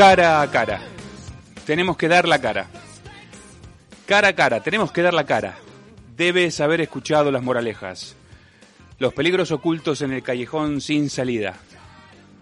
cara 0.00 0.40
a 0.40 0.50
cara. 0.50 0.80
Tenemos 1.66 1.94
que 1.98 2.08
dar 2.08 2.26
la 2.26 2.40
cara. 2.40 2.68
Cara 4.06 4.28
a 4.28 4.32
cara, 4.32 4.62
tenemos 4.62 4.92
que 4.92 5.02
dar 5.02 5.12
la 5.12 5.26
cara. 5.26 5.58
Debes 6.16 6.58
haber 6.62 6.80
escuchado 6.80 7.30
las 7.30 7.42
moralejas. 7.42 8.16
Los 8.98 9.12
peligros 9.12 9.52
ocultos 9.52 10.00
en 10.00 10.12
el 10.12 10.22
callejón 10.22 10.80
sin 10.80 11.10
salida. 11.10 11.56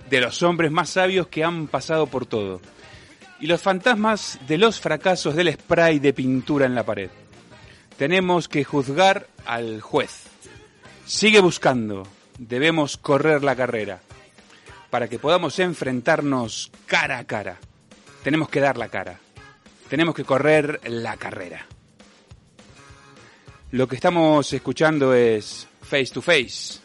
De 0.08 0.20
los 0.20 0.40
hombres 0.44 0.70
más 0.70 0.90
sabios 0.90 1.26
que 1.26 1.42
han 1.42 1.66
pasado 1.66 2.06
por 2.06 2.26
todo. 2.26 2.60
Y 3.40 3.48
los 3.48 3.60
fantasmas 3.60 4.38
de 4.46 4.56
los 4.56 4.78
fracasos 4.78 5.34
del 5.34 5.52
spray 5.52 5.98
de 5.98 6.12
pintura 6.12 6.64
en 6.64 6.76
la 6.76 6.86
pared. 6.86 7.10
Tenemos 7.96 8.46
que 8.46 8.62
juzgar 8.62 9.26
al 9.46 9.80
juez. 9.80 10.28
Sigue 11.06 11.40
buscando. 11.40 12.06
Debemos 12.38 12.96
correr 12.98 13.42
la 13.42 13.56
carrera. 13.56 14.00
Para 14.90 15.08
que 15.08 15.18
podamos 15.18 15.58
enfrentarnos 15.58 16.70
cara 16.86 17.18
a 17.18 17.24
cara. 17.24 17.58
Tenemos 18.22 18.48
que 18.48 18.60
dar 18.60 18.78
la 18.78 18.88
cara. 18.88 19.18
Tenemos 19.88 20.14
que 20.14 20.24
correr 20.24 20.80
la 20.84 21.16
carrera. 21.16 21.66
Lo 23.70 23.86
que 23.86 23.96
estamos 23.96 24.50
escuchando 24.52 25.12
es 25.12 25.68
Face 25.82 26.12
to 26.12 26.22
Face, 26.22 26.80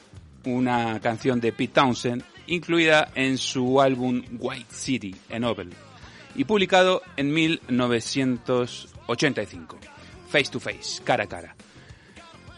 una 0.46 1.00
canción 1.00 1.40
de 1.40 1.54
Pete 1.54 1.74
Townsend 1.74 2.24
incluida 2.48 3.12
en 3.16 3.38
su 3.38 3.80
álbum 3.80 4.22
White 4.38 4.74
City 4.74 5.16
en 5.30 5.46
Opel 5.46 5.70
y 6.36 6.44
publicado 6.46 7.04
en 7.16 7.32
1985. 7.34 9.80
Face 10.28 10.52
to 10.52 10.60
Face, 10.60 11.04
cara 11.04 11.26
a 11.26 11.28
cara. 11.28 11.56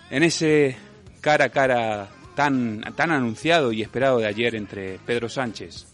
En 0.10 0.24
ese 0.24 0.78
cara 1.22 1.46
a 1.46 1.50
cara 1.50 2.10
tan, 2.36 2.82
tan 2.96 3.12
anunciado 3.12 3.72
y 3.72 3.82
esperado 3.82 4.20
de 4.20 4.28
ayer 4.28 4.56
entre 4.56 5.00
Pedro 5.00 5.30
Sánchez, 5.30 5.88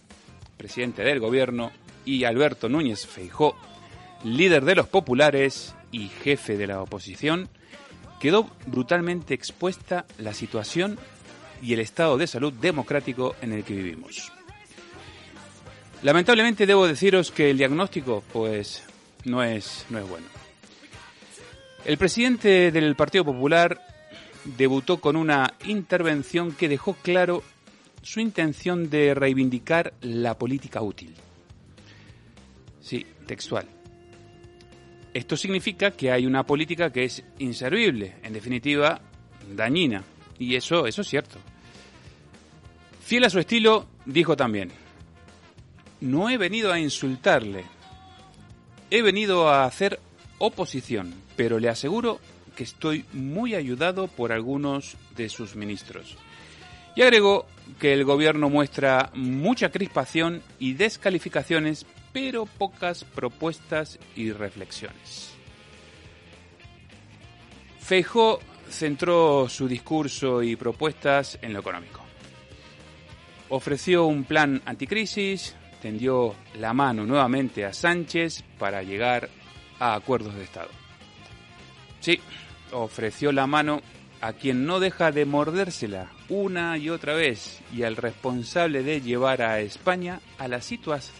presidente 0.58 1.03
del 1.03 1.20
gobierno, 1.20 1.72
y 2.03 2.23
Alberto 2.23 2.67
Núñez 2.67 3.06
Feijó, 3.06 3.56
líder 4.23 4.66
de 4.66 4.75
los 4.75 4.88
populares 4.88 5.75
y 5.92 6.08
jefe 6.08 6.58
de 6.58 6.67
la 6.67 6.81
oposición, 6.81 7.47
quedó 8.19 8.50
brutalmente 8.66 9.34
expuesta 9.34 10.06
la 10.17 10.34
situación 10.34 11.00
y 11.62 11.73
el 11.73 11.80
estado 11.80 12.17
de 12.17 12.28
salud 12.28 12.53
democrático 12.53 13.36
en 13.42 13.53
el 13.53 13.64
que 13.64 13.75
vivimos. 13.75 14.31
Lamentablemente 16.03 16.66
debo 16.66 16.88
deciros 16.88 17.31
que 17.31 17.51
el 17.51 17.57
diagnóstico 17.57 18.24
pues 18.34 18.84
no 19.25 19.44
es, 19.44 19.85
no 19.90 20.00
es 20.00 20.09
bueno. 20.09 20.25
El 21.85 21.97
presidente 21.97 22.72
del 22.72 22.96
Partido 22.96 23.25
Popular 23.25 23.91
debutó 24.44 25.00
con 25.00 25.16
una 25.16 25.53
intervención 25.66 26.52
que 26.53 26.69
dejó 26.69 26.94
claro 26.94 27.44
su 28.02 28.19
intención 28.19 28.90
de 28.90 29.13
reivindicar 29.13 29.94
la 30.02 30.38
política 30.38 30.81
útil. 30.81 31.13
Sí, 32.81 33.06
textual. 33.25 33.68
Esto 35.13 35.35
significa 35.35 35.91
que 35.91 36.12
hay 36.12 36.25
una 36.25 36.46
política 36.46 36.91
que 36.91 37.03
es 37.03 37.24
inservible, 37.40 38.16
en 38.24 38.34
definitiva, 38.34 39.01
dañina. 39.56 40.03
Y 40.40 40.56
eso, 40.56 40.88
eso 40.88 41.01
es 41.01 41.07
cierto. 41.07 41.38
Fiel 43.03 43.25
a 43.25 43.30
su 43.30 43.40
estilo, 43.40 43.88
dijo 44.06 44.35
también, 44.38 44.72
no 46.00 46.30
he 46.30 46.38
venido 46.38 46.72
a 46.72 46.80
insultarle, 46.80 47.66
he 48.90 49.01
venido 49.01 49.50
a 49.50 49.66
hacer 49.66 50.00
oposición, 50.40 51.13
pero 51.35 51.59
le 51.59 51.69
aseguro 51.69 52.19
que 52.56 52.63
estoy 52.63 53.06
muy 53.13 53.56
ayudado 53.56 54.07
por 54.07 54.31
algunos 54.31 54.97
de 55.16 55.29
sus 55.29 55.56
ministros. 55.56 56.17
Y 56.95 57.01
agregó 57.01 57.45
que 57.79 57.94
el 57.94 58.03
gobierno 58.03 58.50
muestra 58.50 59.12
mucha 59.13 59.72
crispación 59.72 60.41
y 60.59 60.73
descalificaciones 60.73 61.85
pero 62.12 62.45
pocas 62.45 63.03
propuestas 63.03 64.00
y 64.16 64.31
reflexiones. 64.31 65.34
Feijó 67.79 68.39
centró 68.72 69.47
su 69.50 69.68
discurso 69.68 70.41
y 70.41 70.56
propuestas 70.56 71.38
en 71.41 71.53
lo 71.53 71.59
económico. 71.59 72.01
Ofreció 73.50 74.06
un 74.06 74.23
plan 74.23 74.62
anticrisis, 74.66 75.56
tendió 75.81 76.35
la 76.56 76.73
mano 76.73 77.06
nuevamente 77.06 77.66
a 77.66 77.73
Sánchez 77.73 78.44
para 78.57 78.81
llegar 78.81 79.29
a 79.79 79.95
acuerdos 79.95 80.35
de 80.35 80.44
Estado. 80.44 80.81
Sí, 82.01 82.19
ofreció 82.72 83.31
la 83.31 83.47
mano 83.47 83.81
a 84.22 84.34
quien 84.34 84.66
no 84.66 84.79
deja 84.79 85.12
de 85.12 85.25
mordérsela 85.25 86.12
una 86.29 86.78
y 86.78 86.89
otra 86.89 87.13
vez 87.13 87.62
y 87.73 87.84
al 87.84 87.95
responsable 87.95 88.84
de 88.84 89.01
llevar 89.01 89.41
a 89.41 89.59
España 89.62 90.19
a 90.38 90.47
la, 90.47 90.59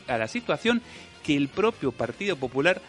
a 0.08 0.18
la 0.18 0.28
situación 0.28 0.82
que 1.24 1.36
el 1.36 1.50
propio 1.50 1.92
Partido 1.92 2.36
Popular 2.36 2.82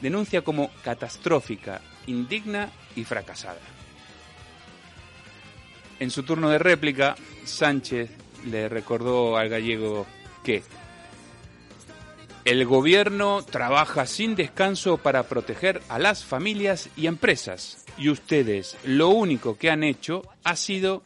denuncia 0.00 0.42
como 0.42 0.70
catastrófica, 0.82 1.80
indigna 2.06 2.70
y 2.96 3.04
fracasada. 3.04 3.60
En 6.00 6.10
su 6.10 6.22
turno 6.22 6.48
de 6.48 6.58
réplica, 6.58 7.16
Sánchez 7.44 8.10
le 8.46 8.68
recordó 8.68 9.36
al 9.36 9.48
gallego 9.48 10.06
que 10.44 10.62
el 12.48 12.64
gobierno 12.64 13.42
trabaja 13.42 14.06
sin 14.06 14.34
descanso 14.34 14.96
para 14.96 15.24
proteger 15.24 15.82
a 15.90 15.98
las 15.98 16.24
familias 16.24 16.88
y 16.96 17.06
empresas 17.06 17.84
y 17.98 18.08
ustedes 18.08 18.78
lo 18.84 19.10
único 19.10 19.58
que 19.58 19.70
han 19.70 19.84
hecho 19.84 20.22
ha 20.44 20.56
sido 20.56 21.02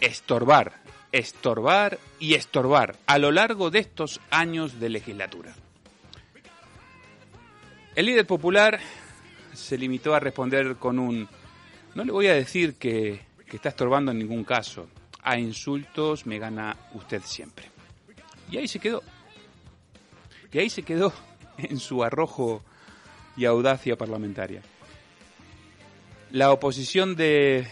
estorbar, 0.00 0.80
estorbar 1.12 1.98
y 2.18 2.32
estorbar 2.32 2.96
a 3.06 3.18
lo 3.18 3.30
largo 3.30 3.70
de 3.70 3.80
estos 3.80 4.22
años 4.30 4.80
de 4.80 4.88
legislatura. 4.88 5.54
El 7.94 8.06
líder 8.06 8.26
popular 8.26 8.80
se 9.52 9.76
limitó 9.76 10.14
a 10.14 10.20
responder 10.20 10.76
con 10.76 10.98
un 10.98 11.28
no 11.94 12.04
le 12.04 12.12
voy 12.12 12.28
a 12.28 12.34
decir 12.34 12.76
que, 12.76 13.20
que 13.46 13.56
está 13.56 13.68
estorbando 13.68 14.12
en 14.12 14.18
ningún 14.18 14.44
caso. 14.44 14.88
A 15.24 15.38
insultos 15.38 16.24
me 16.24 16.38
gana 16.38 16.74
usted 16.94 17.20
siempre. 17.22 17.66
Y 18.50 18.56
ahí 18.56 18.66
se 18.66 18.78
quedó. 18.78 19.02
Y 20.52 20.58
ahí 20.58 20.70
se 20.70 20.82
quedó 20.82 21.12
en 21.58 21.78
su 21.78 22.02
arrojo 22.02 22.62
y 23.36 23.44
audacia 23.44 23.96
parlamentaria. 23.96 24.62
La 26.32 26.52
oposición 26.52 27.16
de, 27.16 27.66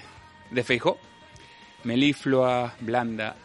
de 0.50 0.64
Feijó, 0.64 0.98
meliflua, 1.84 2.74
blanda, 2.80 3.36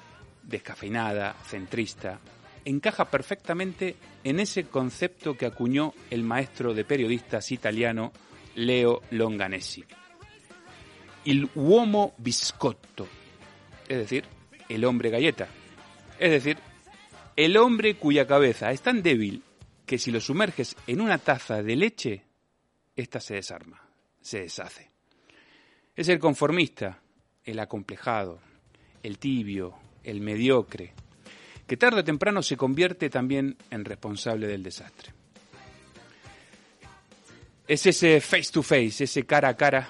descafeinada, 0.42 1.36
centrista, 1.46 2.20
encaja 2.66 3.06
perfectamente 3.06 3.96
en 4.24 4.40
ese 4.40 4.66
concepto 4.66 5.36
que 5.36 5.46
acuñó 5.46 5.94
el 6.10 6.24
maestro 6.24 6.74
de 6.74 6.86
periodistas 6.86 7.52
italiano 7.52 8.12
Leo 8.56 9.02
Longanesi. 9.12 9.84
Il 11.26 11.50
uomo 11.56 12.14
biscotto, 12.18 13.08
es 13.88 13.98
decir, 13.98 14.26
el 14.68 14.84
hombre 14.86 15.10
galleta, 15.10 15.48
es 16.20 16.32
decir, 16.32 16.58
el 17.36 17.58
hombre 17.58 17.96
cuya 17.96 18.28
cabeza 18.28 18.72
es 18.72 18.82
tan 18.82 19.02
débil 19.02 19.44
que 19.86 19.98
si 19.98 20.12
lo 20.12 20.22
sumerges 20.22 20.76
en 20.88 21.02
una 21.02 21.18
taza 21.18 21.62
de 21.62 21.76
leche, 21.76 22.24
ésta 22.96 23.20
se 23.20 23.36
desarma, 23.36 23.82
se 24.22 24.42
deshace. 24.42 24.90
Es 25.96 26.10
el 26.10 26.20
conformista, 26.20 27.00
el 27.44 27.60
acomplejado, 27.60 28.40
el 29.02 29.18
tibio, 29.18 29.76
el 30.04 30.22
mediocre, 30.22 30.94
que 31.68 31.78
tarde 31.78 32.02
o 32.02 32.04
temprano 32.04 32.42
se 32.42 32.58
convierte 32.58 33.10
también 33.10 33.58
en 33.70 33.86
responsable 33.86 34.48
del 34.48 34.64
desastre. 34.64 35.14
Es 37.68 37.86
ese 37.86 38.20
face 38.22 38.52
to 38.52 38.62
face, 38.62 39.06
ese 39.06 39.26
cara 39.26 39.50
a 39.50 39.58
cara, 39.58 39.90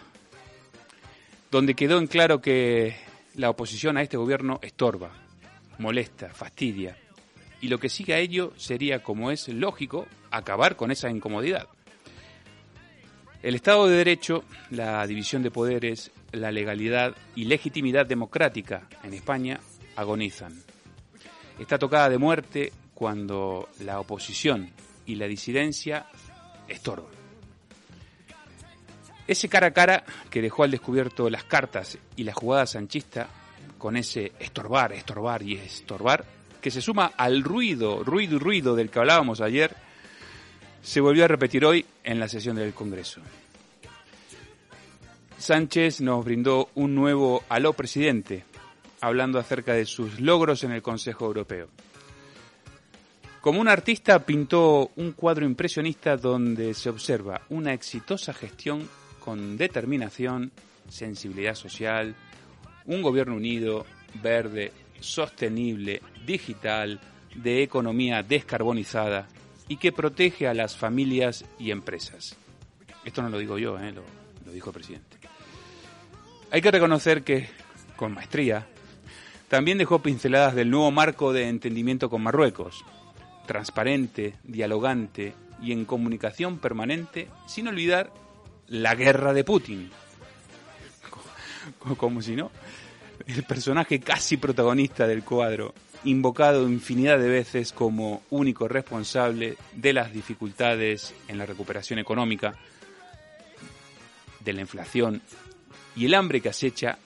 donde 1.51 1.73
quedó 1.73 1.97
en 1.99 2.07
claro 2.07 2.41
que 2.41 2.95
la 3.35 3.49
oposición 3.49 3.97
a 3.97 4.01
este 4.01 4.17
gobierno 4.17 4.59
estorba, 4.61 5.11
molesta, 5.79 6.29
fastidia, 6.29 6.97
y 7.63 7.69
lo 7.69 7.79
que 7.79 7.87
sigue 7.87 8.13
a 8.13 8.19
ello 8.19 8.51
sería, 8.57 9.01
como 9.01 9.31
es 9.31 9.47
lógico, 9.47 10.05
acabar 10.31 10.75
con 10.75 10.91
esa 10.91 11.09
incomodidad. 11.09 11.69
El 13.41 13.55
Estado 13.55 13.87
de 13.87 13.95
Derecho, 13.95 14.43
la 14.69 15.07
división 15.07 15.43
de 15.43 15.49
poderes, 15.49 16.11
la 16.33 16.51
legalidad 16.51 17.15
y 17.35 17.45
legitimidad 17.45 18.05
democrática 18.05 18.89
en 19.01 19.13
España 19.13 19.61
agonizan. 19.95 20.61
Está 21.57 21.79
tocada 21.79 22.09
de 22.09 22.17
muerte 22.17 22.73
cuando 22.93 23.69
la 23.79 24.01
oposición 24.01 24.69
y 25.05 25.15
la 25.15 25.27
disidencia 25.27 26.07
estorban. 26.67 27.13
Ese 29.25 29.47
cara 29.47 29.67
a 29.67 29.71
cara 29.71 30.03
que 30.29 30.41
dejó 30.41 30.65
al 30.65 30.71
descubierto 30.71 31.29
las 31.29 31.45
cartas 31.45 31.97
y 32.17 32.25
la 32.25 32.33
jugada 32.33 32.65
sanchista, 32.65 33.29
con 33.77 33.95
ese 33.95 34.33
estorbar, 34.37 34.91
estorbar 34.91 35.43
y 35.43 35.55
estorbar, 35.55 36.25
que 36.63 36.71
se 36.71 36.81
suma 36.81 37.11
al 37.17 37.43
ruido, 37.43 38.05
ruido 38.05 38.37
y 38.37 38.39
ruido 38.39 38.73
del 38.73 38.89
que 38.89 38.97
hablábamos 38.97 39.41
ayer, 39.41 39.75
se 40.81 41.01
volvió 41.01 41.25
a 41.25 41.27
repetir 41.27 41.65
hoy 41.65 41.85
en 42.05 42.21
la 42.21 42.29
sesión 42.29 42.55
del 42.55 42.73
Congreso. 42.73 43.21
Sánchez 45.37 45.99
nos 45.99 46.23
brindó 46.23 46.69
un 46.75 46.95
nuevo 46.95 47.43
aló 47.49 47.73
presidente, 47.73 48.45
hablando 49.01 49.39
acerca 49.39 49.73
de 49.73 49.85
sus 49.85 50.21
logros 50.21 50.63
en 50.63 50.71
el 50.71 50.81
Consejo 50.81 51.25
Europeo. 51.25 51.67
Como 53.41 53.59
un 53.59 53.67
artista 53.67 54.25
pintó 54.25 54.91
un 54.95 55.11
cuadro 55.11 55.45
impresionista 55.45 56.15
donde 56.15 56.73
se 56.73 56.89
observa 56.89 57.41
una 57.49 57.73
exitosa 57.73 58.33
gestión 58.33 58.87
con 59.19 59.57
determinación, 59.57 60.53
sensibilidad 60.87 61.55
social, 61.55 62.15
un 62.85 63.01
gobierno 63.01 63.35
unido, 63.35 63.85
verde, 64.21 64.71
sostenible, 64.99 66.01
digital, 66.25 66.99
de 67.35 67.63
economía 67.63 68.23
descarbonizada 68.23 69.27
y 69.67 69.77
que 69.77 69.91
protege 69.91 70.47
a 70.47 70.53
las 70.53 70.75
familias 70.75 71.45
y 71.59 71.71
empresas. 71.71 72.35
Esto 73.05 73.21
no 73.21 73.29
lo 73.29 73.37
digo 73.37 73.57
yo, 73.57 73.79
¿eh? 73.79 73.91
lo, 73.91 74.03
lo 74.45 74.51
dijo 74.51 74.69
el 74.69 74.73
presidente. 74.75 75.17
Hay 76.51 76.61
que 76.61 76.71
reconocer 76.71 77.23
que, 77.23 77.49
con 77.95 78.13
maestría, 78.13 78.67
también 79.49 79.77
dejó 79.77 79.99
pinceladas 79.99 80.55
del 80.55 80.69
nuevo 80.69 80.91
marco 80.91 81.33
de 81.33 81.47
entendimiento 81.47 82.09
con 82.09 82.21
Marruecos, 82.21 82.85
transparente, 83.45 84.35
dialogante 84.43 85.33
y 85.61 85.71
en 85.71 85.85
comunicación 85.85 86.59
permanente, 86.59 87.27
sin 87.47 87.67
olvidar 87.67 88.11
la 88.67 88.95
guerra 88.95 89.33
de 89.33 89.43
Putin. 89.43 89.91
Como 91.97 92.21
si 92.21 92.35
no, 92.35 92.51
el 93.27 93.43
personaje 93.43 93.99
casi 93.99 94.37
protagonista 94.37 95.07
del 95.07 95.23
cuadro, 95.23 95.73
invocado 96.03 96.67
infinidad 96.67 97.19
de 97.19 97.29
veces 97.29 97.71
como 97.71 98.23
único 98.29 98.67
responsable 98.67 99.55
de 99.73 99.93
las 99.93 100.13
dificultades 100.13 101.13
en 101.27 101.37
la 101.37 101.45
recuperación 101.45 101.99
económica, 101.99 102.55
de 104.39 104.53
la 104.53 104.61
inflación 104.61 105.21
y 105.95 106.05
el 106.05 106.13
hambre 106.13 106.41
que 106.41 106.49
acecha 106.49 106.97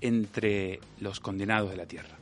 entre 0.00 0.80
los 1.00 1.20
condenados 1.20 1.70
de 1.70 1.76
la 1.76 1.86
tierra. 1.86 2.16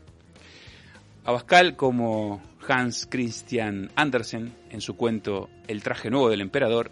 Abascal, 1.25 1.77
como 1.77 2.43
Hans 2.69 3.07
Christian 3.11 3.91
Andersen 3.97 4.53
en 4.71 4.81
su 4.81 4.97
cuento 4.97 5.49
El 5.67 5.83
traje 5.83 6.11
nuevo 6.11 6.31
del 6.31 6.41
emperador, 6.41 6.91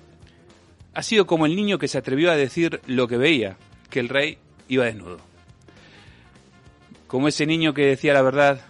ha 0.94 1.02
sido 1.02 1.26
como 1.26 1.46
el 1.46 1.56
niño 1.56 1.78
que 1.78 1.88
se 1.88 1.98
atrevió 1.98 2.30
a 2.30 2.36
decir 2.36 2.80
lo 2.86 3.08
que 3.08 3.16
veía, 3.16 3.56
que 3.90 4.00
el 4.00 4.08
rey 4.08 4.38
iba 4.68 4.84
desnudo. 4.84 5.33
Como 7.14 7.28
ese 7.28 7.46
niño 7.46 7.74
que 7.74 7.86
decía 7.86 8.12
la 8.12 8.22
verdad 8.22 8.60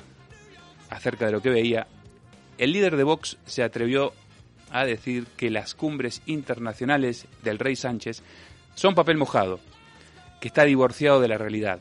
acerca 0.90 1.24
de 1.24 1.32
lo 1.32 1.40
que 1.40 1.48
veía, 1.48 1.86
el 2.58 2.72
líder 2.72 2.94
de 2.98 3.02
Vox 3.02 3.38
se 3.46 3.62
atrevió 3.62 4.12
a 4.68 4.84
decir 4.84 5.24
que 5.38 5.48
las 5.48 5.74
cumbres 5.74 6.20
internacionales 6.26 7.26
del 7.42 7.58
rey 7.58 7.74
Sánchez 7.74 8.22
son 8.74 8.94
papel 8.94 9.16
mojado, 9.16 9.60
que 10.42 10.48
está 10.48 10.64
divorciado 10.64 11.22
de 11.22 11.28
la 11.28 11.38
realidad, 11.38 11.80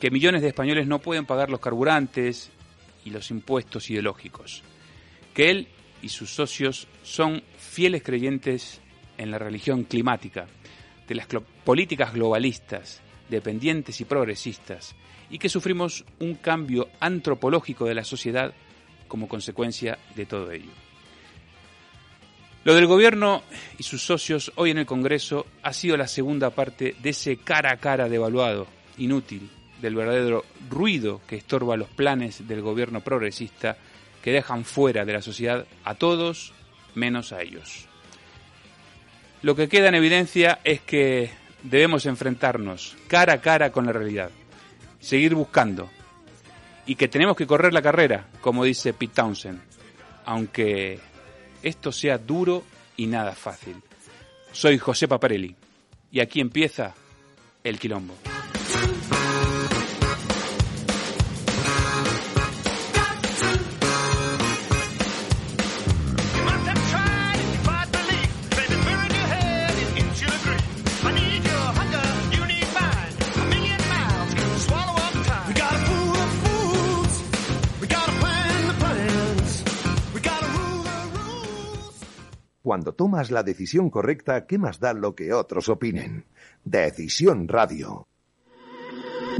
que 0.00 0.10
millones 0.10 0.42
de 0.42 0.48
españoles 0.48 0.88
no 0.88 0.98
pueden 0.98 1.26
pagar 1.26 1.48
los 1.48 1.60
carburantes 1.60 2.50
y 3.04 3.10
los 3.10 3.30
impuestos 3.30 3.88
ideológicos, 3.88 4.64
que 5.32 5.48
él 5.50 5.68
y 6.02 6.08
sus 6.08 6.34
socios 6.34 6.88
son 7.04 7.40
fieles 7.56 8.02
creyentes 8.02 8.80
en 9.16 9.30
la 9.30 9.38
religión 9.38 9.84
climática, 9.84 10.48
de 11.06 11.14
las 11.14 11.28
políticas 11.62 12.12
globalistas, 12.12 13.00
dependientes 13.28 14.00
y 14.00 14.04
progresistas, 14.04 14.96
y 15.30 15.38
que 15.38 15.48
sufrimos 15.48 16.04
un 16.18 16.34
cambio 16.34 16.88
antropológico 17.00 17.86
de 17.86 17.94
la 17.94 18.04
sociedad 18.04 18.52
como 19.08 19.28
consecuencia 19.28 19.98
de 20.14 20.26
todo 20.26 20.50
ello. 20.50 20.70
Lo 22.62 22.74
del 22.74 22.86
gobierno 22.86 23.42
y 23.78 23.82
sus 23.82 24.02
socios 24.02 24.52
hoy 24.56 24.70
en 24.70 24.78
el 24.78 24.86
Congreso 24.86 25.46
ha 25.62 25.72
sido 25.72 25.96
la 25.96 26.06
segunda 26.06 26.50
parte 26.50 26.94
de 27.00 27.10
ese 27.10 27.38
cara 27.38 27.72
a 27.72 27.78
cara 27.78 28.08
devaluado, 28.08 28.66
inútil, 28.98 29.48
del 29.80 29.94
verdadero 29.94 30.44
ruido 30.68 31.22
que 31.26 31.36
estorba 31.36 31.76
los 31.76 31.88
planes 31.88 32.46
del 32.46 32.60
gobierno 32.60 33.00
progresista 33.00 33.78
que 34.22 34.32
dejan 34.32 34.64
fuera 34.64 35.06
de 35.06 35.14
la 35.14 35.22
sociedad 35.22 35.66
a 35.84 35.94
todos 35.94 36.52
menos 36.94 37.32
a 37.32 37.40
ellos. 37.40 37.86
Lo 39.40 39.56
que 39.56 39.70
queda 39.70 39.88
en 39.88 39.94
evidencia 39.94 40.60
es 40.62 40.82
que 40.82 41.30
debemos 41.62 42.04
enfrentarnos 42.04 42.96
cara 43.08 43.34
a 43.34 43.40
cara 43.40 43.72
con 43.72 43.86
la 43.86 43.92
realidad, 43.92 44.30
seguir 45.00 45.34
buscando 45.34 45.90
y 46.86 46.94
que 46.94 47.08
tenemos 47.08 47.36
que 47.36 47.46
correr 47.46 47.72
la 47.72 47.82
carrera, 47.82 48.28
como 48.40 48.64
dice 48.64 48.92
Pete 48.92 49.14
Townsend, 49.14 49.60
aunque 50.24 50.98
esto 51.62 51.92
sea 51.92 52.18
duro 52.18 52.62
y 52.96 53.06
nada 53.06 53.32
fácil. 53.32 53.76
Soy 54.52 54.78
José 54.78 55.08
Paparelli 55.08 55.54
y 56.10 56.20
aquí 56.20 56.40
empieza 56.40 56.94
el 57.64 57.78
quilombo. 57.78 58.14
Cuando 82.62 82.92
tomas 82.92 83.30
la 83.30 83.42
decisión 83.42 83.88
correcta, 83.88 84.46
¿qué 84.46 84.58
más 84.58 84.80
da 84.80 84.92
lo 84.92 85.14
que 85.14 85.32
otros 85.32 85.70
opinen? 85.70 86.26
Decisión 86.62 87.48
Radio. 87.48 88.06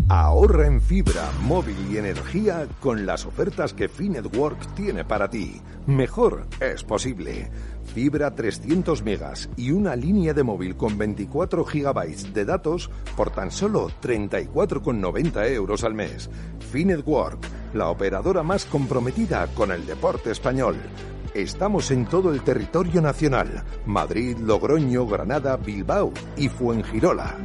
Ahorra 0.09 0.67
en 0.67 0.81
fibra, 0.81 1.31
móvil 1.43 1.77
y 1.91 1.99
energía 1.99 2.67
con 2.81 3.05
las 3.05 3.27
ofertas 3.27 3.75
que 3.75 3.89
Finetwork 3.89 4.75
tiene 4.75 5.05
para 5.05 5.29
ti. 5.29 5.61
Mejor 5.87 6.47
es 6.61 6.83
posible. 6.83 7.51
Fibra 7.95 8.35
300 8.35 9.03
megas 9.03 9.51
y 9.57 9.71
una 9.73 9.95
línea 9.97 10.33
de 10.33 10.43
móvil 10.43 10.77
con 10.77 10.97
24 10.97 11.65
gigabytes 11.65 12.33
de 12.33 12.45
datos 12.47 12.91
por 13.17 13.31
tan 13.31 13.51
solo 13.51 13.91
34,90 14.01 15.47
euros 15.51 15.85
al 15.85 15.93
mes. 15.93 16.31
Finetwork, 16.73 17.39
la 17.75 17.91
operadora 17.91 18.43
más 18.43 18.65
comprometida 18.65 19.47
con 19.49 19.73
el 19.73 19.85
deporte 19.85 20.31
español. 20.31 20.77
Estamos 21.35 21.93
en 21.93 22.07
todo 22.07 22.33
el 22.33 22.43
territorio 22.43 23.01
nacional, 23.01 23.63
Madrid, 23.87 24.37
Logroño, 24.39 25.07
Granada, 25.07 25.57
Bilbao 25.57 26.13
y 26.37 26.49
Fuengirola. 26.49 27.37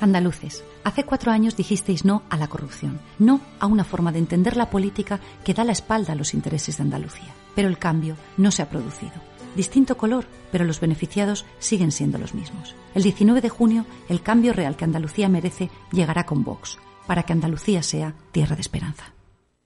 Andaluces, 0.00 0.64
hace 0.82 1.04
cuatro 1.04 1.32
años 1.32 1.54
dijisteis 1.54 2.06
no 2.06 2.22
a 2.30 2.38
la 2.38 2.48
corrupción, 2.48 2.98
no 3.18 3.42
a 3.58 3.66
una 3.66 3.84
forma 3.84 4.10
de 4.10 4.20
entender 4.20 4.56
la 4.56 4.70
política 4.70 5.20
que 5.44 5.52
da 5.52 5.64
la 5.64 5.72
espalda 5.72 6.14
a 6.14 6.16
los 6.16 6.32
intereses 6.32 6.78
de 6.78 6.84
Andalucía. 6.84 7.34
Pero 7.54 7.68
el 7.68 7.76
cambio 7.76 8.16
no 8.38 8.50
se 8.50 8.62
ha 8.62 8.70
producido. 8.70 9.12
Distinto 9.54 9.98
color, 9.98 10.24
pero 10.50 10.64
los 10.64 10.80
beneficiados 10.80 11.44
siguen 11.58 11.92
siendo 11.92 12.16
los 12.16 12.34
mismos. 12.34 12.74
El 12.94 13.02
19 13.02 13.42
de 13.42 13.50
junio, 13.50 13.84
el 14.08 14.22
cambio 14.22 14.54
real 14.54 14.76
que 14.76 14.84
Andalucía 14.84 15.28
merece 15.28 15.68
llegará 15.92 16.24
con 16.24 16.42
Vox, 16.42 16.78
para 17.06 17.24
que 17.24 17.34
Andalucía 17.34 17.82
sea 17.82 18.14
tierra 18.32 18.54
de 18.54 18.62
esperanza. 18.62 19.12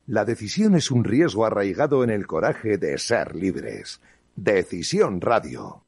La 0.06 0.26
decisión 0.26 0.75
es 0.75 0.90
un 0.90 1.02
riesgo 1.02 1.46
arraigado 1.46 2.04
en 2.04 2.11
el 2.11 2.26
coraje 2.26 2.76
de 2.76 2.99
ser 2.99 3.34
libres. 3.34 4.02
Decisión 4.37 5.23
Radio. 5.23 5.82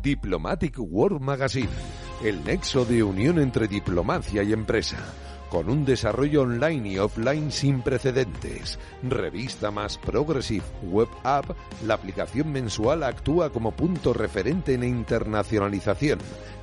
Diplomatic 0.04 0.76
World 0.78 1.22
Magazine, 1.22 1.70
el 2.24 2.44
nexo 2.46 2.86
de 2.86 3.02
unión 3.02 3.40
entre 3.40 3.68
diplomacia 3.68 4.44
y 4.44 4.54
empresa 4.54 4.98
con 5.50 5.70
un 5.70 5.86
desarrollo 5.86 6.44
online 6.44 6.90
y 6.90 6.98
offline 6.98 7.52
sin 7.52 7.82
precedentes. 7.82 8.80
Revista 9.04 9.70
más 9.72 9.98
Progressive 9.98 10.64
Web 10.84 11.10
App, 11.24 11.52
la 11.86 11.96
aplicación 11.96 12.52
mensual 12.52 13.04
actúa 13.04 13.52
como 13.52 13.72
punto 13.72 14.14
referente 14.14 14.74
en 14.74 14.84
internacionalización, 14.84 16.20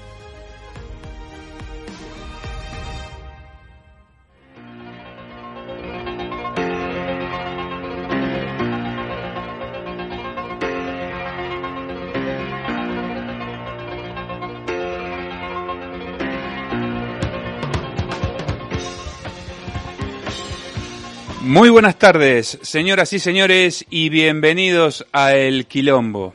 Muy 21.56 21.70
buenas 21.70 21.98
tardes, 21.98 22.58
señoras 22.60 23.14
y 23.14 23.18
señores, 23.18 23.86
y 23.88 24.10
bienvenidos 24.10 25.06
a 25.10 25.32
El 25.32 25.64
Quilombo. 25.64 26.34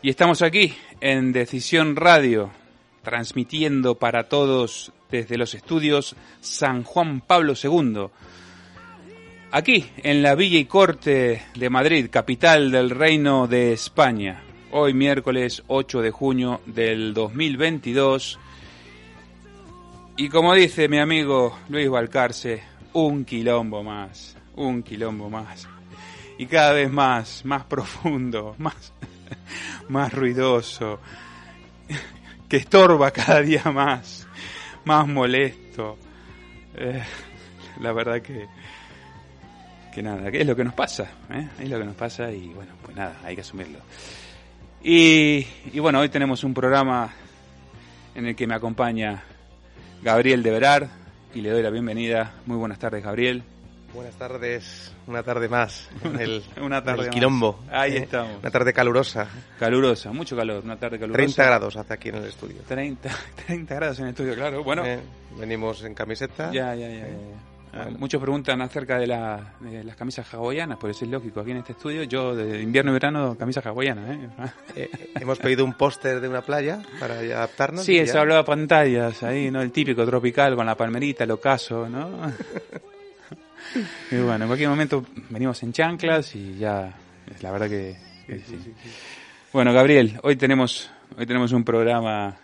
Y 0.00 0.08
estamos 0.08 0.40
aquí 0.40 0.74
en 1.02 1.32
Decisión 1.34 1.96
Radio, 1.96 2.50
transmitiendo 3.02 3.96
para 3.96 4.30
todos 4.30 4.90
desde 5.10 5.36
los 5.36 5.52
estudios 5.52 6.16
San 6.40 6.82
Juan 6.82 7.20
Pablo 7.20 7.52
II. 7.62 8.06
Aquí, 9.50 9.84
en 9.98 10.22
la 10.22 10.34
Villa 10.34 10.58
y 10.58 10.64
Corte 10.64 11.42
de 11.54 11.68
Madrid, 11.68 12.08
capital 12.10 12.70
del 12.70 12.88
Reino 12.88 13.48
de 13.48 13.74
España. 13.74 14.42
Hoy 14.70 14.94
miércoles 14.94 15.62
8 15.66 16.00
de 16.00 16.10
junio 16.10 16.62
del 16.64 17.12
2022. 17.12 18.38
Y 20.16 20.30
como 20.30 20.54
dice 20.54 20.88
mi 20.88 21.00
amigo 21.00 21.58
Luis 21.68 21.90
Balcarce, 21.90 22.62
un 22.94 23.26
quilombo 23.26 23.82
más, 23.82 24.37
un 24.58 24.82
quilombo 24.82 25.30
más. 25.30 25.68
Y 26.38 26.46
cada 26.46 26.72
vez 26.72 26.90
más, 26.90 27.44
más 27.44 27.64
profundo, 27.64 28.54
más, 28.58 28.92
más 29.88 30.12
ruidoso, 30.12 31.00
que 32.48 32.58
estorba 32.58 33.10
cada 33.10 33.40
día 33.40 33.64
más, 33.64 34.26
más 34.84 35.06
molesto. 35.06 35.98
Eh, 36.74 37.02
la 37.80 37.92
verdad 37.92 38.20
que, 38.20 38.46
que 39.94 40.02
nada, 40.02 40.30
que 40.30 40.40
es 40.40 40.46
lo 40.46 40.54
que 40.54 40.64
nos 40.64 40.74
pasa, 40.74 41.10
¿eh? 41.30 41.48
es 41.58 41.68
lo 41.68 41.78
que 41.78 41.84
nos 41.84 41.96
pasa 41.96 42.30
y 42.30 42.48
bueno, 42.48 42.72
pues 42.82 42.96
nada, 42.96 43.16
hay 43.24 43.34
que 43.34 43.40
asumirlo. 43.40 43.80
Y, 44.82 45.44
y 45.72 45.78
bueno, 45.80 46.00
hoy 46.00 46.08
tenemos 46.08 46.44
un 46.44 46.54
programa 46.54 47.10
en 48.14 48.26
el 48.26 48.36
que 48.36 48.46
me 48.46 48.54
acompaña 48.54 49.22
Gabriel 50.02 50.42
de 50.42 50.50
Verar, 50.52 50.88
y 51.34 51.40
le 51.40 51.50
doy 51.50 51.62
la 51.62 51.70
bienvenida. 51.70 52.32
Muy 52.46 52.56
buenas 52.56 52.78
tardes, 52.78 53.04
Gabriel. 53.04 53.42
Buenas 53.94 54.14
tardes, 54.16 54.92
una 55.06 55.22
tarde 55.22 55.48
más. 55.48 55.88
El, 56.18 56.42
una 56.62 56.84
tarde 56.84 57.04
el 57.04 57.10
quilombo. 57.10 57.58
Ahí 57.70 57.94
¿eh? 57.96 57.98
estamos. 58.04 58.38
Una 58.40 58.50
tarde 58.50 58.72
calurosa. 58.72 59.26
Calurosa, 59.58 60.12
mucho 60.12 60.36
calor, 60.36 60.62
una 60.62 60.76
tarde 60.76 60.98
calurosa. 60.98 61.16
30 61.16 61.44
grados 61.44 61.76
hace 61.76 61.94
aquí 61.94 62.10
en 62.10 62.16
el 62.16 62.24
estudio. 62.26 62.58
30, 62.68 63.08
30 63.46 63.74
grados 63.76 63.98
en 63.98 64.04
el 64.06 64.10
estudio, 64.10 64.34
claro. 64.34 64.62
Bueno, 64.62 64.84
Eh, 64.84 65.00
venimos 65.38 65.82
en 65.84 65.94
camiseta. 65.94 66.52
ya, 66.52 66.74
ya, 66.74 66.88
ya. 66.88 66.98
ya, 66.98 67.06
ya. 67.08 67.14
Ah, 67.70 67.88
Muchos 67.98 68.20
preguntan 68.20 68.60
acerca 68.62 68.98
de, 68.98 69.06
la- 69.06 69.54
de 69.60 69.84
las 69.84 69.94
camisas 69.96 70.26
hawaianas, 70.32 70.78
por 70.78 70.88
eso 70.90 71.04
es 71.04 71.10
lógico. 71.10 71.40
Aquí 71.40 71.50
en 71.50 71.58
este 71.58 71.72
estudio, 71.72 72.02
yo 72.04 72.34
de 72.34 72.62
invierno 72.62 72.90
y 72.92 72.94
verano, 72.94 73.36
camisas 73.38 73.64
hawaianas. 73.66 74.10
¿eh? 74.10 74.28
Eh, 74.76 74.90
hemos 75.20 75.38
pedido 75.38 75.64
un 75.64 75.72
póster 75.74 76.20
de 76.20 76.28
una 76.28 76.42
playa 76.42 76.80
para 77.00 77.14
adaptarnos. 77.18 77.84
Sí, 77.84 78.06
se 78.06 78.16
hablaba 78.18 78.40
de 78.42 78.46
pantallas, 78.46 79.22
ahí, 79.22 79.50
¿no? 79.50 79.60
El 79.62 79.72
típico 79.72 80.04
tropical 80.06 80.54
con 80.56 80.66
la 80.66 80.76
palmerita, 80.76 81.24
el 81.24 81.30
ocaso, 81.32 81.88
¿no? 81.88 82.08
Y 84.10 84.16
bueno, 84.16 84.44
en 84.44 84.48
cualquier 84.48 84.68
momento 84.68 85.04
venimos 85.30 85.62
en 85.62 85.72
chanclas 85.72 86.34
y 86.34 86.56
ya, 86.56 86.94
es 87.34 87.42
la 87.42 87.52
verdad 87.52 87.68
que, 87.68 87.96
que 88.26 88.38
sí. 88.40 88.74
Bueno, 89.52 89.72
Gabriel, 89.72 90.18
hoy 90.22 90.36
tenemos, 90.36 90.90
hoy 91.16 91.26
tenemos 91.26 91.52
un 91.52 91.64
programa 91.64 92.36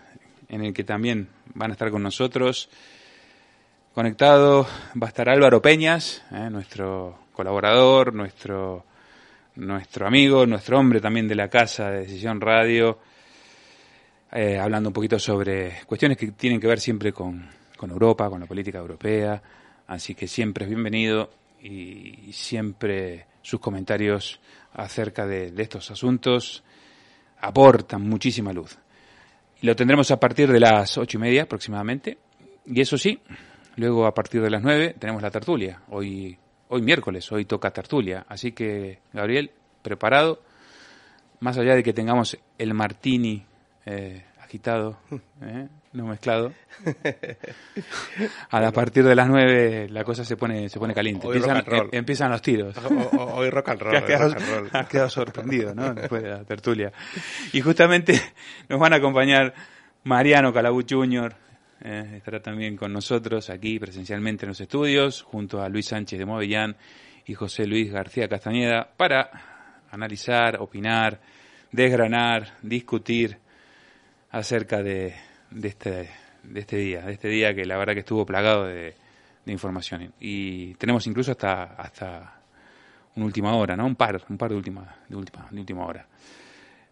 en 0.49 0.65
el 0.65 0.73
que 0.73 0.85
también 0.85 1.29
van 1.55 1.71
a 1.71 1.75
estar 1.75 1.91
con 1.91 2.03
nosotros. 2.03 2.69
Conectado 3.95 4.67
va 5.01 5.07
a 5.07 5.09
estar 5.09 5.29
Álvaro 5.29 5.63
Peñas, 5.63 6.25
¿eh? 6.33 6.49
nuestro 6.51 7.19
colaborador, 7.33 8.15
nuestro, 8.15 8.85
nuestro 9.57 10.07
amigo, 10.07 10.47
nuestro 10.47 10.79
hombre 10.79 11.01
también 11.01 11.29
de 11.29 11.35
la 11.35 11.49
casa 11.49 11.91
de 11.91 12.01
Decisión 12.01 12.41
Radio 12.41 12.99
eh, 14.37 14.59
hablando 14.59 14.89
un 14.89 14.93
poquito 14.93 15.17
sobre 15.17 15.83
cuestiones 15.87 16.19
que 16.19 16.33
tienen 16.33 16.59
que 16.59 16.67
ver 16.67 16.81
siempre 16.81 17.13
con, 17.13 17.49
con 17.77 17.91
Europa, 17.93 18.29
con 18.29 18.41
la 18.41 18.47
política 18.47 18.79
europea. 18.79 19.41
Así 19.87 20.15
que 20.15 20.27
siempre 20.27 20.65
es 20.65 20.71
bienvenido 20.71 21.31
y, 21.63 22.33
siempre 22.33 23.27
sus 23.43 23.61
comentarios 23.61 24.41
acerca 24.73 25.27
de, 25.27 25.51
de 25.51 25.63
estos 25.63 25.91
asuntos 25.91 26.65
aportan 27.41 28.03
muchísima 28.09 28.53
luz. 28.53 28.79
Lo 29.63 29.77
tendremos 29.77 30.11
a 30.11 30.19
partir 30.19 30.51
de 30.51 30.61
las 30.61 30.99
ocho 30.99 31.19
y 31.19 31.21
media 31.21 31.43
aproximadamente. 31.43 32.19
Y 32.67 32.81
eso 32.81 32.99
sí, 32.99 33.21
luego 33.77 34.07
a 34.07 34.15
partir 34.15 34.43
de 34.43 34.51
las 34.51 34.63
nueve 34.63 34.95
tenemos 34.99 35.23
la 35.23 35.31
tertulia. 35.31 35.83
Hoy, 35.89 36.37
hoy 36.69 36.83
miércoles, 36.83 37.31
hoy 37.33 37.45
toca 37.45 37.71
tertulia. 37.71 38.25
Así 38.29 38.53
que, 38.53 39.01
Gabriel, 39.13 39.51
preparado. 39.83 40.43
Más 41.41 41.59
allá 41.59 41.75
de 41.75 41.83
que 41.83 41.93
tengamos 41.93 42.39
el 42.59 42.75
martini 42.75 43.45
eh, 43.85 44.25
agitado, 44.41 44.99
eh, 45.43 45.69
no 45.95 46.07
mezclado. 46.07 46.53
A, 48.51 48.71
partir 48.73 49.05
de 49.05 49.15
las 49.15 49.29
nueve 49.29 49.87
la 49.89 50.05
cosa 50.05 50.25
se 50.25 50.37
pone 50.37 50.69
se 50.69 50.79
pone 50.79 50.93
caliente. 50.95 51.27
Hoy 51.27 51.37
Empiezan, 51.37 51.57
rock 51.57 51.69
and 51.69 51.77
roll. 51.79 51.89
em- 51.93 51.99
empiezan 51.99 52.31
los 52.31 52.43
tiros. 52.43 52.77
Hoy 53.13 53.51
rock 53.51 53.69
and 53.71 53.81
roll. 53.81 53.93
Que 53.93 53.97
has 53.97 54.03
hoy 54.03 54.09
quedado, 54.09 54.29
rock 54.35 54.43
and 54.43 54.51
roll. 54.51 54.71
has 54.73 54.89
quedado 54.89 55.11
sorprendido, 55.11 55.75
¿no? 55.75 55.95
Después 55.95 56.23
de 56.23 56.31
la 56.31 56.45
tertulia. 56.45 56.93
Y 57.53 57.61
justamente 57.61 58.21
nos 58.69 58.79
van 58.81 58.93
a 58.93 58.97
acompañar 58.97 59.55
Mariano 60.03 60.53
Calabú 60.53 60.83
Jr., 60.89 61.35
eh, 61.81 62.15
estará 62.17 62.41
también 62.41 62.77
con 62.77 62.93
nosotros 62.93 63.51
aquí 63.51 63.79
presencialmente 63.79 64.45
en 64.47 64.49
los 64.51 64.61
estudios, 64.61 65.23
junto 65.23 65.63
a 65.63 65.69
Luis 65.69 65.87
Sánchez 65.87 66.19
de 66.19 66.25
Movellán 66.27 66.77
y 67.27 67.35
José 67.35 67.67
Luis 67.67 67.91
García 67.93 68.29
Castañeda, 68.29 68.91
para 68.97 69.31
analizar, 69.91 70.61
opinar, 70.61 71.21
desgranar, 71.73 72.55
discutir 72.63 73.39
acerca 74.31 74.83
de, 74.83 75.15
de 75.55 75.69
este, 75.69 76.11
de 76.43 76.61
este 76.61 76.77
día, 76.77 77.03
de 77.03 77.13
este 77.13 77.29
día 77.29 77.55
que 77.55 77.65
la 77.65 77.77
verdad 77.77 77.95
que 77.95 78.01
estuvo 78.01 78.27
plagado 78.27 78.67
de, 78.67 78.95
de 79.45 79.53
información. 79.53 80.13
Y 80.21 80.75
tenemos 80.75 81.07
incluso 81.07 81.31
hasta, 81.31 81.63
hasta 81.75 82.41
una 83.17 83.27
última 83.27 83.55
hora, 83.55 83.77
¿no? 83.77 83.87
Un 83.87 83.97
par, 83.97 84.23
un 84.29 84.37
par 84.37 84.51
de 84.51 84.57
última, 84.57 84.97
de 85.09 85.17
última, 85.17 85.49
de 85.51 85.61
última 85.61 85.87
hora. 85.87 86.07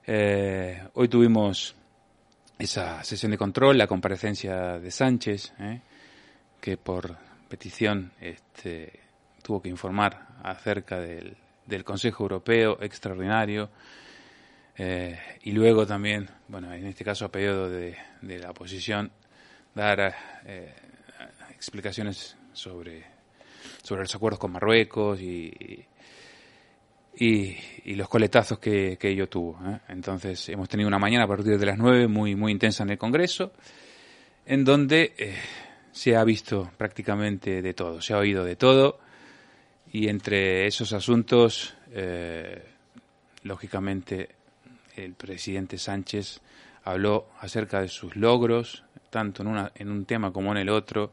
Eh, 0.07 0.83
hoy 0.95 1.09
tuvimos 1.09 1.75
esa 2.59 3.02
sesión 3.02 3.33
de 3.33 3.38
control, 3.38 3.78
la 3.78 3.87
comparecencia 3.87 4.78
de 4.78 4.90
Sánchez, 4.90 5.52
¿eh? 5.59 5.81
que 6.61 6.76
por 6.76 7.16
petición 7.49 8.12
este, 8.21 9.00
tuvo 9.42 9.61
que 9.61 9.69
informar 9.69 10.28
acerca 10.42 11.00
del, 11.00 11.37
del 11.66 11.85
Consejo 11.85 12.25
Europeo 12.25 12.78
extraordinario 12.81 13.71
eh, 14.76 15.19
y 15.43 15.52
luego 15.52 15.87
también, 15.87 16.29
bueno, 16.49 16.73
en 16.73 16.87
este 16.87 17.05
caso 17.05 17.26
a 17.26 17.31
pedido 17.31 17.69
de, 17.69 17.97
la 18.23 18.50
oposición, 18.50 19.11
dar 19.75 20.14
eh, 20.47 20.75
explicaciones 21.55 22.37
sobre, 22.52 23.05
sobre 23.83 24.02
los 24.02 24.14
acuerdos 24.14 24.38
con 24.38 24.52
Marruecos 24.52 25.21
y, 25.21 25.85
y, 27.14 27.95
los 27.95 28.09
coletazos 28.09 28.59
que, 28.59 28.97
que 28.99 29.11
ello 29.11 29.29
tuvo. 29.29 29.59
¿eh? 29.67 29.81
Entonces 29.88 30.49
hemos 30.49 30.69
tenido 30.69 30.88
una 30.88 30.99
mañana 30.99 31.25
a 31.25 31.29
partir 31.29 31.59
de 31.59 31.67
las 31.67 31.76
9 31.76 32.09
muy, 32.09 32.35
muy 32.35 32.52
intensa 32.52 32.83
en 32.83 32.91
el 32.91 32.99
Congreso, 32.99 33.52
en 34.47 34.64
donde 34.64 35.37
se 35.93 36.17
ha 36.17 36.25
visto 36.25 36.71
prácticamente 36.79 37.61
de 37.61 37.75
todo, 37.75 38.00
se 38.00 38.14
ha 38.14 38.19
oído 38.19 38.43
de 38.45 38.57
todo, 38.57 38.99
y 39.93 40.09
entre 40.09 40.67
esos 40.67 40.95
asuntos, 40.95 41.75
lógicamente, 43.43 44.31
el 44.96 45.14
presidente 45.14 45.78
Sánchez 45.78 46.40
habló 46.84 47.28
acerca 47.40 47.80
de 47.80 47.88
sus 47.88 48.16
logros, 48.16 48.84
tanto 49.11 49.42
en, 49.42 49.49
una, 49.49 49.72
en 49.75 49.90
un 49.90 50.04
tema 50.04 50.32
como 50.32 50.52
en 50.52 50.58
el 50.58 50.68
otro, 50.68 51.12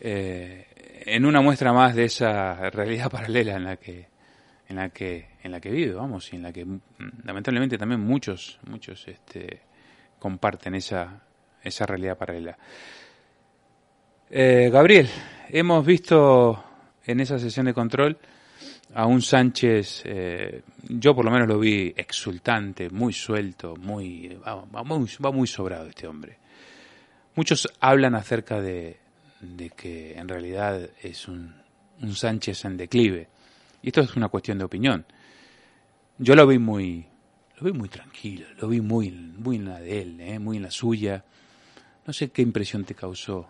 eh, 0.00 1.02
en 1.06 1.26
una 1.26 1.40
muestra 1.40 1.72
más 1.72 1.94
de 1.94 2.04
esa 2.04 2.70
realidad 2.70 3.10
paralela 3.10 3.56
en 3.56 3.64
la 3.64 3.76
que 3.76 4.08
en 4.68 4.76
la 4.76 4.88
que 4.90 5.30
en 5.42 5.50
la 5.50 5.60
que 5.60 5.70
vive, 5.70 5.94
vamos, 5.94 6.32
y 6.32 6.36
en 6.36 6.42
la 6.42 6.52
que 6.52 6.64
mm, 6.64 6.78
lamentablemente 7.24 7.76
también 7.76 8.00
muchos 8.00 8.58
muchos 8.68 9.06
este 9.08 9.62
comparten 10.18 10.74
esa 10.74 11.22
esa 11.62 11.86
realidad 11.86 12.16
paralela. 12.16 12.56
Eh, 14.30 14.70
Gabriel, 14.72 15.08
hemos 15.48 15.84
visto 15.84 16.64
en 17.04 17.20
esa 17.20 17.38
sesión 17.38 17.66
de 17.66 17.74
control 17.74 18.16
a 18.94 19.06
un 19.06 19.22
Sánchez, 19.22 20.02
eh, 20.04 20.62
yo 20.88 21.14
por 21.14 21.24
lo 21.24 21.30
menos 21.30 21.48
lo 21.48 21.58
vi 21.58 21.92
exultante, 21.96 22.90
muy 22.90 23.12
suelto, 23.12 23.76
muy 23.76 24.36
va, 24.44 24.64
muy, 24.84 25.08
va 25.24 25.30
muy 25.30 25.46
sobrado 25.46 25.88
este 25.88 26.06
hombre. 26.06 26.38
Muchos 27.36 27.68
hablan 27.80 28.14
acerca 28.14 28.60
de, 28.60 28.98
de 29.40 29.70
que 29.70 30.18
en 30.18 30.28
realidad 30.28 30.90
es 31.02 31.28
un, 31.28 31.54
un 32.02 32.14
Sánchez 32.14 32.64
en 32.64 32.76
declive. 32.76 33.28
Y 33.82 33.88
esto 33.88 34.00
es 34.00 34.16
una 34.16 34.28
cuestión 34.28 34.58
de 34.58 34.64
opinión. 34.64 35.06
Yo 36.18 36.34
lo 36.34 36.46
vi 36.46 36.58
muy, 36.58 37.06
lo 37.58 37.66
vi 37.66 37.72
muy 37.72 37.88
tranquilo, 37.88 38.46
lo 38.58 38.68
vi 38.68 38.80
muy, 38.80 39.10
muy 39.10 39.56
en 39.56 39.66
la 39.66 39.80
de 39.80 40.02
él, 40.02 40.20
¿eh? 40.20 40.38
muy 40.38 40.56
en 40.56 40.64
la 40.64 40.70
suya. 40.70 41.24
No 42.06 42.12
sé 42.12 42.30
qué 42.30 42.42
impresión 42.42 42.84
te 42.84 42.94
causó 42.94 43.48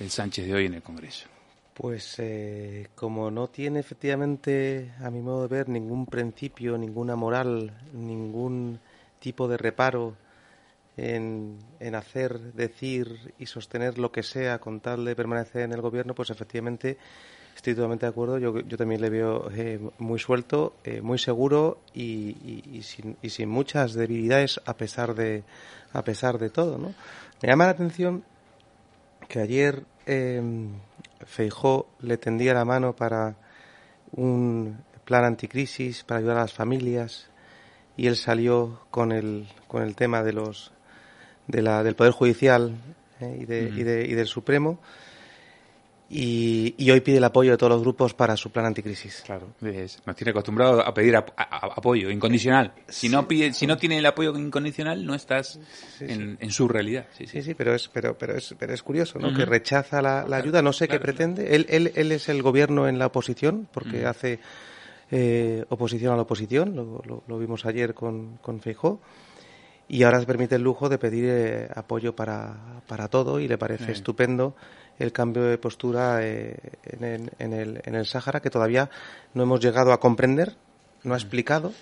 el 0.00 0.10
Sánchez 0.10 0.46
de 0.46 0.54
hoy 0.54 0.66
en 0.66 0.74
el 0.74 0.82
Congreso. 0.82 1.28
Pues 1.76 2.18
eh, 2.18 2.88
como 2.94 3.30
no 3.30 3.48
tiene 3.48 3.80
efectivamente, 3.80 4.94
a 5.00 5.10
mi 5.10 5.20
modo 5.20 5.42
de 5.42 5.56
ver, 5.56 5.68
ningún 5.68 6.06
principio, 6.06 6.78
ninguna 6.78 7.16
moral, 7.16 7.70
ningún 7.92 8.80
tipo 9.18 9.46
de 9.46 9.58
reparo 9.58 10.16
en, 10.96 11.58
en 11.78 11.94
hacer, 11.94 12.38
decir 12.54 13.34
y 13.38 13.46
sostener 13.46 13.98
lo 13.98 14.10
que 14.10 14.22
sea 14.22 14.58
con 14.58 14.80
tal 14.80 15.04
de 15.04 15.14
permanecer 15.14 15.62
en 15.62 15.72
el 15.72 15.82
gobierno, 15.82 16.14
pues 16.14 16.30
efectivamente 16.30 16.96
Estoy 17.56 17.74
totalmente 17.74 18.04
de 18.04 18.10
acuerdo. 18.10 18.38
Yo, 18.38 18.60
yo 18.60 18.76
también 18.76 19.00
le 19.00 19.08
veo 19.08 19.50
eh, 19.50 19.80
muy 19.98 20.18
suelto, 20.18 20.74
eh, 20.84 21.00
muy 21.00 21.18
seguro 21.18 21.78
y, 21.94 22.62
y, 22.70 22.82
sin, 22.82 23.16
y, 23.22 23.30
sin, 23.30 23.48
muchas 23.48 23.94
debilidades 23.94 24.60
a 24.66 24.74
pesar 24.74 25.14
de 25.14 25.42
a 25.94 26.02
pesar 26.04 26.38
de 26.38 26.50
todo. 26.50 26.76
¿no? 26.76 26.94
Me 27.40 27.48
llama 27.48 27.64
la 27.64 27.70
atención 27.70 28.24
que 29.26 29.40
ayer 29.40 29.84
eh, 30.04 30.42
Feijó 31.24 31.88
le 32.00 32.18
tendía 32.18 32.54
la 32.54 32.64
mano 32.64 32.94
para 32.94 33.36
un 34.12 34.78
plan 35.04 35.24
anticrisis 35.24 36.04
para 36.04 36.18
ayudar 36.18 36.36
a 36.38 36.40
las 36.42 36.52
familias 36.52 37.30
y 37.96 38.06
él 38.06 38.16
salió 38.16 38.80
con 38.90 39.12
el 39.12 39.48
con 39.68 39.82
el 39.82 39.94
tema 39.96 40.22
de 40.22 40.32
los 40.32 40.72
de 41.46 41.62
la, 41.62 41.82
del 41.82 41.94
poder 41.94 42.12
judicial 42.12 42.74
eh, 43.20 43.38
y, 43.40 43.44
de, 43.44 43.72
y, 43.74 43.82
de, 43.82 44.06
y 44.06 44.14
del 44.14 44.26
Supremo 44.26 44.80
y, 46.08 46.74
y, 46.78 46.90
hoy 46.92 47.00
pide 47.00 47.16
el 47.16 47.24
apoyo 47.24 47.50
de 47.50 47.56
todos 47.56 47.72
los 47.72 47.80
grupos 47.82 48.14
para 48.14 48.36
su 48.36 48.50
plan 48.50 48.66
anticrisis. 48.66 49.22
Claro, 49.26 49.48
es, 49.60 50.00
nos 50.06 50.14
tiene 50.14 50.30
acostumbrado 50.30 50.80
a 50.80 50.94
pedir 50.94 51.16
a, 51.16 51.26
a, 51.36 51.66
apoyo 51.76 52.10
incondicional. 52.10 52.72
Si 52.86 53.08
no 53.08 53.26
pide, 53.26 53.52
si 53.52 53.66
no 53.66 53.76
tiene 53.76 53.98
el 53.98 54.06
apoyo 54.06 54.36
incondicional, 54.36 55.04
no 55.04 55.14
estás 55.16 55.58
sí, 55.98 56.04
en, 56.08 56.38
en, 56.40 56.50
su 56.52 56.68
realidad. 56.68 57.06
Sí, 57.18 57.26
sí, 57.26 57.42
sí, 57.42 57.54
pero 57.54 57.74
es, 57.74 57.88
pero, 57.88 58.16
pero 58.16 58.36
es, 58.36 58.54
pero 58.56 58.72
es 58.72 58.82
curioso, 58.84 59.18
¿no? 59.18 59.28
Uh 59.28 59.30
-huh. 59.32 59.36
Que 59.36 59.44
rechaza 59.46 60.00
la, 60.00 60.24
la, 60.28 60.36
ayuda, 60.36 60.62
no 60.62 60.72
sé 60.72 60.86
claro, 60.86 61.00
qué 61.00 61.04
pretende. 61.04 61.56
Él, 61.56 61.66
él, 61.68 61.92
él 61.96 62.12
es 62.12 62.28
el 62.28 62.40
gobierno 62.40 62.86
en 62.86 63.00
la 63.00 63.06
oposición, 63.06 63.66
porque 63.72 63.98
uh 63.98 64.04
-huh. 64.04 64.10
hace 64.10 64.38
eh, 65.10 65.64
oposición 65.70 66.12
a 66.12 66.16
la 66.16 66.22
oposición, 66.22 66.76
lo, 66.76 67.02
lo, 67.04 67.24
lo 67.26 67.38
vimos 67.38 67.66
ayer 67.66 67.94
con, 67.94 68.36
con 68.36 68.60
Feijó 68.60 69.00
y 69.88 70.02
ahora 70.02 70.20
se 70.20 70.26
permite 70.26 70.56
el 70.56 70.62
lujo 70.62 70.88
de 70.88 70.98
pedir 70.98 71.24
eh, 71.28 71.68
apoyo 71.74 72.14
para, 72.16 72.80
para 72.86 73.08
todo 73.08 73.38
y 73.40 73.48
le 73.48 73.56
parece 73.56 73.92
estupendo 73.92 74.56
el 74.98 75.12
cambio 75.12 75.44
de 75.44 75.58
postura 75.58 76.18
eh, 76.22 76.56
en, 76.84 77.04
el, 77.04 77.30
en, 77.38 77.52
el, 77.52 77.80
en 77.84 77.94
el 77.94 78.06
Sáhara 78.06 78.40
que 78.40 78.50
todavía 78.50 78.90
no 79.34 79.42
hemos 79.42 79.60
llegado 79.60 79.92
a 79.92 80.00
comprender, 80.00 80.56
no 81.04 81.14
ha 81.14 81.16
explicado. 81.16 81.72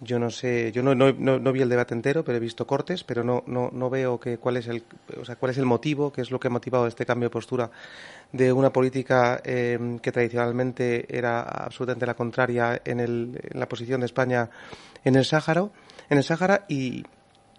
Yo 0.00 0.18
no 0.18 0.28
sé, 0.28 0.72
yo 0.72 0.82
no, 0.82 0.94
no, 0.94 1.10
no, 1.12 1.38
no 1.38 1.52
vi 1.52 1.62
el 1.62 1.70
debate 1.70 1.94
entero, 1.94 2.22
pero 2.22 2.36
he 2.36 2.40
visto 2.40 2.66
cortes, 2.66 3.02
pero 3.02 3.24
no, 3.24 3.42
no, 3.46 3.70
no 3.72 3.88
veo 3.88 4.20
que 4.20 4.36
cuál 4.36 4.58
es 4.58 4.68
el, 4.68 4.84
o 5.18 5.24
sea, 5.24 5.36
cuál 5.36 5.52
es 5.52 5.58
el 5.58 5.64
motivo, 5.64 6.12
qué 6.12 6.20
es 6.20 6.30
lo 6.30 6.38
que 6.38 6.48
ha 6.48 6.50
motivado 6.50 6.86
este 6.86 7.06
cambio 7.06 7.30
de 7.30 7.32
postura 7.32 7.70
de 8.30 8.52
una 8.52 8.70
política 8.70 9.40
eh, 9.42 9.98
que 10.02 10.12
tradicionalmente 10.12 11.06
era 11.08 11.40
absolutamente 11.40 12.04
la 12.04 12.12
contraria 12.12 12.82
en, 12.84 13.00
el, 13.00 13.40
en 13.42 13.58
la 13.58 13.66
posición 13.66 14.00
de 14.00 14.06
España 14.06 14.50
en 15.02 15.16
el 15.16 15.24
Sáhara, 15.24 15.66
en 16.10 16.18
el 16.18 16.24
Sáhara 16.24 16.66
y, 16.68 17.02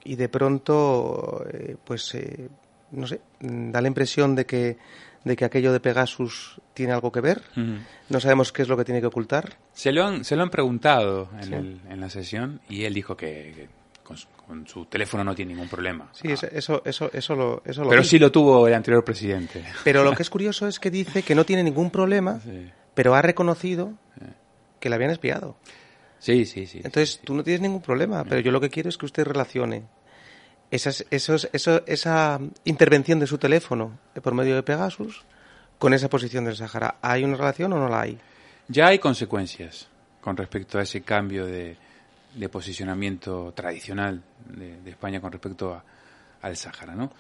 y 0.04 0.16
de 0.16 0.30
pronto, 0.30 1.44
eh, 1.52 1.76
pues 1.84 2.14
eh, 2.14 2.50
no 2.92 3.08
sé, 3.08 3.22
da 3.40 3.82
la 3.82 3.88
impresión 3.88 4.36
de 4.36 4.46
que, 4.46 4.78
de 5.24 5.36
que 5.36 5.46
aquello 5.46 5.74
de 5.74 5.80
Pegasus 5.80 6.60
tiene 6.74 6.94
algo 6.94 7.12
que 7.12 7.22
ver. 7.22 7.42
Uh 7.56 7.60
-huh. 7.60 7.80
No 8.10 8.20
sabemos 8.20 8.52
qué 8.52 8.62
es 8.62 8.68
lo 8.68 8.78
que 8.78 8.86
tiene 8.86 9.02
que 9.02 9.08
ocultar. 9.08 9.58
Se 9.74 9.92
lo 9.92 10.06
han, 10.06 10.24
se 10.24 10.36
lo 10.36 10.44
han 10.44 10.50
preguntado 10.50 11.30
en, 11.38 11.44
sí. 11.44 11.54
el, 11.54 11.82
en 11.90 12.00
la 12.00 12.10
sesión 12.10 12.62
y 12.70 12.84
él 12.84 12.94
dijo 12.94 13.16
que, 13.18 13.54
que 13.56 13.68
con, 14.04 14.18
su, 14.18 14.28
con, 14.30 14.68
su, 14.68 14.86
teléfono 14.86 15.24
no 15.24 15.36
tiene 15.36 15.54
ningún 15.54 15.68
problema. 15.68 16.10
Sí, 16.14 16.30
ah. 16.30 16.48
eso, 16.52 16.82
eso, 16.86 17.12
eso 17.14 17.36
lo, 17.36 17.62
eso 17.66 17.84
lo 17.84 17.90
Pero 17.90 18.02
vi. 18.02 18.08
sí 18.08 18.20
lo 18.20 18.32
tuvo 18.32 18.68
el 18.68 18.74
anterior 18.74 19.04
presidente. 19.04 19.64
Pero 19.84 20.04
lo 20.04 20.14
que 20.14 20.24
es 20.24 20.30
curioso 20.30 20.68
es 20.68 20.80
que 20.80 20.90
dice 20.90 21.24
que 21.24 21.36
no 21.36 21.44
tiene 21.44 21.64
ningún 21.64 21.92
problema, 21.92 22.40
sí. 22.40 22.72
pero 22.94 23.14
ha 23.16 23.22
reconocido 23.22 23.94
que 24.80 24.90
le 24.90 24.96
habían 24.96 25.12
espiado. 25.12 25.58
Sí, 26.20 26.46
sí, 26.46 26.66
sí. 26.66 26.78
Entonces 26.78 27.14
sí, 27.14 27.20
tú 27.24 27.36
no 27.36 27.44
tienes 27.44 27.62
ningún 27.62 27.82
problema, 27.82 28.24
pero 28.24 28.42
yo 28.42 28.52
lo 28.52 28.60
que 28.60 28.70
quiero 28.70 28.90
es 28.90 28.98
que 28.98 29.06
usted 29.06 29.26
relacione 29.26 29.84
esas, 30.72 31.06
esos, 31.12 31.50
eso, 31.54 31.84
esa 31.86 32.40
intervención 32.66 33.20
de 33.20 33.28
su 33.28 33.38
teléfono 33.38 33.98
por 34.22 34.34
medio 34.34 34.56
de 34.56 34.64
Pegasus 34.64 35.24
con 35.78 35.94
esa 35.94 36.10
posición 36.10 36.46
del 36.46 36.56
Sahara. 36.56 36.98
¿Hay 37.02 37.24
una 37.24 37.38
relación 37.38 37.74
o 37.74 37.80
no 37.80 37.88
la 37.88 38.02
hay? 38.02 38.18
Ya 38.68 38.88
hay 38.88 39.00
consecuencias 39.00 39.88
con 40.22 40.36
respecto 40.36 40.78
a 40.80 40.84
ese 40.84 41.02
cambio 41.02 41.46
de, 41.46 41.78
de 42.34 42.50
posicionamiento 42.50 43.54
tradicional 43.54 44.22
de, 44.46 44.82
de, 44.82 44.90
España 44.90 45.22
con 45.22 45.32
respecto 45.32 45.74
a, 45.74 45.84
al 46.42 46.58
Sahara, 46.58 46.96
¿no? 46.96 47.12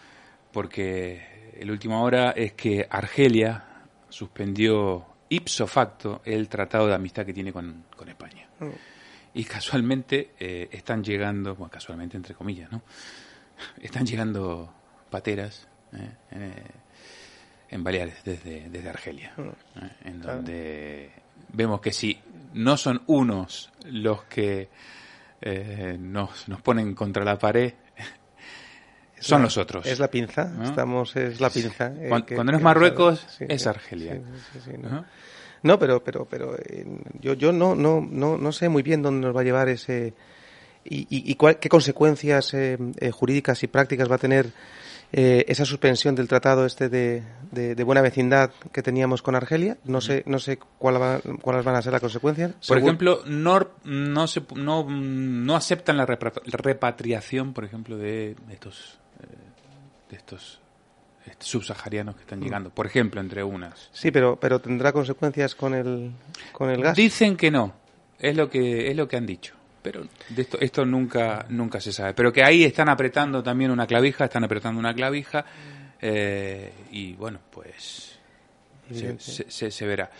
Porque 0.51 1.53
el 1.57 1.71
último 1.71 2.03
hora 2.03 2.31
es 2.31 2.53
que 2.53 2.85
Argelia 2.89 3.63
suspendió 4.09 5.05
ipso 5.29 5.67
facto 5.67 6.21
el 6.25 6.47
tratado 6.47 6.87
de 6.87 6.95
amistad 6.95 7.25
que 7.25 7.33
tiene 7.33 7.51
con, 7.53 7.85
con 7.95 8.09
España. 8.09 8.47
Oh. 8.59 8.71
Y 9.33 9.43
casualmente 9.43 10.31
eh, 10.39 10.69
están 10.71 11.03
llegando, 11.03 11.55
bueno, 11.55 11.71
casualmente 11.71 12.17
entre 12.17 12.33
comillas, 12.33 12.71
¿no? 12.71 12.81
Están 13.81 14.05
llegando 14.05 14.73
pateras 15.09 15.67
¿eh? 15.93 16.09
eh, 16.31 16.63
en 17.69 17.83
Baleares 17.83 18.23
desde, 18.23 18.69
desde 18.69 18.89
Argelia, 18.89 19.33
mm. 19.37 19.79
¿eh? 19.83 19.91
en 20.05 20.21
donde 20.21 21.11
vemos 21.49 21.81
que 21.81 21.91
si 21.91 22.19
no 22.53 22.77
son 22.77 23.01
unos 23.07 23.71
los 23.85 24.23
que 24.25 24.69
eh, 25.41 25.97
nos, 25.99 26.47
nos 26.47 26.61
ponen 26.61 26.95
contra 26.95 27.23
la 27.23 27.37
pared, 27.37 27.73
son 29.19 29.41
la, 29.41 29.45
los 29.45 29.57
otros. 29.57 29.85
Es 29.85 29.99
la 29.99 30.09
pinza, 30.09 30.45
¿no? 30.45 30.63
estamos, 30.63 31.15
es 31.15 31.39
la 31.39 31.49
pinza. 31.49 31.91
Cuando, 31.91 32.25
que, 32.25 32.35
cuando, 32.35 32.51
no 32.51 32.57
es 32.57 32.63
Marruecos, 32.63 33.25
sí, 33.37 33.45
es 33.47 33.67
Argelia. 33.67 34.21
Sí, 34.63 34.71
¿no? 34.77 35.05
no, 35.63 35.79
pero, 35.79 36.03
pero, 36.03 36.25
pero 36.25 36.55
yo, 37.19 37.33
yo 37.33 37.51
no, 37.51 37.75
no, 37.75 38.01
no, 38.01 38.37
no 38.37 38.51
sé 38.51 38.69
muy 38.69 38.83
bien 38.83 39.01
dónde 39.01 39.27
nos 39.27 39.35
va 39.35 39.41
a 39.41 39.43
llevar 39.43 39.69
ese, 39.69 40.13
y, 40.89 41.01
y, 41.01 41.31
y 41.31 41.35
cuál, 41.35 41.59
qué 41.59 41.69
consecuencias 41.69 42.53
eh, 42.53 42.77
eh, 42.99 43.11
jurídicas 43.11 43.61
y 43.63 43.67
prácticas 43.67 44.09
va 44.09 44.15
a 44.15 44.19
tener 44.19 44.51
eh, 45.11 45.45
esa 45.47 45.65
suspensión 45.65 46.15
del 46.15 46.27
tratado 46.27 46.65
este 46.65 46.89
de, 46.89 47.23
de, 47.51 47.75
de, 47.75 47.83
buena 47.83 48.01
vecindad 48.01 48.51
que 48.71 48.81
teníamos 48.81 49.21
con 49.21 49.35
Argelia. 49.35 49.77
No 49.85 50.01
sé, 50.01 50.23
no 50.25 50.39
sé 50.39 50.57
cuál 50.77 51.01
va, 51.01 51.21
cuáles 51.41 51.63
van 51.63 51.75
a 51.75 51.81
ser 51.81 51.91
las 51.91 52.01
consecuencias. 52.01 52.51
Por 52.51 52.77
Según... 52.77 52.83
ejemplo, 52.83 53.21
no, 53.25 53.67
no, 53.83 54.27
se, 54.27 54.41
no, 54.55 54.85
no 54.89 55.55
aceptan 55.55 55.97
la 55.97 56.05
repatriación, 56.05 57.53
por 57.53 57.65
ejemplo, 57.65 57.97
de 57.97 58.35
estos, 58.51 58.99
de 60.09 60.17
estos 60.17 60.59
subsaharianos 61.39 62.15
que 62.15 62.21
están 62.21 62.41
llegando, 62.41 62.69
por 62.69 62.85
ejemplo, 62.85 63.19
entre 63.21 63.43
unas. 63.43 63.89
Sí, 63.91 64.11
pero, 64.11 64.37
pero 64.37 64.59
tendrá 64.59 64.91
consecuencias 64.91 65.55
con 65.55 65.73
el, 65.73 66.11
con 66.51 66.69
el 66.69 66.81
gas. 66.81 66.95
Dicen 66.95 67.35
que 67.35 67.51
no, 67.51 67.73
es 68.19 68.35
lo 68.35 68.49
que, 68.49 68.89
es 68.89 68.95
lo 68.95 69.07
que 69.07 69.17
han 69.17 69.25
dicho 69.25 69.56
pero 69.87 70.05
de 70.27 70.41
esto, 70.41 70.59
esto 70.59 70.85
nunca, 70.85 71.45
nunca 71.47 71.79
se 71.79 71.93
sabe. 71.93 72.13
Pero 72.13 72.33
que 72.33 72.43
ahí 72.43 72.65
están 72.65 72.89
apretando 72.89 73.41
también 73.41 73.71
una 73.71 73.87
clavija, 73.87 74.25
están 74.25 74.43
apretando 74.43 74.77
una 74.81 74.93
clavija, 74.93 75.45
eh, 76.01 76.73
y 76.91 77.13
bueno, 77.13 77.39
pues 77.49 78.19
se, 78.91 79.17
se, 79.17 79.71
se, 79.71 79.85
verá. 79.87 80.11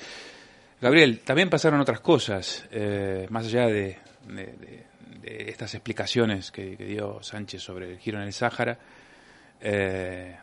Gabriel, 0.80 1.20
también 1.20 1.50
pasaron 1.50 1.82
otras 1.82 2.00
cosas, 2.00 2.66
eh, 2.72 3.28
más 3.30 3.48
allá 3.48 3.68
de, 3.68 3.98
de, 4.26 4.46
de, 4.46 4.86
de, 5.20 5.50
estas 5.50 5.74
explicaciones 5.74 6.50
que, 6.50 6.78
que, 6.78 6.86
dio 6.86 7.22
Sánchez 7.22 7.62
sobre 7.62 7.92
el 7.92 8.00
giro 8.00 8.20
en 8.20 8.24
el 8.28 8.32
Sáhara. 8.32 8.80
Eh, 9.60 10.34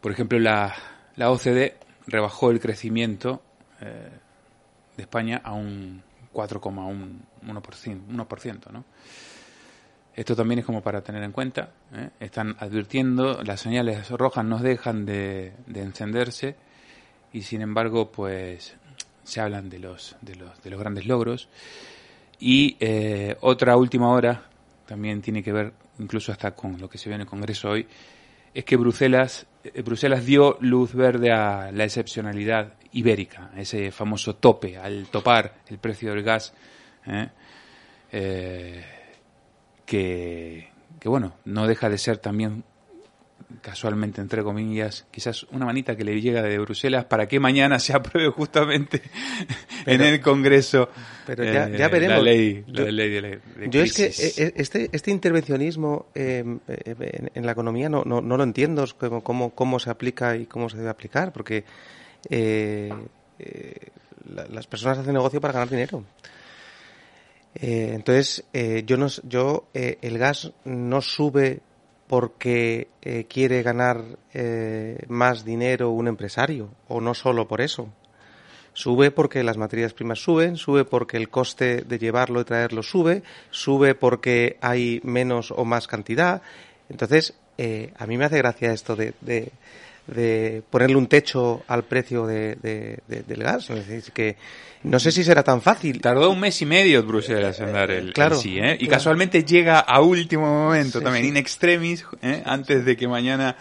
por 0.00 0.10
ejemplo, 0.10 0.38
la, 0.38 0.74
la 1.16 1.30
OCDE 1.30 1.76
rebajó 2.06 2.50
el 2.50 2.60
crecimiento 2.60 3.42
eh, 3.82 4.08
de 4.96 5.02
España 5.02 5.42
a 5.44 5.52
un 5.52 6.07
4,1%, 6.38 8.00
1%, 8.06 8.70
¿no? 8.70 8.84
Esto 10.14 10.36
también 10.36 10.60
es 10.60 10.64
como 10.64 10.82
para 10.82 11.00
tener 11.00 11.22
en 11.22 11.32
cuenta. 11.32 11.70
¿eh? 11.92 12.10
Están 12.20 12.56
advirtiendo, 12.58 13.42
las 13.42 13.60
señales 13.60 14.08
rojas 14.10 14.44
no 14.44 14.58
dejan 14.58 15.04
de, 15.04 15.52
de, 15.66 15.82
encenderse 15.82 16.56
y 17.32 17.42
sin 17.42 17.62
embargo, 17.62 18.10
pues 18.10 18.76
se 19.22 19.40
hablan 19.40 19.68
de 19.68 19.78
los, 19.78 20.16
de 20.20 20.36
los, 20.36 20.62
de 20.62 20.70
los 20.70 20.80
grandes 20.80 21.06
logros. 21.06 21.48
Y 22.40 22.76
eh, 22.80 23.36
otra 23.40 23.76
última 23.76 24.10
hora, 24.10 24.42
también 24.86 25.20
tiene 25.22 25.42
que 25.42 25.52
ver 25.52 25.72
incluso 25.98 26.32
hasta 26.32 26.52
con 26.52 26.80
lo 26.80 26.88
que 26.88 26.98
se 26.98 27.08
ve 27.08 27.16
en 27.16 27.22
el 27.22 27.26
Congreso 27.26 27.70
hoy, 27.70 27.86
es 28.54 28.64
que 28.64 28.76
Bruselas, 28.76 29.46
eh, 29.62 29.82
Bruselas 29.82 30.24
dio 30.24 30.56
luz 30.60 30.94
verde 30.94 31.32
a 31.32 31.70
la 31.72 31.84
excepcionalidad 31.84 32.74
ibérica, 32.98 33.50
ese 33.56 33.90
famoso 33.90 34.36
tope, 34.36 34.76
al 34.76 35.06
topar 35.06 35.54
el 35.68 35.78
precio 35.78 36.10
del 36.10 36.22
gas, 36.22 36.52
¿eh? 37.06 37.28
Eh, 38.10 38.84
que, 39.84 40.68
que, 40.98 41.08
bueno, 41.08 41.34
no 41.44 41.66
deja 41.66 41.88
de 41.88 41.98
ser 41.98 42.18
también 42.18 42.64
casualmente, 43.62 44.20
entre 44.20 44.42
comillas, 44.42 45.06
quizás 45.10 45.44
una 45.44 45.64
manita 45.64 45.96
que 45.96 46.04
le 46.04 46.20
llega 46.20 46.42
de 46.42 46.58
Bruselas 46.58 47.06
para 47.06 47.26
que 47.26 47.40
mañana 47.40 47.78
se 47.78 47.94
apruebe 47.94 48.30
justamente 48.30 49.00
pero, 49.86 50.04
en 50.04 50.14
el 50.14 50.20
Congreso 50.20 50.90
pero 51.26 51.44
ya, 51.44 51.68
ya 51.70 51.88
veremos. 51.88 52.18
la 52.18 52.24
ley, 52.24 52.64
yo, 52.66 52.90
ley 52.90 53.10
de, 53.10 53.20
la, 53.22 53.28
de 53.28 53.40
yo 53.70 53.80
es 53.80 53.94
que 53.94 54.06
eh, 54.06 54.52
este, 54.56 54.90
este 54.92 55.10
intervencionismo 55.10 56.06
eh, 56.14 56.44
en, 56.66 57.30
en, 57.34 57.46
la 57.46 57.52
economía 57.52 57.88
no, 57.88 58.04
no, 58.04 58.20
no 58.20 58.36
lo 58.36 58.42
entiendo 58.42 58.84
cómo, 58.98 59.22
cómo, 59.22 59.50
cómo 59.54 59.78
se 59.78 59.88
aplica 59.88 60.36
y 60.36 60.44
cómo 60.44 60.68
se 60.68 60.76
debe 60.76 60.90
aplicar, 60.90 61.32
porque 61.32 61.64
eh, 62.28 62.92
eh, 63.38 63.88
la, 64.34 64.46
las 64.46 64.66
personas 64.66 64.98
hacen 64.98 65.14
negocio 65.14 65.40
para 65.40 65.54
ganar 65.54 65.70
dinero. 65.70 66.04
Eh, 67.54 67.92
entonces, 67.94 68.44
eh, 68.52 68.82
yo, 68.86 68.96
no, 68.96 69.06
yo 69.24 69.68
el 69.72 70.18
gas 70.18 70.52
no 70.64 71.00
sube 71.00 71.60
porque 72.06 72.88
quiere 73.28 73.62
ganar 73.62 74.02
más 75.08 75.44
dinero 75.44 75.90
un 75.90 76.08
empresario, 76.08 76.70
o 76.88 77.00
no 77.00 77.14
solo 77.14 77.46
por 77.46 77.60
eso, 77.60 77.88
Sube 78.74 79.10
porque 79.10 79.42
las 79.42 79.56
materias 79.56 79.92
primas 79.92 80.20
suben, 80.20 80.56
sube 80.56 80.84
porque 80.84 81.16
el 81.16 81.30
coste 81.30 81.82
de 81.82 81.98
llevarlo 81.98 82.40
y 82.40 82.44
traerlo 82.44 82.84
sube, 82.84 83.24
sube 83.50 83.96
porque 83.96 84.56
hay 84.60 85.00
menos 85.02 85.50
o 85.50 85.64
más 85.64 85.88
cantidad. 85.88 86.42
Entonces, 86.88 87.34
a 87.98 88.06
mí 88.06 88.16
me 88.16 88.24
hace 88.24 88.38
gracia 88.38 88.72
esto 88.72 88.94
de, 88.94 89.50
ponerle 90.70 90.96
un 90.96 91.06
techo 91.06 91.62
al 91.66 91.84
precio 91.84 92.26
de, 92.26 92.56
del 93.06 93.42
gas. 93.42 93.70
Es 93.70 93.86
decir, 93.86 94.12
que 94.12 94.36
no 94.82 95.00
sé 95.00 95.10
si 95.10 95.24
será 95.24 95.42
tan 95.42 95.60
fácil. 95.60 96.00
Tardó 96.00 96.30
un 96.30 96.40
mes 96.40 96.60
y 96.62 96.66
medio 96.66 97.02
Bruselas 97.02 97.58
en 97.60 97.72
dar 97.72 97.90
el, 97.90 98.12
claro, 98.12 98.36
sí, 98.36 98.58
¿eh? 98.58 98.76
Y 98.78 98.86
casualmente 98.86 99.44
llega 99.44 99.80
a 99.80 100.00
último 100.00 100.46
momento 100.46 101.00
también, 101.00 101.24
in 101.24 101.36
extremis, 101.36 102.04
¿eh? 102.22 102.42
antes 102.44 102.84
de 102.84 102.96
que 102.96 103.08
mañana 103.08 103.56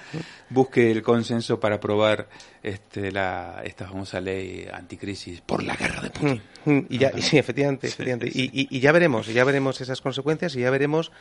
busque 0.49 0.91
el 0.91 1.01
consenso 1.01 1.59
para 1.59 1.75
aprobar 1.75 2.27
este, 2.61 3.11
la, 3.11 3.61
esta 3.63 3.87
famosa 3.87 4.21
ley 4.21 4.67
anticrisis 4.71 5.41
por 5.41 5.63
la 5.63 5.75
guerra 5.75 6.01
de 6.01 6.09
Putin. 6.11 6.41
Mm, 6.65 6.71
mm, 6.71 6.85
y 6.89 6.97
ya, 6.97 7.11
sí, 7.19 7.37
efectivamente, 7.37 7.87
efectivamente. 7.87 8.27
Y, 8.33 8.67
y, 8.69 8.79
ya 8.79 8.91
veremos, 8.91 9.27
ya 9.27 9.43
veremos 9.43 9.81
esas 9.81 10.01
consecuencias 10.01 10.55
y 10.55 10.59
ya 10.59 10.69
veremos 10.69 11.11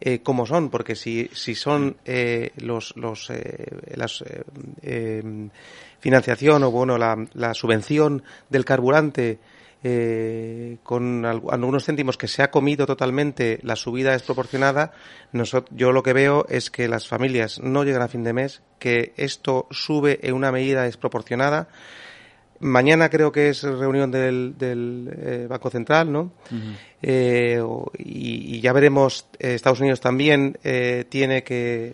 eh, 0.00 0.20
cómo 0.22 0.46
son, 0.46 0.70
porque 0.70 0.94
si, 0.94 1.30
si 1.32 1.54
son 1.54 1.96
eh, 2.04 2.50
los, 2.56 2.96
los 2.96 3.30
eh, 3.30 3.66
las 3.94 4.24
eh, 4.82 5.48
financiación 6.00 6.62
o 6.64 6.70
bueno 6.70 6.98
la, 6.98 7.26
la 7.34 7.54
subvención 7.54 8.22
del 8.50 8.64
carburante 8.64 9.38
eh, 9.88 10.78
con 10.82 11.24
algunos 11.24 11.84
céntimos 11.84 12.18
que 12.18 12.26
se 12.26 12.42
ha 12.42 12.50
comido 12.50 12.86
totalmente, 12.86 13.60
la 13.62 13.76
subida 13.76 14.14
es 14.14 14.22
proporcionada. 14.22 14.90
yo 15.70 15.92
lo 15.92 16.02
que 16.02 16.12
veo 16.12 16.44
es 16.48 16.70
que 16.70 16.88
las 16.88 17.06
familias 17.06 17.60
no 17.62 17.84
llegan 17.84 18.02
a 18.02 18.08
fin 18.08 18.24
de 18.24 18.32
mes, 18.32 18.62
que 18.80 19.12
esto 19.16 19.68
sube 19.70 20.18
en 20.22 20.34
una 20.34 20.50
medida 20.50 20.82
desproporcionada. 20.82 21.68
Mañana 22.60 23.08
creo 23.08 23.32
que 23.32 23.50
es 23.50 23.62
reunión 23.62 24.10
del, 24.10 24.54
eh, 24.60 25.46
Banco 25.48 25.70
Central, 25.70 26.10
¿no? 26.10 26.32
Eh, 27.02 27.62
y, 27.98 28.60
ya 28.60 28.72
veremos, 28.72 29.26
Estados 29.38 29.80
Unidos 29.80 30.00
también 30.00 30.58
tiene 31.08 31.42
que 31.42 31.92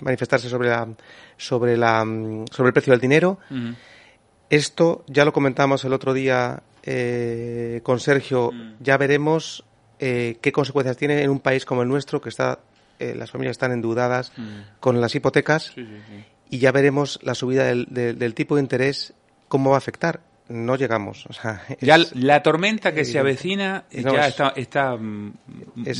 manifestarse 0.00 0.48
sobre 0.48 0.68
la, 0.68 0.88
sobre 1.36 1.76
la, 1.76 2.04
sobre 2.50 2.68
el 2.68 2.72
precio 2.72 2.92
del 2.92 3.00
dinero. 3.00 3.38
Esto 4.50 5.04
ya 5.06 5.24
lo 5.24 5.32
comentamos 5.32 5.82
el 5.84 5.94
otro 5.94 6.12
día 6.12 6.62
eh, 6.82 7.80
con 7.82 8.00
Sergio. 8.00 8.50
Mm. 8.52 8.72
Ya 8.80 8.96
veremos 8.96 9.64
eh, 9.98 10.36
qué 10.42 10.52
consecuencias 10.52 10.96
tiene 10.96 11.22
en 11.22 11.30
un 11.30 11.40
país 11.40 11.64
como 11.64 11.82
el 11.82 11.88
nuestro, 11.88 12.20
que 12.20 12.28
está 12.28 12.58
eh, 12.98 13.14
las 13.14 13.30
familias 13.30 13.54
están 13.54 13.72
endeudadas 13.72 14.32
mm. 14.36 14.78
con 14.80 15.00
las 15.00 15.14
hipotecas, 15.14 15.72
y 16.52 16.58
ya 16.58 16.70
veremos 16.70 17.18
la 17.22 17.34
subida 17.34 17.64
del, 17.64 18.34
tipo 18.34 18.56
de 18.56 18.60
interés 18.60 19.14
cómo 19.48 19.70
va 19.70 19.76
a 19.76 19.78
afectar 19.78 20.20
no 20.48 20.76
llegamos. 20.76 21.26
ya 21.80 21.98
la 22.14 22.42
tormenta 22.42 22.92
que 22.92 23.04
se 23.04 23.18
avecina 23.18 23.84
ya 23.90 24.28
está, 24.56 24.96
mm, 24.96 25.32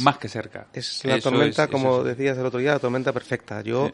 más 0.02 0.18
que 0.18 0.28
cerca. 0.28 0.66
Es 0.72 1.04
la 1.04 1.20
tormenta, 1.20 1.68
como 1.68 2.02
decías 2.02 2.36
el 2.38 2.46
otro 2.46 2.58
día, 2.58 2.72
la 2.72 2.78
tormenta 2.78 3.12
perfecta. 3.12 3.62
Yo 3.62 3.90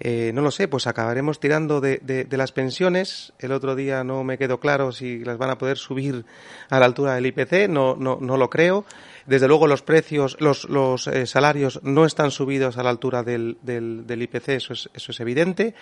eh, 0.00 0.32
no 0.34 0.42
lo 0.42 0.50
sé, 0.50 0.66
pues 0.66 0.86
acabaremos 0.86 1.38
tirando 1.38 1.80
de, 1.80 1.98
de, 1.98 2.36
las 2.36 2.50
pensiones. 2.50 3.32
El 3.38 3.52
otro 3.52 3.76
día 3.76 4.02
no 4.02 4.24
me 4.24 4.36
quedó 4.36 4.58
claro 4.58 4.90
si 4.90 5.20
las 5.24 5.38
van 5.38 5.50
a 5.50 5.58
poder 5.58 5.78
subir 5.78 6.24
a 6.70 6.80
la 6.80 6.86
altura 6.86 7.14
del 7.14 7.26
IPC, 7.26 7.68
no, 7.68 7.94
no, 7.96 8.18
no 8.20 8.36
lo 8.36 8.50
creo. 8.50 8.84
Desde 9.26 9.46
luego 9.46 9.68
los 9.68 9.82
precios, 9.82 10.36
los, 10.40 10.64
los 10.64 11.06
eh, 11.06 11.26
salarios 11.26 11.78
no 11.84 12.04
están 12.04 12.32
subidos 12.32 12.78
a 12.78 12.82
la 12.82 12.90
altura 12.90 13.22
del, 13.22 13.58
del, 13.62 14.04
del 14.04 14.22
IPC, 14.22 14.48
eso 14.48 14.72
es, 14.72 14.90
eso 14.92 15.12
es 15.12 15.20
evidente. 15.20 15.74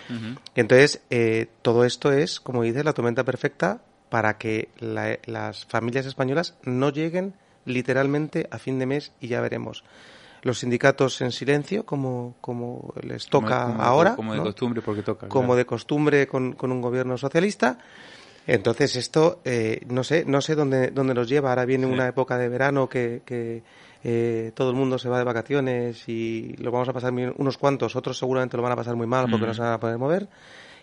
Entonces, 0.55 1.01
eh, 1.09 1.47
todo 1.63 1.87
esto 1.87 2.13
es, 2.13 2.41
como 2.41 2.63
dices, 2.63 2.85
la 2.85 2.93
tormenta 2.93 3.25
perfecta 3.25 3.81
para 4.11 4.37
que 4.37 4.69
las 4.79 5.65
familias 5.67 6.07
españolas 6.07 6.57
no 6.65 6.91
lleguen 6.91 7.35
literalmente 7.65 8.49
a 8.51 8.59
fin 8.59 8.79
de 8.79 8.87
mes 8.87 9.13
y 9.21 9.29
ya 9.29 9.41
veremos 9.41 9.85
los 10.43 10.59
sindicatos 10.59 11.21
en 11.21 11.33
silencio, 11.33 11.85
como, 11.85 12.35
como 12.41 12.95
les 13.03 13.27
toca 13.27 13.75
ahora. 13.77 14.17
Como 14.17 14.35
de 14.35 14.41
costumbre, 14.41 14.83
porque 14.83 15.03
toca. 15.03 15.29
Como 15.29 15.55
de 15.55 15.67
costumbre 15.67 16.27
con, 16.27 16.53
con, 16.53 16.73
un 16.73 16.81
gobierno 16.81 17.19
socialista. 17.19 17.79
Entonces 18.47 18.97
esto, 18.97 19.41
eh, 19.45 19.83
no 19.89 20.03
sé, 20.03 20.25
no 20.27 20.41
sé 20.41 20.55
dónde, 20.55 20.91
dónde 20.91 21.15
nos 21.15 21.29
lleva. 21.29 21.51
Ahora 21.51 21.67
viene 21.67 21.87
una 21.87 22.09
época 22.09 22.39
de 22.39 22.49
verano 22.49 22.89
que, 22.89 23.23
que 23.25 23.63
eh, 24.03 24.53
todo 24.55 24.71
el 24.71 24.77
mundo 24.77 24.99
se 24.99 25.09
va 25.09 25.19
de 25.19 25.25
vacaciones 25.25 26.09
y 26.09 26.55
lo 26.59 26.71
vamos 26.71 26.89
a 26.89 26.93
pasar 26.93 27.13
unos 27.13 27.59
cuantos, 27.59 27.95
otros 27.97 28.19
seguramente 28.19 28.57
lo 28.57 28.63
van 28.63 28.73
a 28.73 28.77
pasar 28.77 28.97
muy 28.97 29.07
mal 29.07 29.27
porque 29.31 29.47
no 29.47 29.55
se 29.55 29.61
van 29.61 29.75
a 29.75 29.81
poder 29.81 29.99
mover. 29.99 30.29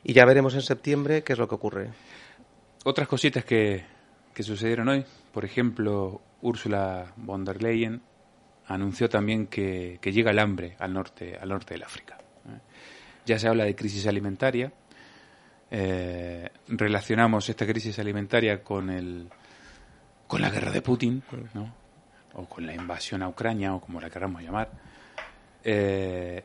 Y 0.04 0.14
ya 0.14 0.26
veremos 0.26 0.54
en 0.54 0.62
septiembre 0.62 1.24
qué 1.24 1.34
es 1.34 1.40
lo 1.40 1.48
que 1.48 1.56
ocurre. 1.56 1.90
Otras 2.90 3.10
cositas 3.10 3.44
que, 3.44 3.84
que 4.34 4.44
sucedieron 4.44 4.88
hoy, 4.88 5.04
por 5.34 5.44
ejemplo, 5.44 6.22
Úrsula 6.42 7.12
von 7.18 7.44
der 7.44 7.62
Leyen 7.62 8.02
anunció 8.66 9.10
también 9.10 9.48
que, 9.48 10.00
llega 10.02 10.32
el 10.32 10.40
hambre 10.40 10.78
al 10.80 10.94
norte, 10.94 11.38
al 11.38 11.50
norte 11.50 11.74
del 11.74 11.84
África. 11.84 12.18
¿eh? 12.46 12.60
Ya 13.26 13.38
se 13.40 13.50
habla 13.50 13.66
de 13.66 13.76
crisis 13.76 14.08
alimentaria. 14.08 14.72
Eh, 15.70 16.50
relacionamos 16.70 17.50
esta 17.50 17.68
crisis 17.68 18.00
alimentaria 18.00 18.64
con 18.64 18.90
el 18.90 19.28
con 20.26 20.42
la 20.42 20.50
guerra 20.50 20.72
de 20.72 20.82
Putin, 20.82 21.22
o 22.36 22.46
con 22.46 22.66
la 22.66 22.74
invasión 22.74 23.22
a 23.22 23.28
Ucrania, 23.28 23.76
o 23.76 23.82
como 23.82 24.00
la 24.00 24.10
queramos 24.10 24.42
llamar. 24.42 24.72
Eh, 25.62 26.42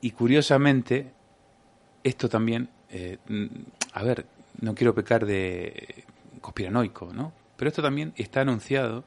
y 0.00 0.10
curiosamente, 0.12 1.12
esto 2.02 2.26
también, 2.26 2.70
a 3.92 4.02
ver, 4.02 4.24
no 4.62 4.74
quiero 4.74 4.94
pecar 4.94 5.26
de 5.26 6.04
conspiranoico, 6.40 7.12
¿no? 7.12 7.32
Pero 7.56 7.68
esto 7.68 7.82
también 7.82 8.14
está 8.16 8.40
anunciado 8.40 9.04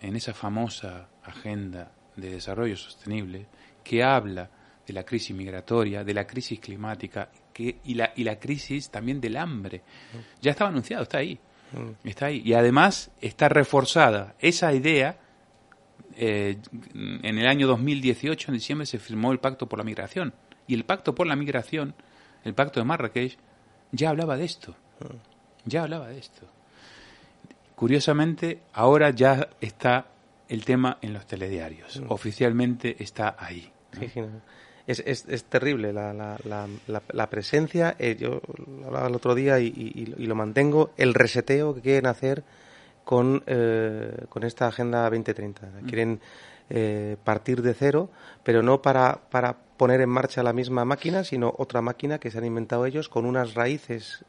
en 0.00 0.16
esa 0.16 0.32
famosa 0.34 1.08
agenda 1.22 1.92
de 2.16 2.30
desarrollo 2.30 2.76
sostenible 2.76 3.46
que 3.84 4.02
habla 4.02 4.50
de 4.86 4.92
la 4.92 5.04
crisis 5.04 5.36
migratoria, 5.36 6.02
de 6.02 6.14
la 6.14 6.26
crisis 6.26 6.58
climática 6.58 7.30
que, 7.52 7.78
y, 7.84 7.94
la, 7.94 8.12
y 8.16 8.24
la 8.24 8.38
crisis 8.38 8.90
también 8.90 9.20
del 9.20 9.36
hambre. 9.36 9.82
Ya 10.40 10.52
estaba 10.52 10.70
anunciado, 10.70 11.02
está 11.02 11.18
ahí. 11.18 11.38
Mm. 11.72 12.08
Está 12.08 12.26
ahí. 12.26 12.42
Y 12.44 12.54
además 12.54 13.10
está 13.20 13.48
reforzada 13.48 14.34
esa 14.40 14.72
idea. 14.72 15.18
Eh, 16.16 16.58
en 16.94 17.38
el 17.38 17.46
año 17.46 17.66
2018, 17.66 18.50
en 18.50 18.54
diciembre, 18.54 18.86
se 18.86 18.98
firmó 18.98 19.30
el 19.32 19.38
Pacto 19.40 19.68
por 19.68 19.78
la 19.78 19.84
Migración. 19.84 20.34
Y 20.66 20.74
el 20.74 20.84
Pacto 20.84 21.14
por 21.14 21.26
la 21.26 21.36
Migración, 21.36 21.94
el 22.44 22.54
Pacto 22.54 22.80
de 22.80 22.84
Marrakech, 22.84 23.38
ya 23.92 24.10
hablaba 24.10 24.36
de 24.36 24.44
esto. 24.44 24.74
Ya 25.64 25.82
hablaba 25.82 26.08
de 26.08 26.18
esto. 26.18 26.46
Curiosamente, 27.74 28.60
ahora 28.72 29.10
ya 29.10 29.48
está 29.60 30.06
el 30.48 30.64
tema 30.64 30.98
en 31.00 31.14
los 31.14 31.26
telediarios. 31.26 32.00
Mm. 32.00 32.06
Oficialmente 32.08 33.02
está 33.02 33.36
ahí. 33.38 33.70
es, 34.86 35.02
es, 35.06 35.24
es, 35.28 35.44
terrible 35.44 35.92
la, 35.92 36.12
la, 36.12 36.36
la, 36.44 37.02
la 37.12 37.30
presencia. 37.30 37.96
Eh, 37.98 38.16
yo 38.18 38.40
lo 38.80 38.86
hablaba 38.86 39.08
el 39.08 39.14
otro 39.14 39.34
día 39.34 39.58
y, 39.60 39.68
y, 39.68 40.26
lo 40.26 40.34
mantengo. 40.34 40.90
El 40.96 41.14
reseteo 41.14 41.74
que 41.74 41.80
quieren 41.80 42.06
hacer 42.06 42.42
con, 43.04 43.42
eh, 43.46 44.26
con 44.28 44.44
esta 44.44 44.66
Agenda 44.66 45.02
2030. 45.04 45.66
Mm. 45.66 45.86
Quieren 45.86 46.20
eh, 46.70 47.16
partir 47.22 47.62
de 47.62 47.74
cero, 47.74 48.08
pero 48.42 48.62
no 48.62 48.80
para, 48.80 49.20
para 49.30 49.58
poner 49.76 50.00
en 50.00 50.08
marcha 50.08 50.42
la 50.42 50.52
misma 50.52 50.84
máquina, 50.84 51.24
sino 51.24 51.54
otra 51.58 51.82
máquina 51.82 52.18
que 52.18 52.30
se 52.30 52.38
han 52.38 52.44
inventado 52.44 52.86
ellos 52.86 53.08
con 53.08 53.26
unas 53.26 53.54
raíces 53.54 54.24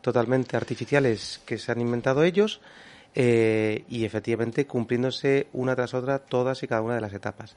totalmente 0.00 0.56
artificiales 0.56 1.40
que 1.44 1.58
se 1.58 1.72
han 1.72 1.80
inventado 1.80 2.22
ellos 2.24 2.60
eh, 3.14 3.84
y 3.88 4.04
efectivamente 4.04 4.66
cumpliéndose 4.66 5.48
una 5.52 5.74
tras 5.74 5.94
otra 5.94 6.20
todas 6.20 6.62
y 6.62 6.68
cada 6.68 6.82
una 6.82 6.94
de 6.94 7.00
las 7.00 7.12
etapas. 7.12 7.56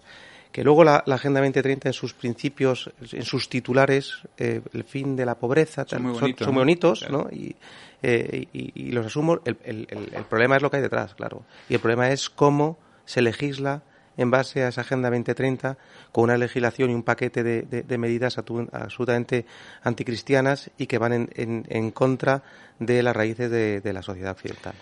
Que 0.51 0.63
luego 0.63 0.83
la, 0.83 1.03
Agenda 1.07 1.39
2030 1.39 1.89
en 1.89 1.93
sus 1.93 2.13
principios, 2.13 2.91
en 3.11 3.23
sus 3.23 3.49
titulares, 3.49 4.19
eh, 4.37 4.61
el 4.73 4.83
fin 4.83 5.15
de 5.15 5.25
la 5.25 5.35
pobreza, 5.35 5.85
son, 5.87 6.03
muy 6.03 6.33
bonitos, 6.39 7.09
¿no? 7.09 7.27
Eh, 7.31 8.47
y, 8.53 8.91
los 8.91 9.05
asumo. 9.05 9.41
El, 9.45 9.57
el, 9.63 9.87
el, 9.89 10.23
problema 10.25 10.55
es 10.55 10.61
lo 10.61 10.69
que 10.69 10.77
hay 10.77 10.83
detrás, 10.83 11.15
claro. 11.15 11.43
Y 11.69 11.75
el 11.75 11.79
problema 11.79 12.11
es 12.11 12.29
cómo 12.29 12.77
se 13.05 13.23
legisla 13.23 13.81
en 14.17 14.31
base 14.31 14.63
a 14.63 14.67
esa 14.69 14.81
Agenda 14.81 15.09
2030 15.09 15.77
con 16.11 16.25
una 16.25 16.37
legislación 16.37 16.91
y 16.91 16.93
un 16.93 17.03
paquete 17.03 17.43
de, 17.43 17.63
de, 17.63 17.97
medidas 17.97 18.37
absolutamente 18.37 19.45
anticristianas 19.83 20.69
y 20.77 20.87
que 20.87 20.97
van 20.97 21.29
en, 21.33 21.65
en, 21.67 21.91
contra 21.91 22.43
de 22.79 23.01
las 23.03 23.15
raíces 23.15 23.49
de, 23.49 23.81
de 23.81 23.93
la 23.93 24.01
sociedad 24.01 24.31
occidental. 24.31 24.73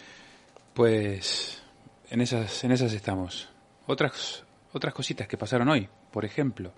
Pues 0.73 1.61
en 2.09 2.21
esas, 2.21 2.63
en 2.63 2.71
esas 2.71 2.93
estamos. 2.93 3.49
Otras, 3.87 4.43
otras 4.73 4.93
cositas 4.93 5.27
que 5.27 5.37
pasaron 5.37 5.69
hoy, 5.69 5.87
por 6.11 6.25
ejemplo, 6.25 6.71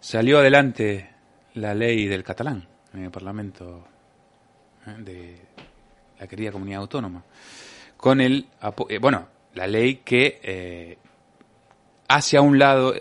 salió 0.00 0.38
adelante 0.38 1.10
la 1.54 1.74
ley 1.74 2.06
del 2.06 2.24
catalán 2.24 2.66
en 2.92 3.04
el 3.04 3.10
Parlamento 3.10 3.86
¿eh? 4.86 4.94
de 4.98 5.38
la 6.18 6.26
querida 6.26 6.52
comunidad 6.52 6.80
autónoma. 6.80 7.22
Con 7.96 8.20
el, 8.20 8.46
eh, 8.88 8.98
bueno, 8.98 9.28
la 9.54 9.66
ley 9.66 9.96
que 10.04 10.40
eh, 10.42 10.98
hace 12.08 12.36
a 12.36 12.42
un 12.42 12.58
lado 12.58 12.94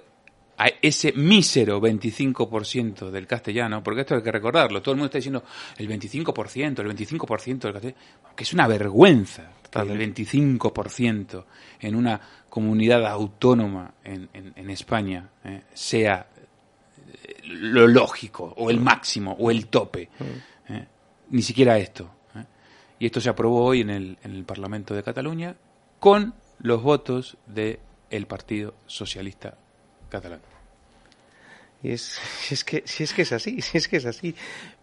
a 0.57 0.67
ese 0.81 1.13
mísero 1.13 1.81
25% 1.81 3.09
del 3.09 3.25
castellano, 3.27 3.83
porque 3.83 4.01
esto 4.01 4.15
hay 4.15 4.21
que 4.21 4.31
recordarlo, 4.31 4.81
todo 4.81 4.93
el 4.93 4.97
mundo 4.97 5.07
está 5.07 5.17
diciendo 5.17 5.43
el 5.77 5.89
25%, 5.89 6.79
el 6.79 6.95
25% 6.95 7.59
del 7.59 7.73
castellano, 7.73 7.97
que 8.35 8.43
es 8.43 8.53
una 8.53 8.67
vergüenza 8.67 9.51
que 9.81 9.91
el 9.91 10.15
25% 10.15 11.45
en 11.79 11.95
una 11.95 12.19
comunidad 12.49 13.05
autónoma 13.07 13.95
en, 14.03 14.29
en, 14.33 14.69
España 14.69 15.29
eh, 15.43 15.63
sea 15.73 16.27
eh, 16.37 17.35
lo 17.45 17.87
lógico, 17.87 18.53
o 18.57 18.69
el 18.69 18.79
máximo, 18.79 19.35
o 19.39 19.49
el 19.49 19.67
tope. 19.67 20.09
Mm. 20.19 20.73
Eh, 20.73 20.87
ni 21.31 21.41
siquiera 21.41 21.77
esto. 21.77 22.09
Y 22.99 23.07
esto 23.07 23.19
se 23.19 23.29
aprobó 23.29 23.65
hoy 23.65 23.81
en 23.81 23.89
el, 23.89 24.17
en 24.23 24.31
el 24.31 24.43
Parlamento 24.45 24.93
de 24.93 25.03
Cataluña 25.03 25.55
con 25.99 26.33
los 26.59 26.81
votos 26.83 27.37
del 27.47 27.79
el 28.13 28.27
Partido 28.27 28.75
Socialista 28.85 29.57
Catalán. 30.09 30.39
Y 31.81 31.91
es, 31.91 32.19
si 32.39 32.53
es 32.53 32.63
que, 32.63 32.83
si 32.85 33.03
es 33.03 33.13
que 33.13 33.23
es 33.23 33.31
así, 33.31 33.61
si 33.61 33.77
es 33.77 33.87
que 33.87 33.97
es 33.97 34.05
así. 34.05 34.35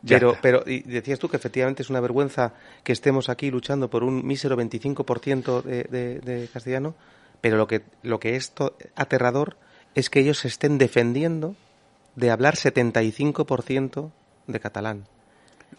Pero, 0.06 0.36
pero 0.42 0.64
y 0.66 0.80
decías 0.80 1.18
tú 1.18 1.28
que 1.28 1.36
efectivamente 1.36 1.82
es 1.82 1.90
una 1.90 2.00
vergüenza 2.00 2.54
que 2.82 2.92
estemos 2.92 3.28
aquí 3.28 3.50
luchando 3.50 3.88
por 3.88 4.02
un 4.02 4.26
mísero 4.26 4.56
25% 4.56 5.62
de, 5.62 5.84
de, 5.84 6.20
de 6.20 6.48
castellano, 6.48 6.94
pero 7.40 7.56
lo 7.56 7.68
que, 7.68 7.82
lo 8.02 8.18
que 8.18 8.34
es 8.34 8.52
aterrador 8.96 9.56
es 9.94 10.10
que 10.10 10.20
ellos 10.20 10.38
se 10.38 10.48
estén 10.48 10.78
defendiendo 10.78 11.54
de 12.16 12.30
hablar 12.30 12.56
75% 12.56 14.10
de 14.48 14.60
catalán. 14.60 15.06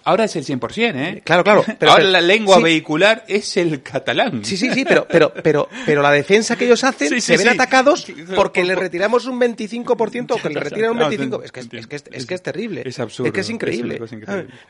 Ahora 0.04 0.26
es 0.26 0.36
el 0.36 0.46
100%, 0.46 0.96
¿eh? 0.96 1.22
Claro, 1.24 1.44
claro. 1.44 1.64
Pero, 1.78 1.92
Ahora 1.92 2.04
la 2.06 2.22
lengua 2.22 2.60
vehicular 2.60 3.24
es 3.28 3.58
el 3.58 3.84
catalán. 3.84 4.44
Sí, 4.44 4.58
sí, 4.58 4.72
sí, 4.72 4.84
pero, 4.88 5.08
pero, 5.08 5.32
pero, 5.34 5.70
pero 5.86 6.02
la 6.02 6.12
defensa 6.12 6.56
que 6.56 6.66
ellos 6.66 6.84
hacen 6.84 7.22
se 7.22 7.38
ven 7.38 7.50
atacados 7.50 8.08
porque 8.36 8.64
le 8.64 8.76
retiramos 8.76 9.26
un 9.26 9.40
25% 9.40 10.32
o 10.32 10.42
que 10.42 10.50
le 10.50 10.60
retiran 10.60 10.92
un 10.92 11.00
25%. 11.00 11.44
Es 11.44 11.52
que 11.52 11.60
es, 11.60 11.88
que 11.88 11.96
es, 11.96 12.26
que 12.26 12.34
es 12.34 12.42
terrible. 12.42 12.82
Es 12.86 13.00
absurdo. 13.00 13.28
Es 13.28 13.34
que 13.34 13.42
es 13.42 13.50
increíble. 13.50 14.00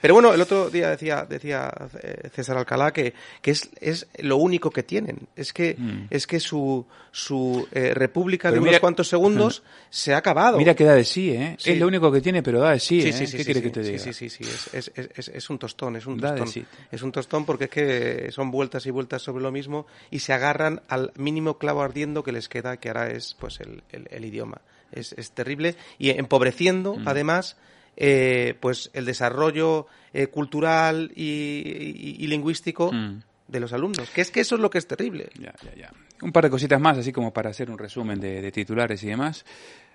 Pero 0.01 0.13
bueno, 0.13 0.33
el 0.33 0.41
otro 0.41 0.69
día 0.69 0.89
decía, 0.89 1.25
decía 1.27 1.71
eh, 2.01 2.29
César 2.33 2.57
Alcalá 2.57 2.91
que, 2.91 3.13
que 3.41 3.51
es, 3.51 3.69
es 3.79 4.07
lo 4.19 4.37
único 4.37 4.69
que 4.69 4.83
tienen. 4.83 5.27
Es 5.35 5.53
que, 5.53 5.75
mm. 5.77 6.07
es 6.09 6.27
que 6.27 6.39
su, 6.39 6.85
su 7.11 7.67
eh, 7.71 7.93
república 7.93 8.51
de 8.51 8.59
unos 8.59 8.79
cuantos 8.79 9.07
segundos 9.07 9.63
se 9.89 10.13
ha 10.13 10.17
acabado. 10.17 10.57
Mira 10.57 10.75
que 10.75 10.83
da 10.83 10.93
de 10.93 11.03
sí, 11.03 11.31
¿eh? 11.31 11.57
Es 11.63 11.77
lo 11.77 11.87
único 11.87 12.11
que 12.11 12.21
tiene, 12.21 12.41
pero 12.41 12.59
da 12.59 12.71
de 12.71 12.79
sí, 12.79 13.01
¿eh? 13.01 13.13
¿Qué 13.13 13.45
quiere 13.45 13.61
que 13.61 13.69
te 13.69 13.81
diga? 13.81 13.99
Sí, 13.99 14.13
sí, 14.13 14.29
sí. 14.29 14.43
Es, 14.73 14.91
es, 15.15 15.49
un 15.49 15.59
tostón, 15.59 15.95
es 15.95 16.05
un 16.05 16.19
tostón. 16.19 16.65
Es 16.91 17.01
un 17.01 17.11
tostón 17.11 17.45
porque 17.45 17.65
es 17.65 17.69
que 17.69 18.31
son 18.31 18.51
vueltas 18.51 18.85
y 18.85 18.91
vueltas 18.91 19.21
sobre 19.21 19.43
lo 19.43 19.51
mismo 19.51 19.85
y 20.09 20.19
se 20.19 20.33
agarran 20.33 20.81
al 20.87 21.11
mínimo 21.15 21.57
clavo 21.57 21.81
ardiendo 21.81 22.23
que 22.23 22.31
les 22.31 22.49
queda, 22.49 22.77
que 22.77 22.89
ahora 22.89 23.11
es 23.11 23.35
pues 23.39 23.59
el, 23.59 23.83
el, 23.89 24.25
idioma. 24.25 24.61
Es, 24.91 25.13
es, 25.13 25.31
terrible 25.31 25.75
y 25.97 26.09
empobreciendo, 26.09 26.95
mm. 26.95 27.07
además, 27.07 27.57
eh, 27.95 28.55
pues 28.59 28.89
el 28.93 29.05
desarrollo 29.05 29.87
eh, 30.13 30.27
cultural 30.27 31.11
y, 31.15 32.25
lingüístico 32.27 32.91
mm. 32.91 33.21
de 33.47 33.59
los 33.59 33.73
alumnos. 33.73 34.09
Que 34.09 34.21
es 34.21 34.31
que 34.31 34.41
eso 34.41 34.55
es 34.55 34.61
lo 34.61 34.69
que 34.69 34.77
es 34.77 34.87
terrible. 34.87 35.29
Ya, 35.39 35.53
ya, 35.63 35.75
ya. 35.75 35.93
Un 36.21 36.31
par 36.31 36.43
de 36.43 36.49
cositas 36.49 36.79
más, 36.79 36.97
así 36.97 37.11
como 37.11 37.33
para 37.33 37.49
hacer 37.49 37.69
un 37.71 37.77
resumen 37.77 38.19
de, 38.19 38.41
de 38.41 38.51
titulares 38.51 39.01
y 39.03 39.07
demás. 39.07 39.45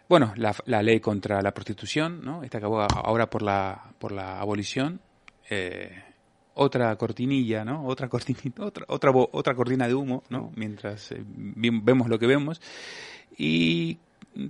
Bueno, 0.09 0.33
la, 0.37 0.55
la, 0.67 0.83
ley 0.83 1.01
contra 1.01 1.43
la 1.43 1.53
prostitución, 1.53 2.21
¿no? 2.25 2.45
Esta 2.45 2.59
acabó 2.59 2.81
ahora 2.83 3.29
por 3.29 3.43
la, 3.43 3.91
por 3.99 4.13
la 4.13 4.39
abolición. 4.39 5.01
Eh, 5.49 5.91
otra 6.55 6.95
cortinilla, 6.97 7.65
¿no? 7.65 7.87
Otra 7.87 8.09
cortinita, 8.09 8.65
otra, 8.65 8.85
otra, 8.89 9.11
otra 9.15 9.55
cortina 9.55 9.87
de 9.87 9.95
humo, 9.95 10.25
¿no? 10.31 10.53
Mientras 10.57 11.13
eh, 11.13 11.23
vemos 11.25 12.09
lo 12.09 12.19
que 12.19 12.27
vemos. 12.27 12.61
Y 13.37 13.99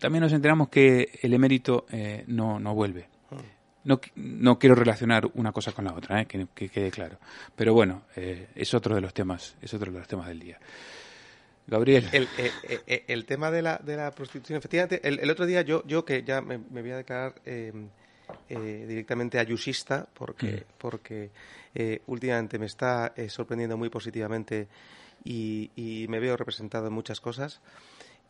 también 0.00 0.22
nos 0.22 0.32
enteramos 0.32 0.68
que 0.68 1.18
el 1.22 1.34
emérito 1.34 1.86
eh, 1.90 2.24
no, 2.28 2.60
no 2.60 2.74
vuelve. 2.74 3.08
No, 3.84 4.00
no 4.16 4.58
quiero 4.58 4.74
relacionar 4.74 5.30
una 5.34 5.52
cosa 5.52 5.70
con 5.70 5.84
la 5.84 5.94
otra, 5.94 6.20
¿eh? 6.20 6.26
que, 6.26 6.48
que, 6.52 6.68
quede 6.68 6.90
claro. 6.90 7.18
Pero 7.54 7.72
bueno, 7.72 8.02
es 8.16 8.74
otro 8.74 8.96
de 8.96 9.00
los 9.00 9.14
temas, 9.14 9.56
es 9.62 9.72
otro 9.74 9.92
de 9.92 9.98
los 10.00 10.08
temas 10.08 10.26
del 10.26 10.40
día. 10.40 10.58
Gabriel. 11.68 12.08
El, 12.10 12.28
el, 13.06 13.24
tema 13.26 13.52
de 13.52 13.62
la, 13.62 13.78
de 13.78 13.96
la 13.96 14.10
prostitución, 14.10 14.58
efectivamente, 14.58 15.00
el, 15.06 15.30
otro 15.30 15.46
día 15.46 15.62
yo, 15.62 15.84
yo 15.86 16.04
que 16.04 16.24
ya 16.24 16.40
me, 16.40 16.56
voy 16.56 16.90
a 16.90 16.96
declarar 16.96 17.34
directamente 18.48 19.38
ayusista, 19.38 20.08
porque, 20.14 20.46
mm. 20.46 20.72
porque 20.78 21.30
últimamente 22.06 22.58
me 22.58 22.66
está 22.66 23.12
sorprendiendo 23.28 23.76
muy 23.76 23.88
positivamente 23.88 24.68
y, 25.24 25.70
y, 25.76 26.06
me 26.08 26.20
veo 26.20 26.36
representado 26.36 26.86
en 26.86 26.92
muchas 26.92 27.20
cosas. 27.20 27.60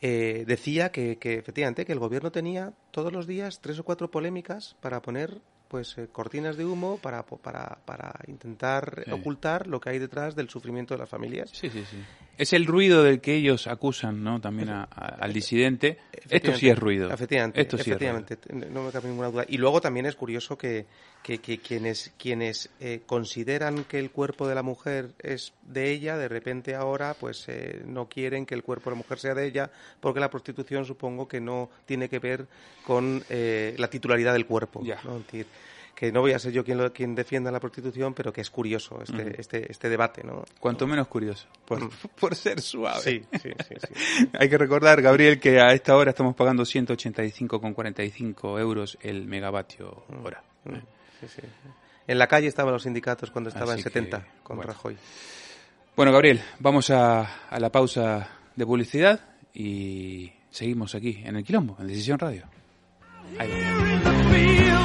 decía 0.00 0.90
que, 0.90 1.16
que 1.18 1.34
efectivamente 1.34 1.84
que 1.84 1.92
el 1.92 1.98
gobierno 1.98 2.30
tenía 2.30 2.72
todos 2.90 3.12
los 3.12 3.26
días 3.26 3.60
tres 3.60 3.78
o 3.78 3.84
cuatro 3.84 4.10
polémicas 4.10 4.76
para 4.80 5.00
poner 5.02 5.40
pues 5.68 5.96
eh, 5.98 6.08
cortinas 6.10 6.56
de 6.56 6.64
humo 6.64 6.98
para, 6.98 7.24
para, 7.24 7.78
para 7.84 8.14
intentar 8.26 9.04
ocultar 9.10 9.66
lo 9.66 9.80
que 9.80 9.90
hay 9.90 9.98
detrás 9.98 10.34
del 10.36 10.48
sufrimiento 10.48 10.94
de 10.94 10.98
las 10.98 11.08
familias. 11.08 11.50
Sí, 11.52 11.70
sí, 11.70 11.84
sí. 11.90 11.98
Es 12.38 12.52
el 12.52 12.66
ruido 12.66 13.02
del 13.02 13.20
que 13.20 13.34
ellos 13.34 13.66
acusan 13.66 14.22
¿no? 14.22 14.40
también 14.40 14.68
al 14.70 15.32
disidente. 15.32 15.98
Esto 16.28 16.52
sí 16.54 16.68
es 16.68 16.78
ruido. 16.78 17.10
Efectivamente, 17.10 17.60
Esto 17.62 17.78
sí 17.78 17.90
efectivamente 17.90 18.38
no 18.54 18.82
me 18.84 18.90
cabe 18.92 19.08
ninguna 19.08 19.30
duda. 19.30 19.44
Y 19.48 19.56
luego 19.56 19.80
también 19.80 20.04
es 20.04 20.16
curioso 20.16 20.58
que, 20.58 20.86
que, 21.22 21.38
quienes, 21.38 22.12
quienes 22.18 22.68
eh, 22.78 23.00
consideran 23.06 23.84
que 23.84 23.98
el 23.98 24.10
cuerpo 24.10 24.46
de 24.46 24.54
la 24.54 24.62
mujer 24.62 25.12
es 25.18 25.54
de 25.62 25.90
ella, 25.90 26.18
de 26.18 26.28
repente 26.28 26.74
ahora 26.74 27.14
pues 27.14 27.48
eh, 27.48 27.82
no 27.86 28.06
quieren 28.08 28.44
que 28.44 28.54
el 28.54 28.62
cuerpo 28.62 28.90
de 28.90 28.96
la 28.96 28.98
mujer 28.98 29.18
sea 29.18 29.34
de 29.34 29.46
ella, 29.46 29.70
porque 30.00 30.20
la 30.20 30.28
prostitución 30.28 30.84
supongo 30.84 31.26
que 31.26 31.40
no 31.40 31.70
tiene 31.86 32.10
que 32.10 32.18
ver 32.18 32.46
con 32.84 33.24
la 33.28 33.88
titularidad 33.88 34.34
del 34.34 34.46
cuerpo. 34.46 34.82
¿no? 35.04 35.22
Que 35.96 36.12
no 36.12 36.20
voy 36.20 36.32
a 36.32 36.38
ser 36.38 36.52
yo 36.52 36.62
quien, 36.62 36.90
quien 36.90 37.14
defienda 37.14 37.50
la 37.50 37.58
prostitución, 37.58 38.12
pero 38.12 38.30
que 38.30 38.42
es 38.42 38.50
curioso 38.50 39.00
este, 39.02 39.40
este, 39.40 39.72
este 39.72 39.88
debate, 39.88 40.22
¿no? 40.22 40.44
Cuanto 40.60 40.86
menos 40.86 41.08
curioso, 41.08 41.48
por, 41.64 41.82
mm. 41.82 41.90
por 42.20 42.34
ser 42.36 42.60
suave. 42.60 43.00
Sí, 43.00 43.24
sí, 43.42 43.50
sí, 43.66 44.28
Hay 44.38 44.50
que 44.50 44.58
recordar, 44.58 45.00
Gabriel, 45.00 45.40
que 45.40 45.58
a 45.58 45.72
esta 45.72 45.96
hora 45.96 46.10
estamos 46.10 46.36
pagando 46.36 46.64
185,45 46.64 48.60
euros 48.60 48.98
el 49.00 49.26
megavatio 49.26 50.04
mm. 50.08 50.26
hora. 50.26 50.44
Mm. 50.64 50.74
En 52.08 52.18
la 52.18 52.26
calle 52.26 52.48
estaban 52.48 52.74
los 52.74 52.82
sindicatos 52.82 53.30
cuando 53.30 53.48
estaba 53.48 53.72
en 53.72 53.80
70 53.80 54.26
con 54.42 54.60
Rajoy. 54.62 54.98
Bueno, 55.96 56.12
Gabriel, 56.12 56.42
vamos 56.58 56.90
a, 56.90 57.48
a 57.48 57.58
la 57.58 57.72
pausa 57.72 58.28
de 58.54 58.66
publicidad 58.66 59.18
y 59.54 60.30
seguimos 60.50 60.94
aquí 60.94 61.22
en 61.24 61.36
el 61.36 61.42
Quilombo, 61.42 61.78
en 61.80 61.86
Decisión 61.86 62.18
Radio. 62.18 62.44
Ahí 63.38 64.75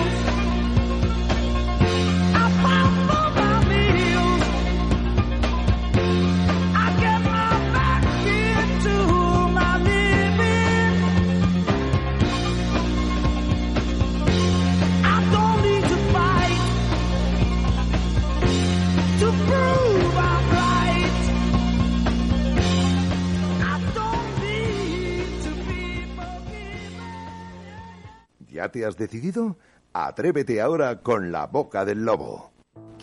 ¿Ya 28.61 28.69
te 28.69 28.85
has 28.85 28.95
decidido? 28.95 29.57
Atrévete 29.91 30.61
ahora 30.61 31.01
con 31.01 31.31
la 31.31 31.47
boca 31.47 31.83
del 31.83 32.05
lobo. 32.05 32.51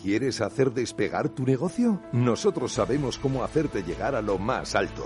¿Quieres 0.01 0.39
hacer 0.39 0.71
despegar 0.71 1.27
tu 1.27 1.43
negocio? 1.43 2.01
Nosotros 2.13 2.71
sabemos 2.71 3.17
cómo 3.17 3.43
hacerte 3.43 3.83
llegar 3.83 4.15
a 4.15 4.21
lo 4.21 4.37
más 4.37 4.73
alto. 4.73 5.05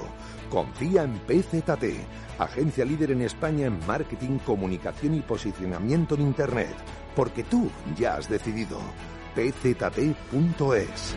Confía 0.51 1.05
en 1.05 1.17
PZT, 1.25 2.05
agencia 2.37 2.85
líder 2.85 3.13
en 3.13 3.23
España 3.23 3.65
en 3.65 3.79
marketing, 3.87 4.37
comunicación 4.45 5.15
y 5.15 5.21
posicionamiento 5.21 6.13
en 6.13 6.21
Internet, 6.21 6.75
porque 7.15 7.43
tú 7.43 7.71
ya 7.97 8.17
has 8.17 8.29
decidido. 8.29 8.77
pzt.es. 9.33 11.15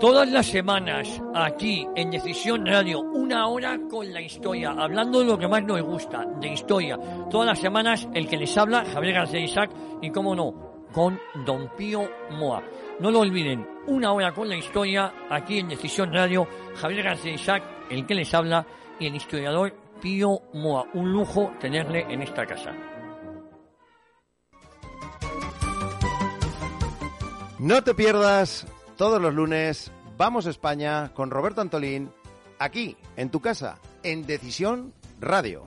Todas 0.00 0.28
las 0.30 0.46
semanas, 0.46 1.22
aquí 1.34 1.86
en 1.94 2.10
Decisión 2.10 2.66
Radio, 2.66 3.00
una 3.00 3.46
hora 3.46 3.78
con 3.88 4.12
la 4.12 4.20
historia, 4.20 4.72
hablando 4.72 5.20
de 5.20 5.26
lo 5.26 5.38
que 5.38 5.48
más 5.48 5.62
nos 5.62 5.80
gusta, 5.82 6.24
de 6.40 6.48
historia. 6.48 6.98
Todas 7.30 7.46
las 7.46 7.60
semanas, 7.60 8.08
el 8.12 8.28
que 8.28 8.36
les 8.36 8.56
habla, 8.58 8.84
Javier 8.84 9.14
García 9.14 9.40
Isaac, 9.40 9.70
y 10.02 10.10
cómo 10.10 10.34
no, 10.34 10.86
con 10.92 11.18
Don 11.46 11.70
Pío 11.76 12.10
Moa. 12.32 12.62
No 12.98 13.10
lo 13.10 13.20
olviden, 13.20 13.66
una 13.86 14.12
hora 14.12 14.32
con 14.32 14.48
la 14.48 14.56
historia, 14.56 15.12
aquí 15.30 15.60
en 15.60 15.68
Decisión 15.68 16.12
Radio, 16.12 16.46
Javier 16.74 17.04
García 17.04 17.32
Isaac, 17.32 17.62
el 17.88 18.04
que 18.04 18.14
les 18.14 18.34
habla, 18.34 18.66
y 18.98 19.06
el 19.06 19.14
historiador 19.14 19.74
Pío 20.02 20.40
Moa. 20.52 20.86
Un 20.92 21.12
lujo 21.12 21.52
tenerle 21.60 22.04
en 22.08 22.22
esta 22.22 22.44
casa. 22.44 22.72
No 27.58 27.82
te 27.82 27.94
pierdas 27.94 28.66
todos 28.96 29.20
los 29.20 29.34
lunes 29.34 29.90
Vamos 30.16 30.46
España 30.46 31.12
con 31.12 31.30
Roberto 31.30 31.60
Antolín, 31.60 32.08
aquí, 32.60 32.96
en 33.16 33.30
tu 33.30 33.40
casa, 33.40 33.78
en 34.04 34.24
Decisión 34.26 34.92
Radio. 35.20 35.64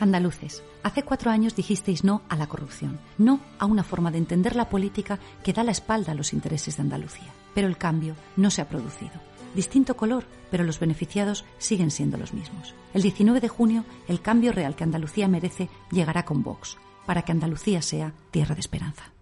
Andaluces, 0.00 0.62
hace 0.82 1.02
cuatro 1.02 1.30
años 1.30 1.56
dijisteis 1.56 2.04
no 2.04 2.20
a 2.28 2.36
la 2.36 2.46
corrupción, 2.46 3.00
no 3.16 3.40
a 3.58 3.64
una 3.64 3.84
forma 3.84 4.10
de 4.10 4.18
entender 4.18 4.54
la 4.54 4.68
política 4.68 5.18
que 5.42 5.54
da 5.54 5.64
la 5.64 5.72
espalda 5.72 6.12
a 6.12 6.14
los 6.14 6.34
intereses 6.34 6.76
de 6.76 6.82
Andalucía. 6.82 7.32
Pero 7.54 7.68
el 7.68 7.78
cambio 7.78 8.16
no 8.36 8.50
se 8.50 8.60
ha 8.60 8.68
producido. 8.68 9.12
Distinto 9.54 9.96
color, 9.96 10.26
pero 10.50 10.64
los 10.64 10.78
beneficiados 10.78 11.46
siguen 11.56 11.90
siendo 11.90 12.18
los 12.18 12.34
mismos. 12.34 12.74
El 12.92 13.00
19 13.00 13.40
de 13.40 13.48
junio, 13.48 13.84
el 14.08 14.20
cambio 14.20 14.52
real 14.52 14.76
que 14.76 14.84
Andalucía 14.84 15.26
merece 15.26 15.70
llegará 15.90 16.26
con 16.26 16.42
Vox, 16.42 16.76
para 17.06 17.22
que 17.22 17.32
Andalucía 17.32 17.82
sea 17.82 18.12
tierra 18.30 18.54
de 18.54 18.60
esperanza. 18.60 19.12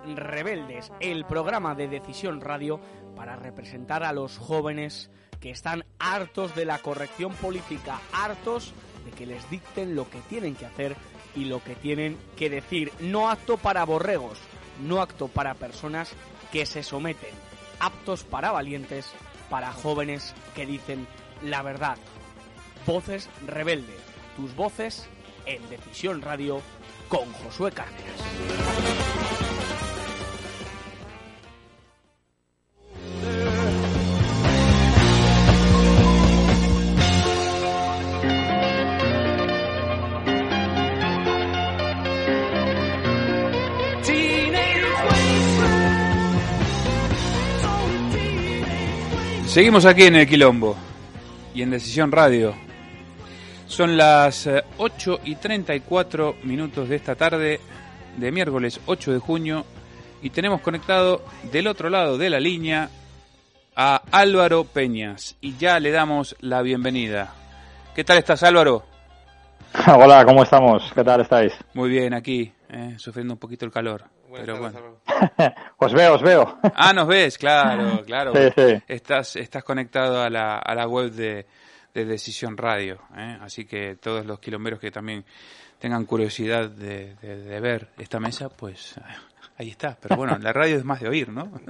Rebeldes, 0.05 0.93
el 1.01 1.25
programa 1.25 1.75
de 1.75 1.89
Decisión 1.89 2.41
Radio 2.41 2.81
para 3.17 3.35
representar 3.35 4.05
a 4.05 4.13
los 4.13 4.39
jóvenes 4.39 5.11
que 5.41 5.51
están 5.51 5.85
hartos 5.99 6.55
de 6.55 6.65
la 6.65 6.79
corrección 6.79 7.33
política, 7.35 8.01
hartos 8.13 8.73
de 9.05 9.11
que 9.11 9.27
les 9.27 9.49
dicten 9.51 9.97
lo 9.97 10.09
que 10.09 10.21
tienen 10.21 10.55
que 10.55 10.67
hacer 10.67 10.95
y 11.35 11.47
lo 11.47 11.63
que 11.65 11.75
tienen 11.75 12.17
que 12.37 12.49
decir. 12.49 12.93
No 13.01 13.29
apto 13.29 13.57
para 13.57 13.85
borregos, 13.85 14.39
no 14.87 15.03
apto 15.03 15.27
para 15.27 15.55
personas 15.55 16.13
que 16.53 16.65
se 16.65 16.85
someten, 16.85 17.35
aptos 17.81 18.23
para 18.23 18.53
valientes, 18.53 19.11
para 19.51 19.73
jóvenes 19.73 20.33
que 20.55 20.65
dicen 20.65 21.09
la 21.43 21.63
verdad. 21.63 21.99
Voces 22.87 23.29
Rebelde, 23.49 23.97
tus 24.37 24.55
voces 24.55 25.09
en 25.45 25.69
Decisión 25.69 26.23
Radio 26.23 26.61
con 27.09 27.33
Josué 27.33 27.73
Cárdenas. 27.73 29.12
Seguimos 49.53 49.85
aquí 49.85 50.05
en 50.05 50.17
el 50.17 50.27
Quilombo 50.27 50.75
y 51.55 51.61
en 51.61 51.69
Decisión 51.69 52.11
Radio. 52.11 52.55
Son 53.67 53.99
las 53.99 54.47
eh, 54.47 54.65
8 54.79 55.21
y 55.25 55.35
34 55.35 56.37
minutos 56.45 56.89
de 56.89 56.97
esta 56.97 57.17
tarde 57.17 57.61
de 58.17 58.33
miércoles 58.33 58.81
8 58.87 59.13
de 59.13 59.19
junio 59.19 59.67
y 60.23 60.31
tenemos 60.31 60.63
conectado 60.63 61.23
del 61.53 61.67
otro 61.67 61.91
lado 61.91 62.17
de 62.17 62.31
la 62.31 62.41
línea 62.41 62.89
a 63.77 64.01
Álvaro 64.11 64.65
Peñas 64.65 65.37
y 65.43 65.55
ya 65.59 65.79
le 65.81 65.91
damos 65.91 66.35
la 66.41 66.63
bienvenida. 66.63 67.35
¿Qué 67.95 68.05
tal 68.05 68.17
estás 68.17 68.43
Álvaro? 68.45 68.87
Hola, 69.87 70.25
¿cómo 70.25 70.45
estamos? 70.45 70.91
¿Qué 70.95 71.05
tal 71.05 71.21
estáis? 71.21 71.53
Muy 71.75 71.91
bien, 71.91 72.15
aquí, 72.15 72.51
eh, 72.71 72.95
sufriendo 72.97 73.35
un 73.35 73.39
poquito 73.39 73.67
el 73.67 73.71
calor. 73.71 74.05
Pero 74.41 74.59
bueno. 74.59 74.99
os 75.79 75.93
veo, 75.93 76.15
os 76.15 76.23
veo. 76.23 76.59
Ah, 76.75 76.93
nos 76.93 77.07
ves, 77.09 77.39
claro, 77.39 78.03
claro. 78.07 78.33
Sí, 78.35 78.49
sí. 78.57 78.83
Estás, 78.89 79.37
estás 79.37 79.65
conectado 79.65 80.23
a 80.23 80.31
la, 80.31 80.59
a 80.59 80.75
la 80.75 80.87
web 80.87 81.11
de, 81.11 81.47
de 81.95 82.05
Decisión 82.05 82.57
Radio, 82.57 83.01
¿eh? 83.17 83.39
así 83.41 83.65
que 83.65 83.97
todos 83.97 84.25
los 84.27 84.39
quilomberos 84.41 84.81
que 84.81 84.91
también 84.91 85.25
tengan 85.79 86.05
curiosidad 86.07 86.69
de, 86.71 87.15
de- 87.17 87.37
de 87.43 87.61
ver 87.61 87.89
esta 87.99 88.21
mesa, 88.21 88.49
pues 88.49 88.95
ahí 89.59 89.69
está. 89.71 89.97
Pero 90.01 90.17
bueno, 90.17 90.39
la 90.39 90.53
radio 90.53 90.77
es 90.77 90.85
más 90.85 91.01
de 91.01 91.09
oír, 91.09 91.29
¿no? 91.31 91.51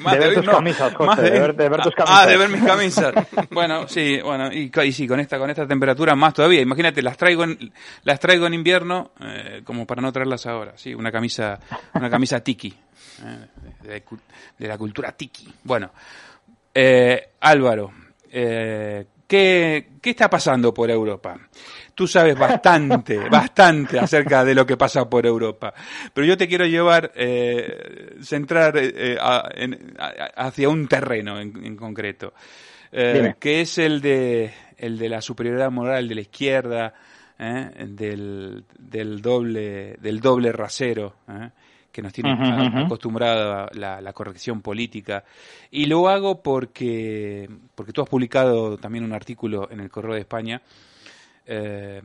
De 0.00 0.18
ver 0.18 0.34
tus 0.34 0.46
camisas, 0.46 0.94
José, 0.94 1.20
de 1.22 1.30
ver- 1.40 1.54
de 1.54 1.68
ver 1.68 1.82
tus 1.82 1.92
Ah, 1.98 2.04
camisas. 2.04 2.26
de 2.28 2.36
ver 2.38 2.48
mis 2.48 2.62
camisas. 2.64 3.14
bueno, 3.50 3.86
sí, 3.86 4.18
bueno, 4.22 4.50
y, 4.50 4.70
sí, 4.92 5.06
con 5.06 5.20
esta, 5.20 5.38
con 5.38 5.50
esta 5.50 5.66
temperatura 5.66 6.14
más 6.14 6.32
todavía. 6.32 6.62
Imagínate, 6.62 7.02
las 7.02 7.18
traigo 7.18 7.44
en, 7.44 7.70
las 8.04 8.18
traigo 8.18 8.46
en 8.46 8.54
invierno, 8.54 9.10
eh, 9.20 9.60
como 9.62 9.86
para 9.86 10.00
no 10.00 10.10
traerlas 10.10 10.46
ahora. 10.46 10.72
Sí, 10.76 10.94
una 10.94 11.12
camisa, 11.12 11.58
una 11.92 12.08
camisa 12.08 12.40
tiki, 12.40 12.68
eh, 13.24 13.46
de, 13.82 14.02
de 14.58 14.68
la 14.68 14.78
cultura 14.78 15.12
tiki. 15.12 15.52
Bueno, 15.64 15.92
eh, 16.74 17.32
Álvaro, 17.40 17.92
eh, 18.32 19.04
¿qué, 19.26 19.90
¿qué 20.00 20.10
está 20.10 20.30
pasando 20.30 20.72
por 20.72 20.90
Europa? 20.90 21.36
Tú 22.00 22.06
sabes 22.06 22.34
bastante, 22.34 23.18
bastante 23.28 23.98
acerca 23.98 24.42
de 24.42 24.54
lo 24.54 24.64
que 24.64 24.78
pasa 24.78 25.04
por 25.10 25.26
Europa, 25.26 25.74
pero 26.14 26.26
yo 26.26 26.34
te 26.34 26.48
quiero 26.48 26.64
llevar, 26.64 27.12
eh, 27.14 28.16
centrar 28.22 28.72
eh, 28.78 29.18
a- 29.20 29.50
en- 29.54 29.94
a- 29.98 30.46
hacia 30.46 30.70
un 30.70 30.88
terreno 30.88 31.38
en, 31.38 31.62
en 31.62 31.76
concreto, 31.76 32.32
eh, 32.90 33.34
que 33.38 33.60
es 33.60 33.76
el 33.76 34.00
de, 34.00 34.50
el 34.78 34.96
de 34.96 35.10
la 35.10 35.20
superioridad 35.20 35.70
moral 35.70 36.08
de 36.08 36.14
la 36.14 36.20
izquierda, 36.22 36.94
eh, 37.38 37.70
del, 37.90 38.64
del 38.78 39.20
doble, 39.20 39.98
del 40.00 40.20
doble 40.20 40.52
rasero, 40.52 41.16
eh, 41.28 41.50
que 41.92 42.00
nos 42.00 42.14
tiene 42.14 42.30
Ujú, 42.32 42.44
a- 42.44 42.62
ujú. 42.64 42.78
acostumbrado 42.86 43.52
a 43.64 43.70
la, 43.74 44.00
la 44.00 44.12
corrección 44.14 44.62
política. 44.62 45.22
Y 45.70 45.84
lo 45.84 46.08
hago 46.08 46.42
porque, 46.42 47.46
porque 47.74 47.92
tú 47.92 48.00
has 48.00 48.08
publicado 48.08 48.78
también 48.78 49.04
un 49.04 49.12
artículo 49.12 49.68
en 49.70 49.80
el 49.80 49.90
Correo 49.90 50.14
de 50.14 50.20
España 50.20 50.62
eh, 51.52 52.00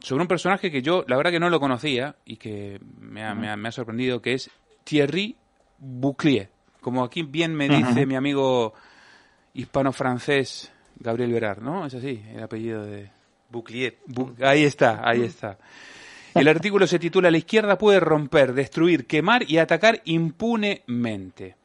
sobre 0.00 0.22
un 0.22 0.28
personaje 0.28 0.70
que 0.70 0.82
yo, 0.82 1.04
la 1.08 1.16
verdad 1.16 1.30
que 1.30 1.40
no 1.40 1.48
lo 1.50 1.58
conocía 1.60 2.16
y 2.24 2.36
que 2.36 2.78
me 3.00 3.24
ha, 3.24 3.34
me 3.34 3.48
ha- 3.50 3.56
me 3.56 3.68
ha 3.68 3.72
sorprendido, 3.72 4.20
que 4.22 4.34
es 4.34 4.50
Thierry 4.84 5.34
Bouclier. 5.78 6.48
Como 6.80 7.02
aquí 7.04 7.22
bien 7.22 7.54
me 7.54 7.68
dice 7.68 8.06
mi 8.06 8.16
amigo 8.16 8.72
hispano-francés 9.54 10.72
Gabriel 10.98 11.32
Verar, 11.32 11.62
¿no? 11.62 11.86
Es 11.86 11.94
así, 11.94 12.22
el 12.34 12.42
apellido 12.42 12.84
de... 12.84 13.10
Bouclier. 13.50 13.98
Bu- 14.06 14.40
ahí 14.44 14.62
está, 14.64 15.00
ahí 15.02 15.22
está. 15.22 15.58
El 16.34 16.46
artículo 16.46 16.86
se 16.86 17.00
titula 17.00 17.30
La 17.32 17.38
izquierda 17.38 17.76
puede 17.76 17.98
romper, 17.98 18.52
destruir, 18.52 19.06
quemar 19.06 19.42
y 19.50 19.58
atacar 19.58 20.00
impunemente. 20.04 21.56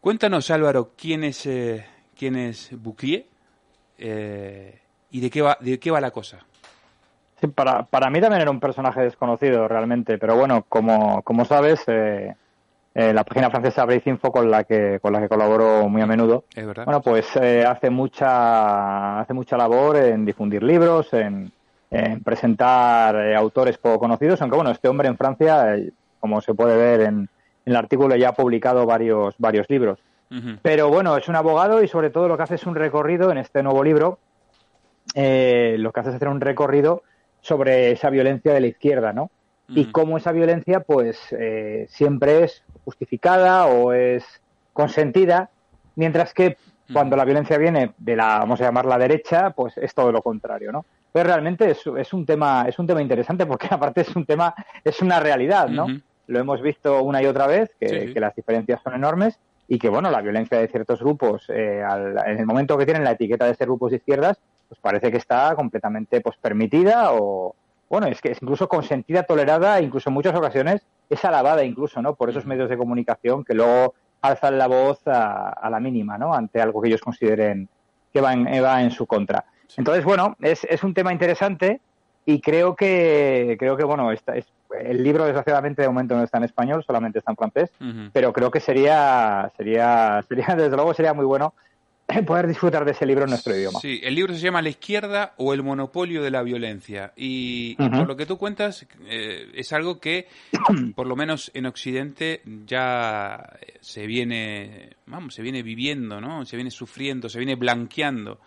Cuéntanos, 0.00 0.50
Álvaro, 0.50 0.92
quién 0.98 1.22
es, 1.22 1.46
eh, 1.46 1.86
quién 2.18 2.34
es 2.36 2.70
Bouclier 2.72 3.24
eh, 3.98 4.80
y 5.10 5.20
de 5.20 5.30
qué 5.30 5.42
va, 5.42 5.56
de 5.60 5.78
qué 5.78 5.90
va 5.90 6.00
la 6.00 6.10
cosa. 6.10 6.38
Sí, 7.40 7.48
para, 7.48 7.82
para 7.84 8.08
mí 8.08 8.20
también 8.20 8.42
era 8.42 8.50
un 8.50 8.60
personaje 8.60 9.02
desconocido 9.02 9.68
realmente, 9.68 10.16
pero 10.18 10.36
bueno, 10.36 10.64
como, 10.68 11.22
como 11.22 11.44
sabes, 11.44 11.82
eh, 11.86 12.34
eh, 12.94 13.12
la 13.12 13.24
página 13.24 13.50
francesa 13.50 13.86
Info 14.06 14.32
con 14.32 14.50
la 14.50 14.64
que 14.64 14.98
con 15.02 15.12
la 15.12 15.20
que 15.20 15.28
colaboro 15.28 15.86
muy 15.88 16.00
a 16.00 16.06
menudo, 16.06 16.44
es 16.54 16.66
verdad. 16.66 16.86
bueno, 16.86 17.02
pues 17.02 17.26
eh, 17.36 17.62
hace 17.66 17.90
mucha 17.90 19.20
hace 19.20 19.34
mucha 19.34 19.58
labor 19.58 19.96
en 19.96 20.24
difundir 20.24 20.62
libros, 20.62 21.12
en, 21.12 21.52
en 21.90 22.22
presentar 22.22 23.34
autores 23.34 23.76
poco 23.76 23.98
conocidos, 23.98 24.40
aunque 24.40 24.56
bueno, 24.56 24.70
este 24.70 24.88
hombre 24.88 25.08
en 25.08 25.18
Francia, 25.18 25.76
como 26.20 26.40
se 26.40 26.54
puede 26.54 26.74
ver 26.74 27.00
en, 27.02 27.16
en, 27.18 27.28
el 27.66 27.76
artículo, 27.76 28.16
ya 28.16 28.30
ha 28.30 28.34
publicado 28.34 28.86
varios 28.86 29.34
varios 29.36 29.68
libros. 29.68 29.98
Pero 30.62 30.88
bueno, 30.88 31.16
es 31.16 31.28
un 31.28 31.36
abogado 31.36 31.82
y 31.84 31.88
sobre 31.88 32.10
todo 32.10 32.26
lo 32.26 32.36
que 32.36 32.42
hace 32.42 32.56
es 32.56 32.66
un 32.66 32.74
recorrido 32.74 33.30
en 33.30 33.38
este 33.38 33.62
nuevo 33.62 33.84
libro. 33.84 34.18
Lo 35.16 35.92
que 35.92 36.00
hace 36.00 36.10
es 36.10 36.16
hacer 36.16 36.28
un 36.28 36.40
recorrido 36.40 37.02
sobre 37.40 37.92
esa 37.92 38.10
violencia 38.10 38.52
de 38.52 38.60
la 38.60 38.66
izquierda, 38.66 39.12
¿no? 39.12 39.30
Y 39.68 39.86
cómo 39.86 40.16
esa 40.16 40.30
violencia, 40.30 40.80
pues, 40.80 41.18
eh, 41.32 41.86
siempre 41.88 42.44
es 42.44 42.62
justificada 42.84 43.66
o 43.66 43.92
es 43.92 44.24
consentida, 44.72 45.50
mientras 45.96 46.32
que 46.32 46.56
cuando 46.92 47.16
la 47.16 47.24
violencia 47.24 47.58
viene 47.58 47.92
de 47.98 48.14
la, 48.14 48.38
vamos 48.38 48.60
a 48.60 48.64
llamar 48.64 48.86
la 48.86 48.98
derecha, 48.98 49.50
pues 49.50 49.76
es 49.78 49.92
todo 49.92 50.12
lo 50.12 50.22
contrario, 50.22 50.70
¿no? 50.70 50.84
Pero 51.12 51.28
realmente 51.28 51.70
es, 51.70 51.84
es 51.98 52.12
un 52.12 52.24
tema, 52.24 52.66
es 52.68 52.78
un 52.78 52.86
tema 52.86 53.02
interesante 53.02 53.44
porque 53.44 53.66
aparte 53.70 54.02
es 54.02 54.14
un 54.14 54.24
tema, 54.24 54.54
es 54.84 55.00
una 55.02 55.18
realidad, 55.18 55.68
¿no? 55.68 55.86
Lo 56.28 56.38
hemos 56.38 56.60
visto 56.62 57.02
una 57.02 57.22
y 57.22 57.26
otra 57.26 57.46
vez, 57.46 57.70
que, 57.80 58.12
que, 58.12 58.20
las 58.20 58.34
diferencias 58.34 58.80
son 58.82 58.94
enormes 58.94 59.38
y 59.68 59.78
que, 59.78 59.88
bueno, 59.88 60.10
la 60.10 60.22
violencia 60.22 60.58
de 60.58 60.68
ciertos 60.68 61.00
grupos, 61.00 61.46
eh, 61.48 61.82
al, 61.82 62.16
en 62.26 62.38
el 62.38 62.46
momento 62.46 62.78
que 62.78 62.84
tienen 62.84 63.04
la 63.04 63.12
etiqueta 63.12 63.46
de 63.46 63.54
ser 63.54 63.66
grupos 63.66 63.90
de 63.90 63.96
izquierdas, 63.96 64.38
pues 64.68 64.80
parece 64.80 65.10
que 65.10 65.18
está 65.18 65.54
completamente 65.54 66.20
pues 66.20 66.36
permitida 66.36 67.12
o 67.12 67.54
bueno 67.88 68.06
es 68.08 68.20
que 68.20 68.32
es 68.32 68.42
incluso 68.42 68.68
consentida 68.68 69.22
tolerada 69.22 69.80
incluso 69.80 70.10
en 70.10 70.14
muchas 70.14 70.34
ocasiones 70.34 70.84
es 71.08 71.24
alabada 71.24 71.64
incluso 71.64 72.02
no 72.02 72.14
por 72.14 72.30
esos 72.30 72.46
medios 72.46 72.68
de 72.68 72.76
comunicación 72.76 73.44
que 73.44 73.54
luego 73.54 73.94
alzan 74.22 74.58
la 74.58 74.66
voz 74.66 75.00
a, 75.06 75.68
la 75.70 75.80
mínima 75.80 76.18
no 76.18 76.34
ante 76.34 76.60
algo 76.60 76.82
que 76.82 76.88
ellos 76.88 77.00
consideren 77.00 77.68
que 78.12 78.20
va 78.20 78.32
en, 78.32 78.46
va 78.46 78.82
en 78.82 78.90
su 78.90 79.06
contra. 79.06 79.44
Entonces 79.76 80.04
bueno 80.04 80.36
es, 80.40 80.64
es 80.64 80.82
un 80.82 80.94
tema 80.94 81.12
interesante 81.12 81.80
y 82.24 82.40
creo 82.40 82.74
que 82.74 83.56
creo 83.58 83.76
que 83.76 83.84
bueno 83.84 84.10
esta 84.10 84.34
es 84.36 84.46
el 84.80 85.02
libro 85.02 85.24
desgraciadamente 85.24 85.82
de 85.82 85.88
momento 85.88 86.16
no 86.16 86.22
está 86.22 86.38
en 86.38 86.44
español 86.44 86.84
solamente 86.84 87.18
está 87.18 87.32
en 87.32 87.36
francés 87.36 87.70
pero 88.12 88.32
creo 88.32 88.50
que 88.50 88.60
sería 88.60 89.50
sería 89.56 90.22
sería 90.28 90.46
desde 90.56 90.76
luego 90.76 90.94
sería 90.94 91.14
muy 91.14 91.24
bueno 91.24 91.54
poder 92.26 92.46
disfrutar 92.46 92.84
de 92.84 92.92
ese 92.92 93.04
libro 93.04 93.24
en 93.24 93.30
nuestro 93.30 93.56
idioma. 93.56 93.80
Sí, 93.80 94.00
el 94.02 94.14
libro 94.14 94.34
se 94.34 94.40
llama 94.40 94.62
La 94.62 94.68
izquierda 94.68 95.34
o 95.38 95.52
el 95.52 95.62
monopolio 95.62 96.22
de 96.22 96.30
la 96.30 96.42
violencia. 96.42 97.12
Y, 97.16 97.74
por 97.74 98.06
lo 98.06 98.16
que 98.16 98.26
tú 98.26 98.38
cuentas, 98.38 98.86
eh, 99.06 99.50
es 99.54 99.72
algo 99.72 99.98
que, 99.98 100.28
por 100.94 101.06
lo 101.06 101.16
menos 101.16 101.50
en 101.54 101.66
Occidente, 101.66 102.42
ya 102.66 103.58
se 103.80 104.06
viene, 104.06 104.90
vamos, 105.06 105.34
se 105.34 105.42
viene 105.42 105.62
viviendo, 105.62 106.20
¿no? 106.20 106.44
Se 106.44 106.56
viene 106.56 106.70
sufriendo, 106.70 107.28
se 107.28 107.38
viene 107.38 107.56
blanqueando 107.56 108.38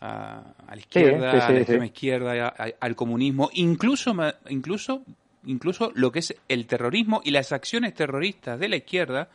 a, 0.00 0.42
la 0.68 0.76
izquierda, 0.76 1.30
a 1.30 1.50
la 1.50 1.58
extrema 1.58 1.86
izquierda, 1.86 2.54
al 2.80 2.96
comunismo, 2.96 3.50
incluso, 3.54 4.14
incluso, 4.48 5.02
incluso 5.44 5.92
lo 5.94 6.12
que 6.12 6.20
es 6.20 6.34
el 6.48 6.66
terrorismo 6.66 7.20
y 7.24 7.30
las 7.30 7.52
acciones 7.52 7.94
terroristas 7.94 8.58
de 8.58 8.68
la 8.68 8.76
izquierda 8.76 9.28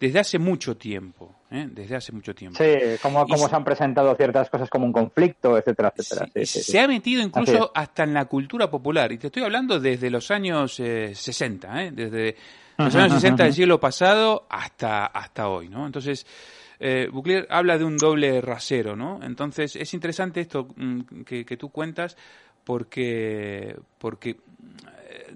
desde 0.00 0.18
hace 0.18 0.38
mucho 0.38 0.78
tiempo, 0.78 1.34
¿eh? 1.50 1.68
desde 1.70 1.96
hace 1.96 2.10
mucho 2.10 2.34
tiempo. 2.34 2.56
Sí, 2.56 2.70
como, 3.02 3.26
como 3.26 3.46
se, 3.48 3.54
han 3.54 3.62
presentado 3.62 4.14
ciertas 4.16 4.48
cosas 4.48 4.70
como 4.70 4.86
un 4.86 4.92
conflicto, 4.92 5.58
etcétera, 5.58 5.92
etcétera. 5.94 6.30
se 6.46 6.80
ha 6.80 6.88
metido 6.88 7.22
incluso 7.22 7.70
hasta 7.74 8.04
en 8.04 8.14
la 8.14 8.24
cultura 8.24 8.70
popular, 8.70 9.12
y 9.12 9.18
te 9.18 9.26
estoy 9.26 9.42
hablando 9.42 9.78
desde 9.78 10.08
los 10.08 10.30
años 10.30 10.80
eh, 10.80 11.14
60, 11.14 11.84
¿eh? 11.84 11.92
desde 11.92 12.36
los 12.78 12.94
años 12.94 13.12
60 13.12 13.44
del 13.44 13.52
siglo 13.52 13.78
pasado 13.78 14.46
hasta, 14.48 15.04
hasta 15.04 15.48
hoy, 15.48 15.68
¿no? 15.68 15.84
Entonces, 15.84 16.26
eh, 16.78 17.10
Bucler 17.12 17.46
habla 17.50 17.76
de 17.76 17.84
un 17.84 17.98
doble 17.98 18.40
rasero, 18.40 18.96
¿no? 18.96 19.20
Entonces, 19.22 19.76
es 19.76 19.92
interesante 19.92 20.40
esto 20.40 20.66
mm, 20.76 21.24
que, 21.26 21.44
que 21.44 21.58
tú 21.58 21.68
cuentas 21.68 22.16
porque, 22.64 23.76
porque 23.98 24.38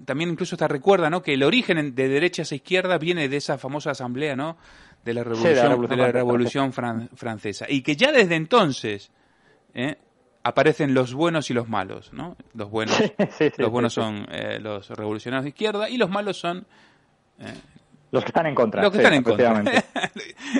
también 0.05 0.29
incluso 0.29 0.57
te 0.57 0.67
recuerda, 0.67 1.09
¿no? 1.09 1.21
Que 1.21 1.33
el 1.33 1.43
origen 1.43 1.95
de 1.95 2.07
derechas 2.07 2.51
a 2.51 2.55
izquierda 2.55 2.97
viene 2.97 3.29
de 3.29 3.37
esa 3.37 3.57
famosa 3.57 3.91
asamblea, 3.91 4.35
¿no? 4.35 4.57
De 5.03 5.13
la 5.13 5.23
revolución, 5.23 5.87
de 5.87 5.95
la 5.95 6.11
revolución, 6.11 6.73
francesa 6.73 7.65
y 7.69 7.81
que 7.81 7.95
ya 7.95 8.11
desde 8.11 8.35
entonces 8.35 9.11
¿eh? 9.75 9.97
aparecen 10.43 10.93
los 10.93 11.13
buenos 11.13 11.49
y 11.51 11.53
los 11.53 11.69
malos, 11.69 12.11
¿no? 12.11 12.35
Los 12.53 12.69
buenos, 12.69 12.97
los 13.57 13.69
buenos 13.69 13.93
son 13.93 14.27
eh, 14.31 14.59
los 14.59 14.89
revolucionarios 14.89 15.43
de 15.43 15.49
izquierda 15.49 15.89
y 15.89 15.97
los 15.97 16.09
malos 16.09 16.37
son 16.37 16.65
eh, 17.39 17.53
los 18.11 18.23
que 18.23 18.29
están 18.29 18.45
en 18.45 18.55
contra. 18.55 18.81
Los 18.81 18.91
que 18.91 18.97
están 18.97 19.13
en 19.13 19.23
contra. 19.23 19.63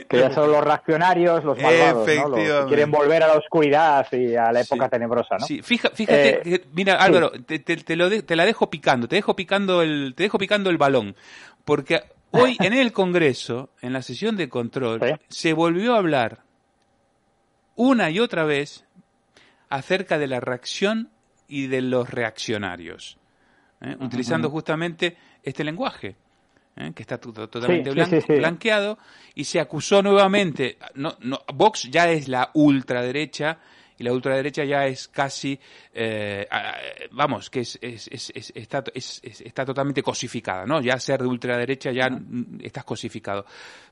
que 0.10 0.20
ya 0.20 0.34
son 0.34 0.52
los 0.52 0.64
reaccionarios, 0.64 1.44
los 1.44 1.58
malvados, 1.62 2.08
¿no? 2.08 2.30
Los 2.30 2.40
que 2.40 2.68
quieren 2.68 2.92
volver 2.92 3.24
a 3.24 3.28
la 3.28 3.34
oscuridad 3.36 4.08
y 4.12 4.36
a 4.36 4.52
la 4.52 4.62
época 4.62 4.90
tenebrosa, 4.90 5.38
¿no? 5.40 5.46
Sí, 5.46 5.62
fíjate, 5.62 6.06
eh, 6.08 6.66
mira, 6.74 6.96
Álvaro, 6.96 7.32
te, 7.32 7.60
te, 7.60 7.96
lo 7.96 8.10
te 8.24 8.36
la 8.36 8.46
dejo 8.46 8.70
picando, 8.70 9.08
te 9.08 9.16
dejo 9.16 9.36
picando 9.36 9.82
el, 9.82 10.14
te 10.16 10.24
dejo 10.24 10.38
picando 10.38 10.70
el 10.70 10.78
balón, 10.78 11.16
porque 11.64 12.04
hoy 12.32 12.58
en 12.60 12.74
el 12.74 12.92
Congreso, 12.92 13.70
en 13.82 13.94
la 13.94 14.02
sesión 14.02 14.36
de 14.36 14.50
control, 14.50 15.20
se 15.30 15.54
volvió 15.54 15.96
a 15.96 16.00
hablar 16.00 16.44
una 17.76 18.10
y 18.10 18.20
otra 18.20 18.44
vez 18.44 18.86
acerca 19.70 20.18
de 20.18 20.28
la 20.28 20.40
reacción 20.40 21.10
y 21.48 21.68
de 21.68 21.82
los 21.82 22.10
reaccionarios, 22.10 23.18
¿eh? 23.82 23.96
utilizando 24.00 24.50
justamente 24.50 25.18
este 25.44 25.64
lenguaje. 25.64 26.16
¿Eh? 26.78 26.92
que 26.96 27.04
está 27.04 27.18
totalmente 27.18 27.92
blanqueado, 28.28 28.98
y 29.34 29.44
se 29.44 29.60
acusó 29.60 30.02
nuevamente, 30.02 30.78
no, 30.96 31.16
no, 31.22 31.42
Vox 31.54 31.90
ya 31.90 32.10
es 32.10 32.28
la 32.28 32.52
ultraderecha, 32.54 33.60
y 33.98 34.04
la 34.04 34.12
ultraderecha 34.12 34.66
ya 34.66 34.86
es 34.86 35.08
casi, 35.08 35.58
eh, 35.94 36.46
vamos, 37.12 37.50
que 37.50 37.62
es, 37.62 37.80
es, 37.82 38.10
es, 38.12 38.52
está, 38.54 38.84
está 38.94 39.66
totalmente 39.66 40.04
cosificada, 40.04 40.66
¿no? 40.66 40.82
Ya 40.82 41.00
ser 41.00 41.22
de 41.22 41.28
ultraderecha 41.28 41.92
ya 41.94 42.10
estás 42.62 42.84
cosificado. 42.84 43.46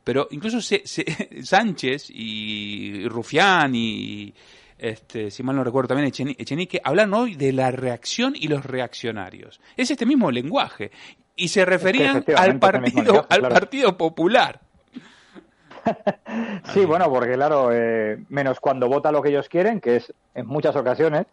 Pero 0.04 0.28
incluso 0.32 0.60
se, 0.60 0.84
Sánchez 1.42 2.10
y 2.10 3.08
Rufián 3.08 3.74
y, 3.76 4.34
este, 4.78 5.32
si 5.32 5.44
mal 5.44 5.56
no 5.56 5.64
recuerdo 5.64 5.96
también 5.96 6.12
Echenique, 6.38 6.82
hablan 6.84 7.14
hoy 7.14 7.36
de 7.36 7.54
la 7.54 7.72
reacción 7.72 8.34
y 8.36 8.50
los 8.50 8.66
reaccionarios. 8.66 9.62
Es 9.78 9.90
este 9.90 10.06
mismo 10.06 10.30
lenguaje 10.30 10.92
y 11.36 11.48
se 11.48 11.66
referían 11.66 12.24
al 12.36 12.60
partido, 12.60 13.26
al 13.30 13.42
partido 13.42 13.98
popular. 13.98 14.60
sí, 16.74 16.86
bueno, 16.86 17.10
porque 17.12 17.34
claro, 17.34 17.70
eh, 17.72 18.24
menos 18.30 18.60
cuando 18.60 18.88
vota 18.88 19.12
lo 19.12 19.22
que 19.22 19.30
ellos 19.30 19.50
quieren, 19.50 19.82
que 19.82 19.98
es 19.98 20.14
en 20.34 20.48
muchas 20.48 20.76
ocasiones, 20.76 21.26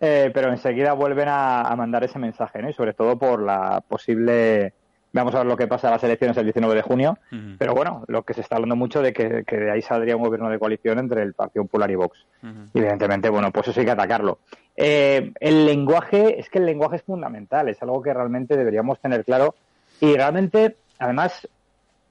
eh, 0.00 0.30
pero 0.32 0.50
enseguida 0.50 0.92
vuelven 0.92 1.28
a, 1.28 1.74
mandar 1.76 2.04
ese 2.04 2.18
mensaje, 2.18 2.62
¿no? 2.62 2.70
Y 2.70 2.72
sobre 2.72 2.94
todo 2.94 3.18
por 3.18 3.42
la 3.42 3.82
posible 3.86 4.74
Vamos 5.12 5.34
a 5.34 5.38
ver 5.38 5.46
lo 5.46 5.56
que 5.56 5.66
pasa 5.66 5.88
en 5.88 5.94
las 5.94 6.04
elecciones 6.04 6.36
el 6.36 6.44
19 6.44 6.74
de 6.74 6.82
junio. 6.82 7.18
Pero 7.58 7.74
bueno, 7.74 8.04
lo 8.06 8.22
que 8.22 8.34
se 8.34 8.42
está 8.42 8.56
hablando 8.56 8.76
mucho 8.76 9.02
de 9.02 9.12
que, 9.12 9.44
de 9.44 9.70
ahí 9.70 9.82
saldría 9.82 10.16
un 10.16 10.22
gobierno 10.22 10.48
de 10.48 10.58
coalición 10.58 10.98
entre 10.98 11.22
el 11.22 11.34
Partido 11.34 11.64
Popular 11.64 11.90
y 11.90 11.96
Vox. 11.96 12.26
Evidentemente, 12.74 13.28
bueno, 13.28 13.50
pues 13.50 13.68
eso 13.68 13.80
hay 13.80 13.86
que 13.86 13.92
atacarlo. 13.92 14.38
Eh, 14.76 15.32
el 15.40 15.66
lenguaje, 15.66 16.38
es 16.38 16.48
que 16.48 16.58
el 16.58 16.66
lenguaje 16.66 16.96
es 16.96 17.02
fundamental, 17.02 17.68
es 17.68 17.82
algo 17.82 18.00
que 18.02 18.14
realmente 18.14 18.56
deberíamos 18.56 19.00
tener 19.00 19.24
claro. 19.24 19.54
Y 20.00 20.14
realmente, 20.14 20.76
además, 20.98 21.48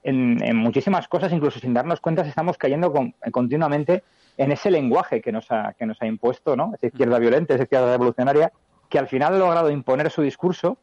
en, 0.02 0.56
muchísimas 0.56 1.08
cosas, 1.08 1.32
incluso 1.32 1.58
sin 1.58 1.72
darnos 1.72 2.00
cuenta, 2.00 2.22
estamos 2.22 2.58
cayendo 2.58 2.92
continuamente 3.32 4.02
en 4.36 4.52
ese 4.52 4.70
lenguaje 4.70 5.20
que 5.20 5.32
nos 5.32 5.50
ha, 5.50 5.74
que 5.78 5.86
nos 5.86 6.00
ha 6.02 6.06
impuesto, 6.06 6.54
¿no? 6.54 6.72
Esa 6.74 6.86
izquierda 6.86 7.18
violenta, 7.18 7.54
esa 7.54 7.64
izquierda 7.64 7.92
revolucionaria, 7.92 8.52
que 8.88 8.98
al 8.98 9.08
final 9.08 9.34
ha 9.34 9.38
logrado 9.38 9.70
imponer 9.70 10.10
su 10.10 10.22
discurso 10.22 10.76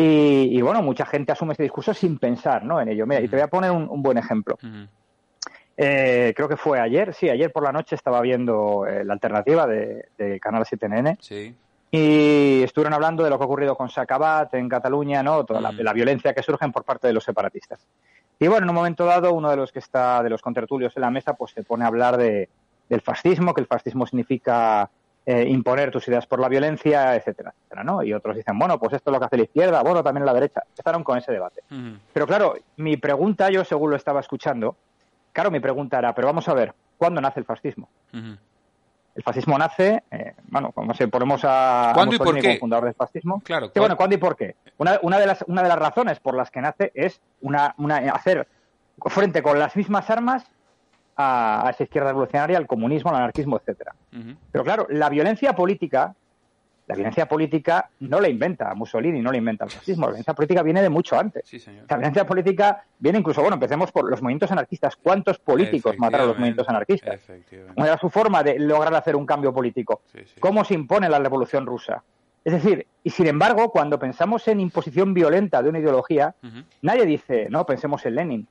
y, 0.00 0.62
bueno, 0.62 0.80
mucha 0.80 1.04
gente 1.04 1.32
asume 1.32 1.54
ese 1.54 1.64
discurso 1.64 1.92
sin 1.92 2.18
pensar 2.18 2.64
¿no? 2.64 2.80
en 2.80 2.88
ello. 2.88 3.04
Mira, 3.04 3.20
y 3.20 3.26
te 3.26 3.34
voy 3.34 3.42
a 3.42 3.48
poner 3.48 3.72
un, 3.72 4.00
buen 4.00 4.16
ejemplo. 4.16 4.56
Eh, 5.76 6.32
creo 6.36 6.48
que 6.48 6.56
fue 6.56 6.78
ayer, 6.78 7.12
sí, 7.14 7.28
ayer 7.28 7.50
por 7.50 7.64
la 7.64 7.72
noche 7.72 7.96
estaba 7.96 8.20
viendo 8.20 8.86
eh, 8.86 9.04
la 9.04 9.14
alternativa 9.14 9.66
de, 9.66 10.38
Canal 10.40 10.64
7NN. 10.64 11.18
Sí. 11.20 11.52
Y 11.90 12.62
estuvieron 12.62 12.94
hablando 12.94 13.24
de 13.24 13.30
lo 13.30 13.38
que 13.38 13.42
ha 13.42 13.46
ocurrido 13.46 13.74
con 13.74 13.88
Sacabat 13.88 14.54
en 14.54 14.68
Cataluña, 14.68 15.24
¿no? 15.24 15.44
Toda 15.44 15.60
la, 15.60 15.72
la, 15.72 15.92
violencia 15.92 16.32
que 16.32 16.44
surge 16.44 16.68
por 16.68 16.84
parte 16.84 17.08
de 17.08 17.12
los 17.12 17.24
separatistas. 17.24 17.80
Y 18.38 18.46
bueno, 18.46 18.66
en 18.66 18.70
un 18.70 18.76
momento 18.76 19.04
dado, 19.04 19.32
uno 19.32 19.50
de 19.50 19.56
los 19.56 19.72
que 19.72 19.80
está, 19.80 20.22
de 20.22 20.30
los 20.30 20.42
contertulios 20.42 20.96
en 20.96 21.00
la 21.00 21.10
mesa, 21.10 21.34
pues 21.34 21.50
se 21.52 21.64
pone 21.64 21.82
a 21.82 21.88
hablar 21.88 22.18
de, 22.18 22.48
del 22.88 23.00
fascismo, 23.00 23.52
que 23.52 23.62
el 23.62 23.66
fascismo 23.66 24.06
significa 24.06 24.90
eh, 25.30 25.46
imponer 25.46 25.90
tus 25.90 26.08
ideas 26.08 26.26
por 26.26 26.40
la 26.40 26.48
violencia, 26.48 27.14
etcétera, 27.14 27.52
etcétera, 27.54 27.84
¿no? 27.84 28.02
Y 28.02 28.14
otros 28.14 28.34
dicen, 28.34 28.58
bueno, 28.58 28.78
pues 28.78 28.94
esto 28.94 29.10
es 29.10 29.12
lo 29.12 29.20
que 29.20 29.26
hace 29.26 29.36
la 29.36 29.42
izquierda, 29.42 29.82
bueno, 29.82 30.02
también 30.02 30.24
la 30.24 30.32
derecha. 30.32 30.62
Empezaron 30.70 31.04
con 31.04 31.18
ese 31.18 31.32
debate. 31.32 31.60
Pero 32.14 32.26
claro, 32.26 32.54
mi 32.78 32.96
pregunta, 32.96 33.50
yo 33.50 33.62
según 33.62 33.90
lo 33.90 33.96
estaba 33.96 34.20
escuchando, 34.20 34.74
claro, 35.34 35.50
mi 35.50 35.60
pregunta 35.60 35.98
era, 35.98 36.14
pero 36.14 36.28
vamos 36.28 36.48
a 36.48 36.54
ver, 36.54 36.72
¿cuándo 36.96 37.20
nace 37.20 37.40
el 37.40 37.44
fascismo? 37.44 37.90
El 38.10 39.22
fascismo 39.22 39.58
nace, 39.58 40.02
eh, 40.10 40.32
bueno, 40.44 40.72
como 40.72 40.94
se 40.94 41.08
ponemos 41.08 41.42
a, 41.44 41.90
¿Cuándo 41.92 42.14
y 42.14 42.18
por 42.18 42.40
qué? 42.40 42.56
fundador 42.58 42.86
del 42.86 42.94
fascismo. 42.94 43.42
Claro. 43.44 43.66
Sí, 43.66 43.80
bueno, 43.80 43.98
¿cuándo 43.98 44.16
y 44.16 44.18
por 44.18 44.34
qué? 44.34 44.56
Una, 44.78 44.98
una, 45.02 45.18
de 45.18 45.26
las, 45.26 45.44
una 45.46 45.62
de 45.62 45.68
las 45.68 45.78
razones 45.78 46.20
por 46.20 46.34
las 46.34 46.50
que 46.50 46.62
nace 46.62 46.90
es 46.94 47.20
una, 47.42 47.74
una 47.76 47.96
hacer 48.14 48.48
frente 49.10 49.42
con 49.42 49.58
las 49.58 49.76
mismas 49.76 50.08
armas 50.08 50.50
a, 51.18 51.66
a 51.66 51.70
esa 51.70 51.82
izquierda 51.82 52.10
revolucionaria, 52.10 52.56
al 52.56 52.66
comunismo, 52.66 53.10
al 53.10 53.16
anarquismo, 53.16 53.58
etcétera. 53.58 53.94
Pero 54.50 54.64
claro, 54.64 54.86
la 54.88 55.10
violencia 55.10 55.52
política, 55.52 56.14
la 56.86 56.94
violencia 56.94 57.26
política 57.26 57.90
no 58.00 58.18
la 58.18 58.28
inventa 58.28 58.72
Mussolini, 58.74 59.20
no 59.20 59.30
la 59.30 59.36
inventa 59.36 59.64
el 59.64 59.70
fascismo. 59.70 60.06
La 60.06 60.12
violencia 60.12 60.32
política 60.32 60.62
viene 60.62 60.80
de 60.80 60.88
mucho 60.88 61.18
antes. 61.18 61.52
La 61.88 61.96
violencia 61.96 62.24
política 62.24 62.82
viene 62.98 63.18
incluso, 63.18 63.42
bueno, 63.42 63.54
empecemos 63.54 63.92
por 63.92 64.08
los 64.08 64.22
movimientos 64.22 64.50
anarquistas. 64.52 64.96
¿Cuántos 64.96 65.38
políticos 65.38 65.96
mataron 65.98 66.28
los 66.28 66.36
movimientos 66.36 66.68
anarquistas? 66.68 67.20
¿Cómo 67.74 67.84
era 67.84 67.98
su 67.98 68.08
forma 68.08 68.42
de 68.42 68.58
lograr 68.58 68.94
hacer 68.94 69.16
un 69.16 69.26
cambio 69.26 69.52
político? 69.52 70.00
¿Cómo 70.40 70.64
se 70.64 70.74
impone 70.74 71.08
la 71.10 71.18
revolución 71.18 71.66
rusa? 71.66 72.02
Es 72.44 72.52
decir, 72.52 72.86
y 73.02 73.10
sin 73.10 73.26
embargo, 73.26 73.70
cuando 73.70 73.98
pensamos 73.98 74.48
en 74.48 74.60
imposición 74.60 75.12
violenta 75.12 75.62
de 75.62 75.68
una 75.68 75.80
ideología, 75.80 76.34
nadie 76.80 77.04
dice, 77.04 77.48
no, 77.50 77.66
pensemos 77.66 78.06
en 78.06 78.14
Lenin, 78.14 78.48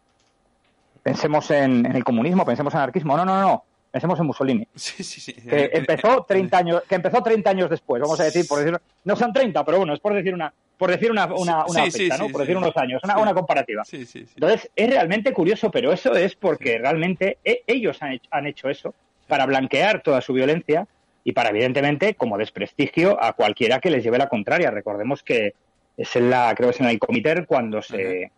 pensemos 1.08 1.49
en, 1.51 1.86
en 1.86 1.95
el 1.95 2.03
comunismo, 2.03 2.45
pensemos 2.45 2.74
en 2.74 2.80
anarquismo. 2.82 3.16
No, 3.16 3.24
no, 3.24 3.39
no. 3.41 3.64
Pensemos 3.89 4.20
en 4.20 4.26
Mussolini. 4.26 4.68
Sí, 4.76 5.03
sí, 5.03 5.22
sí. 5.22 5.34
Que 5.34 5.70
empezó 5.74 6.26
30 6.28 6.58
años, 6.58 6.84
que 6.88 6.95
empezó 6.95 7.24
30 7.24 7.49
años 7.49 7.70
después, 7.70 8.01
vamos 8.01 8.20
a 8.20 8.26
decir, 8.26 8.45
por 8.47 8.60
decir, 8.60 8.78
no 9.05 9.16
son 9.16 9.32
30, 9.32 9.64
pero 9.64 9.78
bueno, 9.78 9.93
es 9.93 10.01
por 10.01 10.14
decir 10.14 10.34
una, 10.34 10.53
por 10.78 10.91
decir 10.91 11.10
una, 11.10 11.26
una, 11.28 11.66
una 11.66 11.86
Sí, 11.86 11.91
sí, 11.91 11.97
fecha, 12.03 12.18
¿no? 12.18 12.26
sí, 12.26 12.32
Por 12.34 12.41
sí. 12.41 12.47
decir 12.47 12.58
unos 12.58 12.76
años, 12.76 13.01
una, 13.05 13.18
una 13.18 13.34
comparativa. 13.34 13.86
Sí, 13.86 14.05
sí, 14.05 14.26
sí. 14.26 14.34
Entonces, 14.36 14.70
es 14.76 14.89
realmente 14.89 15.32
curioso, 15.32 15.72
pero 15.72 15.93
eso 15.93 16.14
es 16.14 16.36
porque 16.36 16.78
realmente 16.78 17.38
e- 17.45 17.64
ellos 17.66 17.97
han 18.01 18.12
hecho, 18.14 18.28
han 18.32 18.45
hecho 18.47 18.70
eso 18.70 18.93
para 19.28 19.45
blanquear 19.45 20.01
toda 20.03 20.20
su 20.20 20.34
violencia 20.34 20.86
y 21.24 21.32
para, 21.32 21.49
evidentemente, 21.51 22.16
como 22.16 22.38
desprestigio 22.38 23.18
a 23.24 23.32
cualquiera 23.34 23.80
que 23.80 23.89
les 23.89 24.03
lleve 24.03 24.18
la 24.18 24.28
contraria. 24.28 24.70
Recordemos 24.72 25.24
que 25.24 25.53
es 25.95 26.16
en 26.18 26.30
la, 26.30 26.53
creo 26.55 26.70
que 26.70 26.76
es 26.76 26.82
en 26.82 26.88
el 26.88 26.99
comité 26.99 27.45
cuando 27.45 27.82
se, 27.82 28.32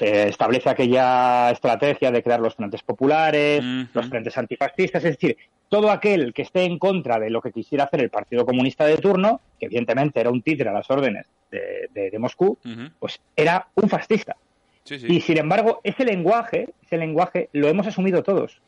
se 0.00 0.28
establece 0.30 0.70
aquella 0.70 1.50
estrategia 1.50 2.10
de 2.10 2.22
crear 2.22 2.40
los 2.40 2.54
frentes 2.54 2.82
populares, 2.82 3.62
los 3.92 4.08
frentes 4.08 4.36
antifascistas, 4.38 5.04
es 5.04 5.10
decir, 5.18 5.36
todo 5.68 5.90
aquel 5.90 6.32
que 6.32 6.40
esté 6.42 6.64
en 6.64 6.78
contra 6.78 7.18
de 7.18 7.28
lo 7.28 7.42
que 7.42 7.52
quisiera 7.52 7.84
hacer 7.84 8.00
el 8.00 8.08
Partido 8.08 8.46
Comunista 8.46 8.86
de 8.86 8.96
turno, 8.96 9.40
que 9.58 9.66
evidentemente 9.66 10.18
era 10.18 10.30
un 10.30 10.40
títere 10.40 10.70
a 10.70 10.72
las 10.72 10.90
órdenes 10.90 11.26
de, 11.50 11.88
de- 11.92 12.10
de 12.10 12.18
Moscú, 12.18 12.56
pues 12.98 13.20
era 13.36 13.68
un 13.74 13.90
fascista. 13.90 14.36
Sí, 14.84 14.98
sí. 14.98 15.06
Y 15.10 15.20
sin 15.20 15.36
embargo, 15.36 15.80
ese 15.84 16.06
lenguaje, 16.06 16.70
ese 16.86 16.96
lenguaje 16.96 17.50
lo 17.52 17.68
hemos 17.68 17.86
asumido 17.86 18.22
todos. 18.22 18.58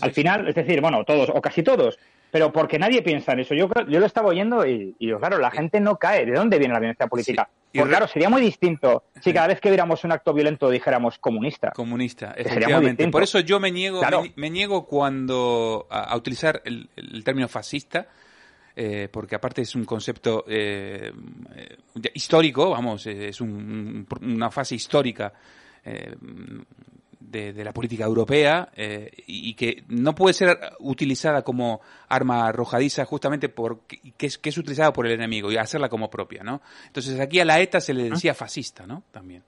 Al 0.00 0.12
final, 0.12 0.46
es 0.48 0.54
decir, 0.54 0.80
bueno, 0.80 1.02
todos 1.04 1.30
o 1.34 1.40
casi 1.42 1.64
todos, 1.64 1.98
pero 2.30 2.52
porque 2.52 2.78
nadie 2.78 3.02
piensa 3.02 3.32
en 3.32 3.40
eso. 3.40 3.54
Yo, 3.54 3.68
yo 3.88 4.00
lo 4.00 4.06
estaba 4.06 4.28
oyendo 4.28 4.66
y, 4.66 4.94
y, 4.98 5.12
claro, 5.14 5.38
la 5.38 5.50
gente 5.50 5.80
no 5.80 5.96
cae. 5.96 6.24
¿De 6.26 6.32
dónde 6.32 6.58
viene 6.58 6.74
la 6.74 6.80
violencia 6.80 7.06
política? 7.06 7.48
Y 7.72 7.78
Porque 7.78 7.90
re- 7.92 7.96
claro, 7.98 8.08
sería 8.12 8.28
muy 8.28 8.40
distinto 8.42 9.04
si 9.20 9.32
cada 9.32 9.46
vez 9.48 9.60
que 9.60 9.68
viéramos 9.68 10.02
un 10.04 10.12
acto 10.12 10.32
violento 10.34 10.68
dijéramos 10.70 11.18
comunista. 11.18 11.70
Comunista, 11.70 12.32
Que 12.32 12.42
sería 12.42 12.44
muy 12.44 12.52
efectivamente. 12.58 12.90
distinto. 13.02 13.12
Por 13.12 13.22
eso 13.22 13.40
yo 13.40 13.60
me 13.60 13.70
niego, 13.70 14.00
Claro. 14.00 14.22
me, 14.22 14.32
me 14.36 14.50
niego 14.50 14.86
cuando 14.86 15.86
a, 15.90 16.00
a 16.04 16.16
utilizar 16.16 16.62
el, 16.64 16.88
el 16.96 17.22
término 17.22 17.46
fascista, 17.48 18.08
eh, 18.74 19.08
porque 19.12 19.34
aparte 19.36 19.62
es 19.62 19.74
un 19.74 19.84
concepto 19.84 20.44
eh, 20.48 21.12
histórico, 22.14 22.70
vamos, 22.70 23.06
es 23.06 23.40
un- 23.40 24.06
una 24.22 24.50
fase 24.50 24.74
histórica 24.74 25.32
eh, 25.84 26.14
de, 27.30 27.52
de 27.52 27.64
la 27.64 27.72
política 27.72 28.04
europea 28.04 28.68
eh, 28.74 29.10
y, 29.26 29.54
que 29.54 29.84
no 29.88 30.14
puede 30.14 30.34
ser 30.34 30.58
utilizada 30.80 31.42
como 31.42 31.80
arma 32.08 32.46
arrojadiza 32.48 33.04
justamente 33.04 33.48
porque 33.48 33.98
que 34.16 34.26
es, 34.26 34.36
que 34.38 34.48
es 34.48 34.58
utilizada 34.58 34.92
por 34.92 35.06
el 35.06 35.12
enemigo 35.12 35.50
y 35.52 35.56
hacerla 35.56 35.88
como 35.88 36.10
propia, 36.10 36.42
¿no? 36.42 36.60
Entonces 36.86 37.18
aquí 37.20 37.38
a 37.40 37.44
la 37.44 37.60
ETA 37.60 37.80
se 37.80 37.94
le 37.94 38.10
decía 38.10 38.34
fascista, 38.34 38.86
¿no? 38.86 39.02
También. 39.12 39.42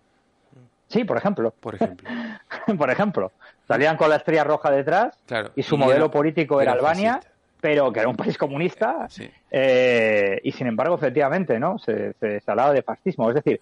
Sí, 0.89 1.05
por 1.05 1.17
ejemplo. 1.17 1.53
Por 1.59 1.75
ejemplo. 1.75 2.09
por 2.79 2.91
ejemplo. 2.91 3.33
Salían 3.67 3.97
con 3.97 4.11
la 4.11 4.17
estrella 4.17 4.45
roja 4.45 4.71
detrás 4.71 5.17
Claro. 5.27 5.51
y 5.57 5.63
su 5.63 5.75
Y 5.75 5.79
modelo 5.79 6.05
era- 6.05 6.11
político 6.13 6.61
era, 6.61 6.73
era 6.73 6.79
Albania, 6.81 7.15
fascista. 7.15 7.32
Pero 7.63 7.93
que 7.93 8.01
era 8.01 8.09
un 8.09 8.17
país 8.17 8.37
comunista. 8.37 9.07
eh, 9.51 10.41
y 10.43 10.51
sin 10.53 10.67
embargo, 10.67 10.97
efectivamente, 10.97 11.59
¿no? 11.61 11.79
Se, 11.79 12.13
se, 12.15 12.41
se 12.41 12.51
hablaba 12.51 12.73
de 12.73 12.83
fascismo. 12.83 13.29
Es 13.31 13.37
decir, 13.37 13.61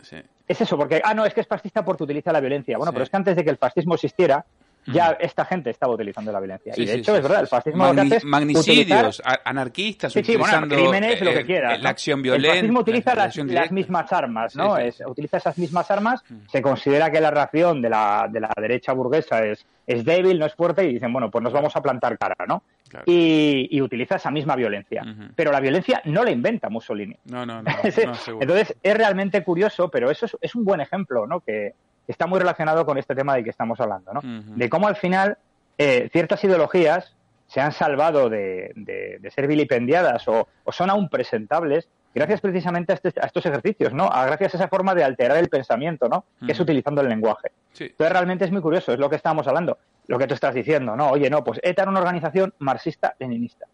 es 0.49 0.61
eso, 0.61 0.77
porque, 0.79 1.03
ah, 1.05 1.13
no, 1.15 1.27
es 1.27 1.35
que 1.35 1.43
es 1.43 1.47
fascista 1.47 1.85
porque 1.85 2.05
utiliza 2.05 2.33
la 2.33 2.41
violencia. 2.41 2.79
Bueno, 2.79 2.91
Sí. 2.91 2.95
pero 2.95 3.05
es 3.05 3.11
que 3.11 3.17
antes 3.19 3.37
de 3.37 3.45
que 3.45 3.51
el 3.51 3.59
fascismo 3.59 3.95
existiera, 3.95 4.45
ya 4.87 5.17
esta 5.21 5.45
gente 5.45 5.71
estaba 5.71 5.95
utilizando 5.95 6.33
la 6.33 6.41
violencia. 6.41 6.75
Sí, 6.75 6.83
y 6.83 6.87
de 6.87 6.93
sí, 6.95 6.99
hecho, 7.01 7.13
sí, 7.13 7.17
es 7.19 7.23
verdad, 7.23 7.41
el 7.41 7.47
fascismo 7.47 7.85
lo 7.87 7.91
que 7.93 7.97
Magni- 8.01 8.07
hace 8.07 8.17
es 8.17 8.25
magnicidios, 8.25 9.21
utilizar- 9.21 9.41
anarquistas, 9.45 10.13
Sí, 10.13 10.23
sí, 10.25 10.37
bueno, 10.37 10.59
utilizando 10.59 10.75
crímenes, 10.77 11.21
lo 11.21 11.31
eh, 11.31 11.35
que 11.35 11.45
quieras. 11.45 11.73
eh, 11.75 11.77
¿no? 11.79 11.83
la 11.85 11.91
acción 11.91 12.19
El 12.19 12.23
violenta. 12.23 12.55
fascismo 12.57 12.81
utiliza 12.81 13.15
la 13.15 13.31
las, 13.47 13.73
mismas 13.73 14.13
armas, 14.13 14.57
¿no? 14.57 14.75
Mm. 14.75 14.79
Es- 14.81 15.03
utiliza 15.07 15.37
esas 15.37 15.59
mismas 15.59 15.91
armas, 15.91 16.23
se 16.51 16.63
considera 16.63 17.11
que 17.11 17.21
la 17.21 17.31
reacción 17.31 17.83
de 17.83 17.91
la, 17.91 18.29
de 18.31 18.41
la 18.41 18.51
derecha 18.61 18.93
burguesa 18.93 19.45
es, 19.47 19.65
es 19.87 20.05
débil, 20.05 20.39
no 20.39 20.47
es 20.47 20.55
fuerte, 20.55 20.85
y 20.85 20.95
dicen, 20.95 21.13
bueno, 21.13 21.31
pues 21.31 21.43
nos 21.45 21.53
vamos 21.53 21.75
a 21.77 21.83
plantar 21.83 22.17
cara, 22.19 22.37
¿no? 22.49 22.63
Y, 23.07 23.69
y 23.71 23.81
utiliza 23.81 24.17
esa 24.17 24.31
misma 24.33 24.57
violencia. 24.57 25.05
Pero 25.37 25.53
la 25.53 25.61
violencia 25.61 26.03
no 26.07 26.25
la 26.25 26.31
inventa 26.33 26.69
Mussolini. 26.69 27.17
No, 27.27 27.47
no, 27.47 27.63
no. 27.63 27.71
Entonces, 28.41 28.77
es 28.83 28.97
realmente 28.97 29.43
curioso, 29.45 29.89
pero 29.89 30.11
eso 30.11 30.27
es, 30.27 30.37
es 30.41 30.55
un 30.55 30.65
buen 30.65 30.81
ejemplo, 30.81 31.27
¿no? 31.27 31.41
Que 31.41 31.75
está 32.09 32.27
muy 32.27 32.39
relacionado 32.39 32.85
con 32.87 32.99
este 32.99 33.15
tema 33.15 33.35
del 33.35 33.45
que 33.45 33.51
estamos 33.51 33.79
hablando, 33.81 34.13
¿no? 34.13 34.21
De 34.23 34.69
cómo 34.69 34.89
al 34.89 34.97
final 34.97 35.39
eh, 35.79 36.09
ciertas 36.13 36.43
ideologías 36.45 37.15
se 37.47 37.61
han 37.61 37.73
salvado 37.73 38.29
de, 38.29 38.73
de- 38.77 39.19
de 39.21 39.31
ser 39.31 39.47
vilipendiadas 39.47 40.27
o, 40.29 40.47
o 40.65 40.73
son 40.73 40.89
aún 40.91 41.09
presentables 41.09 41.89
gracias 42.15 42.41
precisamente 42.41 42.93
a, 42.93 42.97
este- 42.97 43.21
a 43.21 43.27
estos 43.27 43.47
ejercicios, 43.47 43.93
¿no? 43.93 44.05
A, 44.07 44.27
gracias 44.27 44.55
a 44.55 44.57
esa 44.59 44.69
forma 44.69 44.95
de 44.95 45.05
alterar 45.05 45.37
el 45.39 45.49
pensamiento, 45.49 46.09
¿no? 46.09 46.25
Que 46.45 46.53
es 46.53 46.61
utilizando 46.61 47.01
el 47.01 47.09
lenguaje. 47.09 47.53
Sí. 47.73 47.85
Entonces, 47.85 48.13
realmente 48.13 48.45
es 48.45 48.51
muy 48.51 48.61
curioso, 48.61 48.93
es 48.93 48.99
lo 48.99 49.09
que 49.09 49.17
estábamos 49.17 49.47
hablando, 49.47 49.79
lo 50.09 50.19
que 50.19 50.27
tú 50.27 50.35
estás 50.35 50.55
diciendo, 50.55 50.97
¿no? 50.97 51.11
Oye, 51.11 51.31
no, 51.31 51.43
pues 51.45 51.61
ETA 51.63 51.83
era 51.83 51.91
una 51.91 52.01
organización 52.01 52.53
marxista-leninista. 52.59 53.67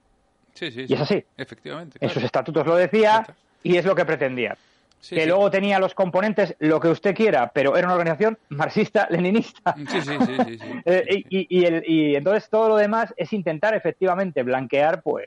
Sí, 0.53 0.71
sí, 0.71 0.87
Y 0.89 0.95
es 0.95 1.01
así. 1.01 1.25
Efectivamente. 1.37 1.97
En 1.97 2.01
claro. 2.09 2.15
sus 2.15 2.25
estatutos 2.25 2.67
lo 2.67 2.77
decía 2.77 3.27
y 3.63 3.77
es 3.77 3.85
lo 3.85 3.95
que 3.95 4.05
pretendía. 4.05 4.57
Sí, 5.01 5.15
que 5.15 5.23
sí. 5.23 5.29
luego 5.29 5.51
tenía 5.51 5.79
los 5.79 5.95
componentes, 5.95 6.57
lo 6.59 6.81
que 6.81 6.89
usted 6.89 7.15
quiera, 7.15 7.51
pero 7.55 7.77
era 7.77 7.87
una 7.87 7.95
organización 7.95 8.39
marxista-leninista. 8.49 9.75
Sí, 9.89 10.01
sí, 10.01 10.19
sí, 10.27 10.37
sí, 10.45 10.59
sí. 10.59 10.67
Eh, 10.85 11.05
y, 11.29 11.39
y- 11.39 11.61
y 11.61 11.65
el- 11.65 11.83
y 11.87 12.17
entonces 12.17 12.49
todo 12.51 12.69
lo 12.71 12.77
demás 12.77 13.13
es 13.17 13.33
intentar 13.33 13.75
efectivamente 13.75 14.43
blanquear, 14.43 15.03
pues, 15.03 15.27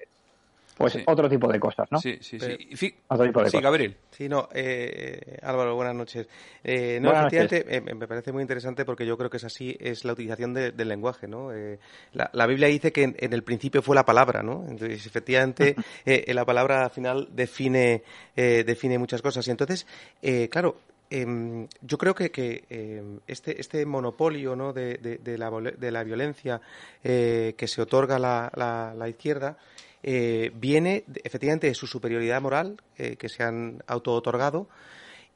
pues 0.79 0.93
Sí. 0.93 1.03
otro 1.05 1.29
tipo 1.29 1.51
de 1.51 1.59
cosas, 1.59 1.87
¿no? 1.91 1.99
Sí, 1.99 2.17
sí, 2.21 2.37
Pero- 2.39 2.57
sí. 2.75 2.95
Otro 3.07 3.25
tipo 3.25 3.39
de 3.41 3.45
sí, 3.49 3.51
cosas. 3.57 3.61
Gabriel. 3.63 3.95
Sí, 4.09 4.27
no, 4.29 4.49
eh, 4.53 5.37
Álvaro, 5.43 5.75
buenas 5.75 5.93
noches. 5.95 6.27
Eh, 6.63 6.99
no, 7.01 7.09
Buenas 7.09 7.31
efectivamente, 7.31 7.75
eh, 7.91 7.95
me 7.95 8.07
parece 8.07 8.31
muy 8.31 8.41
interesante 8.41 8.85
porque 8.85 9.05
yo 9.05 9.17
creo 9.17 9.29
que 9.29 9.37
es 9.37 9.43
así, 9.43 9.77
es 9.79 10.05
la 10.05 10.13
utilización 10.13 10.53
de- 10.53 10.71
del 10.71 10.87
lenguaje, 10.87 11.27
¿no? 11.27 11.53
Eh, 11.53 11.79
la, 12.13 12.29
la 12.33 12.47
Biblia 12.47 12.67
dice 12.69 12.91
que 12.91 13.03
en, 13.03 13.15
en 13.19 13.33
el 13.33 13.43
principio 13.43 13.81
fue 13.81 13.95
la 13.95 14.05
palabra, 14.05 14.41
¿no? 14.41 14.65
Entonces, 14.67 15.05
efectivamente, 15.05 15.75
eh, 16.05 16.33
la 16.33 16.45
palabra 16.45 16.85
al 16.85 16.91
final 16.91 17.27
define, 17.31 18.03
eh, 18.35 18.63
define 18.65 18.97
muchas 18.97 19.21
cosas. 19.21 19.47
Y 19.47 19.51
entonces, 19.51 19.85
eh, 20.21 20.47
claro, 20.49 20.77
em, 21.09 21.67
yo 21.81 21.97
creo 21.97 22.13
que, 22.13 22.29
que 22.29 22.63
em, 22.69 23.19
este, 23.27 23.59
este 23.59 23.85
monopolio 23.85 24.55
¿no? 24.55 24.73
de, 24.73 24.95
de- 24.97 25.17
de 25.17 25.37
la, 25.37 25.49
de 25.49 25.91
la 25.91 26.03
violencia 26.03 26.61
eh, 27.03 27.55
que 27.57 27.67
se 27.67 27.81
otorga 27.81 28.19
la, 28.19 28.51
la- 28.55 28.93
la 28.95 29.09
izquierda 29.09 29.57
eh, 30.03 30.51
viene 30.55 31.03
efectivamente 31.23 31.67
de 31.67 31.75
su 31.75 31.87
superioridad 31.87 32.41
moral 32.41 32.77
eh, 32.97 33.15
que 33.17 33.29
se 33.29 33.43
han 33.43 33.83
auto-otorgado 33.87 34.67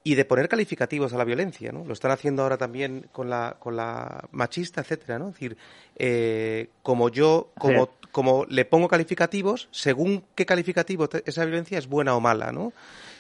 y 0.04 0.16
de 0.16 0.26
poner 0.26 0.50
calificativos 0.50 1.14
a 1.14 1.18
la 1.18 1.24
violencia, 1.24 1.72
¿no? 1.72 1.86
Lo 1.86 1.94
están 1.94 2.12
haciendo 2.12 2.44
ahora 2.44 2.58
también 2.58 3.08
con 3.12 3.30
la, 3.30 3.56
con 3.60 3.78
la 3.78 4.28
machista, 4.32 4.82
etcétera, 4.82 5.18
¿no? 5.18 5.30
Es 5.30 5.36
decir, 5.36 5.58
eh, 5.96 6.70
como 6.82 7.10
yo, 7.10 7.52
como, 7.58 7.90
como 8.12 8.46
le 8.50 8.66
pongo 8.66 8.90
calificativos, 8.90 9.70
según 9.72 10.26
qué 10.36 10.46
calificativo 10.46 11.08
esa 11.26 11.46
violencia 11.46 11.78
es 11.78 11.88
buena 11.88 12.16
o 12.16 12.20
mala, 12.20 12.52
¿no? 12.52 12.74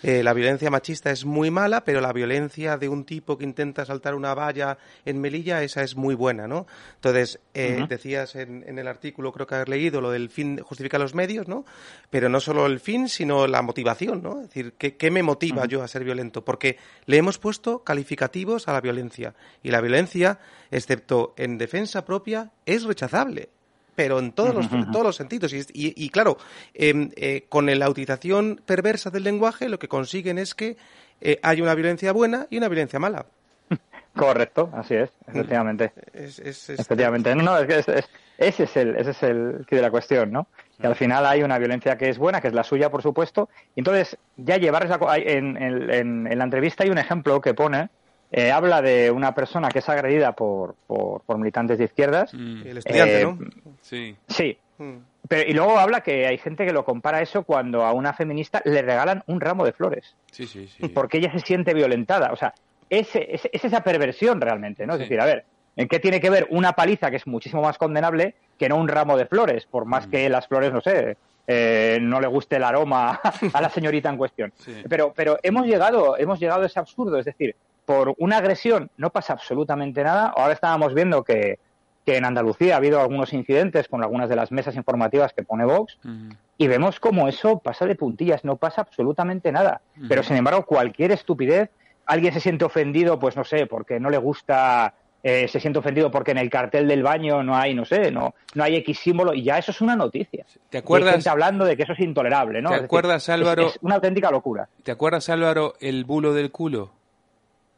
Eh, 0.04 0.22
la 0.22 0.34
violencia 0.34 0.70
machista 0.70 1.12
es 1.12 1.24
muy 1.24 1.50
mala, 1.50 1.86
pero 1.86 2.02
la 2.02 2.12
violencia 2.12 2.78
de 2.78 2.90
un 2.90 3.06
tipo 3.06 3.38
que 3.38 3.46
intenta 3.46 3.86
saltar 3.86 4.16
una 4.16 4.34
valla 4.34 4.78
en 5.06 5.22
Melilla, 5.22 5.64
esa 5.64 5.82
es 5.82 5.96
muy 5.96 6.14
buena, 6.14 6.46
¿no? 6.46 6.68
Entonces, 6.96 7.40
eh, 7.54 7.86
decías 7.88 8.36
en, 8.36 8.66
en 8.68 8.78
el 8.80 8.90
artículo, 8.90 9.32
creo 9.32 9.48
que 9.48 9.56
haber 9.56 9.70
leído, 9.70 10.02
lo 10.02 10.12
del 10.12 10.30
fin 10.30 10.60
justifica 10.60 11.00
los 11.00 11.16
medios, 11.16 11.48
¿no? 11.48 11.64
Pero 12.10 12.28
no 12.28 12.42
solo 12.42 12.66
el 12.66 12.82
fin, 12.82 13.08
sino 13.08 13.48
la 13.48 13.62
motivación, 13.62 14.22
¿no? 14.22 14.42
Es 14.42 14.50
decir, 14.50 14.74
¿qué, 14.78 14.98
qué 14.98 15.10
me 15.10 15.24
motiva 15.24 15.66
yo 15.68 15.82
a 15.82 15.88
ser 15.88 16.04
violento? 16.04 16.44
Porque 16.44 16.73
le 17.06 17.18
hemos 17.18 17.38
puesto 17.38 17.84
calificativos 17.84 18.68
a 18.68 18.74
la 18.74 18.82
violencia. 18.82 19.34
Y 19.62 19.72
la 19.72 19.82
violencia, 19.82 20.40
excepto 20.72 21.34
en 21.38 21.58
defensa 21.58 22.06
propia, 22.06 22.52
es 22.66 22.84
rechazable. 22.84 23.50
Pero 23.96 24.18
en 24.20 24.32
todos 24.32 24.56
los, 24.56 24.70
todos 24.92 25.06
los 25.06 25.16
sentidos. 25.16 25.54
Y, 25.54 25.58
y- 25.74 25.94
y 25.96 26.10
claro, 26.10 26.38
em, 26.74 27.12
eh, 27.16 27.46
con 27.50 27.68
la 27.68 27.90
utilización 27.90 28.60
perversa 28.66 29.12
del 29.12 29.24
lenguaje, 29.24 29.70
lo 29.70 29.78
que 29.78 29.88
consiguen 29.88 30.40
es 30.40 30.56
que 30.56 30.78
eh, 31.22 31.40
hay 31.44 31.62
una 31.62 31.76
violencia 31.76 32.12
buena 32.12 32.48
y 32.50 32.58
una 32.58 32.70
violencia 32.70 32.98
mala. 33.00 33.28
Correcto, 34.16 34.70
así 34.74 34.96
es, 34.96 35.10
efectivamente. 35.28 35.92
Es, 36.14 36.40
es- 36.40 36.70
es- 36.70 36.80
Efectivamente. 36.80 37.36
No, 37.36 37.44
no, 37.44 37.58
es 37.60 37.68
que 37.68 37.80
es, 37.80 37.88
es- 37.88 38.10
Ese 38.38 38.64
es 38.64 38.76
el, 38.78 38.96
ese 38.96 39.12
es 39.12 39.24
el 39.24 39.66
de 39.70 39.82
la 39.82 39.92
cuestión, 39.92 40.32
¿no? 40.32 40.48
Que 40.80 40.88
al 40.88 40.96
final 40.96 41.26
hay 41.26 41.44
una 41.44 41.58
violencia 41.60 41.98
que 41.98 42.10
es 42.10 42.18
buena, 42.18 42.42
que 42.42 42.48
es 42.48 42.54
la 42.54 42.64
suya, 42.64 42.90
por 42.90 43.02
supuesto. 43.02 43.50
Y 43.76 43.82
entonces, 43.82 44.18
ya 44.38 44.58
llevar 44.58 44.86
esa, 44.86 44.98
en, 45.18 45.56
en, 45.62 46.28
en, 46.28 46.38
la 46.38 46.44
entrevista 46.44 46.84
hay 46.84 46.90
un 46.90 46.98
ejemplo 46.98 47.40
que 47.42 47.54
pone, 47.54 47.90
eh, 48.32 48.52
habla 48.52 48.82
de 48.82 49.12
una 49.12 49.34
persona 49.36 49.70
que 49.70 49.80
es 49.80 49.88
agredida 49.90 50.32
por, 50.34 50.76
por, 50.88 51.22
militantes 51.38 51.78
de 51.78 51.86
izquierdas. 51.86 52.34
Mm. 52.34 52.68
El 52.68 52.78
estudiante, 52.80 53.22
Eh, 53.22 53.26
¿no? 53.26 53.40
Sí. 53.82 54.16
Sí. 54.28 54.58
Mm. 54.80 54.98
Pero, 55.30 55.50
y 55.50 55.54
luego 55.54 55.78
habla 55.80 56.02
que 56.02 56.26
hay 56.28 56.38
gente 56.38 56.66
que 56.66 56.74
lo 56.74 56.84
compara 56.84 57.22
eso 57.22 57.44
cuando 57.44 57.86
a 57.86 57.94
una 57.94 58.14
feminista 58.14 58.62
le 58.66 58.82
regalan 58.82 59.24
un 59.28 59.40
ramo 59.40 59.64
de 59.64 59.72
flores. 59.72 60.16
Sí, 60.32 60.48
sí, 60.48 60.68
sí. 60.68 60.88
Porque 60.90 61.20
ella 61.20 61.32
se 61.32 61.40
siente 61.40 61.74
violentada. 61.74 62.32
O 62.34 62.36
sea, 62.36 62.54
ese, 62.90 63.34
ese- 63.34 63.50
es 63.54 63.64
esa 63.64 63.82
perversión 63.84 64.42
realmente, 64.42 64.86
¿no? 64.86 64.94
Es 64.94 65.00
decir, 65.00 65.22
a 65.22 65.26
ver, 65.26 65.46
¿en 65.76 65.88
qué 65.88 66.00
tiene 66.00 66.20
que 66.22 66.30
ver 66.30 66.48
una 66.50 66.74
paliza 66.74 67.10
que 67.10 67.18
es 67.18 67.28
muchísimo 67.28 67.62
más 67.62 67.78
condenable 67.78 68.36
que 68.58 68.70
no 68.70 68.78
un 68.78 68.88
ramo 68.88 69.18
de 69.18 69.26
flores? 69.26 69.66
Por 69.66 69.86
Mm. 69.86 69.90
más 69.90 70.08
que 70.08 70.30
las 70.30 70.48
flores, 70.48 70.72
no 70.74 70.82
sé, 70.82 71.18
eh, 71.48 71.98
no 72.02 72.22
le 72.22 72.28
guste 72.28 72.56
el 72.58 72.64
aroma 72.64 73.20
a 73.54 73.62
la 73.62 73.70
señorita 73.70 74.10
en 74.10 74.18
cuestión. 74.18 74.54
Sí. 74.58 74.84
Pero, 74.88 75.14
pero 75.16 75.38
hemos 75.44 75.66
llegado, 75.66 76.18
hemos 76.18 76.40
llegado 76.40 76.64
a 76.64 76.66
ese 76.68 76.80
absurdo, 76.80 77.18
es 77.18 77.26
decir, 77.26 77.56
por 77.86 78.14
una 78.18 78.38
agresión 78.38 78.90
no 78.98 79.10
pasa 79.10 79.34
absolutamente 79.34 80.04
nada. 80.04 80.28
Ahora 80.38 80.54
estábamos 80.54 80.94
viendo 80.94 81.24
que, 81.24 81.60
que 82.06 82.16
en 82.18 82.24
Andalucía 82.26 82.76
ha 82.76 82.78
habido 82.78 83.02
algunos 83.02 83.34
incidentes 83.34 83.88
con 83.90 84.02
algunas 84.04 84.30
de 84.30 84.36
las 84.38 84.52
mesas 84.54 84.76
informativas 84.78 85.34
que 85.34 85.44
pone 85.44 85.66
Vox 85.66 85.98
Ujú. 86.06 86.34
y 86.58 86.68
vemos 86.68 87.00
como 87.02 87.28
eso 87.28 87.60
pasa 87.60 87.86
de 87.86 87.96
puntillas, 87.96 88.46
no 88.46 88.56
pasa 88.56 88.82
absolutamente 88.82 89.52
nada. 89.52 89.82
Pero 90.08 90.24
sin 90.24 90.38
embargo, 90.38 90.66
cualquier 90.66 91.12
estupidez, 91.12 91.70
alguien 92.06 92.34
se 92.34 92.40
siente 92.40 92.64
ofendido, 92.64 93.20
pues 93.20 93.36
no 93.36 93.44
sé, 93.44 93.66
porque 93.66 94.00
no 94.00 94.10
le 94.10 94.18
gusta, 94.18 94.94
eh, 95.24 95.48
se 95.48 95.60
siente 95.60 95.80
ofendido 95.80 96.12
porque 96.12 96.32
en 96.32 96.38
el 96.38 96.50
cartel 96.50 96.88
del 96.88 97.02
baño 97.02 97.42
no 97.44 97.56
hay, 97.56 97.74
no 97.74 97.86
sé, 97.86 98.12
no, 98.12 98.36
no 98.56 98.64
hay 98.64 98.76
X 98.76 99.00
símbolo 99.00 99.34
y 99.34 99.44
ya 99.44 99.58
eso 99.58 99.72
es 99.72 99.80
una 99.82 99.96
noticia. 99.96 100.46
¿Te 100.70 100.78
Y 100.78 100.78
hay 100.78 100.82
acuerdas? 100.82 101.14
gente 101.14 101.30
hablando 101.30 101.64
de 101.66 101.78
que 101.78 101.84
eso 101.84 101.94
es 101.94 102.00
intolerable, 102.02 102.62
¿no? 102.62 102.70
¿Te 102.70 102.76
decir, 102.76 102.86
acuerdas, 102.86 103.24
es- 103.24 103.30
Álvaro? 103.30 103.68
Es, 103.68 103.80
una 103.82 103.96
auténtica 103.96 104.30
locura. 104.30 104.68
¿Te 104.84 104.92
acuerdas, 104.92 105.30
Álvaro, 105.30 105.76
el 105.80 106.04
bulo 106.04 106.34
del 106.34 106.52
culo? 106.52 106.92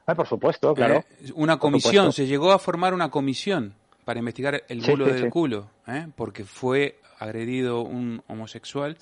Ah, 0.08 0.16
por 0.16 0.28
supuesto, 0.28 0.74
claro. 0.74 1.04
Eh, 1.20 1.32
una 1.36 1.58
comisión, 1.58 2.12
se 2.14 2.26
llegó 2.28 2.52
a 2.52 2.60
formar 2.60 2.94
una 2.94 3.10
comisión 3.10 3.74
para 4.06 4.20
investigar 4.20 4.64
el 4.68 4.84
Sí, 4.84 4.92
bulo 4.92 5.06
sí, 5.06 5.12
del 5.14 5.24
sí. 5.24 5.30
culo, 5.30 5.68
¿eh? 5.88 6.08
porque 6.16 6.44
fue 6.46 7.00
agredido 7.20 7.82
un 7.82 8.22
homosexual 8.28 8.98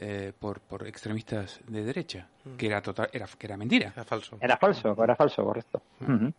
eh, 0.00 0.32
por, 0.38 0.60
por 0.60 0.86
extremistas 0.86 1.60
de 1.66 1.84
derecha, 1.84 2.28
que 2.56 2.66
era 2.66 2.80
total, 2.80 3.08
era, 3.12 3.26
que 3.38 3.46
era 3.46 3.56
mentira. 3.56 3.92
Era 3.94 4.04
falso. 4.04 4.38
Era 4.40 4.56
falso, 4.56 4.96
era 5.02 5.16
falso, 5.16 5.44
correcto. 5.44 5.82
Ujú. 6.00 6.32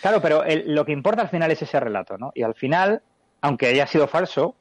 Claro, 0.00 0.20
pero 0.22 0.44
el- 0.44 0.74
lo 0.74 0.84
que 0.84 0.92
importa 0.92 1.22
al 1.22 1.28
final 1.28 1.50
es 1.50 1.60
ese 1.62 1.78
relato, 1.80 2.16
¿no? 2.16 2.30
Y 2.34 2.42
al 2.42 2.54
final, 2.54 3.02
aunque 3.40 3.66
haya 3.66 3.86
sido 3.86 4.06
falso, 4.06 4.54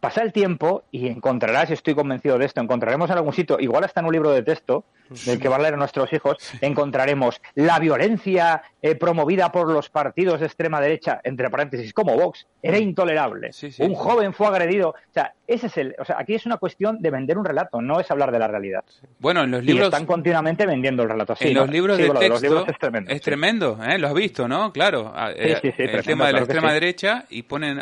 pasa 0.00 0.22
el 0.22 0.32
tiempo 0.32 0.84
y 0.90 1.08
encontrarás, 1.08 1.70
y 1.70 1.72
estoy 1.74 1.94
convencido 1.94 2.38
de 2.38 2.46
esto, 2.46 2.60
encontraremos 2.60 3.10
en 3.10 3.16
algún 3.16 3.32
sitio, 3.32 3.58
igual 3.60 3.84
hasta 3.84 4.00
en 4.00 4.06
un 4.06 4.12
libro 4.12 4.30
de 4.30 4.42
texto, 4.42 4.84
del 5.24 5.40
que 5.40 5.48
va 5.48 5.56
a 5.56 5.58
leer 5.58 5.78
nuestros 5.78 6.12
hijos, 6.12 6.36
encontraremos 6.60 7.40
la 7.54 7.78
violencia 7.78 8.62
eh, 8.82 8.94
promovida 8.94 9.50
por 9.50 9.70
los 9.72 9.88
partidos 9.88 10.40
de 10.40 10.46
extrema 10.46 10.80
derecha, 10.80 11.20
entre 11.24 11.48
paréntesis, 11.48 11.94
como 11.94 12.14
Vox, 12.14 12.46
era 12.62 12.78
intolerable. 12.78 13.52
Sí, 13.52 13.72
sí. 13.72 13.82
un 13.82 13.94
joven 13.94 14.34
fue 14.34 14.48
agredido. 14.48 14.90
O 14.90 15.12
sea, 15.12 15.32
ese 15.46 15.68
es 15.68 15.76
el, 15.78 15.94
o 15.98 16.04
sea, 16.04 16.16
aquí 16.18 16.34
es 16.34 16.44
una 16.44 16.58
cuestión 16.58 17.00
de 17.00 17.10
vender 17.10 17.38
un 17.38 17.44
relato, 17.46 17.80
no 17.80 18.00
es 18.00 18.10
hablar 18.10 18.30
de 18.30 18.38
la 18.38 18.48
realidad. 18.48 18.84
Bueno, 19.18 19.44
en 19.44 19.50
los 19.50 19.62
Y 19.62 19.68
libros, 19.68 19.86
están 19.86 20.04
continuamente 20.04 20.66
vendiendo 20.66 21.02
el 21.02 21.08
relato 21.08 21.34
en 21.40 21.54
los 21.54 21.70
libros 21.70 21.96
Sí, 21.96 22.02
de 22.02 22.08
texto 22.10 22.28
los 22.28 22.42
libros 22.42 22.68
es 22.68 22.78
tremendo. 22.78 23.10
es 23.10 23.20
tremendo, 23.22 23.78
¿eh? 23.82 23.98
Lo 23.98 24.08
has 24.08 24.14
visto, 24.14 24.46
¿no? 24.46 24.72
Claro. 24.72 25.12
ah, 25.14 25.30
eh, 25.34 25.58
el 25.62 25.72
tremendo, 25.72 26.02
tema 26.02 26.26
de 26.26 26.32
la 26.32 26.38
claro 26.38 26.44
extrema 26.44 26.72
derecha 26.74 27.24
y 27.30 27.42
ponen 27.42 27.80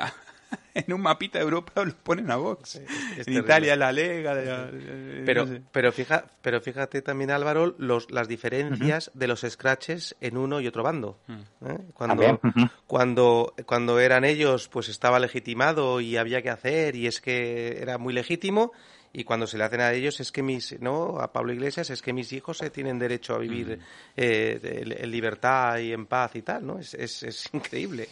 en 0.74 0.92
un 0.92 1.00
mapita 1.02 1.38
de 1.38 1.44
Europa 1.44 1.84
lo 1.84 1.94
ponen 1.96 2.30
a 2.30 2.36
Vox. 2.36 2.76
es 2.76 2.82
en 2.82 3.16
terrible. 3.24 3.40
Italia 3.40 3.76
la 3.76 3.92
Lega. 3.92 4.34
de 4.34 4.44
la- 4.46 4.68
eh, 4.72 5.22
Pero, 5.26 5.46
no 5.46 5.52
sé. 5.54 5.62
pero, 5.72 5.92
fija, 5.92 6.24
pero 6.42 6.60
fíjate 6.60 7.02
también, 7.02 7.30
Álvaro, 7.30 7.74
los, 7.78 8.10
las 8.10 8.28
diferencias 8.28 9.10
de 9.14 9.26
los 9.26 9.40
scratches 9.40 10.16
en 10.20 10.36
uno 10.36 10.60
y 10.60 10.66
otro 10.66 10.82
bando. 10.82 11.18
¿eh? 11.28 11.78
Cuando, 11.94 12.40
cuando, 12.86 13.54
cuando 13.66 13.98
eran 14.00 14.24
ellos, 14.24 14.68
pues 14.68 14.88
estaba 14.88 15.18
legitimado 15.18 16.00
y 16.00 16.16
había 16.16 16.42
que 16.42 16.50
hacer, 16.50 16.94
y 16.96 17.06
es 17.06 17.20
que 17.20 17.78
era 17.80 17.98
muy 17.98 18.12
legítimo. 18.14 18.72
Y 19.12 19.24
cuando 19.24 19.46
se 19.46 19.56
le 19.56 19.64
hacen 19.64 19.80
a 19.80 19.94
ellos 19.94 20.20
es 20.20 20.30
que 20.30 20.42
mis, 20.42 20.78
¿no? 20.78 21.20
A 21.20 21.32
Pablo 21.32 21.50
Iglesias 21.54 21.88
es 21.88 22.02
que 22.02 22.12
mis 22.12 22.34
hijos 22.34 22.60
eh, 22.60 22.68
tienen 22.68 22.98
derecho 22.98 23.34
a 23.34 23.38
vivir 23.38 23.78
eh, 24.14 24.58
de- 24.60 24.96
en 25.02 25.10
libertad 25.10 25.78
y 25.78 25.92
en 25.94 26.04
paz 26.04 26.36
y 26.36 26.42
tal, 26.42 26.66
¿no? 26.66 26.78
Es, 26.78 26.92
es, 26.92 27.22
es 27.22 27.48
increíble, 27.54 28.08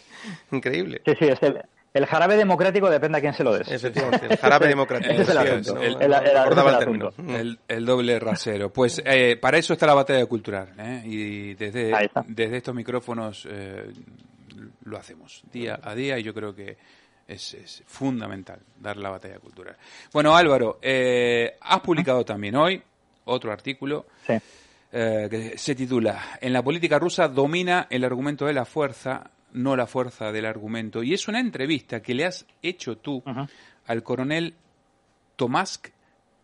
increíble. 0.51 1.01
Sí, 1.05 1.13
sí, 1.19 1.25
es 1.25 1.43
el, 1.43 1.61
el 1.95 2.05
jarabe 2.05 2.35
democrático 2.37 2.89
depende 2.89 3.17
a 3.17 3.21
quién 3.21 3.33
se 3.33 3.43
lo 3.43 3.53
des. 3.57 3.67
Efectivamente, 3.71 4.27
el 4.29 4.37
jarabe 4.37 4.67
democrático. 4.69 5.11
Ese 5.13 5.21
es 5.23 5.29
el 5.29 5.37
asunto. 5.37 5.79
el- 7.67 7.85
doble 7.85 8.19
rasero. 8.19 8.71
Pues 8.71 9.01
eh, 9.05 9.37
para 9.37 9.57
eso 9.57 9.73
está 9.73 9.85
la 9.87 9.93
batalla 9.95 10.25
cultural. 10.25 10.73
¿eh? 10.77 11.01
Y 11.05 11.53
desde, 11.55 11.91
desde 12.27 12.57
estos 12.57 12.75
micrófonos 12.75 13.47
eh, 13.49 13.91
lo 14.83 14.97
hacemos 14.97 15.43
día 15.51 15.79
a 15.81 15.95
día 15.95 16.17
y 16.19 16.23
yo 16.23 16.33
creo 16.33 16.53
que 16.53 16.77
es, 17.27 17.53
es 17.55 17.83
fundamental 17.87 18.59
dar 18.79 18.97
la 18.97 19.09
batalla 19.09 19.39
cultural. 19.39 19.75
Bueno, 20.13 20.35
Álvaro, 20.35 20.79
eh, 20.81 21.57
has 21.61 21.79
publicado 21.81 22.23
también 22.23 22.55
hoy 22.55 22.81
otro 23.25 23.51
artículo 23.51 24.05
Sí. 24.27 24.33
eh, 24.91 25.27
que 25.29 25.57
se 25.57 25.73
titula 25.75 26.37
En 26.39 26.53
la 26.53 26.61
política 26.63 26.99
rusa 26.99 27.27
domina 27.27 27.87
el 27.89 28.03
argumento 28.03 28.45
de 28.45 28.53
la 28.53 28.65
fuerza, 28.65 29.31
no 29.55 29.75
la 29.75 29.87
fuerza 29.87 30.31
del 30.31 30.45
argumento. 30.45 31.01
Y 31.03 31.13
es 31.13 31.27
una 31.27 31.39
entrevista 31.39 32.01
que 32.01 32.13
le 32.13 32.25
has 32.25 32.45
hecho 32.61 32.97
tú 32.97 33.23
al 33.87 34.03
coronel 34.03 34.53
Tomás 35.35 35.81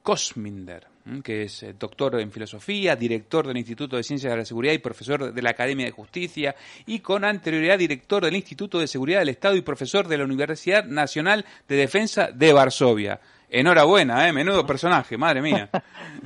Kosminder, 0.02 0.88
que 1.24 1.44
es 1.44 1.64
eh, 1.64 1.76
doctor 1.78 2.20
en 2.20 2.32
filosofía, 2.32 2.96
director 2.96 3.48
del 3.48 3.58
Instituto 3.58 3.96
de 3.96 4.04
Ciencias 4.04 4.32
de 4.32 4.38
la 4.38 4.46
Seguridad 4.46 4.74
y 4.74 4.80
profesor 4.80 5.34
de 5.34 5.42
la 5.42 5.52
Academia 5.52 5.86
de 5.86 5.92
Justicia, 5.92 6.56
y 6.86 7.00
con 7.00 7.24
anterioridad 7.24 7.78
director 7.78 8.24
del 8.24 8.36
Instituto 8.36 8.80
de 8.80 8.88
Seguridad 8.88 9.20
del 9.20 9.30
Estado 9.30 9.56
y 9.56 9.62
profesor 9.62 10.08
de 10.08 10.18
la 10.18 10.26
Universidad 10.26 10.86
Nacional 10.86 11.46
de 11.68 11.76
Defensa 11.76 12.30
de 12.32 12.54
Varsovia. 12.54 13.20
Enhorabuena, 13.50 14.28
¿eh? 14.28 14.34
Menudo 14.34 14.66
personaje, 14.66 15.18
madre 15.18 15.42
mía. 15.42 15.70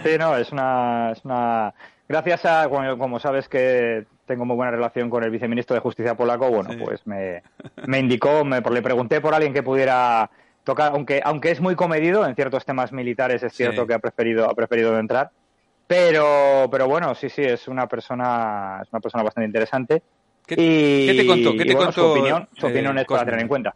Sí, 0.04 0.18
no, 0.20 0.36
es 0.36 0.52
una, 0.52 1.12
es 1.12 1.24
una... 1.24 1.74
Gracias 2.08 2.46
a, 2.46 2.68
como 2.70 3.20
sabes 3.20 3.48
que 3.48 4.06
tengo 4.26 4.46
muy 4.46 4.56
buena 4.56 4.72
relación 4.72 5.10
con 5.10 5.24
el 5.24 5.30
viceministro 5.32 5.74
de 5.76 5.80
Justicia 5.82 6.16
polaco, 6.16 6.50
bueno, 6.50 6.72
Sí. 6.74 6.80
pues 6.84 7.06
me, 7.08 7.44
me 7.88 8.00
indicó, 8.00 8.44
me, 8.44 8.62
le 8.62 8.82
pregunté 8.82 9.22
por 9.22 9.34
alguien 9.34 9.54
que 9.54 9.64
pudiera 9.64 10.30
tocar, 10.64 10.92
aunque, 10.94 11.22
aunque 11.24 11.52
es 11.52 11.62
muy 11.62 11.76
comedido 11.76 12.26
en 12.26 12.36
ciertos 12.36 12.66
temas 12.66 12.92
militares, 12.92 13.44
es 13.44 13.54
cierto 13.54 13.82
Sí. 13.84 13.88
que 13.88 13.94
ha 13.94 14.00
preferido, 14.00 14.50
ha 14.50 14.54
preferido 14.56 14.98
entrar. 15.00 15.30
Pero, 15.88 16.68
pero 16.72 16.88
bueno, 16.88 17.14
sí, 17.14 17.30
sí, 17.30 17.44
es 17.44 17.68
una 17.68 17.88
persona, 17.88 18.80
es 18.82 18.92
una 18.92 19.00
persona 19.00 19.24
bastante 19.24 19.46
interesante. 19.46 20.02
¿Qué, 20.46 20.56
y, 20.58 21.06
qué 21.08 21.14
te 21.22 21.28
contó? 21.28 21.52
¿Qué 21.54 21.66
te 21.66 21.76
bueno, 21.76 21.92
contó? 21.92 22.02
Su 22.02 22.12
opinión, 22.12 22.48
su 22.54 22.68
eh, 22.68 22.72
opinión 22.72 22.98
es 22.98 23.06
para 23.06 23.26
tener 23.26 23.42
en 23.42 23.48
cuenta. 23.48 23.76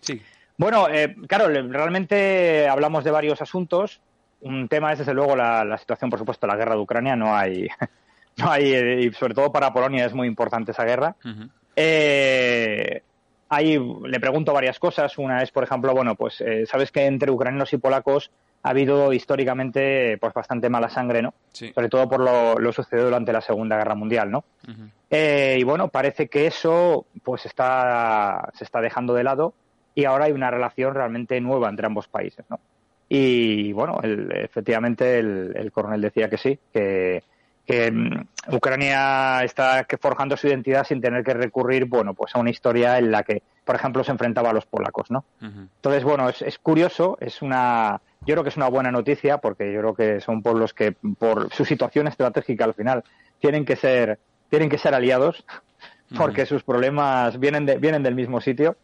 Sí. 0.00 0.20
Bueno, 0.56 0.88
eh, 0.88 1.14
claro, 1.28 1.48
realmente 1.48 2.68
hablamos 2.68 3.04
de 3.04 3.10
varios 3.12 3.40
asuntos. 3.40 4.00
Un 4.40 4.68
tema 4.68 4.92
es, 4.92 4.98
desde 4.98 5.14
luego, 5.14 5.36
la, 5.36 5.64
la 5.64 5.78
situación, 5.78 6.10
por 6.10 6.18
supuesto, 6.18 6.46
la 6.46 6.56
guerra 6.56 6.74
de 6.74 6.80
Ucrania. 6.80 7.14
No 7.16 7.34
hay, 7.36 7.68
no 8.36 8.50
hay, 8.50 8.74
y 8.74 9.12
sobre 9.12 9.34
todo 9.34 9.50
para 9.52 9.72
Polonia 9.72 10.04
es 10.06 10.14
muy 10.14 10.26
importante 10.26 10.72
esa 10.72 10.84
guerra. 10.84 11.14
Eh, 11.76 13.02
ahí 13.48 13.78
le 14.06 14.20
pregunto 14.20 14.52
varias 14.52 14.78
cosas. 14.78 15.16
Una 15.18 15.42
es, 15.42 15.50
por 15.50 15.64
ejemplo, 15.64 15.92
bueno, 15.94 16.14
pues 16.14 16.40
eh, 16.40 16.66
sabes 16.66 16.90
que 16.90 17.06
entre 17.06 17.30
ucranianos 17.30 17.72
y 17.72 17.78
polacos 17.78 18.30
ha 18.62 18.70
habido 18.70 19.12
históricamente 19.12 20.16
pues 20.18 20.32
bastante 20.32 20.70
mala 20.70 20.88
sangre, 20.88 21.20
¿no? 21.20 21.34
Sí. 21.52 21.70
Sobre 21.74 21.88
todo 21.88 22.08
por 22.08 22.20
lo, 22.20 22.58
lo 22.58 22.72
sucedido 22.72 23.06
durante 23.06 23.32
la 23.32 23.42
Segunda 23.42 23.76
Guerra 23.76 23.94
Mundial, 23.94 24.30
¿no? 24.30 24.44
Eh, 25.10 25.56
y 25.60 25.62
bueno, 25.64 25.88
parece 25.88 26.28
que 26.28 26.46
eso 26.46 27.06
pues 27.22 27.44
está, 27.46 28.50
se 28.54 28.64
está 28.64 28.80
dejando 28.80 29.12
de 29.14 29.24
lado 29.24 29.52
y 29.94 30.06
ahora 30.06 30.24
hay 30.24 30.32
una 30.32 30.50
relación 30.50 30.94
realmente 30.94 31.40
nueva 31.40 31.68
entre 31.68 31.86
ambos 31.86 32.08
países, 32.08 32.44
¿no? 32.48 32.58
Y 33.08 33.72
bueno, 33.74 34.00
el- 34.02 34.32
efectivamente 34.32 35.18
el, 35.18 35.52
el 35.56 35.70
coronel 35.70 36.00
decía 36.00 36.30
que 36.30 36.38
sí, 36.38 36.58
que, 36.72 37.22
que 37.66 37.90
mm, 37.90 38.54
Ucrania 38.54 39.42
está 39.42 39.86
forjando 40.00 40.36
su 40.36 40.46
identidad 40.48 40.84
sin 40.84 41.00
tener 41.00 41.24
que 41.24 41.32
recurrir, 41.34 41.86
bueno, 41.86 42.12
pues 42.14 42.34
a 42.34 42.38
una 42.38 42.50
historia 42.50 42.98
en 42.98 43.10
la 43.10 43.22
que, 43.22 43.42
por 43.64 43.74
ejemplo, 43.76 44.04
se 44.04 44.12
enfrentaba 44.12 44.50
a 44.50 44.52
los 44.52 44.66
polacos, 44.66 45.10
¿no? 45.10 45.24
Entonces, 45.76 46.04
bueno, 46.04 46.28
es, 46.28 46.42
es 46.42 46.58
curioso, 46.58 47.16
es 47.20 47.40
una, 47.42 48.00
yo 48.26 48.34
creo 48.34 48.42
que 48.42 48.50
es 48.50 48.56
una 48.56 48.68
buena 48.68 48.90
noticia 48.90 49.38
porque 49.38 49.72
yo 49.72 49.80
creo 49.80 49.94
que 49.94 50.20
son 50.20 50.42
pueblos 50.42 50.74
que 50.74 50.92
por 51.18 51.52
su 51.54 51.64
situación 51.64 52.06
estratégica 52.06 52.64
al 52.64 52.74
final 52.74 53.02
tienen 53.40 53.64
que 53.64 53.76
ser, 53.76 54.18
tienen 54.50 54.68
que 54.68 54.78
ser 54.78 54.94
aliados 54.94 55.44
porque 56.18 56.44
sus 56.46 56.62
problemas 56.62 57.38
vienen 57.40 57.64
de- 57.66 57.78
vienen 57.78 58.02
del 58.02 58.14
mismo 58.14 58.40
sitio. 58.40 58.76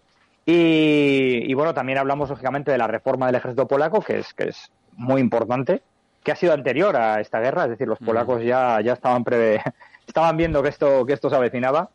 Y, 0.46 1.44
y, 1.50 1.54
bueno, 1.54 1.74
también 1.74 1.98
hablamos 1.98 2.30
lógicamente 2.30 2.72
de 2.72 2.78
la 2.78 2.86
reforma 2.86 3.26
del 3.26 3.36
ejército 3.36 3.68
polaco, 3.68 4.00
que 4.00 4.18
es, 4.18 4.32
que 4.34 4.48
es 4.48 4.72
muy 4.94 5.20
importante, 5.20 5.82
que 6.22 6.32
ha 6.32 6.36
sido 6.36 6.52
anterior 6.52 6.96
a 6.96 7.20
esta 7.20 7.40
guerra, 7.40 7.64
es 7.64 7.70
decir, 7.70 7.88
los 7.88 7.98
polacos 7.98 8.42
ya, 8.42 8.80
ya 8.80 8.92
estaban 8.92 9.24
pre- 9.24 9.62
estaban 10.06 10.36
viendo 10.36 10.62
que 10.62 10.68
esto, 10.68 11.06
que 11.06 11.12
esto 11.12 11.30
se 11.30 11.36
avecinaba. 11.36 11.90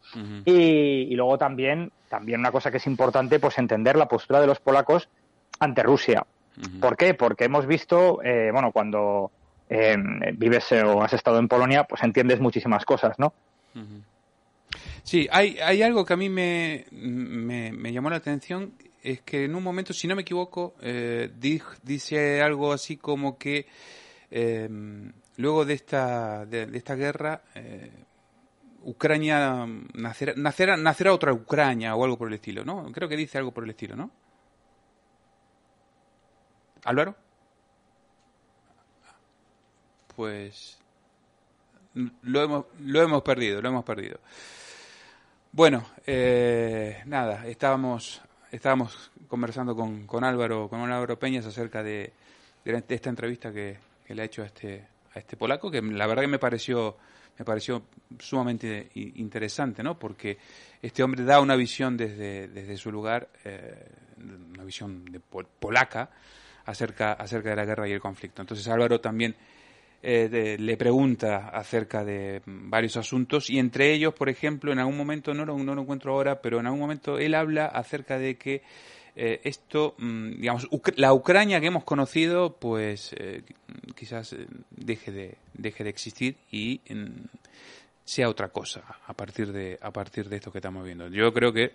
y, 0.45 1.13
luego 1.15 1.37
también, 1.37 1.91
también 2.09 2.39
una 2.39 2.51
cosa 2.51 2.71
que 2.71 2.77
es 2.77 2.87
importante, 2.87 3.39
pues 3.39 3.57
entender 3.57 3.95
la 3.95 4.07
postura 4.07 4.41
de 4.41 4.47
los 4.47 4.59
polacos 4.59 5.09
ante 5.59 5.83
Rusia. 5.83 6.25
¿Por 6.79 6.95
qué? 6.95 7.13
Porque 7.13 7.45
hemos 7.45 7.67
visto, 7.67 8.23
eh, 8.23 8.49
bueno, 8.51 8.71
cuando 8.71 9.31
eh, 9.69 9.97
vives 10.33 10.71
o 10.71 11.01
has 11.03 11.13
estado 11.13 11.37
en 11.39 11.49
Polonia, 11.49 11.83
pues 11.83 12.01
entiendes 12.03 12.39
muchísimas 12.39 12.85
cosas, 12.85 13.19
¿no? 13.19 13.33
Sí, 15.03 15.27
hay, 15.31 15.57
hay 15.59 15.81
algo 15.81 16.05
que 16.05 16.13
a 16.13 16.17
mí 16.17 16.29
me, 16.29 16.85
me, 16.91 17.91
llamó 17.91 18.09
la 18.09 18.15
atención, 18.15 18.73
es 19.03 19.21
que 19.21 19.45
en 19.45 19.55
un 19.55 19.63
momento, 19.63 19.93
si 19.93 20.07
no 20.07 20.15
me 20.15 20.21
equivoco, 20.21 20.75
eh, 20.81 21.29
dice 21.83 22.41
algo 22.41 22.71
así 22.71 22.97
como 22.97 23.37
que 23.37 23.67
luego 25.37 25.65
de 25.65 25.73
esta, 25.73 26.45
de, 26.45 26.69
esta 26.73 26.95
guerra, 26.95 27.41
eh, 27.55 27.91
Ucrania 28.83 29.65
nacerá, 29.93 30.33
nacerá, 30.35 30.77
nacerá 30.77 31.13
otra 31.13 31.33
Ucrania 31.33 31.95
o 31.95 32.03
algo 32.03 32.17
por 32.17 32.27
el 32.27 32.35
estilo, 32.35 32.63
¿no? 32.63 32.91
Creo 32.91 33.09
que 33.09 33.17
dice 33.17 33.37
algo 33.37 33.51
por 33.51 33.63
el 33.63 33.71
estilo, 33.71 33.95
¿no? 33.95 34.11
Álvaro. 36.83 37.15
Pues 40.15 40.79
lo 42.21 42.41
hemos, 42.43 42.65
lo 42.79 43.01
hemos 43.01 43.21
perdido, 43.23 43.61
lo 43.61 43.69
hemos 43.69 43.83
perdido. 43.83 44.19
Bueno, 45.51 45.85
eh, 46.05 47.01
nada, 47.05 47.47
estábamos, 47.47 48.21
estábamos 48.51 49.11
conversando 49.27 49.75
con, 49.75 50.05
con 50.05 50.23
Álvaro, 50.23 50.69
con 50.69 50.81
Álvaro 50.81 51.17
Peñas 51.17 51.45
acerca 51.45 51.81
de, 51.81 52.13
de 52.63 52.83
esta 52.89 53.09
entrevista 53.09 53.51
que, 53.51 53.77
que 54.05 54.15
le 54.15 54.21
ha 54.21 54.25
hecho 54.25 54.43
a 54.43 54.45
este, 54.45 54.85
a 55.13 55.19
este 55.19 55.35
polaco, 55.35 55.71
que 55.71 55.81
la 55.81 56.07
verdad 56.07 56.23
que 56.23 56.27
me 56.27 56.39
pareció, 56.39 56.97
me 57.37 57.45
pareció 57.45 57.83
sumamente 58.19 58.89
interesante, 58.93 59.83
¿no? 59.83 59.97
Porque 59.97 60.37
este 60.81 61.03
hombre 61.03 61.23
da 61.23 61.39
una 61.39 61.55
visión 61.55 61.97
desde, 61.97 62.47
desde 62.47 62.77
su 62.77 62.91
lugar, 62.91 63.29
eh, 63.43 63.85
una 64.53 64.63
visión 64.63 65.05
de 65.05 65.19
polaca, 65.19 66.09
acerca, 66.65 67.13
acerca 67.13 67.49
de 67.49 67.55
la 67.55 67.65
guerra 67.65 67.87
y 67.87 67.91
el 67.91 67.99
conflicto. 67.99 68.41
Entonces 68.41 68.67
Álvaro 68.67 68.99
también 68.99 69.35
eh, 70.01 70.57
le 70.59 70.77
pregunta 70.77 71.49
acerca 71.49 72.03
de 72.03 72.41
varios 72.45 72.97
asuntos 72.97 73.49
y 73.49 73.59
entre 73.59 73.93
ellos, 73.93 74.13
por 74.13 74.29
ejemplo, 74.29 74.71
en 74.71 74.79
algún 74.79 74.97
momento, 74.97 75.33
no 75.33 75.45
lo, 75.45 75.57
no 75.57 75.73
lo 75.73 75.81
encuentro 75.81 76.13
ahora, 76.13 76.41
pero 76.41 76.59
en 76.59 76.67
algún 76.67 76.81
momento 76.81 77.17
él 77.17 77.33
habla 77.33 77.65
acerca 77.65 78.19
de 78.19 78.35
que 78.37 78.61
eh, 79.17 79.39
esto, 79.45 79.95
mm, 79.97 80.41
digamos, 80.41 80.67
la 80.97 81.13
Ucrania 81.13 81.61
que 81.61 81.67
hemos 81.67 81.85
conocido, 81.85 82.57
pues 82.57 83.15
eh, 83.17 83.43
quizás 83.95 84.33
eh, 84.33 84.45
deje 84.71 85.11
de, 85.11 85.37
deje 85.53 85.85
de 85.85 85.89
existir 85.89 86.35
y 86.51 86.81
mm, 86.89 87.27
sea 88.03 88.27
otra 88.27 88.49
cosa 88.49 88.83
a 89.07 89.13
partir 89.13 89.53
de 89.53 89.79
a 89.81 89.91
partir 89.91 90.27
de 90.27 90.35
esto 90.35 90.51
que 90.51 90.57
estamos 90.57 90.83
viendo. 90.83 91.07
Yo 91.07 91.31
creo 91.33 91.53
que 91.53 91.71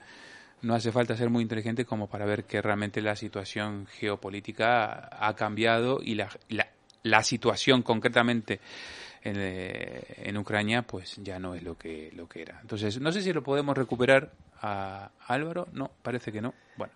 no 0.63 0.75
hace 0.75 0.93
falta 0.93 1.17
ser 1.17 1.31
muy 1.31 1.43
inteligente 1.43 1.87
como 1.87 2.09
para 2.09 2.27
ver 2.27 2.45
que 2.45 2.61
realmente 2.61 3.01
la 3.01 3.17
situación 3.17 3.87
geopolítica 3.87 5.09
ha 5.11 5.35
cambiado 5.35 6.01
y 6.03 6.17
la, 6.17 6.29
la, 7.03 7.23
situación 7.23 7.83
concretamente 7.83 8.61
en, 9.23 9.37
en, 9.39 10.37
Ucrania 10.37 10.83
pues 10.83 11.17
ya 11.23 11.39
no 11.39 11.55
es 11.55 11.63
lo 11.63 11.79
que 11.79 12.11
lo 12.15 12.29
que 12.29 12.43
era. 12.43 12.59
Entonces, 12.61 13.01
no 13.01 13.11
sé 13.11 13.23
si 13.23 13.33
lo 13.33 13.43
podemos 13.43 13.77
recuperar 13.77 14.33
a 14.61 15.11
Álvaro, 15.27 15.69
no, 15.73 15.91
parece 16.03 16.33
que 16.33 16.41
no. 16.41 16.55
Bueno. 16.77 16.93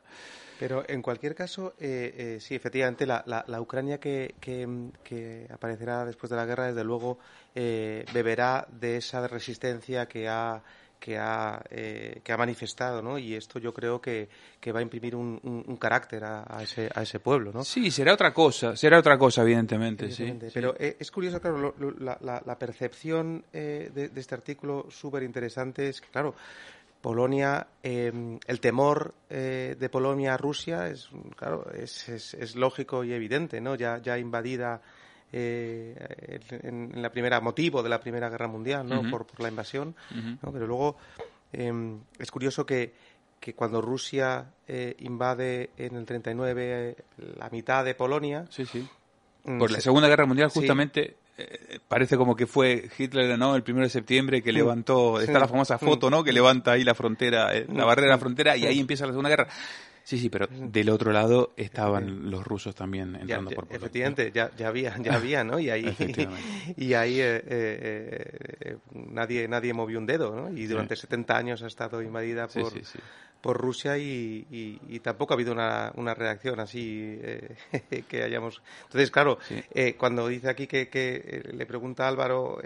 Pero 0.59 0.85
en 0.89 1.03
cualquier 1.03 1.35
caso, 1.35 1.75
eh, 1.81 2.15
eh, 2.17 2.39
sí, 2.41 2.55
efectivamente, 2.55 3.07
la, 3.07 3.25
la, 3.27 3.61
Ucrania 3.61 3.99
que, 3.99 4.35
que, 4.41 5.47
aparecerá 5.53 6.05
después 6.05 6.31
de 6.31 6.37
la 6.37 6.47
guerra, 6.47 6.69
desde 6.69 6.85
luego, 6.85 7.19
eh, 7.55 8.05
beberá 8.13 8.67
de 8.71 8.99
esa 8.99 9.27
resistencia 9.27 10.07
que 10.07 10.29
ha 10.29 10.63
que 11.01 11.19
ha, 11.19 11.63
que 11.69 12.33
ha 12.33 12.37
manifestado, 12.39 13.03
¿no? 13.03 13.19
Y 13.19 13.35
esto 13.35 13.59
yo 13.59 13.75
creo 13.75 14.01
que, 14.01 14.27
que 14.59 14.73
va 14.73 14.79
a 14.79 14.83
imprimir 14.83 15.15
un, 15.15 15.39
un, 15.43 15.77
carácter 15.77 16.25
a, 16.25 16.63
ese, 16.63 16.89
a 16.95 17.03
ese 17.03 17.21
pueblo, 17.21 17.53
¿no? 17.53 17.63
Sí, 17.63 17.91
será 17.91 18.15
otra 18.15 18.33
cosa, 18.33 18.75
será 18.75 19.01
otra 19.01 19.19
cosa, 19.19 19.43
evidentemente, 19.43 20.11
sí. 20.11 20.35
Pero 20.55 20.75
es 20.79 21.11
curioso, 21.11 21.43
claro, 21.43 21.75
la, 21.99 22.17
la, 22.23 22.59
percepción 22.59 23.45
de, 23.53 23.91
de, 23.91 24.19
este 24.19 24.35
artículo 24.35 24.87
súper 24.89 25.25
interesante 25.25 25.91
es 25.91 26.01
que, 26.01 26.09
claro, 26.09 26.35
Polonia, 27.05 27.67
em, 27.83 28.39
el 28.47 28.61
temor 28.61 29.13
eh, 29.29 29.77
de 29.79 29.89
Polonia 29.91 30.33
a 30.33 30.37
Rusia 30.39 30.89
es, 30.89 31.11
claro, 31.37 31.71
es, 31.71 32.09
es, 32.09 32.57
lógico 32.57 33.05
y 33.05 33.13
evidente, 33.13 33.61
¿no? 33.61 33.75
Ya, 33.75 33.99
ya 33.99 34.17
invadida 34.17 34.81
eh, 35.31 35.95
en, 36.63 37.03
la 37.03 37.11
primera 37.11 37.43
motivo 37.43 37.83
de 37.83 37.91
la 37.91 38.01
Primera 38.01 38.31
Guerra 38.31 38.49
Mundial, 38.49 38.89
¿no? 38.89 39.03
por, 39.11 39.27
la 39.39 39.51
invasión, 39.51 39.95
Pero 40.41 40.67
luego 40.67 40.97
em, 41.53 42.01
es 42.19 42.31
curioso 42.31 42.65
que, 42.65 42.95
que 43.39 43.53
cuando 43.53 43.83
Rusia 43.83 44.47
eh, 44.67 44.97
invade 45.01 45.73
en 45.77 45.97
el 45.97 46.07
39 46.07 46.97
la 47.37 47.51
mitad 47.51 47.85
de 47.85 47.95
Polonia, 47.95 48.47
sí, 48.49 48.65
sí. 48.65 48.89
Mm, 49.45 49.59
por 49.59 49.71
la 49.71 49.83
Segunda 49.83 50.09
Guerra 50.09 50.25
Mundial 50.25 50.49
justamente 50.49 51.19
eh, 51.37 51.81
parece 51.89 52.17
como 52.17 52.37
que 52.37 52.47
fue 52.47 52.89
Hitler, 52.97 53.37
¿no? 53.39 53.57
El 53.57 53.65
primero 53.65 53.85
de 53.85 53.91
septiembre 53.91 54.43
que 54.43 54.53
levantó, 54.53 55.21
está 55.21 55.39
la 55.39 55.49
famosa 55.49 55.79
foto, 55.79 56.09
¿no? 56.09 56.23
Que 56.23 56.33
levanta 56.33 56.73
ahí 56.73 56.85
la 56.85 56.95
frontera, 56.95 57.57
eh, 57.57 57.67
la 57.73 57.85
barrera 57.85 58.07
de 58.07 58.13
la 58.15 58.19
frontera 58.19 58.57
y 58.57 58.67
ahí 58.67 58.79
empieza 58.79 59.05
la 59.05 59.13
Segunda 59.13 59.31
Guerra. 59.31 59.49
Sí, 60.05 60.19
sí, 60.19 60.29
pero 60.29 60.47
del 60.51 60.91
otro 60.91 61.13
lado 61.13 61.55
estaban 61.57 62.31
los 62.31 62.45
rusos 62.45 62.75
también 62.75 63.17
entrando 63.17 63.51
por 63.51 63.65
Polonia. 63.65 63.79
Efectivamente, 63.79 64.31
ya, 64.33 64.51
ya 64.57 64.69
había, 64.69 64.97
ya 64.99 65.15
había, 65.17 65.43
¿no? 65.43 65.59
Y 65.59 65.71
ahí, 65.71 65.97
y 66.77 66.93
ahí 66.95 67.17
eh, 67.21 68.77
nadie, 68.93 69.49
nadie 69.49 69.73
movió 69.73 69.99
un 69.99 70.07
dedo, 70.07 70.37
¿no? 70.37 70.57
Y 70.57 70.67
durante 70.67 70.95
70 70.95 71.37
años 71.37 71.63
ha 71.63 71.67
estado 71.67 72.03
invadida 72.03 72.47
por, 72.49 72.73
por 73.45 73.59
Rusia 73.61 73.99
y, 73.99 74.79
y, 74.89 75.01
tampoco 75.01 75.35
ha 75.35 75.37
habido 75.37 75.53
una, 75.53 75.93
una 75.97 76.15
reacción 76.15 76.61
así 76.61 77.19
eh, 77.21 77.55
que 78.09 78.23
hayamos. 78.23 78.63
Entonces, 78.85 79.11
claro, 79.11 79.37
eh, 79.75 79.97
cuando 79.99 80.29
dice 80.29 80.49
aquí 80.49 80.67
que, 80.67 80.89
que 80.89 81.17
eh, 81.17 81.53
le 81.53 81.67
pregunta 81.67 82.07
a 82.07 82.09
Álvaro 82.09 82.57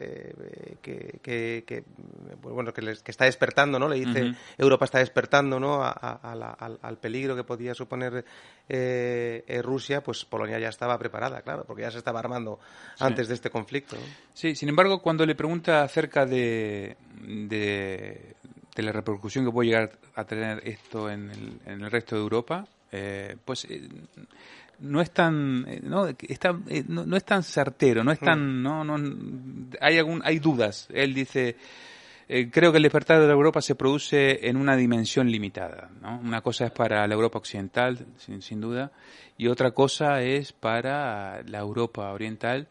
que, 0.80 1.18
que, 1.20 1.84
pues 2.40 2.54
bueno, 2.54 2.72
que, 2.72 2.80
que, 3.02 3.10
está 3.10 3.24
despertando, 3.24 3.80
¿no? 3.80 3.88
Le 3.88 3.96
dice 3.96 4.36
Europa 4.56 4.84
está 4.84 5.00
despertando, 5.00 5.58
¿no? 5.58 5.82
A, 5.82 5.90
al, 5.90 6.78
al, 6.80 6.98
peligro 6.98 7.34
que 7.34 7.42
podía 7.42 7.74
suponer 7.74 8.24
Rusia, 9.62 10.00
pues 10.00 10.24
Polonia 10.26 10.60
ya 10.60 10.68
estaba 10.68 10.96
preparada, 10.96 11.42
claro, 11.42 11.64
porque 11.66 11.82
ya 11.82 11.90
se 11.90 11.98
estaba 11.98 12.20
armando 12.20 12.60
antes 13.00 13.26
de 13.26 13.34
este 13.34 13.50
conflicto. 13.50 13.96
Sí, 14.32 14.54
sin 14.54 14.68
embargo, 14.68 15.02
cuando 15.02 15.26
le 15.26 15.34
pregunta 15.34 15.82
acerca 15.82 16.24
de, 16.24 16.96
de 17.20 18.36
de 18.78 18.84
la 18.84 18.92
repercusión 18.92 19.44
que 19.44 19.50
puede 19.50 19.70
llegar 19.70 19.90
a 20.14 20.24
tener 20.24 20.62
esto 20.64 21.10
en 21.10 21.30
el, 21.30 21.60
en 21.66 21.82
el 21.82 21.90
resto 21.90 22.14
de 22.14 22.22
Europa, 22.22 22.64
eh, 22.92 23.36
pues 23.44 23.64
eh, 23.64 23.88
no 24.78 25.00
es 25.00 25.10
tan 25.10 25.64
eh, 25.66 25.80
no, 25.82 26.06
está, 26.06 26.56
no, 26.86 27.16
es 27.16 27.24
tan 27.24 27.42
certero, 27.42 28.04
no 28.04 28.12
es 28.12 28.20
tan 28.20 28.60
mm. 28.60 28.62
no, 28.62 28.84
no 28.84 28.96
hay 29.80 29.98
algún 29.98 30.22
hay 30.24 30.38
dudas. 30.38 30.86
Él 30.92 31.12
dice 31.12 31.56
creo 32.52 32.70
que 32.70 32.76
el 32.76 32.84
despertar 32.84 33.20
de 33.20 33.26
la 33.26 33.32
Europa 33.32 33.60
se 33.60 33.74
produce 33.74 34.46
en 34.48 34.56
una 34.56 34.76
dimensión 34.76 35.28
limitada. 35.28 35.90
¿no? 36.00 36.20
Una 36.20 36.40
cosa 36.40 36.66
es 36.66 36.70
para 36.70 37.04
la 37.08 37.14
Europa 37.14 37.38
occidental, 37.38 38.06
sin, 38.18 38.42
sin 38.42 38.60
duda, 38.60 38.92
y 39.38 39.48
otra 39.48 39.72
cosa 39.72 40.20
es 40.22 40.52
para 40.52 41.42
la 41.42 41.58
Europa 41.58 42.12
oriental, 42.12 42.68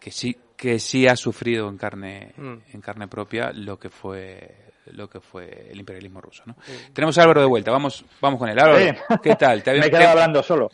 que 0.00 0.12
sí 0.12 0.34
que 0.56 0.78
sí 0.78 1.08
ha 1.08 1.16
sufrido 1.16 1.68
en 1.68 1.76
carne 1.76 2.32
mm. 2.38 2.54
en 2.72 2.80
carne 2.80 3.06
propia 3.06 3.52
lo 3.52 3.78
que 3.78 3.90
fue 3.90 4.71
lo 4.86 5.08
que 5.08 5.20
fue 5.20 5.68
el 5.70 5.78
imperialismo 5.78 6.20
ruso. 6.20 6.42
¿no? 6.46 6.56
Tenemos 6.92 7.16
a 7.18 7.22
Álvaro 7.22 7.40
de 7.40 7.46
vuelta, 7.46 7.70
vamos, 7.70 8.04
vamos 8.20 8.38
con 8.38 8.48
él. 8.48 8.58
Álvaro, 8.58 8.96
¿qué 9.22 9.36
tal? 9.36 9.62
¿Te 9.62 9.72
me 9.78 9.86
he 9.86 9.90
quedado 9.90 10.10
hablando 10.10 10.42
solo. 10.42 10.70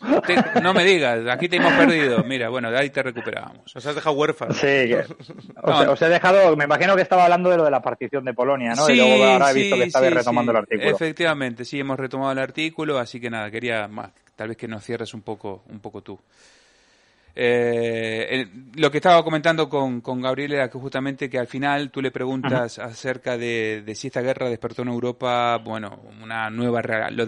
no 0.61 0.73
me 0.73 0.83
digas, 0.83 1.19
aquí 1.29 1.47
te 1.47 1.57
hemos 1.57 1.73
perdido. 1.73 2.23
Mira, 2.23 2.49
bueno, 2.49 2.71
de 2.71 2.79
ahí 2.79 2.89
te 2.89 3.03
recuperamos. 3.03 3.73
Nos 3.73 3.85
has 3.85 3.95
dejado 3.95 4.15
huérfano. 4.15 4.53
Sí, 4.53 4.67
os, 5.63 6.01
he 6.01 6.09
dejado, 6.09 6.55
me 6.55 6.65
imagino 6.65 6.95
que 6.95 7.01
estaba 7.03 7.25
hablando 7.25 7.49
de 7.49 7.57
lo 7.57 7.65
de 7.65 7.71
la 7.71 7.81
partición 7.81 8.25
de 8.25 8.33
Polonia, 8.33 8.73
¿no? 8.75 8.89
y 8.89 8.95
luego 8.95 9.23
ahora 9.23 9.51
he 9.51 9.53
visto 9.53 9.75
que 9.75 9.83
estabais 9.83 10.13
retomando 10.13 10.51
el 10.51 10.57
artículo. 10.57 10.89
Efectivamente, 10.89 11.65
sí, 11.65 11.79
hemos 11.79 11.99
retomado 11.99 12.31
el 12.31 12.39
artículo, 12.39 12.97
así 12.97 13.19
que 13.19 13.29
nada, 13.29 13.51
quería 13.51 13.87
más, 13.87 14.11
tal 14.35 14.49
vez 14.49 14.57
que 14.57 14.67
nos 14.67 14.83
cierres 14.83 15.13
un 15.13 15.21
poco, 15.21 15.63
un 15.69 15.79
poco 15.79 16.01
tú. 16.01 16.19
Eh, 17.35 18.47
lo 18.75 18.91
que 18.91 18.97
estaba 18.97 19.23
comentando 19.23 19.69
con, 19.69 20.01
con, 20.01 20.21
Gabriel 20.21 20.53
era 20.53 20.69
que 20.69 20.77
justamente 20.77 21.29
que 21.29 21.39
al 21.39 21.47
final 21.47 21.91
tú 21.91 22.01
le 22.01 22.11
preguntas 22.11 22.79
acerca 22.79 23.37
de, 23.37 23.83
si 23.95 24.07
esta 24.07 24.21
guerra 24.21 24.49
despertó 24.49 24.81
en 24.81 24.89
Europa, 24.89 25.57
bueno, 25.57 26.01
una 26.21 26.49
nueva 26.49 26.81
realidad, 26.81 27.27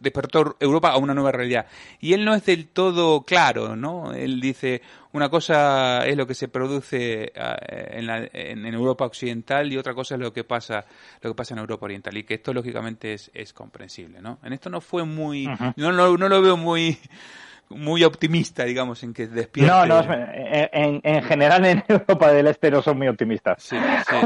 despertó 0.00 0.56
Europa 0.60 0.90
a 0.90 0.98
una 0.98 1.14
nueva 1.14 1.32
realidad. 1.32 1.66
Y 2.00 2.12
él 2.12 2.24
no 2.24 2.34
es 2.34 2.44
del 2.44 2.68
todo 2.68 3.22
claro, 3.22 3.74
¿no? 3.74 4.12
Él 4.12 4.40
dice, 4.40 4.82
una 5.12 5.28
cosa 5.28 6.06
es 6.06 6.16
lo 6.16 6.26
que 6.26 6.34
se 6.34 6.48
produce 6.48 7.32
ah, 7.36 7.56
en, 7.68 8.06
la, 8.06 8.28
en, 8.32 8.66
Europa 8.66 9.04
occidental 9.04 9.72
y 9.72 9.76
otra 9.76 9.94
cosa 9.94 10.14
es 10.14 10.20
lo 10.20 10.32
que 10.32 10.44
pasa 10.44 10.84
lo 11.20 11.30
que 11.30 11.34
pasa 11.34 11.54
en 11.54 11.60
Europa 11.60 11.84
oriental 11.84 12.16
y 12.16 12.24
que 12.24 12.34
esto 12.34 12.52
lógicamente 12.54 13.14
es, 13.14 13.30
es 13.34 13.52
comprensible, 13.52 14.20
¿no? 14.20 14.38
En 14.42 14.52
esto 14.52 14.70
no 14.70 14.80
fue 14.80 15.04
muy, 15.04 15.46
no, 15.76 15.92
no, 15.92 16.16
no 16.16 16.28
lo 16.28 16.42
veo 16.42 16.56
muy 16.56 16.98
muy 17.76 18.04
optimista, 18.04 18.64
digamos, 18.64 19.02
en 19.02 19.12
que 19.12 19.26
despierte. 19.26 19.70
No, 19.70 19.86
no, 19.86 20.00
en, 20.02 21.00
en, 21.02 21.22
general 21.22 21.64
en 21.64 21.84
Europa 21.88 22.32
del 22.32 22.46
Este 22.46 22.70
no 22.70 22.82
son 22.82 22.98
muy 22.98 23.08
optimistas. 23.08 23.62
Sí, 23.62 23.76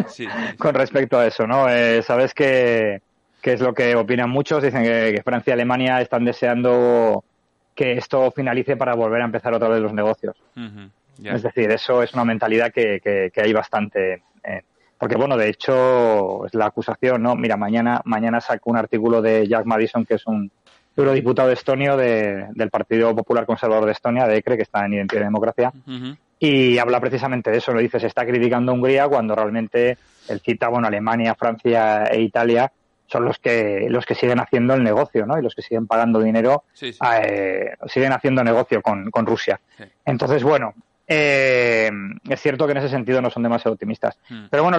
sí, 0.09 0.27
sí. 0.27 0.57
Con 0.59 0.75
respecto 0.75 1.19
a 1.19 1.27
eso, 1.27 1.47
¿no? 1.47 1.69
Eh, 1.69 2.03
Sabes 2.03 2.35
que, 2.35 3.01
que, 3.41 3.53
es 3.53 3.61
lo 3.61 3.75
que 3.75 3.95
opinan 3.97 4.31
muchos. 4.31 4.63
Dicen 4.63 4.83
que, 4.83 5.23
Francia 5.25 5.53
y 5.53 5.55
Alemania 5.55 6.01
están 6.01 6.25
deseando 6.25 7.25
que 7.75 7.93
esto 7.93 8.31
finalice 8.31 8.77
para 8.77 8.95
volver 8.95 9.23
a 9.23 9.27
empezar 9.27 9.53
otra 9.55 9.69
vez 9.69 9.81
los 9.81 9.93
negocios. 9.93 10.37
Es 11.23 11.43
decir, 11.43 11.71
eso 11.71 12.03
es 12.03 12.13
una 12.15 12.25
mentalidad 12.25 12.73
que, 12.73 13.01
que, 13.01 13.41
hay 13.41 13.53
bastante. 13.53 14.23
Eh, 14.45 14.63
porque, 14.99 15.17
bueno, 15.17 15.37
de 15.37 15.49
hecho, 15.49 16.47
es 16.47 16.55
la 16.55 16.67
acusación, 16.67 17.23
¿no? 17.23 17.37
Mira, 17.37 17.57
mañana, 17.57 18.01
mañana 18.05 18.41
saco 18.41 18.71
un 18.71 18.77
artículo 18.77 19.23
de 19.23 19.47
Jack 19.47 19.65
Madison, 19.67 20.05
que 20.05 20.15
es 20.15 20.27
un 20.27 20.51
eurodiputado 20.97 21.51
estonio 21.53 21.97
de, 21.97 22.47
del 22.55 22.71
Partido 22.71 23.15
Popular 23.15 23.47
Conservador 23.47 23.85
de 23.85 23.93
Estonia, 23.93 24.27
de 24.27 24.39
ECRE, 24.39 24.57
que 24.57 24.63
está 24.63 24.85
en 24.87 24.95
Identidad 24.95 25.23
y 25.23 25.25
Democracia, 25.25 25.73
y 26.39 26.79
habla 26.79 27.01
precisamente 27.01 27.51
de 27.51 27.59
eso. 27.59 27.73
Lo 27.73 27.81
dice, 27.81 28.01
se 28.01 28.07
está 28.07 28.25
criticando 28.25 28.73
a 28.73 28.75
Hungría 28.75 29.09
cuando 29.09 29.35
realmente 29.35 29.99
él 30.29 30.41
cita, 30.41 30.69
bueno, 30.69 30.89
Alemania, 30.89 31.35
Francia 31.35 32.05
e 32.05 32.21
Italia 32.21 32.71
son 33.09 33.25
los 33.25 33.39
que 33.39 33.87
los 33.89 34.05
que 34.05 34.17
siguen 34.17 34.41
haciendo 34.41 34.75
el 34.75 34.83
negocio, 34.83 35.27
¿no? 35.27 35.39
Y 35.39 35.43
los 35.43 35.55
que 35.55 35.63
siguen 35.63 35.87
pagando 35.87 36.21
dinero, 36.21 36.65
eh, 36.81 37.75
siguen 37.87 38.13
haciendo 38.13 38.43
negocio 38.43 38.83
con, 38.83 39.11
con 39.11 39.27
Rusia. 39.27 39.61
Entonces, 40.05 40.43
bueno, 40.43 40.75
eh, 41.09 41.91
es 42.29 42.41
cierto 42.41 42.67
que 42.67 42.73
en 42.73 42.79
ese 42.79 42.89
sentido 42.89 43.23
no 43.23 43.31
son 43.31 43.43
demasiado 43.43 43.75
optimistas. 43.75 44.19
Hmm. 44.29 44.47
Pero 44.51 44.65
bueno, 44.65 44.79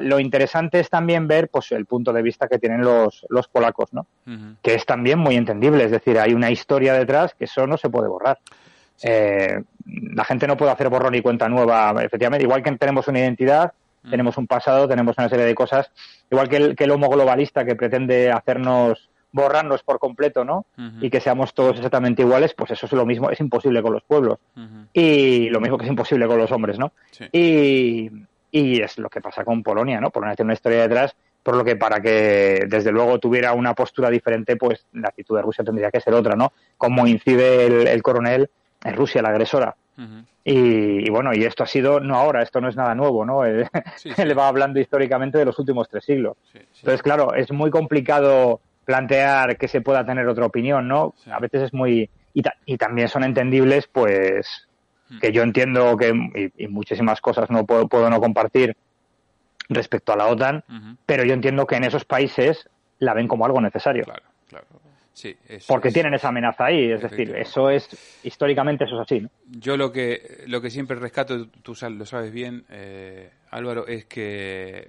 lo 0.00 0.18
interesante 0.18 0.80
es 0.80 0.90
también 0.90 1.28
ver 1.28 1.48
pues, 1.48 1.70
el 1.72 1.86
punto 1.86 2.12
de 2.12 2.22
vista 2.22 2.48
que 2.48 2.58
tienen 2.58 2.80
los, 2.80 3.24
los 3.28 3.48
polacos, 3.48 3.92
¿no? 3.92 4.06
Que 4.62 4.74
es 4.74 4.84
también 4.84 5.18
muy 5.18 5.36
entendible. 5.36 5.84
Es 5.84 5.90
decir, 5.90 6.18
hay 6.18 6.34
una 6.34 6.50
historia 6.50 6.94
detrás 6.94 7.34
que 7.34 7.44
eso 7.44 7.66
no 7.66 7.76
se 7.76 7.90
puede 7.90 8.08
borrar. 8.08 8.38
Eh, 9.04 9.62
la 10.14 10.24
gente 10.24 10.46
no 10.46 10.56
puede 10.56 10.72
hacer 10.72 10.88
borrón 10.88 11.14
y 11.14 11.22
cuenta 11.22 11.48
nueva, 11.48 11.94
efectivamente. 12.02 12.44
Igual 12.44 12.62
que 12.62 12.72
tenemos 12.72 13.06
una 13.06 13.20
identidad, 13.20 13.72
hmm. 14.02 14.10
tenemos 14.10 14.36
un 14.38 14.48
pasado, 14.48 14.88
tenemos 14.88 15.16
una 15.16 15.28
serie 15.28 15.44
de 15.44 15.54
cosas. 15.54 15.92
Igual 16.28 16.48
que 16.48 16.56
el, 16.56 16.76
que 16.76 16.84
el 16.84 16.90
homo 16.90 17.08
globalista 17.08 17.64
que 17.64 17.76
pretende 17.76 18.32
hacernos 18.32 19.10
borrarnos 19.32 19.82
por 19.82 19.98
completo, 19.98 20.44
¿no? 20.44 20.66
Y 21.00 21.10
que 21.10 21.20
seamos 21.20 21.54
todos 21.54 21.76
exactamente 21.76 22.22
iguales, 22.22 22.54
pues 22.54 22.70
eso 22.70 22.86
es 22.86 22.92
lo 22.92 23.06
mismo, 23.06 23.30
es 23.30 23.40
imposible 23.40 23.82
con 23.82 23.92
los 23.92 24.02
pueblos. 24.02 24.38
Y 24.92 25.48
lo 25.50 25.60
mismo 25.60 25.78
que 25.78 25.84
es 25.84 25.90
imposible 25.90 26.26
con 26.26 26.38
los 26.38 26.52
hombres, 26.52 26.78
¿no? 26.78 26.92
Y, 27.32 28.10
y 28.50 28.82
es 28.82 28.98
lo 28.98 29.08
que 29.08 29.20
pasa 29.20 29.44
con 29.44 29.62
Polonia, 29.62 30.00
¿no? 30.00 30.10
Polonia 30.10 30.36
tiene 30.36 30.48
una 30.48 30.54
historia 30.54 30.82
detrás, 30.82 31.16
por 31.42 31.56
lo 31.56 31.64
que 31.64 31.76
para 31.76 32.00
que 32.00 32.66
desde 32.68 32.92
luego 32.92 33.18
tuviera 33.18 33.52
una 33.52 33.74
postura 33.74 34.10
diferente, 34.10 34.56
pues 34.56 34.86
la 34.92 35.08
actitud 35.08 35.36
de 35.36 35.42
Rusia 35.42 35.64
tendría 35.64 35.90
que 35.90 36.00
ser 36.00 36.14
otra, 36.14 36.36
¿no? 36.36 36.52
Como 36.76 37.06
incide 37.06 37.92
el, 37.92 38.02
coronel 38.02 38.48
en 38.84 38.94
Rusia, 38.94 39.22
la 39.22 39.30
agresora. 39.30 39.74
y, 40.44 41.08
bueno, 41.10 41.34
y 41.34 41.44
esto 41.44 41.62
ha 41.62 41.66
sido, 41.66 42.00
no 42.00 42.16
ahora, 42.16 42.42
esto 42.42 42.60
no 42.60 42.68
es 42.68 42.76
nada 42.76 42.94
nuevo, 42.94 43.24
¿no? 43.24 43.44
Él, 43.44 43.68
va 44.38 44.48
hablando 44.48 44.78
históricamente 44.78 45.38
de 45.38 45.44
los 45.44 45.58
últimos 45.58 45.88
tres 45.88 46.04
siglos. 46.04 46.36
Entonces, 46.54 47.02
claro, 47.02 47.34
es 47.34 47.50
muy 47.50 47.70
complicado 47.70 48.60
plantear 48.84 49.56
que 49.56 49.68
se 49.68 49.80
pueda 49.80 50.04
tener 50.04 50.26
otra 50.26 50.46
opinión, 50.46 50.88
¿no? 50.88 51.14
A 51.30 51.38
veces 51.38 51.62
es 51.62 51.72
muy... 51.72 52.10
Y, 52.34 52.42
y, 52.64 52.76
también 52.78 53.08
son 53.08 53.24
entendibles, 53.24 53.86
pues, 53.86 54.66
hmm. 55.10 55.18
que 55.18 55.32
yo 55.32 55.42
entiendo 55.42 55.96
que, 55.96 56.52
y, 56.56 56.66
muchísimas 56.68 57.20
cosas 57.20 57.50
no 57.50 57.66
puedo, 57.66 57.88
puedo, 57.88 58.08
no 58.08 58.20
compartir 58.20 58.74
respecto 59.68 60.12
a 60.12 60.16
la 60.16 60.26
OTAN, 60.26 60.64
pero 61.06 61.24
yo 61.24 61.34
entiendo 61.34 61.66
que 61.66 61.76
en 61.76 61.84
esos 61.84 62.04
países 62.04 62.68
la 62.98 63.14
ven 63.14 63.28
como 63.28 63.44
algo 63.44 63.60
necesario. 63.60 64.04
Claro, 64.04 64.22
claro. 64.48 64.66
Sí, 65.14 65.36
porque 65.68 65.90
tienen 65.90 66.14
esa 66.14 66.28
amenaza 66.28 66.64
ahí, 66.64 66.90
es 66.90 67.02
decir, 67.02 67.36
eso 67.36 67.68
es 67.68 67.86
históricamente 68.24 68.84
eso 68.84 68.94
es 68.96 69.02
así. 69.02 69.20
¿no? 69.20 69.30
Yo 69.46 69.76
lo 69.76 69.92
que 69.92 70.44
lo 70.46 70.62
que 70.62 70.70
siempre 70.70 70.96
rescato, 70.96 71.48
tú 71.48 71.76
lo 71.90 72.06
sabes 72.06 72.32
bien, 72.32 72.64
eh, 72.70 73.30
Álvaro, 73.50 73.86
es 73.86 74.06
que 74.06 74.88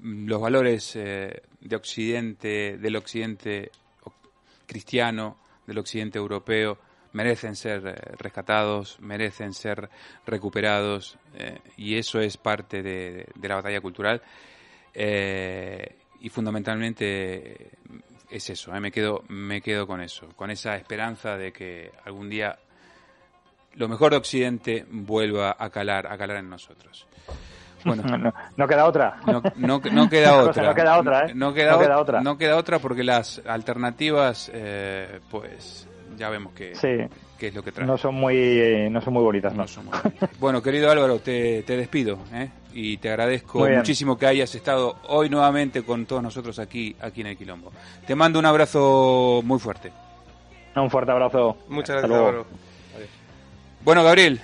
los 0.00 0.40
valores 0.40 0.96
eh, 0.96 1.42
de 1.60 1.76
Occidente, 1.76 2.78
del 2.78 2.96
Occidente 2.96 3.70
cristiano, 4.66 5.38
del 5.66 5.78
Occidente 5.78 6.18
europeo, 6.18 6.78
merecen 7.12 7.56
ser 7.56 7.86
eh, 7.86 7.94
rescatados, 8.18 8.98
merecen 9.00 9.52
ser 9.52 9.88
recuperados, 10.26 11.18
eh, 11.34 11.58
y 11.76 11.96
eso 11.96 12.20
es 12.20 12.36
parte 12.36 12.82
de, 12.82 13.26
la 13.42 13.56
batalla 13.56 13.80
cultural. 13.80 14.22
y 16.20 16.28
fundamentalmente 16.30 17.70
es 18.30 18.50
eso, 18.50 18.72
me, 18.72 18.90
quedo, 18.90 19.24
me 19.28 19.60
quedo 19.60 19.86
con 19.86 20.00
eso, 20.00 20.28
con 20.36 20.50
esa 20.50 20.76
esperanza 20.76 21.36
de 21.36 21.52
que 21.52 21.92
algún 22.04 22.28
día 22.28 22.58
lo 23.74 23.88
mejor 23.88 24.10
de 24.10 24.16
Occidente 24.18 24.84
vuelva 24.90 25.56
a 25.58 25.70
calar, 25.70 26.06
a 26.06 26.18
calar 26.18 26.38
en 26.38 26.50
nosotros. 26.50 27.06
Bueno, 27.84 28.02
no, 28.56 28.66
queda 28.68 28.86
otra. 28.86 29.16
No, 29.26 29.42
no, 29.56 29.80
queda 30.08 30.36
otra. 30.42 30.62
no 30.62 30.74
queda 30.74 30.98
otra, 30.98 31.26
¿eh? 31.26 31.34
No 31.34 31.52
queda, 31.54 31.98
otra. 31.98 32.20
No 32.20 32.38
queda 32.38 32.56
otra 32.56 32.78
porque 32.78 33.04
las 33.04 33.42
alternativas, 33.46 34.50
eh, 34.52 35.20
pues 35.30 35.88
ya 36.16 36.28
vemos 36.28 36.52
que, 36.52 36.72
es 36.72 37.54
lo 37.54 37.62
que 37.62 37.72
trae. 37.72 37.86
No 37.86 37.96
son 37.96 38.14
muy, 38.14 38.88
no 38.90 39.00
son 39.00 39.14
muy 39.14 39.22
bonitas, 39.22 39.54
¿no? 39.54 39.64
bueno, 40.40 40.62
querido 40.62 40.90
Álvaro, 40.90 41.20
te, 41.20 41.62
te 41.62 41.76
despido 41.76 42.18
¿eh? 42.32 42.50
y 42.74 42.96
te 42.98 43.10
agradezco 43.10 43.66
muchísimo 43.68 44.18
que 44.18 44.26
hayas 44.26 44.54
estado 44.54 44.96
hoy 45.08 45.30
nuevamente 45.30 45.82
con 45.82 46.06
todos 46.06 46.22
nosotros 46.22 46.58
aquí, 46.58 46.96
aquí 47.00 47.20
en 47.20 47.28
el 47.28 47.36
Quilombo. 47.36 47.72
Te 48.06 48.14
mando 48.14 48.38
un 48.38 48.46
abrazo 48.46 49.40
muy 49.44 49.58
fuerte. 49.58 49.92
Un 50.74 50.90
fuerte 50.90 51.10
abrazo. 51.10 51.56
Muchas 51.68 51.96
gracias, 51.96 52.18
Álvaro. 52.18 52.46
Bueno, 53.84 54.04
Gabriel, 54.04 54.40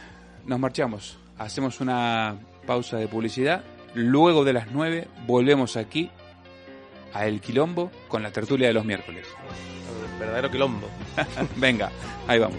nos 0.47 0.59
marchamos. 0.59 1.18
Hacemos 1.39 1.80
una 1.80 2.37
pausa 2.65 2.97
de 2.97 3.09
publicidad. 3.09 3.62
Luego 3.95 4.45
de 4.45 4.53
las 4.53 4.71
9 4.73 5.07
volvemos 5.27 5.77
aquí 5.77 6.11
a 7.12 7.27
El 7.27 7.41
Quilombo 7.41 7.91
con 8.09 8.23
la 8.23 8.33
tertulia 8.33 8.69
de 8.69 8.75
los 8.75 8.85
miércoles. 8.85 9.27
verdadero 10.19 10.51
quilombo. 10.51 10.89
Venga, 11.57 11.91
ahí 12.27 12.39
vamos. 12.39 12.59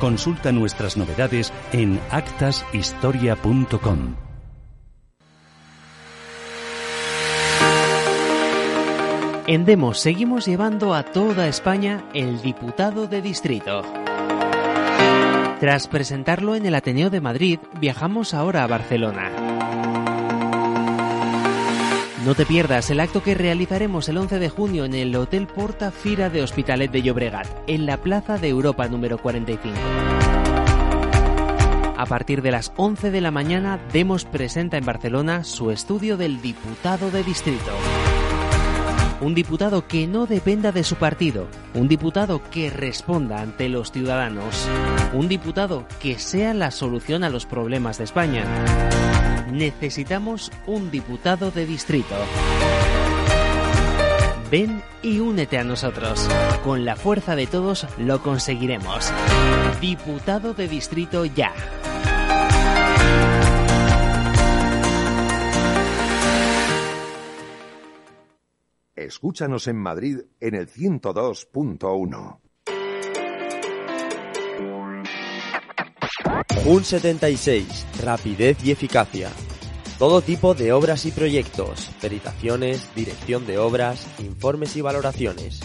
Consulta 0.00 0.50
nuestras 0.50 0.96
novedades 0.96 1.52
en 1.72 2.00
actashistoria.com. 2.10 4.16
En 9.46 9.64
Demos 9.66 9.98
seguimos 9.98 10.46
llevando 10.46 10.94
a 10.94 11.02
toda 11.02 11.48
España 11.48 12.02
el 12.14 12.40
diputado 12.40 13.08
de 13.08 13.20
distrito. 13.20 13.82
Tras 15.60 15.88
presentarlo 15.88 16.54
en 16.54 16.64
el 16.64 16.74
Ateneo 16.74 17.10
de 17.10 17.20
Madrid, 17.20 17.58
viajamos 17.78 18.32
ahora 18.32 18.64
a 18.64 18.66
Barcelona. 18.66 19.49
No 22.24 22.34
te 22.34 22.44
pierdas 22.44 22.90
el 22.90 23.00
acto 23.00 23.22
que 23.22 23.34
realizaremos 23.34 24.06
el 24.10 24.18
11 24.18 24.38
de 24.38 24.50
junio 24.50 24.84
en 24.84 24.92
el 24.92 25.16
Hotel 25.16 25.46
Porta 25.46 25.90
Fira 25.90 26.28
de 26.28 26.42
Hospitalet 26.42 26.90
de 26.90 27.00
Llobregat, 27.00 27.46
en 27.66 27.86
la 27.86 27.96
Plaza 27.96 28.36
de 28.36 28.48
Europa 28.48 28.86
número 28.88 29.16
45. 29.16 29.74
A 31.96 32.06
partir 32.06 32.42
de 32.42 32.50
las 32.50 32.72
11 32.76 33.10
de 33.10 33.20
la 33.22 33.30
mañana, 33.30 33.80
Demos 33.90 34.26
presenta 34.26 34.76
en 34.76 34.84
Barcelona 34.84 35.44
su 35.44 35.70
estudio 35.70 36.18
del 36.18 36.42
diputado 36.42 37.10
de 37.10 37.24
distrito. 37.24 37.70
un 39.22 39.34
diputado 39.34 39.86
que 39.86 40.06
no 40.06 40.26
dependa 40.26 40.72
de 40.72 40.82
su 40.82 40.96
partido, 40.96 41.46
un 41.74 41.88
diputado 41.88 42.42
que 42.50 42.70
responda 42.70 43.40
ante 43.42 43.68
los 43.68 43.92
ciudadanos, 43.92 44.66
un 45.12 45.28
diputado 45.28 45.86
que 46.00 46.18
sea 46.18 46.54
la 46.54 46.70
solución 46.70 47.22
a 47.22 47.28
los 47.28 47.44
problemas 47.44 47.98
de 47.98 48.04
España. 48.04 48.44
Necesitamos 49.50 50.50
un 50.66 50.90
diputado 50.90 51.50
de 51.50 51.66
distrito. 51.66 52.14
Ven 54.50 54.82
y 55.02 55.20
únete 55.20 55.58
a 55.58 55.64
nosotros. 55.64 56.28
Con 56.64 56.84
la 56.84 56.96
fuerza 56.96 57.36
de 57.36 57.46
todos 57.46 57.86
lo 57.98 58.22
conseguiremos. 58.22 59.12
Diputado 59.80 60.54
de 60.54 60.68
distrito 60.68 61.24
ya. 61.24 61.52
Escúchanos 68.94 69.66
en 69.66 69.76
Madrid 69.76 70.20
en 70.40 70.54
el 70.54 70.68
102.1. 70.68 72.49
Un 76.64 76.84
76, 76.84 77.86
rapidez 78.02 78.58
y 78.64 78.70
eficacia. 78.70 79.30
Todo 79.98 80.22
tipo 80.22 80.54
de 80.54 80.72
obras 80.72 81.04
y 81.06 81.10
proyectos, 81.10 81.90
peritaciones, 82.00 82.94
dirección 82.94 83.46
de 83.46 83.58
obras, 83.58 84.06
informes 84.18 84.76
y 84.76 84.80
valoraciones. 84.80 85.60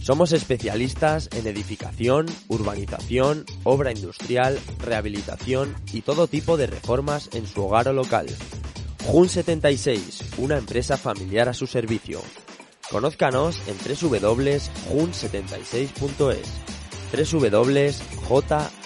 Somos 0.00 0.32
especialistas 0.32 1.28
en 1.32 1.46
edificación, 1.46 2.26
urbanización, 2.48 3.44
obra 3.64 3.92
industrial, 3.92 4.58
rehabilitación 4.78 5.76
y 5.92 6.00
todo 6.02 6.26
tipo 6.26 6.56
de 6.56 6.66
reformas 6.66 7.30
en 7.34 7.46
su 7.46 7.64
hogar 7.64 7.88
o 7.88 7.92
local. 7.92 8.26
Jun 9.04 9.28
76, 9.28 10.38
una 10.38 10.56
empresa 10.56 10.96
familiar 10.96 11.48
a 11.48 11.54
su 11.54 11.66
servicio. 11.66 12.22
Conózcanos 12.90 13.60
en 13.66 13.76
www.jun76.es 13.76 16.48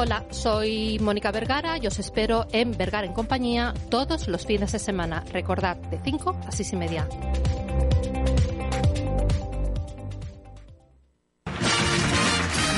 Hola, 0.00 0.24
soy 0.30 0.96
Mónica 1.00 1.32
Vergara 1.32 1.76
y 1.78 1.88
os 1.88 1.98
espero 1.98 2.46
en 2.52 2.70
Vergara 2.78 3.04
en 3.04 3.12
compañía 3.12 3.74
todos 3.90 4.28
los 4.28 4.46
fines 4.46 4.70
de 4.70 4.78
semana. 4.78 5.24
Recordad, 5.32 5.76
de 5.76 5.98
5 5.98 6.40
a 6.46 6.52
6 6.52 6.72
y 6.72 6.76
media. 6.76 7.08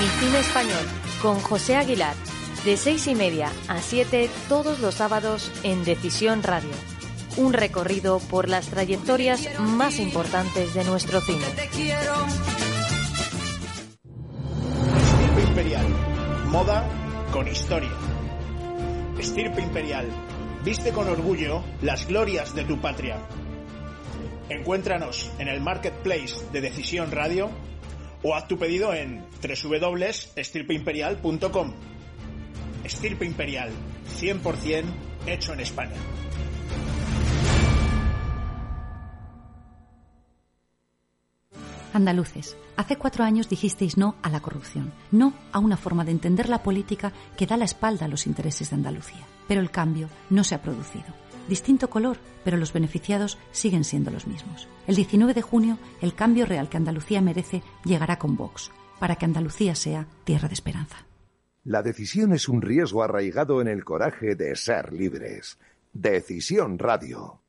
Mi 0.00 0.06
cine 0.18 0.38
español 0.38 1.09
con 1.20 1.38
José 1.40 1.76
Aguilar. 1.76 2.14
De 2.64 2.76
seis 2.76 3.06
y 3.06 3.14
media 3.14 3.50
a 3.68 3.80
7 3.80 4.28
todos 4.48 4.80
los 4.80 4.96
sábados 4.96 5.50
en 5.62 5.84
Decisión 5.84 6.42
Radio. 6.42 6.72
Un 7.36 7.52
recorrido 7.52 8.18
por 8.18 8.48
las 8.48 8.66
trayectorias 8.68 9.48
más 9.58 9.98
importantes 9.98 10.74
de 10.74 10.84
nuestro 10.84 11.20
cine. 11.20 11.44
Estirpe 14.96 15.42
Imperial. 15.48 15.86
Moda 16.48 16.84
con 17.32 17.48
historia. 17.48 17.92
Estirpe 19.18 19.62
Imperial. 19.62 20.06
Viste 20.64 20.92
con 20.92 21.08
orgullo 21.08 21.64
las 21.80 22.06
glorias 22.06 22.54
de 22.54 22.64
tu 22.64 22.80
patria. 22.80 23.18
Encuéntranos 24.50 25.30
en 25.38 25.48
el 25.48 25.60
marketplace 25.60 26.44
de 26.52 26.60
Decisión 26.60 27.10
Radio 27.10 27.50
o 28.22 28.34
haz 28.34 28.48
tu 28.48 28.58
pedido 28.58 28.94
en 28.94 29.24
www.estirpeimperial.com. 29.42 31.72
Estirpe 32.84 33.24
Imperial, 33.24 33.70
100% 34.20 34.84
hecho 35.26 35.52
en 35.52 35.60
España. 35.60 35.96
Andaluces, 41.92 42.56
hace 42.76 42.96
cuatro 42.96 43.24
años 43.24 43.48
dijisteis 43.48 43.96
no 43.96 44.14
a 44.22 44.30
la 44.30 44.40
corrupción, 44.40 44.92
no 45.10 45.34
a 45.52 45.58
una 45.58 45.76
forma 45.76 46.04
de 46.04 46.12
entender 46.12 46.48
la 46.48 46.62
política 46.62 47.12
que 47.36 47.46
da 47.46 47.56
la 47.56 47.64
espalda 47.64 48.06
a 48.06 48.08
los 48.08 48.26
intereses 48.26 48.70
de 48.70 48.76
Andalucía. 48.76 49.26
Pero 49.48 49.60
el 49.60 49.70
cambio 49.70 50.08
no 50.30 50.44
se 50.44 50.54
ha 50.54 50.62
producido. 50.62 51.29
Distinto 51.48 51.90
color, 51.90 52.18
pero 52.44 52.56
los 52.56 52.72
beneficiados 52.72 53.38
siguen 53.52 53.84
siendo 53.84 54.10
los 54.10 54.26
mismos. 54.26 54.68
El 54.86 54.96
19 54.96 55.34
de 55.34 55.42
junio, 55.42 55.78
el 56.00 56.14
cambio 56.14 56.46
real 56.46 56.68
que 56.68 56.76
Andalucía 56.76 57.20
merece 57.20 57.62
llegará 57.84 58.18
con 58.18 58.36
Vox, 58.36 58.70
para 58.98 59.16
que 59.16 59.24
Andalucía 59.24 59.74
sea 59.74 60.06
tierra 60.24 60.48
de 60.48 60.54
esperanza. 60.54 61.06
La 61.64 61.82
decisión 61.82 62.32
es 62.32 62.48
un 62.48 62.62
riesgo 62.62 63.02
arraigado 63.02 63.60
en 63.60 63.68
el 63.68 63.84
coraje 63.84 64.34
de 64.34 64.56
ser 64.56 64.92
libres. 64.92 65.58
Decisión 65.92 66.78
Radio. 66.78 67.40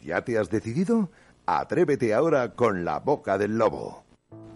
¿Ya 0.04 0.22
te 0.22 0.38
has 0.38 0.50
decidido? 0.50 1.10
Atrévete 1.46 2.12
ahora 2.12 2.54
con 2.54 2.84
la 2.84 3.00
boca 3.00 3.38
del 3.38 3.56
lobo. 3.56 4.04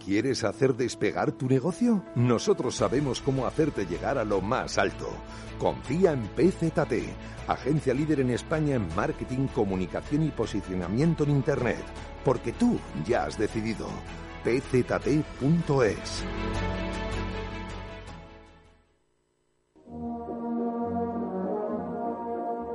¿Quieres 0.03 0.43
hacer 0.43 0.75
despegar 0.75 1.31
tu 1.31 1.47
negocio? 1.47 2.03
Nosotros 2.15 2.75
sabemos 2.75 3.19
cómo 3.19 3.47
hacerte 3.47 3.85
llegar 3.85 4.19
a 4.19 4.23
lo 4.23 4.41
más 4.41 4.77
alto. 4.77 5.09
Confía 5.57 6.11
en 6.11 6.27
PZT, 6.27 6.93
agencia 7.47 7.93
líder 7.95 8.19
en 8.21 8.29
España 8.29 8.75
en 8.75 8.87
marketing, 8.95 9.47
comunicación 9.47 10.23
y 10.23 10.29
posicionamiento 10.29 11.23
en 11.23 11.31
Internet, 11.31 11.83
porque 12.23 12.53
tú 12.53 12.79
ya 13.05 13.25
has 13.25 13.37
decidido. 13.37 13.87
pzt.es. 14.43 16.23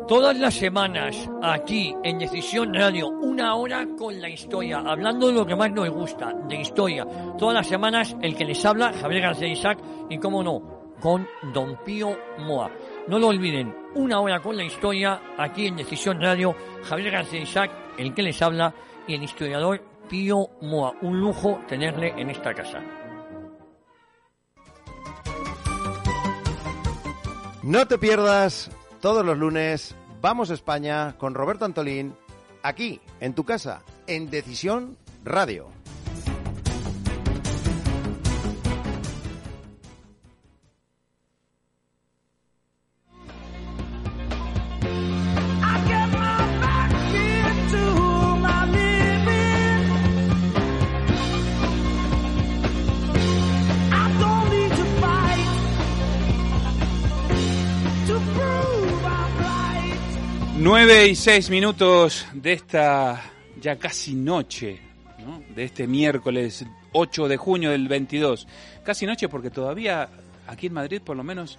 Todas 0.08 0.36
las 0.38 0.52
semanas, 0.52 1.30
aquí 1.42 1.94
en 2.04 2.18
Decisión 2.18 2.74
Radio, 2.74 3.08
una 3.08 3.54
hora 3.54 3.86
con 3.96 4.20
la 4.20 4.28
historia, 4.28 4.82
hablando 4.84 5.28
de 5.28 5.32
lo 5.32 5.46
que 5.46 5.56
más 5.56 5.72
nos 5.72 5.88
gusta, 5.88 6.30
de 6.46 6.56
historia. 6.56 7.06
Todas 7.38 7.54
las 7.54 7.66
semanas, 7.66 8.14
el 8.20 8.36
que 8.36 8.44
les 8.44 8.62
habla, 8.66 8.92
Javier 8.92 9.22
García 9.22 9.48
Isaac, 9.48 9.78
y 10.10 10.18
cómo 10.18 10.42
no, 10.42 10.92
con 11.00 11.26
Don 11.54 11.78
Pío 11.86 12.18
Moa. 12.40 12.70
No 13.08 13.18
lo 13.18 13.28
olviden, 13.28 13.74
una 13.94 14.20
hora 14.20 14.40
con 14.40 14.58
la 14.58 14.64
historia, 14.64 15.22
aquí 15.38 15.68
en 15.68 15.76
Decisión 15.76 16.20
Radio, 16.20 16.54
Javier 16.82 17.10
García 17.10 17.40
Isaac, 17.40 17.70
el 17.96 18.12
que 18.12 18.22
les 18.22 18.42
habla, 18.42 18.74
y 19.06 19.14
el 19.14 19.22
historiador 19.22 19.82
Pío 20.10 20.50
Moa. 20.60 20.92
Un 21.00 21.18
lujo 21.18 21.60
tenerle 21.66 22.12
en 22.18 22.28
esta 22.28 22.52
casa. 22.52 22.82
No 27.62 27.88
te 27.88 27.96
pierdas 27.96 28.70
todos 29.04 29.22
los 29.22 29.36
lunes 29.36 29.94
Vamos 30.22 30.50
a 30.50 30.54
España 30.54 31.14
con 31.18 31.34
Roberto 31.34 31.66
Antolín, 31.66 32.14
aquí, 32.62 33.02
en 33.20 33.34
tu 33.34 33.44
casa, 33.44 33.82
en 34.06 34.30
Decisión 34.30 34.96
Radio. 35.22 35.73
Nueve 60.86 61.08
y 61.08 61.14
seis 61.14 61.48
minutos 61.48 62.26
de 62.34 62.52
esta 62.52 63.32
ya 63.58 63.76
casi 63.76 64.14
noche, 64.14 64.78
¿no? 65.18 65.42
de 65.54 65.64
este 65.64 65.86
miércoles 65.86 66.62
8 66.92 67.26
de 67.26 67.38
junio 67.38 67.70
del 67.70 67.88
22. 67.88 68.46
Casi 68.84 69.06
noche 69.06 69.30
porque 69.30 69.48
todavía 69.48 70.10
aquí 70.46 70.66
en 70.66 70.74
Madrid 70.74 71.00
por 71.02 71.16
lo 71.16 71.24
menos, 71.24 71.58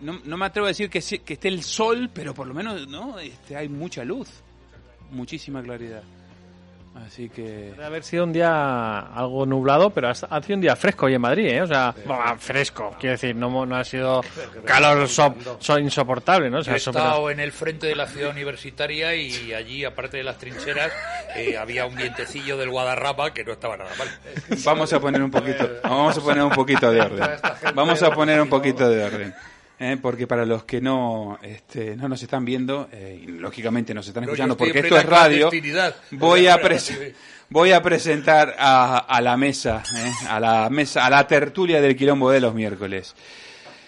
no, 0.00 0.20
no 0.24 0.38
me 0.38 0.46
atrevo 0.46 0.64
a 0.64 0.68
decir 0.68 0.88
que, 0.88 1.02
que 1.02 1.34
esté 1.34 1.48
el 1.48 1.62
sol, 1.64 2.08
pero 2.14 2.32
por 2.32 2.46
lo 2.46 2.54
menos 2.54 2.88
no 2.88 3.18
este, 3.18 3.56
hay 3.56 3.68
mucha 3.68 4.04
luz, 4.04 4.30
muchísima 5.10 5.62
claridad. 5.62 6.02
Así 7.04 7.28
que... 7.28 7.42
Debe 7.42 7.84
haber 7.84 8.02
sido 8.02 8.24
un 8.24 8.32
día 8.32 8.98
algo 9.00 9.44
nublado, 9.44 9.90
pero 9.90 10.08
ha, 10.08 10.14
sido 10.14 10.54
un 10.56 10.60
día 10.60 10.74
fresco 10.76 11.06
hoy 11.06 11.14
en 11.14 11.20
Madrid, 11.20 11.46
¿eh? 11.48 11.62
O 11.62 11.66
sea, 11.66 11.94
bueno, 12.04 12.22
fresco, 12.38 12.96
quiero 12.98 13.12
decir, 13.12 13.36
no, 13.36 13.66
no 13.66 13.76
ha 13.76 13.84
sido 13.84 14.22
calor 14.64 15.06
so- 15.08 15.34
so- 15.58 15.78
insoportable, 15.78 16.48
¿no? 16.50 16.58
O 16.58 16.64
sea, 16.64 16.74
he 16.74 16.76
estado 16.78 17.30
en 17.30 17.40
el 17.40 17.52
frente 17.52 17.86
de 17.86 17.94
la 17.96 18.06
ciudad 18.06 18.30
universitaria 18.30 19.14
y 19.14 19.52
allí, 19.52 19.84
aparte 19.84 20.16
de 20.16 20.24
las 20.24 20.38
trincheras, 20.38 20.90
eh, 21.36 21.56
había 21.56 21.86
un 21.86 21.94
vientecillo 21.96 22.56
del 22.56 22.70
Guadarrama 22.70 23.32
que 23.34 23.44
no 23.44 23.52
estaba 23.52 23.76
nada 23.76 23.90
mal. 23.98 24.08
Vamos 24.64 24.92
a 24.92 24.98
poner 25.00 25.22
un 25.22 25.30
poquito, 25.30 25.68
vamos 25.82 26.16
a 26.16 26.20
poner 26.20 26.42
un 26.44 26.50
poquito 26.50 26.90
de 26.90 27.00
orden. 27.02 27.28
Vamos 27.74 28.02
a 28.02 28.10
poner 28.10 28.40
un 28.40 28.48
poquito 28.48 28.88
de 28.88 29.04
orden. 29.04 29.34
¿Eh? 29.78 29.96
Porque 30.00 30.26
para 30.26 30.44
los 30.44 30.64
que 30.64 30.80
no, 30.80 31.38
este, 31.42 31.96
no 31.96 32.08
nos 32.08 32.22
están 32.22 32.44
viendo, 32.44 32.88
eh, 32.92 33.20
y 33.22 33.26
lógicamente 33.26 33.94
nos 33.94 34.06
están 34.08 34.24
escuchando 34.24 34.56
porque 34.56 34.80
esto 34.80 34.96
es 34.96 35.06
radio, 35.06 35.50
voy 36.12 36.46
a, 36.46 36.60
voy 37.48 37.72
a 37.72 37.82
presentar 37.82 38.54
a, 38.58 38.98
a 38.98 39.20
la 39.20 39.36
mesa, 39.36 39.82
¿eh? 39.96 40.12
a 40.28 40.40
la 40.40 40.70
mesa, 40.70 41.06
a 41.06 41.10
la 41.10 41.26
tertulia 41.26 41.80
del 41.80 41.96
quilombo 41.96 42.30
de 42.30 42.40
los 42.40 42.54
miércoles. 42.54 43.14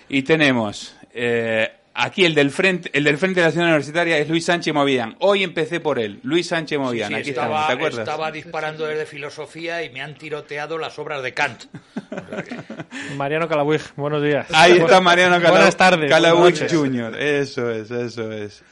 Y 0.09 0.22
tenemos 0.22 0.95
eh, 1.12 1.78
aquí 1.99 2.24
el 2.24 2.34
del 2.34 2.51
frente, 2.51 2.90
el 2.92 3.05
del 3.05 3.18
frente 3.18 3.40
de 3.40 3.46
la 3.46 3.53
ciudad 3.53 3.66
universitaria 3.66 4.18
es 4.18 4.28
Luis 4.28 4.44
Sánchez 4.44 4.72
Movian. 4.72 5.16
Hoy 5.20 5.42
empecé 5.44 5.80
por 5.80 5.99
él, 5.99 6.20
Luis 6.22 6.46
Sánchez 6.49 6.78
Movian. 6.78 7.09
Sí, 7.09 7.14
sí, 7.14 7.20
aquí 7.20 7.30
estaba, 7.30 7.46
estamos, 7.62 7.66
¿te 7.68 7.72
acuerdas? 7.74 7.99
estaba 8.01 8.30
disparando 8.32 8.86
desde 8.86 9.05
filosofía 9.07 9.82
y 9.82 9.90
me 9.90 10.01
han 10.01 10.14
tiroteado 10.14 10.78
las 10.78 10.99
obras 10.99 11.22
de 11.22 11.34
Kant. 11.34 11.64
Mariano 13.16 13.49
Calabuig, 13.49 13.80
buenos 13.96 14.22
días. 14.22 14.46
Ahí 14.53 14.72
está 14.78 15.01
Mariano 15.03 15.36
Cala- 15.36 15.51
Buenas 15.51 15.76
tardes. 15.76 16.11
Calabuig. 16.11 16.55
Jr. 16.70 17.16
Eso 17.20 17.70
es, 17.70 17.90
eso 17.90 18.32
es. 18.32 18.62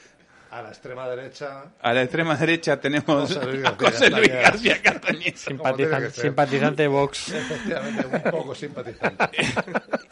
A 0.56 0.62
la 0.62 0.68
extrema 0.70 1.06
derecha. 1.08 1.64
A 1.82 1.92
la 1.92 2.02
extrema 2.02 2.34
derecha 2.34 2.80
tenemos 2.80 3.30
José 3.34 3.44
Luis 3.46 3.62
García 3.78 3.90
José 3.90 4.10
Luis 4.10 4.28
Castañeda. 4.30 4.42
García 4.42 4.76
Simpatizante, 5.36 6.10
ser. 6.12 6.22
simpatizante 6.22 6.82
de 6.82 6.88
Vox. 6.88 7.28
Efectivamente, 7.28 8.06
un 8.06 8.30
poco 8.30 8.54
simpatizante. 8.54 9.28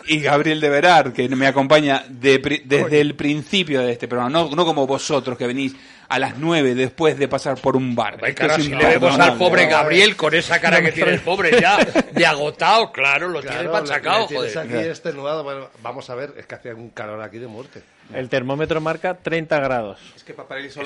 Y 0.07 0.20
Gabriel 0.20 0.61
de 0.61 0.68
Verar, 0.68 1.14
que 1.14 1.26
me 1.30 1.47
acompaña 1.47 2.05
de 2.07 2.38
pri- 2.38 2.61
desde 2.66 3.01
el 3.01 3.14
principio 3.14 3.80
de 3.80 3.92
este 3.92 4.07
programa, 4.07 4.28
no, 4.28 4.55
no 4.55 4.66
como 4.66 4.86
vosotros 4.86 5.38
que 5.38 5.47
venís 5.47 5.74
a 6.11 6.18
las 6.18 6.36
nueve 6.36 6.74
después 6.74 7.18
de 7.18 7.26
pasar 7.26 7.59
por 7.59 7.74
un 7.74 7.95
bar. 7.95 8.18
Ay, 8.22 8.34
cara, 8.34 8.57
si 8.61 8.68
le 8.68 8.84
vemos 8.84 9.18
al 9.18 9.38
pobre 9.38 9.64
Gabriel 9.64 10.14
con 10.14 10.34
esa 10.34 10.61
cara 10.61 10.82
que 10.82 10.92
tiene 10.92 11.12
el 11.12 11.20
pobre 11.20 11.59
ya 11.59 11.78
de 12.12 12.26
agotado, 12.26 12.92
claro, 12.92 13.28
lo 13.30 13.40
Claro, 13.40 13.57
tiene 13.61 13.72
machacado, 13.72 14.26
joder. 14.26 14.59
aquí 14.59 14.74
extenuado. 14.76 15.42
Bueno, 15.42 15.70
vamos 15.82 16.11
a 16.11 16.14
ver, 16.14 16.34
es 16.36 16.45
que 16.45 16.55
hacía 16.55 16.74
un 16.74 16.90
calor 16.90 17.22
aquí 17.22 17.38
de 17.38 17.47
muerte. 17.47 17.80
El 18.12 18.28
termómetro 18.28 18.80
marca 18.80 19.14
30 19.14 19.59
grados. 19.61 19.98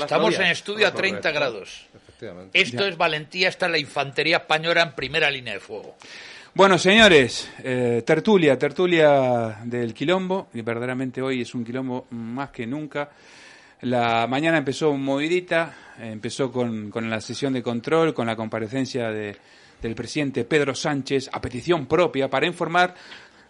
Estamos 0.03 0.35
en 0.39 0.47
estudio 0.47 0.87
a 0.87 0.93
30 0.93 1.31
grados. 1.33 1.87
Efectivamente. 1.95 2.61
Esto 2.61 2.87
es 2.87 2.97
valentía, 2.97 3.49
esta 3.49 3.67
es 3.67 3.73
la 3.73 3.79
infantería 3.79 4.39
española 4.39 4.83
en 4.83 4.93
primera 4.93 5.31
línea 5.31 5.55
de 5.55 5.61
fuego. 5.61 5.97
Bueno, 6.55 6.79
señores, 6.79 7.51
eh, 7.63 8.03
tertulia, 8.07 8.59
tertulia 8.59 9.59
del 9.65 9.93
quilombo, 9.95 10.49
y 10.55 10.63
verdaderamente 10.63 11.21
hoy 11.23 11.43
es 11.43 11.55
un 11.55 11.65
quilombo 11.65 12.07
más 12.11 12.51
que 12.51 12.67
nunca. 12.67 13.11
La 13.83 14.27
mañana 14.27 14.59
empezó 14.59 14.93
movidita, 14.95 15.95
empezó 16.01 16.51
con, 16.51 16.91
con 16.91 17.09
la 17.09 17.21
sesión 17.21 17.53
de 17.53 17.63
control, 17.63 18.13
con 18.15 18.27
la 18.27 18.35
comparecencia 18.37 19.11
de- 19.11 19.37
del 19.81 19.95
presidente 19.95 20.45
Pedro 20.45 20.75
Sánchez 20.75 21.31
a 21.33 21.41
petición 21.41 21.87
propia 21.87 22.29
para 22.29 22.47
informar 22.47 22.93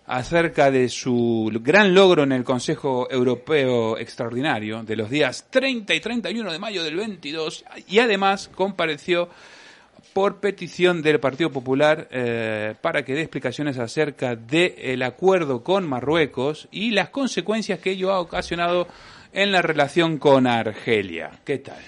acerca 0.08 0.70
de 0.70 0.88
su 0.88 1.50
gran 1.62 1.94
logro 1.94 2.22
en 2.22 2.32
el 2.32 2.42
Consejo 2.42 3.06
Europeo 3.10 3.98
Extraordinario 3.98 4.82
de 4.82 4.96
los 4.96 5.10
días 5.10 5.46
30 5.50 5.94
y 5.94 6.00
31 6.00 6.50
de 6.50 6.58
mayo 6.58 6.82
del 6.82 6.96
22 6.96 7.64
y 7.86 7.98
además 7.98 8.50
compareció 8.54 9.28
por 10.14 10.40
petición 10.40 11.02
del 11.02 11.20
Partido 11.20 11.52
Popular 11.52 12.08
eh, 12.10 12.74
para 12.80 13.04
que 13.04 13.14
dé 13.14 13.20
explicaciones 13.20 13.78
acerca 13.78 14.34
del 14.34 15.02
acuerdo 15.02 15.62
con 15.62 15.86
Marruecos 15.86 16.68
y 16.72 16.90
las 16.92 17.10
consecuencias 17.10 17.78
que 17.78 17.90
ello 17.90 18.10
ha 18.10 18.20
ocasionado 18.20 18.88
en 19.34 19.52
la 19.52 19.60
relación 19.60 20.16
con 20.16 20.46
Argelia. 20.46 21.32
¿Qué 21.44 21.58
tal? 21.58 21.82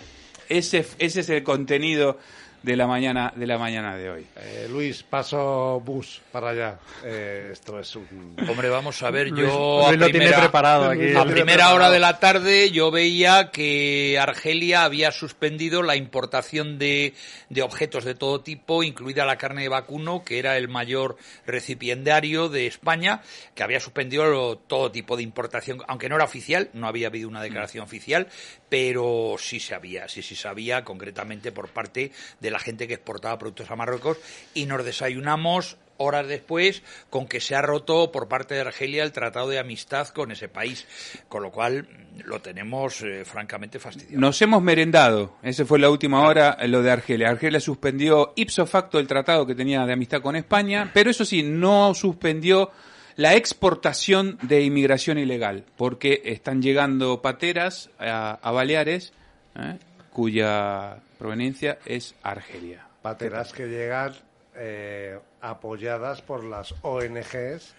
Ese, 0.48 0.84
ese 0.98 1.20
es 1.20 1.30
el 1.30 1.42
contenido 1.42 2.18
de 2.62 2.76
la 2.76 2.86
mañana 2.86 3.32
de 3.34 3.46
la 3.46 3.56
mañana 3.56 3.96
de 3.96 4.10
hoy. 4.10 4.26
Eh, 4.36 4.66
Luis, 4.70 5.02
paso 5.02 5.80
bus 5.84 6.20
para 6.30 6.50
allá. 6.50 6.78
Eh, 7.04 7.48
esto 7.52 7.78
es 7.80 7.96
un... 7.96 8.36
Hombre, 8.48 8.68
vamos 8.68 9.02
a 9.02 9.10
ver, 9.10 9.28
yo 9.28 9.34
Luis- 9.34 9.86
a 9.86 9.88
Luis 9.88 9.98
lo 10.00 10.06
tiene 10.06 10.18
primera, 10.26 10.40
preparado 10.40 10.84
aquí. 10.90 11.14
a 11.14 11.22
primera 11.24 11.32
preparado. 11.44 11.74
hora 11.76 11.90
de 11.90 11.98
la 12.00 12.18
tarde 12.20 12.70
yo 12.70 12.90
veía 12.90 13.50
que 13.50 14.18
Argelia 14.20 14.84
había 14.84 15.10
suspendido 15.10 15.82
la 15.82 15.96
importación 15.96 16.78
de, 16.78 17.14
de 17.48 17.62
objetos 17.62 18.04
de 18.04 18.14
todo 18.14 18.40
tipo, 18.42 18.82
incluida 18.82 19.24
la 19.24 19.38
carne 19.38 19.62
de 19.62 19.68
vacuno, 19.70 20.22
que 20.24 20.38
era 20.38 20.58
el 20.58 20.68
mayor 20.68 21.16
recipiendario 21.46 22.48
de 22.48 22.66
España, 22.66 23.22
que 23.54 23.62
había 23.62 23.80
suspendido 23.80 24.24
lo- 24.26 24.56
todo 24.58 24.90
tipo 24.90 25.16
de 25.16 25.22
importación, 25.22 25.82
aunque 25.88 26.08
no 26.08 26.16
era 26.16 26.24
oficial, 26.24 26.68
no 26.72 26.86
había 26.88 27.06
habido 27.08 27.28
una 27.28 27.42
declaración 27.42 27.84
oficial, 27.84 28.28
pero 28.70 29.36
sí 29.38 29.60
se 29.60 29.74
había, 29.74 30.08
sí, 30.08 30.22
sí 30.22 30.34
sabía, 30.34 30.84
concretamente 30.84 31.52
por 31.52 31.68
parte 31.68 32.12
de 32.40 32.50
la 32.50 32.58
gente 32.58 32.88
que 32.88 32.94
exportaba 32.94 33.38
productos 33.38 33.70
a 33.70 33.76
Marruecos, 33.76 34.16
y 34.54 34.64
nos 34.64 34.82
desayunamos 34.84 35.76
horas 35.98 36.26
después 36.26 36.82
con 37.10 37.26
que 37.26 37.40
se 37.40 37.54
ha 37.54 37.60
roto 37.60 38.10
por 38.10 38.26
parte 38.26 38.54
de 38.54 38.62
Argelia 38.62 39.02
el 39.02 39.12
tratado 39.12 39.48
de 39.48 39.58
amistad 39.58 40.08
con 40.08 40.30
ese 40.30 40.48
país, 40.48 40.86
con 41.28 41.42
lo 41.42 41.50
cual 41.50 41.86
lo 42.24 42.40
tenemos 42.40 43.02
eh, 43.02 43.24
francamente 43.26 43.78
fastidiado. 43.78 44.18
Nos 44.18 44.40
hemos 44.40 44.62
merendado, 44.62 45.36
esa 45.42 45.66
fue 45.66 45.78
la 45.78 45.90
última 45.90 46.26
hora, 46.26 46.56
eh, 46.58 46.68
lo 46.68 46.82
de 46.82 46.90
Argelia. 46.90 47.28
Argelia 47.28 47.60
suspendió 47.60 48.32
ipso 48.36 48.66
facto 48.66 48.98
el 48.98 49.06
tratado 49.06 49.46
que 49.46 49.54
tenía 49.54 49.84
de 49.84 49.92
amistad 49.92 50.22
con 50.22 50.36
España, 50.36 50.90
pero 50.94 51.10
eso 51.10 51.24
sí, 51.24 51.42
no 51.42 51.92
suspendió 51.92 52.70
la 53.16 53.34
exportación 53.34 54.38
de 54.42 54.62
inmigración 54.62 55.18
ilegal, 55.18 55.64
porque 55.76 56.22
están 56.24 56.62
llegando 56.62 57.22
pateras 57.22 57.90
a, 57.98 58.38
Baleares, 58.50 59.12
¿eh? 59.56 59.78
cuya 60.12 60.96
proveniencia 61.18 61.78
es 61.84 62.14
Argelia. 62.22 62.86
Pateras 63.02 63.52
que 63.52 63.66
llegan 63.66 64.14
eh, 64.56 65.18
apoyadas 65.40 66.22
por 66.22 66.44
las 66.44 66.74
ONGs 66.82 67.74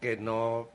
que 0.00 0.16
no, 0.16 0.68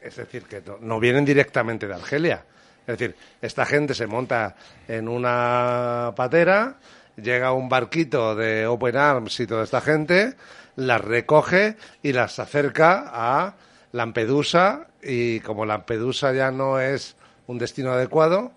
es 0.00 0.16
decir, 0.16 0.44
que 0.44 0.60
no, 0.60 0.78
no 0.80 1.00
vienen 1.00 1.24
directamente 1.24 1.86
de 1.86 1.94
Argelia. 1.94 2.44
Es 2.86 2.98
decir, 2.98 3.16
esta 3.40 3.64
gente 3.64 3.94
se 3.94 4.06
monta 4.06 4.56
en 4.86 5.08
una 5.08 6.12
patera, 6.14 6.76
llega 7.16 7.52
un 7.52 7.68
barquito 7.68 8.34
de 8.34 8.66
Open 8.66 8.96
Arms 8.96 9.40
y 9.40 9.46
toda 9.46 9.64
esta 9.64 9.80
gente, 9.80 10.34
las 10.76 11.00
recoge 11.00 11.76
y 12.02 12.12
las 12.12 12.38
acerca 12.38 13.04
a 13.06 13.54
Lampedusa 13.92 14.88
y 15.02 15.40
como 15.40 15.64
Lampedusa 15.64 16.32
ya 16.32 16.50
no 16.50 16.80
es 16.80 17.16
un 17.46 17.58
destino 17.58 17.92
adecuado, 17.92 18.52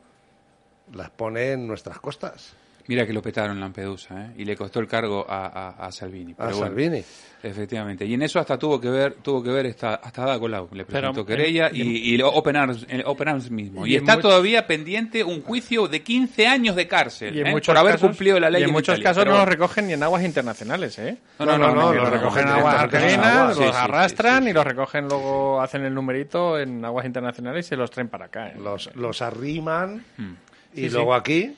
las 0.93 1.09
pone 1.11 1.51
en 1.51 1.67
nuestras 1.67 1.99
costas. 1.99 2.56
Mira 2.87 3.05
que 3.05 3.11
lo 3.13 3.21
petaron 3.21 3.59
Lampedusa, 3.59 4.25
¿eh? 4.27 4.31
y 4.37 4.45
le 4.45 4.55
costó 4.55 4.79
el 4.79 4.87
cargo 4.87 5.25
a, 5.27 5.47
a- 5.47 5.85
a 5.87 5.91
Salvini. 5.91 6.31
A 6.33 6.35
pero 6.45 6.57
bueno, 6.57 6.65
Salvini. 6.67 7.03
Efectivamente. 7.43 8.03
Y 8.05 8.13
en 8.15 8.23
eso 8.23 8.39
hasta 8.39 8.57
tuvo 8.57 8.81
que 8.81 8.89
ver, 8.89 9.13
tuvo 9.21 9.43
que 9.43 9.49
ver 9.51 9.67
esta, 9.67 9.95
hasta 9.95 10.23
Ada 10.23 10.39
Colau. 10.39 10.69
Le 10.71 10.85
Pero, 10.85 11.11
presentó 11.11 11.21
eh, 11.21 11.25
querella 11.25 11.69
y- 11.71 11.81
y, 11.81 12.13
y 12.13 12.17
lo- 12.17 12.29
Open 12.29 12.55
Arms, 12.55 12.85
el 12.89 13.03
Open 13.05 13.27
Arms 13.27 13.51
mismo. 13.51 13.85
Y, 13.85 13.91
y 13.91 13.95
en 13.95 14.01
está 14.01 14.19
todavía 14.19 14.65
pendiente 14.65 15.23
un 15.23 15.41
juicio 15.43 15.87
de 15.87 16.01
15 16.01 16.47
años 16.47 16.75
de 16.75 16.87
cárcel 16.87 17.35
Y 17.35 17.41
en 17.41 17.47
¿eh? 17.47 17.51
muchos 17.51 17.67
por 17.73 17.77
haber 17.77 17.93
casos- 17.93 18.09
cumplido 18.09 18.39
la 18.39 18.49
ley 18.49 18.61
Y 18.61 18.63
en 18.63 18.69
en 18.69 18.73
muchos 18.73 18.95
Italia. 18.97 19.03
casos 19.09 19.21
Pero 19.21 19.31
no 19.31 19.37
lo 19.37 19.43
bueno. 19.45 19.51
recogen 19.51 19.87
ni 19.87 19.93
en 19.93 20.03
aguas 20.03 20.23
internacionales, 20.23 20.97
¿eh? 20.99 21.17
No, 21.39 21.45
no, 21.45 21.57
no, 21.57 21.75
no, 21.75 21.93
lo 21.93 22.03
no, 22.05 22.09
recogen 22.09 22.43
en 22.43 22.49
no, 22.49 22.55
aguas 22.55 22.73
no, 22.73 22.79
argelinas, 22.79 23.35
no, 23.35 23.47
los 23.49 23.57
sí, 23.57 23.63
sí, 23.63 23.69
arrastran 23.73 24.47
y 24.47 24.53
los 24.53 24.65
recogen 24.65 25.07
luego, 25.07 25.61
hacen 25.61 25.83
el 25.83 25.93
numerito 25.93 26.57
en 26.59 26.83
aguas 26.83 27.05
internacionales 27.05 27.65
y 27.65 27.69
se 27.69 27.75
los 27.75 27.91
traen 27.91 28.07
para 28.09 28.25
acá. 28.25 28.47
¿eh? 28.49 28.55
Los, 28.59 28.89
los 28.95 29.21
arriman 29.21 30.03
Hmm. 30.17 30.33
y 30.73 30.81
Sí, 30.81 30.89
sí. 30.89 30.95
luego 30.95 31.13
aquí 31.13 31.53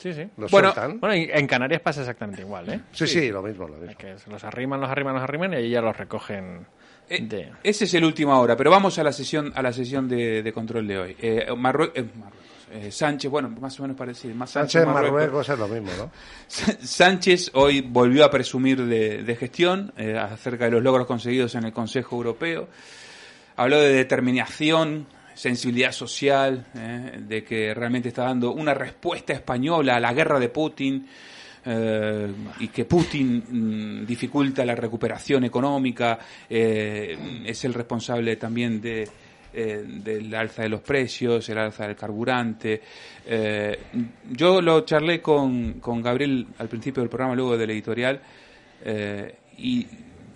Sí, 0.00 0.14
sí. 0.14 0.26
Los 0.38 0.50
bueno, 0.50 0.72
sueltan. 0.72 0.98
bueno, 0.98 1.14
y 1.14 1.28
en 1.30 1.46
Canarias 1.46 1.80
pasa 1.82 2.00
exactamente 2.00 2.40
igual, 2.42 2.68
¿eh? 2.72 2.80
Sí, 2.92 3.06
sí, 3.06 3.28
lo 3.30 3.42
mismo, 3.42 3.68
lo 3.68 3.76
mismo. 3.76 3.96
Que 3.98 4.18
se 4.18 4.30
los 4.30 4.42
arriman, 4.44 4.80
los 4.80 4.88
arriman, 4.88 5.14
los 5.14 5.22
arriman 5.22 5.52
y 5.52 5.56
ahí 5.56 5.70
ya 5.70 5.82
los 5.82 5.96
recogen. 5.96 6.66
Eh, 7.08 7.22
de... 7.22 7.50
Ese 7.62 7.84
es 7.84 7.94
el 7.94 8.04
último 8.04 8.32
ahora, 8.32 8.56
pero 8.56 8.70
vamos 8.70 8.98
a 8.98 9.04
la 9.04 9.12
sesión 9.12 9.52
a 9.54 9.62
la 9.62 9.72
sesión 9.72 10.08
de, 10.08 10.42
de 10.42 10.52
control 10.52 10.86
de 10.88 10.98
hoy. 10.98 11.16
Eh, 11.20 11.46
Marrue- 11.50 11.92
eh, 11.94 12.04
Marruecos. 12.14 12.40
eh, 12.72 12.90
Sánchez, 12.90 13.30
bueno, 13.30 13.50
más 13.50 13.78
o 13.78 13.82
menos 13.82 13.96
parecido. 13.96 14.34
Más 14.36 14.50
Sánchez 14.50 14.86
Marruecos 14.86 15.48
es 15.48 15.58
lo 15.58 15.68
mismo, 15.68 15.90
¿no? 15.98 16.10
Sánchez 16.48 17.50
hoy 17.54 17.80
volvió 17.82 18.24
a 18.24 18.30
presumir 18.30 18.84
de, 18.86 19.22
de 19.22 19.36
gestión 19.36 19.92
eh, 19.98 20.16
acerca 20.16 20.64
de 20.66 20.70
los 20.70 20.82
logros 20.82 21.06
conseguidos 21.06 21.54
en 21.56 21.64
el 21.64 21.72
Consejo 21.72 22.16
Europeo. 22.16 22.68
Habló 23.56 23.78
de 23.80 23.92
determinación, 23.92 25.06
sensibilidad 25.40 25.92
social, 25.92 26.66
eh, 26.74 27.18
de 27.26 27.42
que 27.42 27.72
realmente 27.72 28.08
está 28.08 28.24
dando 28.24 28.52
una 28.52 28.74
respuesta 28.74 29.32
española 29.32 29.96
a 29.96 30.00
la 30.00 30.12
guerra 30.12 30.38
de 30.38 30.50
Putin 30.50 31.06
eh, 31.64 32.32
y 32.60 32.68
que 32.68 32.84
Putin 32.84 34.02
mm, 34.02 34.06
dificulta 34.06 34.64
la 34.66 34.74
recuperación 34.74 35.44
económica, 35.44 36.18
eh, 36.48 37.42
es 37.46 37.64
el 37.64 37.72
responsable 37.72 38.36
también 38.36 38.80
de 38.82 39.08
eh, 39.52 39.82
del 39.84 40.32
alza 40.34 40.62
de 40.62 40.68
los 40.68 40.80
precios, 40.80 41.48
el 41.48 41.58
alza 41.58 41.86
del 41.86 41.96
carburante. 41.96 42.82
Yo 44.30 44.60
lo 44.60 44.82
charlé 44.82 45.20
con, 45.20 45.80
con 45.80 46.02
Gabriel 46.02 46.46
al 46.58 46.68
principio 46.68 47.02
del 47.02 47.10
programa, 47.10 47.34
luego 47.34 47.56
del 47.56 47.70
editorial, 47.70 48.20
y 49.58 49.86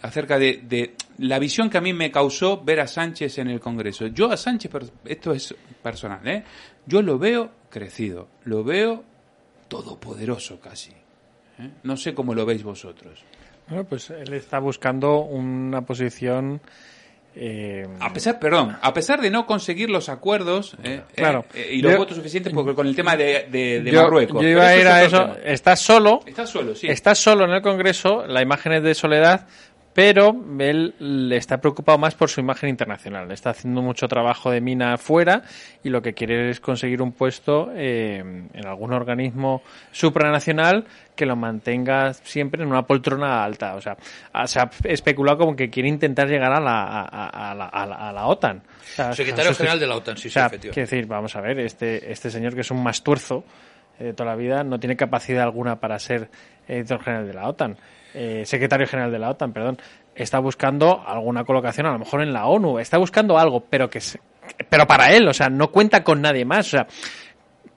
acerca 0.02 0.38
de 0.38 0.94
la 1.18 1.38
visión 1.38 1.70
que 1.70 1.78
a 1.78 1.80
mí 1.80 1.92
me 1.92 2.10
causó 2.10 2.62
ver 2.62 2.80
a 2.80 2.86
Sánchez 2.86 3.38
en 3.38 3.48
el 3.48 3.60
Congreso. 3.60 4.06
Yo 4.08 4.30
a 4.30 4.36
Sánchez, 4.36 4.70
esto 5.04 5.32
es 5.32 5.54
personal, 5.82 6.26
¿eh? 6.26 6.42
yo 6.86 7.02
lo 7.02 7.18
veo 7.18 7.50
crecido, 7.70 8.28
lo 8.44 8.64
veo 8.64 9.04
todopoderoso 9.68 10.60
casi. 10.60 10.90
¿eh? 11.58 11.70
No 11.82 11.96
sé 11.96 12.14
cómo 12.14 12.34
lo 12.34 12.44
veis 12.46 12.62
vosotros. 12.62 13.22
Bueno, 13.68 13.84
pues 13.84 14.10
él 14.10 14.32
está 14.34 14.58
buscando 14.58 15.20
una 15.20 15.82
posición. 15.82 16.60
eh, 17.34 17.86
A 17.98 18.12
pesar, 18.12 18.38
perdón, 18.38 18.76
a 18.80 18.92
pesar 18.92 19.20
de 19.20 19.30
no 19.30 19.46
conseguir 19.46 19.88
los 19.90 20.08
acuerdos 20.08 20.76
eh, 20.84 21.02
Claro. 21.16 21.46
eh, 21.54 21.70
y 21.72 21.82
los 21.82 21.92
Yo- 21.92 21.98
votos 21.98 22.16
suficientes 22.16 22.52
porque 22.52 22.74
con 22.74 22.86
el 22.86 22.94
tema 22.94 23.16
de, 23.16 23.48
de- 23.50 23.80
de 23.82 23.90
yo, 23.90 24.02
Marruecos. 24.02 24.40
yo 24.42 24.48
iba 24.48 24.66
a 24.68 24.76
ir 24.76 24.86
a 24.86 25.02
eso. 25.04 25.18
tema. 25.32 25.36
Está 25.44 25.74
solo. 25.76 26.20
Está 26.26 26.46
solo, 26.46 26.74
sí. 26.74 26.86
Está 26.88 27.14
solo 27.14 27.44
en 27.46 27.52
el 27.52 27.62
Congreso, 27.62 28.26
la 28.26 28.42
imagen 28.42 28.74
es 28.74 28.82
de 28.82 28.94
soledad, 28.94 29.46
pero 29.94 30.34
él 30.58 30.94
le 30.98 31.36
está 31.36 31.58
preocupado 31.60 31.96
más 31.98 32.14
por 32.16 32.28
su 32.28 32.40
imagen 32.40 32.68
internacional. 32.68 33.30
Está 33.30 33.50
haciendo 33.50 33.80
mucho 33.80 34.08
trabajo 34.08 34.50
de 34.50 34.60
mina 34.60 34.94
afuera 34.94 35.42
y 35.84 35.88
lo 35.88 36.02
que 36.02 36.14
quiere 36.14 36.50
es 36.50 36.58
conseguir 36.60 37.00
un 37.00 37.12
puesto 37.12 37.70
eh, 37.74 38.18
en 38.18 38.66
algún 38.66 38.92
organismo 38.92 39.62
supranacional 39.92 40.84
que 41.16 41.26
lo 41.26 41.36
mantenga 41.36 42.12
siempre 42.12 42.62
en 42.62 42.68
una 42.68 42.82
poltrona 42.82 43.44
alta. 43.44 43.74
O 43.76 43.80
sea, 43.80 43.96
se 44.46 44.60
ha 44.60 44.68
especulado 44.84 45.38
como 45.38 45.56
que 45.56 45.70
quiere 45.70 45.88
intentar 45.88 46.28
llegar 46.28 46.52
a 46.52 46.60
la, 46.60 46.82
a, 46.82 47.02
a- 47.04 47.50
a 47.50 47.54
la, 47.54 47.66
a 47.66 47.86
la- 47.86 47.94
a 48.08 48.12
la 48.12 48.26
OTAN. 48.26 48.58
O 48.58 48.62
sea, 48.96 49.12
Secretario 49.12 49.54
general 49.54 49.78
de 49.80 49.86
la 49.86 49.96
OTAN, 49.96 50.16
sí, 50.16 50.22
o 50.28 50.30
sí, 50.30 50.30
sea. 50.30 50.48
Quiero 50.72 50.90
decir, 50.90 51.06
vamos 51.06 51.34
a 51.36 51.40
ver, 51.40 51.58
este, 51.60 52.10
este 52.12 52.30
señor 52.30 52.54
que 52.54 52.60
es 52.62 52.70
un 52.70 52.82
mastuerzo 52.82 53.44
eh, 53.98 54.04
de 54.04 54.12
toda 54.12 54.30
la 54.30 54.36
vida 54.36 54.64
no 54.64 54.78
tiene 54.80 54.96
capacidad 54.96 55.44
alguna 55.44 55.76
para 55.80 55.98
ser 55.98 56.28
editor 56.66 57.00
general 57.02 57.26
de 57.26 57.34
la 57.34 57.48
OTAN, 57.48 57.76
eh, 58.14 58.42
secretario 58.46 58.86
general 58.86 59.12
de 59.12 59.18
la 59.18 59.30
OTAN, 59.30 59.52
perdón. 59.52 59.78
Está 60.14 60.38
buscando 60.38 61.02
alguna 61.06 61.44
colocación, 61.44 61.86
a 61.86 61.92
lo 61.92 61.98
mejor 61.98 62.22
en 62.22 62.32
la 62.32 62.46
ONU, 62.46 62.78
está 62.78 62.98
buscando 62.98 63.36
algo, 63.38 63.64
pero 63.68 63.90
que 63.90 64.00
se- 64.00 64.20
pero 64.68 64.86
para 64.86 65.12
él, 65.12 65.26
o 65.28 65.34
sea, 65.34 65.48
no 65.48 65.70
cuenta 65.72 66.04
con 66.04 66.22
nadie 66.22 66.44
más, 66.44 66.68
o 66.68 66.70
sea, 66.70 66.86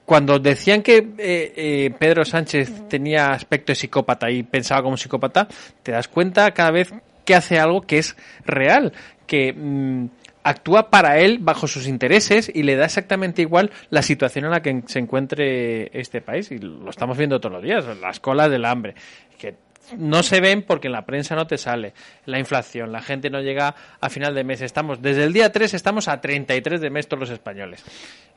cuando 0.04 0.38
decían 0.38 0.82
que 0.82 0.96
eh, 1.18 1.52
eh, 1.56 1.90
Pedro 1.98 2.24
Sánchez 2.24 2.88
tenía 2.88 3.30
aspecto 3.30 3.72
de 3.72 3.76
psicópata 3.76 4.30
y 4.30 4.42
pensaba 4.42 4.82
como 4.82 4.96
psicópata, 4.96 5.48
te 5.82 5.92
das 5.92 6.08
cuenta 6.08 6.50
cada 6.52 6.70
vez 6.70 6.92
que 7.24 7.34
hace 7.34 7.58
algo 7.58 7.82
que 7.82 7.98
es 7.98 8.16
real, 8.46 8.92
que 9.26 9.52
mm, 9.52 10.06
actúa 10.44 10.88
para 10.88 11.18
él 11.18 11.38
bajo 11.40 11.66
sus 11.66 11.86
intereses 11.86 12.50
y 12.54 12.62
le 12.62 12.76
da 12.76 12.86
exactamente 12.86 13.42
igual 13.42 13.70
la 13.90 14.00
situación 14.00 14.46
en 14.46 14.52
la 14.52 14.62
que 14.62 14.82
se 14.86 14.98
encuentre 14.98 15.90
este 15.98 16.22
país. 16.22 16.50
Y 16.52 16.58
lo 16.58 16.88
estamos 16.88 17.18
viendo 17.18 17.38
todos 17.38 17.52
los 17.56 17.62
días, 17.62 17.84
las 18.00 18.18
colas 18.18 18.50
del 18.50 18.64
hambre, 18.64 18.94
que 19.36 19.54
no 19.96 20.22
se 20.22 20.40
ven 20.40 20.62
porque 20.62 20.88
en 20.88 20.92
la 20.92 21.04
prensa 21.06 21.34
no 21.34 21.46
te 21.46 21.58
sale. 21.58 21.94
La 22.26 22.38
inflación, 22.38 22.92
la 22.92 23.02
gente 23.02 23.30
no 23.30 23.40
llega 23.40 23.74
a 24.00 24.08
final 24.10 24.34
de 24.34 24.44
mes. 24.44 24.60
Estamos, 24.60 25.00
desde 25.00 25.24
el 25.24 25.32
día 25.32 25.52
3 25.52 25.74
estamos 25.74 26.08
a 26.08 26.20
33 26.20 26.80
de 26.80 26.90
mes 26.90 27.08
todos 27.08 27.20
los 27.20 27.30
españoles. 27.30 27.84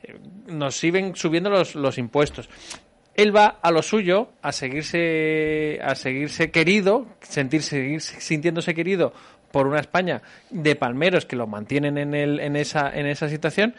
Eh, 0.02 0.16
Nos 0.46 0.76
siguen 0.76 1.14
subiendo 1.16 1.50
los, 1.50 1.74
los 1.74 1.98
impuestos. 1.98 2.48
Él 3.14 3.34
va 3.34 3.58
a 3.60 3.70
lo 3.70 3.82
suyo, 3.82 4.30
a 4.40 4.52
seguirse, 4.52 5.78
a 5.82 5.94
seguirse 5.94 6.50
querido, 6.50 7.06
sentir, 7.20 7.62
seguir 7.62 8.00
sintiéndose 8.00 8.74
querido 8.74 9.12
por 9.50 9.66
una 9.66 9.80
España 9.80 10.22
de 10.50 10.74
palmeros 10.76 11.26
que 11.26 11.36
lo 11.36 11.46
mantienen 11.46 11.98
en, 11.98 12.14
el, 12.14 12.40
en, 12.40 12.56
esa, 12.56 12.90
en 12.90 13.06
esa 13.06 13.28
situación 13.28 13.74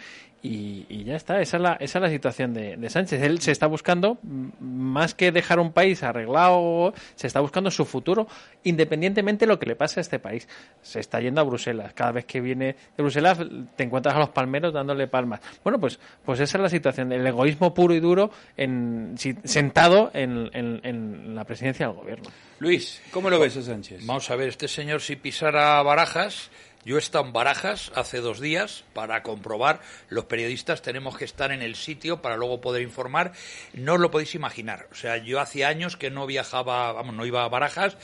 y, 0.45 0.85
y 0.89 1.05
ya 1.05 1.15
está, 1.15 1.39
esa 1.41 1.55
es 1.57 1.63
la, 1.63 1.73
esa 1.79 1.99
es 1.99 2.01
la 2.03 2.09
situación 2.09 2.53
de, 2.53 2.75
de 2.75 2.89
Sánchez. 2.89 3.21
Él 3.23 3.39
se 3.39 3.51
está 3.51 3.65
buscando, 3.67 4.17
mm, 4.21 4.47
más 4.59 5.15
que 5.15 5.31
dejar 5.31 5.57
un 5.59 5.71
país 5.71 6.03
arreglado, 6.03 6.93
se 7.15 7.27
está 7.27 7.39
buscando 7.39 7.71
su 7.71 7.85
futuro, 7.85 8.27
independientemente 8.63 9.45
de 9.45 9.47
lo 9.47 9.57
que 9.59 9.65
le 9.65 9.75
pase 9.75 9.99
a 9.99 10.01
este 10.01 10.19
país. 10.19 10.47
Se 10.81 10.99
está 10.99 11.21
yendo 11.21 11.39
a 11.41 11.43
Bruselas. 11.45 11.93
Cada 11.93 12.11
vez 12.11 12.25
que 12.25 12.41
viene 12.41 12.75
de 12.97 13.03
Bruselas 13.03 13.39
te 13.75 13.83
encuentras 13.83 14.15
a 14.15 14.19
los 14.19 14.29
palmeros 14.29 14.73
dándole 14.73 15.07
palmas. 15.07 15.39
Bueno, 15.63 15.79
pues, 15.79 15.99
pues 16.25 16.39
esa 16.41 16.57
es 16.57 16.61
la 16.61 16.69
situación, 16.69 17.11
el 17.13 17.25
egoísmo 17.25 17.73
puro 17.73 17.93
y 17.93 17.99
duro 18.01 18.29
en, 18.57 19.15
si- 19.17 19.35
sentado 19.45 20.11
en, 20.13 20.49
en- 20.53 20.81
en 20.83 21.35
la 21.35 21.45
presidencia 21.45 21.87
del 21.87 21.95
gobierno. 21.95 22.29
Luis, 22.59 23.01
¿cómo 23.11 23.29
lo 23.29 23.39
ves 23.39 23.55
a 23.57 23.61
Sánchez? 23.61 24.05
Vamos 24.05 24.29
a 24.29 24.35
ver, 24.35 24.49
este 24.49 24.67
señor 24.67 25.01
si 25.01 25.15
pisara 25.15 25.81
Barajas, 25.83 26.49
yo 26.85 26.95
he 26.95 26.99
estado 26.99 27.25
en 27.25 27.33
Barajas 27.33 27.91
hace 27.95 28.19
dos 28.19 28.39
días 28.39 28.83
para 28.93 29.23
comprobar, 29.23 29.81
los 30.09 30.25
periodistas 30.25 30.81
tenemos 30.81 31.17
que 31.17 31.25
estar 31.25 31.51
en 31.51 31.61
el 31.61 31.75
sitio 31.75 32.21
para 32.21 32.37
luego 32.37 32.61
poder 32.61 32.81
informar, 32.81 33.31
no 33.73 33.93
os 33.93 33.99
lo 33.99 34.11
podéis 34.11 34.35
imaginar, 34.35 34.87
o 34.91 34.95
sea, 34.95 35.17
yo 35.17 35.39
hacía 35.39 35.69
años 35.69 35.97
que 35.97 36.11
no 36.11 36.25
viajaba, 36.25 36.91
vamos, 36.91 37.15
no 37.15 37.25
iba 37.25 37.43
a 37.43 37.49
Barajas, 37.49 37.97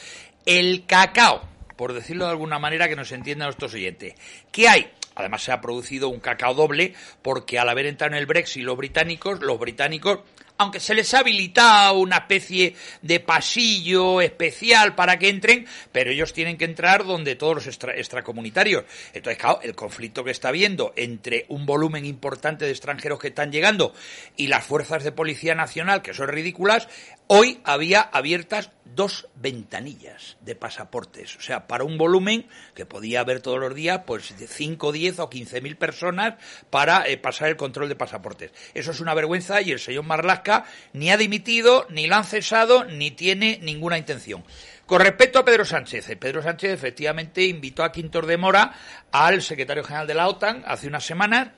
el 0.46 0.86
cacao, 0.86 1.42
por 1.76 1.94
decirlo 1.94 2.26
de 2.26 2.32
alguna 2.32 2.60
manera 2.60 2.88
que 2.88 2.96
nos 2.96 3.12
entiendan 3.12 3.48
nuestros 3.48 3.74
oyentes, 3.74 4.16
¿qué 4.52 4.68
hay? 4.68 4.92
Además 5.16 5.44
se 5.44 5.52
ha 5.52 5.60
producido 5.60 6.08
un 6.08 6.22
cacao 6.22 6.54
doble 6.54 6.94
porque 7.22 7.60
al 7.60 7.68
haber 7.68 7.88
entrado 7.88 8.14
en 8.14 8.20
el 8.20 8.26
Brexit 8.26 8.64
los 8.64 8.78
británicos, 8.78 9.42
los 9.42 9.60
británicos 9.60 10.20
aunque 10.60 10.82
se 10.82 10.94
les 10.94 11.14
ha 11.14 11.20
habilitado 11.20 11.94
una 12.00 12.18
especie 12.18 12.76
de 13.02 13.22
pasillo 13.22 14.22
especial 14.22 14.94
para 14.94 15.18
que 15.18 15.30
entren, 15.30 15.66
pero 15.94 16.12
ellos 16.12 16.34
tienen 16.34 16.58
que 16.58 16.66
entrar 16.66 17.06
donde 17.06 17.36
todos 17.36 17.56
los 17.56 17.68
extra- 17.68 17.96
extracomunitarios. 17.96 18.84
Entonces, 19.14 19.40
claro, 19.42 19.62
el 19.64 19.74
conflicto 19.74 20.24
que 20.26 20.32
está 20.32 20.50
habiendo 20.50 20.92
entre 20.98 21.46
un 21.48 21.66
volumen 21.66 22.06
importante 22.06 22.66
de 22.66 22.72
extranjeros 22.72 23.20
que 23.20 23.30
están 23.30 23.54
llegando 23.54 23.94
y 24.36 24.48
las 24.48 24.66
fuerzas 24.66 25.06
de 25.06 25.14
Policía 25.14 25.56
Nacional, 25.56 26.02
que 26.02 26.14
son 26.14 26.28
ridículas, 26.28 26.90
hoy 27.32 27.62
había 27.64 28.02
abiertas 28.02 28.72
dos 28.96 29.28
ventanillas 29.36 30.38
de 30.42 30.56
pasaportes. 30.56 31.36
O 31.38 31.42
sea, 31.42 31.68
para 31.68 31.84
un 31.84 31.98
volumen 31.98 32.48
que 32.74 32.88
podía 32.88 33.20
haber 33.20 33.40
todos 33.40 33.60
los 33.60 33.76
días, 33.76 34.02
pues 34.06 34.38
de 34.38 34.48
5, 34.48 34.92
10 34.92 35.20
o 35.20 35.30
15 35.30 35.62
mil 35.62 35.78
personas 35.78 36.36
para 36.72 37.08
eh, 37.08 37.18
pasar 37.18 37.50
el 37.50 37.56
control 37.56 37.88
de 37.88 37.96
pasaportes. 37.96 38.52
Eso 38.74 38.92
es 38.92 39.00
una 39.00 39.14
vergüenza 39.14 39.62
y 39.62 39.72
el 39.72 39.80
señor 39.80 40.06
Marlasca 40.06 40.66
ni 40.94 41.12
ha 41.12 41.18
dimitido, 41.18 41.86
ni 41.92 42.08
lo 42.08 42.16
han 42.16 42.26
cesado, 42.26 42.84
ni 42.86 43.12
tiene 43.12 43.60
ninguna 43.62 44.00
intención. 44.00 44.44
Con 44.88 45.02
respecto 45.02 45.38
a 45.38 45.46
Pedro 45.46 45.66
Sánchez, 45.66 46.10
eh, 46.10 46.18
Pedro 46.18 46.42
Sánchez 46.42 46.72
efectivamente 46.72 47.44
invitó 47.44 47.84
a 47.84 47.92
Quintos 47.92 48.26
de 48.26 48.38
Mora 48.38 48.74
al 49.12 49.44
secretario 49.44 49.84
general 49.84 50.08
de 50.08 50.16
la 50.16 50.28
OTAN 50.28 50.64
hace 50.66 50.88
unas 50.88 51.06
semanas 51.06 51.50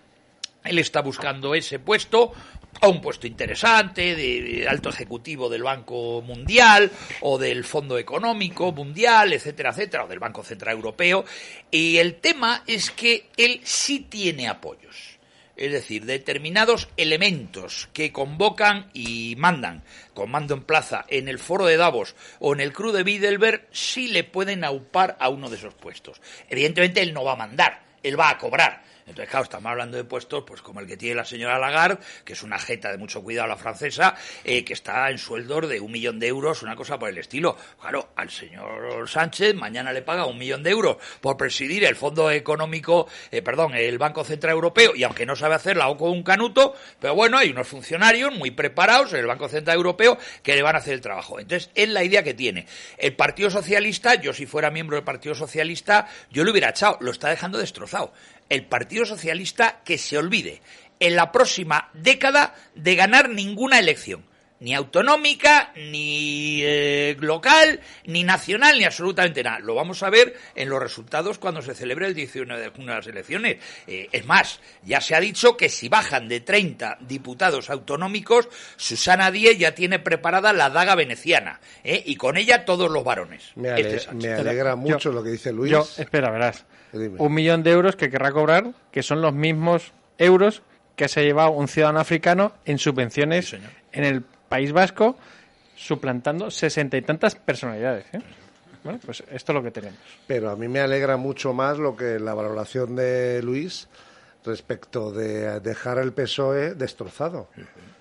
él 0.63 0.77
está 0.77 1.01
buscando 1.01 1.55
ese 1.55 1.79
puesto, 1.79 2.33
o 2.79 2.89
un 2.89 3.01
puesto 3.01 3.27
interesante 3.27 4.15
de, 4.15 4.65
alto 4.67 4.89
ejecutivo 4.89 5.49
del 5.49 5.63
Banco 5.63 6.21
Mundial 6.21 6.91
o 7.21 7.37
del 7.37 7.63
Fondo 7.63 7.97
Económico 7.97 8.71
Mundial, 8.71 9.33
etcétera, 9.33 9.71
etcétera, 9.71 10.05
o 10.05 10.07
del 10.07 10.19
Banco 10.19 10.43
Central 10.43 10.75
Europeo. 10.75 11.25
Y 11.69 11.97
el 11.97 12.15
tema 12.15 12.63
es 12.65 12.89
que 12.91 13.29
él 13.37 13.61
sí 13.63 13.99
tiene 14.09 14.47
apoyos. 14.47 15.19
Es 15.55 15.71
decir, 15.71 16.05
determinados 16.05 16.89
elementos 16.97 17.87
que 17.93 18.11
convocan 18.11 18.89
y 18.93 19.35
mandan, 19.37 19.83
con 20.15 20.31
mando 20.31 20.55
en 20.55 20.63
plaza, 20.63 21.05
en 21.07 21.27
el 21.27 21.37
foro 21.37 21.67
de 21.67 21.77
Davos 21.77 22.15
o 22.39 22.53
en 22.53 22.61
el 22.61 22.73
Cru 22.73 22.91
de 22.91 23.03
Bilderberg, 23.03 23.67
sí 23.71 24.07
le 24.07 24.23
pueden 24.23 24.63
aupar 24.63 25.17
a 25.19 25.29
uno 25.29 25.51
de 25.51 25.57
esos 25.57 25.75
puestos. 25.75 26.19
Evidentemente 26.49 27.03
él 27.03 27.13
no 27.13 27.23
va 27.23 27.33
a 27.33 27.35
mandar, 27.35 27.83
él 28.01 28.19
va 28.19 28.29
a 28.31 28.37
cobrar. 28.39 28.81
Entonces, 29.11 29.29
claro, 29.29 29.43
estamos 29.43 29.69
hablando 29.69 29.97
de 29.97 30.05
puestos 30.05 30.43
pues 30.47 30.61
como 30.61 30.79
el 30.79 30.87
que 30.87 30.95
tiene 30.95 31.15
la 31.15 31.25
señora 31.25 31.59
Lagarde, 31.59 31.97
que 32.23 32.31
es 32.31 32.43
una 32.43 32.57
jeta 32.57 32.91
de 32.91 32.97
mucho 32.97 33.21
cuidado 33.21 33.49
la 33.49 33.57
francesa, 33.57 34.15
eh, 34.45 34.63
que 34.63 34.71
está 34.71 35.09
en 35.09 35.17
sueldos 35.17 35.67
de 35.67 35.81
un 35.81 35.91
millón 35.91 36.17
de 36.17 36.27
euros, 36.27 36.63
una 36.63 36.77
cosa 36.77 36.97
por 36.97 37.09
el 37.09 37.17
estilo. 37.17 37.57
Claro, 37.79 38.13
al 38.15 38.29
señor 38.29 39.09
Sánchez 39.09 39.53
mañana 39.53 39.91
le 39.91 40.01
paga 40.01 40.25
un 40.25 40.37
millón 40.37 40.63
de 40.63 40.69
euros 40.69 40.95
por 41.19 41.35
presidir 41.35 41.83
el 41.83 41.97
Fondo 41.97 42.31
Económico, 42.31 43.07
eh, 43.31 43.41
perdón, 43.41 43.75
el 43.75 43.97
Banco 43.97 44.23
Central 44.23 44.53
Europeo, 44.53 44.95
y 44.95 45.03
aunque 45.03 45.25
no 45.25 45.35
sabe 45.35 45.55
hacerla 45.55 45.89
o 45.89 45.97
con 45.97 46.11
un 46.11 46.23
canuto, 46.23 46.73
pero 46.99 47.13
bueno, 47.13 47.37
hay 47.37 47.49
unos 47.49 47.67
funcionarios 47.67 48.33
muy 48.33 48.51
preparados 48.51 49.11
en 49.11 49.19
el 49.19 49.27
Banco 49.27 49.49
Central 49.49 49.75
Europeo 49.75 50.17
que 50.41 50.55
le 50.55 50.61
van 50.61 50.75
a 50.75 50.79
hacer 50.79 50.93
el 50.93 51.01
trabajo. 51.01 51.37
Entonces, 51.37 51.69
es 51.75 51.89
la 51.89 52.05
idea 52.05 52.23
que 52.23 52.33
tiene. 52.33 52.65
El 52.97 53.13
Partido 53.13 53.49
Socialista, 53.49 54.15
yo 54.15 54.31
si 54.31 54.45
fuera 54.45 54.71
miembro 54.71 54.95
del 54.95 55.03
Partido 55.03 55.35
Socialista, 55.35 56.07
yo 56.29 56.45
lo 56.45 56.51
hubiera 56.51 56.69
echado, 56.69 56.97
lo 57.01 57.11
está 57.11 57.29
dejando 57.29 57.57
destrozado 57.57 58.13
el 58.51 58.65
Partido 58.65 59.05
Socialista 59.05 59.79
que 59.85 59.97
se 59.97 60.17
olvide 60.17 60.61
en 60.99 61.15
la 61.15 61.31
próxima 61.31 61.89
década 61.93 62.53
de 62.75 62.95
ganar 62.95 63.29
ninguna 63.29 63.79
elección, 63.79 64.25
ni 64.61 64.73
autonómica, 64.73 65.73
ni 65.75 66.61
eh, 66.63 67.17
local, 67.19 67.79
ni 68.05 68.23
nacional, 68.23 68.77
ni 68.77 68.85
absolutamente 68.85 69.43
nada. 69.43 69.59
Lo 69.59 69.75
vamos 69.75 70.01
a 70.03 70.09
ver 70.09 70.35
en 70.55 70.69
los 70.69 70.81
resultados 70.81 71.37
cuando 71.39 71.61
se 71.61 71.75
celebre 71.75 72.07
el 72.07 72.13
19 72.13 72.61
de 72.61 72.69
junio 72.69 72.93
las 72.95 73.05
elecciones. 73.07 73.57
Eh, 73.87 74.07
es 74.11 74.25
más, 74.25 74.59
ya 74.83 75.01
se 75.01 75.15
ha 75.15 75.19
dicho 75.19 75.57
que 75.57 75.67
si 75.67 75.89
bajan 75.89 76.27
de 76.29 76.39
30 76.41 76.97
diputados 77.01 77.69
autonómicos, 77.69 78.47
Susana 78.77 79.31
Díez 79.31 79.57
ya 79.57 79.75
tiene 79.75 79.99
preparada 79.99 80.53
la 80.53 80.69
daga 80.69 80.95
veneciana, 80.95 81.59
¿eh? 81.83 82.01
y 82.05 82.15
con 82.15 82.37
ella 82.37 82.63
todos 82.63 82.89
los 82.89 83.03
varones. 83.03 83.51
Me, 83.55 83.69
ale- 83.69 83.95
Este 83.95 84.13
me 84.13 84.31
alegra 84.31 84.75
mucho 84.75 85.11
lo 85.11 85.23
que 85.23 85.31
dice 85.31 85.51
Luis. 85.51 85.71
Yo, 85.71 85.87
espera, 85.97 86.29
verás. 86.31 86.65
Un 86.93 87.33
millón 87.33 87.63
de 87.63 87.71
euros 87.71 87.95
que 87.95 88.09
querrá 88.09 88.31
cobrar, 88.31 88.71
que 88.91 89.01
son 89.01 89.21
los 89.21 89.33
mismos 89.33 89.91
euros 90.17 90.61
que 90.95 91.07
se 91.07 91.21
ha 91.21 91.23
llevado 91.23 91.51
un 91.51 91.67
ciudadano 91.67 91.99
africano 91.99 92.53
en 92.65 92.77
subvenciones 92.77 93.55
en 93.91 94.03
el 94.03 94.23
País 94.51 94.71
Vasco, 94.73 95.17
suplantando 95.75 96.51
sesenta 96.51 96.97
y 96.97 97.01
tantas 97.01 97.35
personalidades. 97.35 98.05
¿eh? 98.13 98.19
Bueno, 98.83 98.99
pues 99.05 99.23
esto 99.31 99.51
es 99.51 99.55
lo 99.55 99.63
que 99.63 99.71
tenemos. 99.71 99.97
Pero 100.27 100.49
a 100.49 100.55
mí 100.55 100.67
me 100.67 100.79
alegra 100.81 101.15
mucho 101.17 101.53
más 101.53 101.77
lo 101.77 101.95
que 101.95 102.19
la 102.19 102.33
valoración 102.33 102.95
de 102.95 103.41
Luis 103.41 103.87
respecto 104.45 105.11
de 105.11 105.59
dejar 105.59 105.99
el 105.99 106.13
PSOE 106.13 106.73
destrozado. 106.75 107.49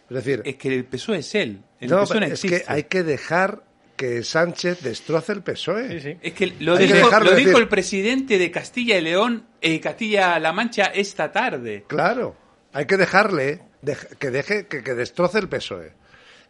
Es 0.08 0.16
decir, 0.16 0.42
Es 0.44 0.56
que 0.56 0.68
el 0.74 0.84
PSOE 0.84 1.18
es 1.18 1.34
él. 1.34 1.62
El 1.80 1.90
no, 1.90 2.00
PSOE 2.02 2.20
no 2.20 2.26
es 2.26 2.40
que 2.42 2.64
hay 2.66 2.82
que 2.84 3.02
dejar 3.02 3.62
que 3.96 4.22
Sánchez 4.24 4.80
destroce 4.80 5.32
el 5.32 5.42
PSOE. 5.42 6.18
Es 6.22 6.32
que 6.32 6.46
lo 6.60 6.76
que 6.78 6.84
dijo, 6.84 6.96
dejarlo 6.96 7.30
lo 7.30 7.36
dijo 7.36 7.48
decir. 7.50 7.62
el 7.62 7.68
presidente 7.68 8.38
de 8.38 8.50
Castilla 8.50 8.96
y 8.96 9.02
León, 9.02 9.44
eh, 9.60 9.78
Castilla-La 9.78 10.52
Mancha, 10.52 10.84
esta 10.86 11.30
tarde. 11.30 11.84
Claro, 11.86 12.34
hay 12.72 12.86
que 12.86 12.96
dejarle 12.96 13.60
dej- 13.82 14.16
que 14.18 14.30
deje 14.30 14.66
que, 14.66 14.82
que 14.82 14.94
destroce 14.94 15.38
el 15.38 15.48
PSOE. 15.50 15.92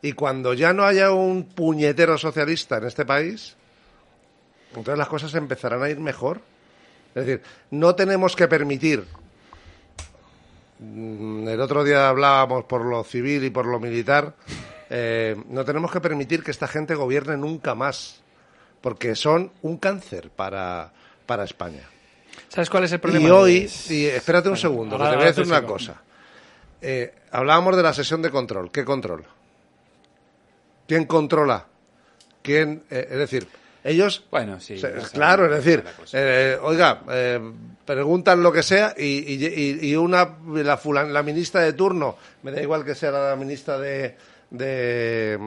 Y 0.03 0.13
cuando 0.13 0.55
ya 0.55 0.73
no 0.73 0.85
haya 0.85 1.11
un 1.13 1.45
puñetero 1.45 2.17
socialista 2.17 2.79
en 2.79 2.85
este 2.87 3.05
país, 3.05 3.55
entonces 4.71 4.97
las 4.97 5.09
cosas 5.09 5.35
empezarán 5.35 5.83
a 5.83 5.91
ir 5.91 5.99
mejor. 6.01 6.41
Es 7.15 7.27
decir, 7.27 7.43
no 7.71 7.95
tenemos 7.95 8.35
que 8.37 8.49
permitir. 8.49 9.05
mm, 10.79 11.49
El 11.49 11.61
otro 11.61 11.85
día 11.85 12.09
hablábamos 12.09 12.65
por 12.65 12.85
lo 12.85 13.05
civil 13.05 13.45
y 13.45 13.51
por 13.51 13.67
lo 13.67 13.79
militar. 13.81 14.35
eh, 14.93 15.37
no 15.51 15.65
tenemos 15.65 15.93
que 15.93 16.01
permitir 16.01 16.43
que 16.43 16.51
esta 16.51 16.67
gente 16.67 16.95
gobierne 16.97 17.37
nunca 17.37 17.75
más, 17.77 18.21
porque 18.81 19.15
son 19.15 19.53
un 19.63 19.77
cáncer 19.77 20.31
para, 20.31 20.91
para 21.27 21.45
España. 21.45 21.83
¿Sabes 22.49 22.69
cuál 22.71 22.85
es 22.85 22.93
el 22.93 22.99
problema? 23.01 23.29
Y 23.29 23.31
hoy, 23.31 23.71
y 23.89 24.07
espérate 24.07 24.49
un 24.49 24.55
Bueno, 24.55 24.61
segundo, 24.61 24.97
que 24.97 25.03
ahora- 25.03 25.11
te 25.13 25.17
voy 25.17 25.25
a 25.27 25.29
decir 25.29 25.47
una 25.47 25.63
cosa. 25.65 26.01
Eh, 26.83 27.15
hablábamos 27.31 27.77
de 27.77 27.83
la 27.85 27.93
sesión 27.93 28.21
de 28.23 28.31
control. 28.31 28.73
¿Qué 28.73 28.85
control? 28.85 29.25
¿Quién 30.91 31.05
controla? 31.05 31.67
¿Quién? 32.43 32.83
eh, 32.91 33.07
es 33.13 33.17
decir, 33.19 33.47
ellos. 33.85 34.25
Bueno, 34.29 34.59
sí. 34.59 34.77
se- 34.77 34.93
claro, 35.13 35.45
es 35.47 35.65
decir, 35.65 35.85
eh, 36.13 36.59
oiga, 36.61 37.03
eh, 37.13 37.39
preguntan 37.87 38.43
lo 38.43 38.51
que 38.51 38.65
sea 38.65 38.93
y, 38.99 39.05
y- 39.35 39.47
y- 39.47 39.89
y 39.91 39.95
una 39.95 40.37
la, 40.53 40.77
fulan- 40.77 41.13
la 41.13 41.23
ministra 41.23 41.61
de 41.61 41.75
turno, 41.75 42.17
me 42.43 42.51
da 42.51 42.61
igual 42.61 42.85
que 42.85 42.97
sea 42.97 43.13
la 43.13 43.37
ministra 43.37 43.79
de, 43.79 44.17
de, 44.51 45.39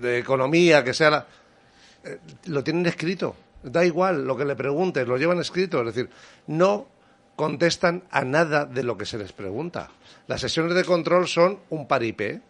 de 0.00 0.18
economía, 0.20 0.84
que 0.84 0.94
sea 0.94 1.10
la, 1.10 1.26
eh, 2.04 2.18
lo 2.46 2.62
tienen 2.62 2.86
escrito. 2.86 3.34
Da 3.64 3.84
igual 3.84 4.24
lo 4.24 4.36
que 4.36 4.44
le 4.44 4.54
preguntes, 4.54 5.04
lo 5.08 5.16
llevan 5.16 5.40
escrito. 5.40 5.80
Es 5.80 5.86
decir, 5.94 6.08
no 6.46 6.86
contestan 7.34 8.04
a 8.12 8.22
nada 8.24 8.66
de 8.66 8.84
lo 8.84 8.96
que 8.96 9.04
se 9.04 9.18
les 9.18 9.32
pregunta. 9.32 9.90
Las 10.28 10.40
sesiones 10.42 10.76
de 10.76 10.84
control 10.84 11.26
son 11.26 11.58
un 11.70 11.88
paripé. 11.88 12.40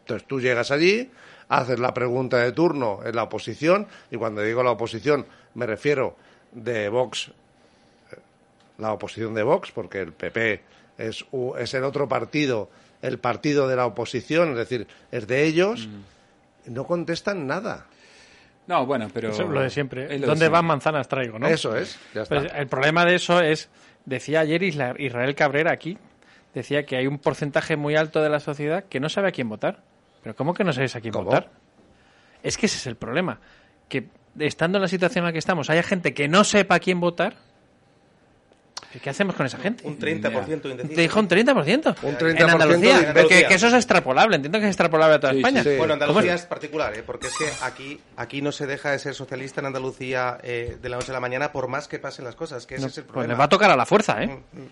Entonces 0.00 0.28
tú 0.28 0.38
llegas 0.38 0.70
allí, 0.70 1.10
haces 1.52 1.78
la 1.78 1.92
pregunta 1.92 2.38
de 2.38 2.52
turno 2.52 3.00
en 3.04 3.14
la 3.14 3.24
oposición, 3.24 3.86
y 4.10 4.16
cuando 4.16 4.40
digo 4.42 4.62
la 4.62 4.70
oposición 4.70 5.26
me 5.54 5.66
refiero 5.66 6.16
de 6.52 6.88
Vox, 6.88 7.28
eh, 7.28 8.16
la 8.78 8.92
oposición 8.92 9.34
de 9.34 9.42
Vox, 9.42 9.70
porque 9.70 10.00
el 10.00 10.12
PP 10.12 10.62
es, 10.96 11.26
es 11.58 11.74
el 11.74 11.84
otro 11.84 12.08
partido, 12.08 12.70
el 13.02 13.18
partido 13.18 13.68
de 13.68 13.76
la 13.76 13.84
oposición, 13.84 14.52
es 14.52 14.56
decir, 14.56 14.86
es 15.10 15.26
de 15.26 15.44
ellos, 15.44 15.88
no 16.66 16.86
contestan 16.86 17.46
nada. 17.46 17.86
No, 18.66 18.86
bueno, 18.86 19.08
pero... 19.12 19.30
Eso 19.30 19.42
es 19.42 19.48
lo 19.50 19.60
de 19.60 19.68
siempre. 19.68 20.04
lo 20.04 20.08
de 20.08 20.18
¿Dónde 20.20 20.26
siempre. 20.26 20.48
van 20.48 20.64
manzanas 20.64 21.06
traigo, 21.08 21.38
no? 21.38 21.48
Eso 21.48 21.76
es, 21.76 21.98
ya 22.14 22.22
está. 22.22 22.40
Pues 22.40 22.52
el 22.54 22.68
problema 22.68 23.04
de 23.04 23.16
eso 23.16 23.40
es, 23.40 23.68
decía 24.06 24.40
ayer 24.40 24.62
Israel 24.62 25.34
Cabrera 25.34 25.72
aquí, 25.72 25.98
decía 26.54 26.86
que 26.86 26.96
hay 26.96 27.06
un 27.06 27.18
porcentaje 27.18 27.76
muy 27.76 27.96
alto 27.96 28.22
de 28.22 28.30
la 28.30 28.40
sociedad 28.40 28.84
que 28.84 29.00
no 29.00 29.10
sabe 29.10 29.28
a 29.28 29.32
quién 29.32 29.50
votar. 29.50 29.80
¿Pero 30.22 30.34
cómo 30.36 30.54
que 30.54 30.64
no 30.64 30.72
sabéis 30.72 30.94
a 30.96 31.00
quién 31.00 31.12
votar? 31.12 31.50
Es 32.42 32.56
que 32.56 32.66
ese 32.66 32.76
es 32.76 32.86
el 32.86 32.96
problema. 32.96 33.40
Que 33.88 34.08
estando 34.38 34.78
en 34.78 34.82
la 34.82 34.88
situación 34.88 35.22
en 35.22 35.26
la 35.26 35.32
que 35.32 35.38
estamos, 35.38 35.68
haya 35.70 35.82
gente 35.82 36.14
que 36.14 36.28
no 36.28 36.44
sepa 36.44 36.76
a 36.76 36.80
quién 36.80 37.00
votar. 37.00 37.34
¿Y 38.94 38.98
¿Qué 38.98 39.08
hacemos 39.08 39.34
con 39.34 39.46
esa 39.46 39.56
gente? 39.56 39.86
Un 39.86 39.98
30% 39.98 40.70
indeciso. 40.70 40.94
Te 40.94 41.00
dijo 41.00 41.18
un 41.18 41.26
30%. 41.28 41.96
Un 42.02 42.08
En 42.10 42.18
30% 42.18 42.50
Andalucía. 42.52 42.98
de- 43.00 43.12
Pero 43.14 43.28
que, 43.28 43.46
que 43.46 43.54
eso 43.54 43.68
es 43.68 43.72
extrapolable. 43.74 44.36
Entiendo 44.36 44.58
que 44.58 44.66
es 44.66 44.70
extrapolable 44.70 45.14
a 45.16 45.20
toda 45.20 45.32
España. 45.32 45.62
Bueno, 45.62 45.78
¿Cómo 45.78 45.92
Andalucía 45.94 46.34
es? 46.34 46.42
es 46.42 46.46
particular, 46.46 46.94
¿eh? 46.94 47.02
porque 47.02 47.28
es 47.28 47.36
que 47.38 47.46
aquí, 47.64 47.98
aquí 48.16 48.42
no 48.42 48.52
se 48.52 48.66
deja 48.66 48.90
de 48.90 48.98
ser 48.98 49.14
socialista 49.14 49.60
en 49.60 49.66
Andalucía 49.68 50.36
eh, 50.42 50.76
de 50.80 50.88
la 50.90 50.96
noche 50.96 51.10
a 51.10 51.14
la 51.14 51.20
mañana 51.20 51.52
por 51.52 51.68
más 51.68 51.88
que 51.88 51.98
pasen 52.00 52.26
las 52.26 52.34
cosas, 52.36 52.66
que 52.66 52.74
ese 52.74 52.82
No, 52.82 52.88
es 52.88 52.98
el 52.98 53.04
pues 53.04 53.12
problema. 53.12 53.32
le 53.32 53.38
va 53.38 53.44
a 53.44 53.48
tocar 53.48 53.70
a 53.70 53.76
la 53.76 53.86
fuerza, 53.86 54.22
¿eh? 54.22 54.26
Mm, 54.26 54.58
mm. 54.60 54.68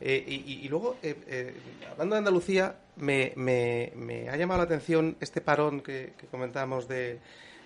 Eh, 0.00 0.24
y, 0.26 0.68
luego, 0.68 0.96
eh, 1.02 1.16
eh, 1.26 1.54
hablando 1.90 2.14
de 2.14 2.18
Andalucía, 2.18 2.76
me, 2.96 3.32
me- 3.36 3.92
me 3.96 4.28
ha 4.28 4.36
llamado 4.36 4.58
la 4.58 4.64
atención 4.64 5.16
este 5.20 5.40
parón 5.40 5.80
que, 5.80 6.12
que 6.16 6.26
comentábamos 6.28 6.86
de, 6.86 7.18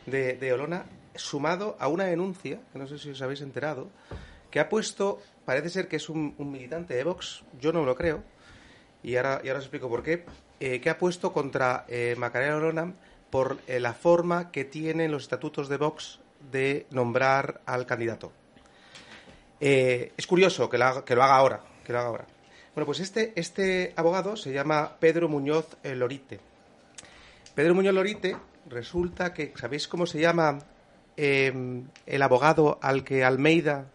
de, 0.07 0.53
Olona, 0.53 0.87
sumado 1.15 1.77
a 1.79 1.89
una 1.89 2.05
denuncia, 2.05 2.61
que 2.73 2.79
no 2.79 2.87
sé 2.87 2.99
si 2.99 3.11
os 3.11 3.21
habéis 3.21 3.43
enterado, 3.43 3.89
que 4.51 4.61
ha 4.61 4.69
puesto, 4.71 5.21
parece 5.45 5.69
ser 5.69 5.89
que 5.89 5.97
es 5.97 6.09
un, 6.09 6.35
militante 6.39 6.95
de 6.95 7.05
Vox, 7.05 7.45
yo 7.61 7.71
no 7.73 7.85
lo 7.85 7.95
creo, 7.95 8.23
y 9.03 9.17
ahora, 9.17 9.41
y 9.45 9.49
ahora 9.49 9.59
os 9.59 9.67
explico 9.67 9.91
por 9.91 10.03
qué, 10.03 10.25
eh, 10.61 10.81
que 10.81 10.89
ha 10.89 10.97
puesto 10.97 11.33
contra 11.33 11.87
Macarena 12.17 12.57
Olona 12.57 12.95
por 13.31 13.59
la 13.67 13.93
forma 13.93 14.51
que 14.51 14.65
tienen 14.65 15.11
los 15.11 15.25
estatutos 15.25 15.69
de 15.69 15.77
Vox 15.77 16.21
de 16.51 16.87
nombrar 16.91 17.61
al 17.67 17.85
candidato. 17.85 18.33
Es 19.61 20.27
curioso 20.27 20.69
que 20.69 20.77
lo, 20.79 20.85
haga, 20.87 21.05
que 21.05 21.15
lo 21.15 21.23
haga 21.23 21.37
ahora. 21.37 21.61
Ahora. 21.97 22.27
Bueno, 22.75 22.87
pues 22.87 23.01
este, 23.01 23.33
este 23.37 23.93
abogado 23.97 24.37
se 24.37 24.53
llama 24.53 24.97
Pedro 24.99 25.29
Muñoz 25.29 25.67
eh, 25.83 25.95
Lorite. 25.95 26.41
Pedro 27.55 27.75
Muñoz 27.75 27.95
Lorite 27.95 28.37
resulta 28.67 29.35
que, 29.35 29.53
¿sabéis 29.57 29.89
cómo 29.89 30.07
se 30.07 30.21
llama 30.21 30.59
eh, 31.17 31.83
el 32.07 32.23
abogado 32.23 32.79
al 32.81 33.05
que 33.05 33.25
Almeida 33.25 33.87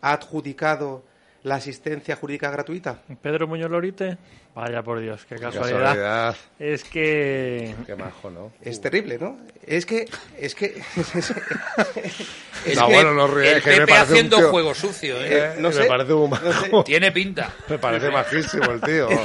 ha 0.00 0.12
adjudicado 0.12 1.04
la 1.46 1.54
asistencia 1.56 2.16
jurídica 2.16 2.50
gratuita? 2.50 2.98
Pedro 3.22 3.46
Muñoz 3.46 3.70
Lorite. 3.70 4.18
Vaya 4.54 4.82
por 4.82 4.98
Dios, 5.00 5.24
qué 5.28 5.36
casualidad. 5.36 5.80
casualidad. 5.80 6.36
Es 6.58 6.82
que. 6.84 7.74
Qué 7.86 7.94
majo, 7.94 8.30
¿no? 8.30 8.52
Es 8.62 8.80
terrible, 8.80 9.18
¿no? 9.18 9.38
Es 9.66 9.86
que. 9.86 10.06
Es 10.38 10.54
que. 10.54 10.74
es 12.64 12.76
No, 12.76 12.86
que- 12.88 12.92
bueno, 12.94 13.12
no 13.14 13.26
ríes, 13.28 13.56
el 13.56 13.62
que 13.62 13.70
me 13.70 13.76
Pepe 13.76 13.86
parece 13.92 14.04
un 14.04 14.12
haciendo 14.18 14.36
tío- 14.38 14.50
juego 14.50 14.74
sucio, 14.74 15.16
¿eh? 15.22 15.28
Eh, 15.30 15.54
no 15.58 15.68
me 15.68 15.74
sé, 15.74 15.84
parece 15.84 16.12
un 16.14 16.30
no 16.30 16.36
sé. 16.36 16.42
majo. 16.70 16.84
Tiene 16.84 17.12
pinta. 17.12 17.54
Me 17.68 17.78
parece 17.78 18.10
majísimo 18.10 18.72
el 18.72 18.80
tío. 18.80 19.08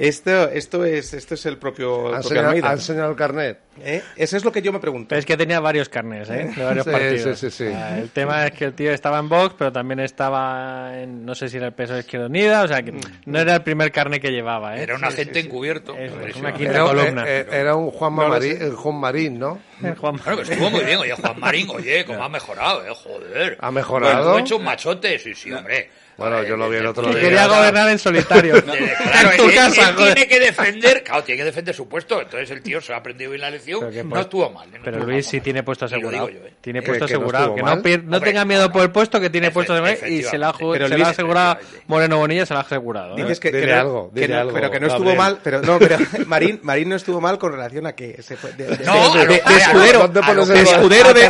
Esto, 0.00 0.48
esto, 0.50 0.84
es, 0.84 1.12
esto 1.12 1.34
es 1.34 1.44
el 1.46 1.56
propio, 1.58 2.14
¿Ha 2.14 2.18
el 2.18 2.22
propio 2.22 2.28
enseñado, 2.28 2.48
Almeida. 2.50 2.70
ha 2.70 2.72
enseñado 2.74 3.10
el 3.10 3.16
carnet? 3.16 3.58
¿Eh? 3.82 4.00
Eso 4.16 4.36
es 4.36 4.44
lo 4.44 4.52
que 4.52 4.62
yo 4.62 4.72
me 4.72 4.78
pregunto. 4.78 5.08
Pero 5.08 5.18
es 5.18 5.26
que 5.26 5.36
tenía 5.36 5.58
varios 5.58 5.88
carnes, 5.88 6.30
¿eh? 6.30 6.52
De 6.56 6.64
varios 6.64 6.84
Sí, 6.84 6.90
partidos. 6.92 7.38
sí, 7.38 7.50
sí, 7.50 7.64
sí. 7.66 7.72
Ah, 7.74 7.98
el 7.98 8.08
tema 8.10 8.46
es 8.46 8.52
que 8.52 8.64
el 8.66 8.74
tío 8.74 8.92
estaba 8.92 9.18
en 9.18 9.28
Vox, 9.28 9.56
pero 9.58 9.72
también 9.72 9.98
estaba 9.98 11.00
en, 11.00 11.24
no 11.26 11.34
sé 11.34 11.48
si 11.48 11.56
era 11.56 11.66
el 11.66 11.72
peso 11.72 11.94
de 11.94 12.00
Izquierda 12.00 12.26
Unida, 12.26 12.62
o 12.62 12.68
sea 12.68 12.80
que 12.82 12.92
no 13.26 13.38
era 13.40 13.56
el 13.56 13.62
primer 13.62 13.90
carne 13.90 14.20
que 14.20 14.30
llevaba, 14.30 14.76
¿eh? 14.78 14.82
Era 14.84 14.94
un 14.94 15.04
agente 15.04 15.40
encubierto. 15.40 15.96
Es, 15.96 16.36
una 16.36 16.54
quinta 16.54 16.74
Era, 16.74 16.84
columna. 16.84 17.24
eh, 17.26 17.40
eh, 17.40 17.46
era 17.50 17.74
un 17.74 17.90
Juan 17.90 18.14
No 18.14 18.28
Marín, 18.28 18.56
el 18.62 18.74
Juan 18.74 18.94
Marín, 19.00 19.38
¿no? 19.38 19.58
Juan 19.98 20.16
Claro, 20.18 20.36
que 20.38 20.42
estuvo 20.52 20.70
muy 20.70 20.84
bien. 20.84 20.98
Oye, 20.98 21.12
Juan 21.14 21.40
Marín, 21.40 21.68
oye, 21.70 22.04
cómo 22.04 22.22
ha 22.22 22.28
mejorado, 22.28 22.84
eh, 22.86 22.92
joder. 22.94 23.58
¿Ha 23.60 23.70
mejorado? 23.72 24.14
Bueno, 24.24 24.36
ha 24.36 24.40
hecho 24.40 24.56
un 24.58 24.64
machote, 24.64 25.18
sí, 25.18 25.34
sí, 25.34 25.52
hombre. 25.52 25.90
Bueno, 26.18 26.42
yo 26.42 26.56
lo 26.56 26.68
vi 26.68 26.76
el 26.78 26.86
otro 26.86 27.08
día. 27.10 27.20
quería 27.20 27.46
gobernar 27.46 27.88
en 27.88 27.98
solitario. 27.98 28.54
Claro, 29.08 29.30
en 29.30 29.36
tu 29.38 29.48
él, 29.48 29.54
casa, 29.54 29.88
él 29.90 29.94
joder. 29.96 30.14
tiene 30.14 30.28
que 30.28 30.40
defender, 30.40 31.02
claro, 31.04 31.22
tiene 31.24 31.38
que 31.38 31.44
defender 31.46 31.74
su 31.74 31.88
puesto. 31.88 32.20
Entonces 32.20 32.50
el 32.50 32.60
tío 32.62 32.80
se 32.80 32.92
ha 32.92 32.96
aprendido 32.96 33.30
bien 33.30 33.40
la 33.40 33.50
lección, 33.50 33.80
no 33.80 34.08
pues- 34.10 34.20
estuvo 34.22 34.50
mal. 34.50 34.68
eh, 34.68 34.78
no 34.78 34.84
Pero 34.84 34.98
Luis 34.98 35.24
mal. 35.26 35.30
sí 35.30 35.40
tiene 35.40 35.62
puesto 35.62 35.84
asegurado. 35.86 36.28
yo, 36.28 36.38
eh. 36.40 36.52
Tiene 36.60 36.80
¿Que- 36.80 36.86
puesto 36.86 37.06
que 37.06 37.12
no 37.14 37.18
asegurado. 37.20 37.54
Que 37.54 37.98
no, 37.98 38.20
tenga 38.20 38.44
miedo 38.44 38.70
por 38.70 38.82
el 38.82 38.90
puesto 38.90 39.20
que 39.20 39.30
tiene 39.30 39.50
puesto 39.50 39.72
asegurado 39.72 40.06
y 40.08 40.22
se 40.22 40.36
la, 40.38 40.48
ha 40.48 40.52
ju- 40.52 40.72
Pero 40.72 40.88
se 40.88 40.94
Luis- 40.94 41.02
la 41.02 41.06
ha 41.08 41.10
asegurado 41.12 41.58
Moreno 41.86 42.18
Bonilla, 42.18 42.44
se 42.46 42.54
la 42.54 42.60
ha 42.60 42.62
asegurado. 42.64 43.16
¿eh? 43.16 43.22
Dices 43.22 43.40
que, 43.40 43.52
Dile 43.52 43.66
que 43.66 43.72
algo, 43.72 44.10
dile 44.12 44.44
pero 44.52 44.70
que 44.70 44.80
no 44.80 44.86
estuvo 44.88 45.04
Gabriel. 45.06 45.18
mal, 45.18 45.38
pero 45.42 45.62
no, 45.62 45.78
pero 45.78 45.96
Marín, 46.26 46.60
Marín 46.62 46.88
no 46.88 46.96
estuvo 46.96 47.20
mal 47.20 47.38
con 47.38 47.52
relación 47.52 47.86
a 47.86 47.92
que 47.94 48.20
se 48.22 48.36
fue 48.36 48.52
de, 48.52 48.66
de- 48.76 48.84
No, 48.84 49.14
de- 49.14 49.36
escudero, 49.56 50.00
¿dónde 50.00 50.20
a 50.20 50.22
lo- 50.22 50.28
pones 50.42 50.48
de 50.48 50.60
el- 50.60 50.66
escudero 50.66 51.14
de, 51.14 51.20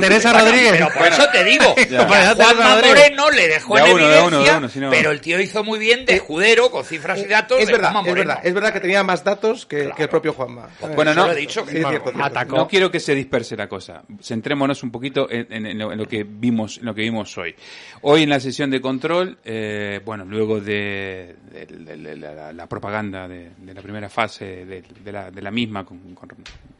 Teresa- 0.00 0.30
a 0.30 0.40
Rodríguez. 0.40 0.72
Pero 0.72 0.88
por 0.96 1.06
eso 1.08 1.26
te 1.32 1.44
digo, 1.44 1.74
Juanma. 2.06 2.76
Moreno 2.86 3.30
le 3.30 3.48
dejó 3.48 3.74
De 3.76 3.82
en 3.82 3.92
uno, 3.92 4.08
de 4.22 4.26
evidencia, 4.28 4.52
uno, 4.52 4.52
de 4.52 4.58
uno, 4.58 4.68
si 4.68 4.80
no- 4.80 4.90
pero 4.90 5.10
el 5.10 5.20
tío 5.20 5.40
hizo 5.40 5.64
muy 5.64 5.78
bien 5.78 6.04
de 6.06 6.14
escudero 6.14 6.70
con 6.70 6.84
cifras 6.84 7.18
y 7.20 7.24
datos 7.26 7.58
es 7.60 7.70
verdad, 7.70 7.94
es 8.06 8.14
verdad, 8.14 8.40
es 8.44 8.54
verdad 8.54 8.72
que 8.72 8.80
tenía 8.80 9.02
más 9.02 9.24
datos 9.24 9.66
que, 9.66 9.90
que 9.96 10.02
el 10.04 10.08
propio 10.08 10.32
Juanma. 10.32 10.68
Bueno, 10.94 11.10
Eso 11.12 11.20
no, 11.20 11.26
lo 11.26 11.32
he 11.32 11.36
dicho, 11.36 11.64
que 11.64 11.70
Sí, 11.72 11.76
es 11.78 11.82
bueno, 11.82 11.98
cierto, 11.98 12.10
cierto. 12.18 12.24
atacó. 12.26 12.56
No 12.56 12.68
quiero 12.68 12.90
que 12.90 13.00
se 13.00 13.14
disperse 13.14 13.56
la 13.56 13.68
cosa. 13.68 14.02
Centrémonos 14.22 14.82
un 14.82 14.90
poquito 14.90 15.30
en, 15.30 15.46
en- 15.52 15.66
en 15.66 15.78
lo, 15.78 15.92
en 15.92 15.98
lo 15.98 16.06
que 16.06 16.24
vimos, 16.24 16.78
en 16.78 16.86
lo 16.86 16.94
que 16.94 17.02
vimos 17.02 17.36
hoy. 17.38 17.54
Hoy 18.02 18.22
en 18.22 18.30
la 18.30 18.40
sesión 18.40 18.70
de 18.70 18.80
control, 18.80 19.38
eh, 19.44 20.00
bueno, 20.04 20.24
luego 20.24 20.60
de, 20.60 21.36
de- 21.52 21.66
de- 21.66 21.96
de 21.96 22.16
la, 22.16 22.52
la 22.52 22.66
propaganda 22.66 23.26
de, 23.28 23.50
de 23.56 23.74
la 23.74 23.82
primera 23.82 24.08
fase 24.08 24.64
de, 24.64 24.82
de 25.04 25.12
la, 25.12 25.30
de 25.30 25.42
la 25.42 25.50
misma 25.50 25.84
con- 25.84 26.14
con- 26.14 26.28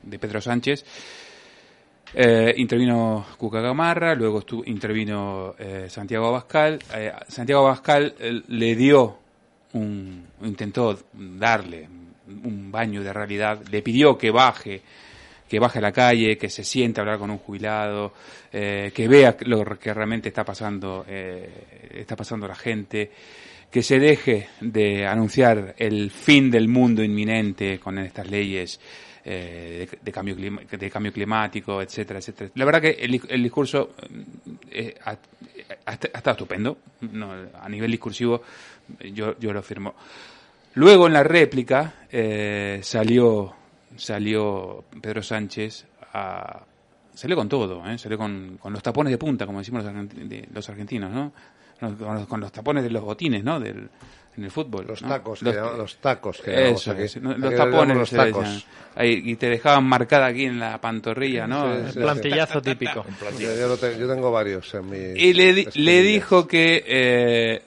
de 0.02 0.18
Pedro 0.18 0.40
Sánchez, 0.40 0.84
eh, 2.14 2.54
intervino 2.56 3.26
Cuca 3.36 3.60
Gamarra, 3.60 4.14
luego 4.14 4.42
intervino 4.66 5.54
eh, 5.58 5.86
Santiago 5.88 6.28
Abascal. 6.28 6.78
Eh, 6.94 7.12
Santiago 7.28 7.66
Abascal 7.66 8.14
le 8.48 8.74
dio 8.74 9.18
un, 9.74 10.26
intentó 10.42 10.98
darle 11.12 11.88
un 12.44 12.70
baño 12.70 13.02
de 13.02 13.12
realidad, 13.12 13.60
le 13.70 13.82
pidió 13.82 14.16
que 14.18 14.30
baje, 14.30 14.82
que 15.48 15.58
baje 15.58 15.78
a 15.78 15.82
la 15.82 15.92
calle, 15.92 16.36
que 16.36 16.48
se 16.48 16.64
siente 16.64 17.00
a 17.00 17.02
hablar 17.02 17.18
con 17.18 17.30
un 17.30 17.38
jubilado, 17.38 18.12
eh, 18.52 18.92
que 18.94 19.08
vea 19.08 19.36
lo 19.40 19.64
que 19.78 19.94
realmente 19.94 20.28
está 20.28 20.44
pasando, 20.44 21.04
está 21.06 22.16
pasando 22.16 22.46
la 22.46 22.54
gente, 22.54 23.10
que 23.70 23.82
se 23.82 23.98
deje 23.98 24.48
de 24.60 25.06
anunciar 25.06 25.74
el 25.78 26.10
fin 26.10 26.50
del 26.50 26.68
mundo 26.68 27.04
inminente 27.04 27.78
con 27.78 27.98
estas 27.98 28.28
leyes 28.28 28.80
eh, 29.32 29.86
de, 29.90 29.98
de 30.02 30.12
cambio 30.12 30.34
clima- 30.34 30.62
de 30.68 30.90
cambio 30.90 31.12
climático, 31.12 31.80
etcétera, 31.80 32.18
etcétera. 32.18 32.50
La 32.54 32.64
verdad 32.64 32.80
que 32.80 32.90
el, 32.90 33.20
el 33.28 33.42
discurso 33.44 33.90
eh, 34.70 34.96
ha, 35.04 35.16
estado 35.92 36.32
estupendo, 36.32 36.78
no, 37.02 37.32
a 37.54 37.68
nivel 37.68 37.92
discursivo 37.92 38.42
yo, 39.12 39.38
yo 39.38 39.52
lo 39.52 39.62
firmo. 39.62 39.94
Luego 40.74 41.06
en 41.06 41.12
la 41.12 41.22
réplica 41.22 42.06
eh, 42.10 42.80
salió 42.82 43.54
salió 43.96 44.84
Pedro 45.00 45.22
Sánchez 45.22 45.86
a, 46.12 46.64
salió 47.14 47.36
con 47.36 47.48
todo, 47.48 47.88
¿eh? 47.88 47.98
salió 47.98 48.18
con, 48.18 48.56
con 48.58 48.72
los 48.72 48.82
tapones 48.82 49.12
de 49.12 49.18
punta, 49.18 49.46
como 49.46 49.58
decimos 49.58 49.84
los 49.84 50.68
argentinos, 50.68 51.10
¿no? 51.12 51.32
Con 51.78 52.14
los, 52.14 52.26
con 52.26 52.40
los 52.40 52.52
tapones 52.52 52.82
de 52.82 52.90
los 52.90 53.02
botines, 53.02 53.44
¿no? 53.44 53.60
Del, 53.60 53.88
en 54.36 54.44
el 54.44 54.50
fútbol. 54.50 54.86
Los 54.86 55.02
¿no? 55.02 55.08
tacos, 55.08 55.40
que 55.40 55.52
llamamos- 55.52 55.78
los 55.78 55.96
tacos 55.96 56.40
que 56.40 56.70
Eso, 56.70 56.92
aquí. 56.92 57.02
es, 57.02 57.16
¿no? 57.20 57.36
Los 57.36 57.54
tapones. 57.54 57.96
los 57.96 58.10
tacos. 58.10 58.44
decían. 58.44 58.62
Ahí, 58.94 59.22
y 59.24 59.36
te 59.36 59.48
dejaban 59.48 59.84
marcada 59.84 60.26
aquí 60.26 60.44
en 60.44 60.58
la 60.58 60.80
pantorrilla, 60.80 61.46
¿no? 61.46 61.76
Sí, 61.76 61.82
sí, 61.86 61.92
sí. 61.92 61.98
Plantillazo 62.00 62.60
típico. 62.62 63.04
Yo, 63.38 63.54
yo 63.56 63.68
lo 63.68 63.76
te- 63.76 63.98
yo 63.98 64.08
tengo 64.08 64.30
varios 64.32 64.72
en 64.74 64.88
mi. 64.90 64.96
Y 65.20 65.32
le, 65.32 65.52
di- 65.54 65.68
le 65.74 66.02
dijo 66.02 66.46
que, 66.48 66.82
eh, 66.86 67.62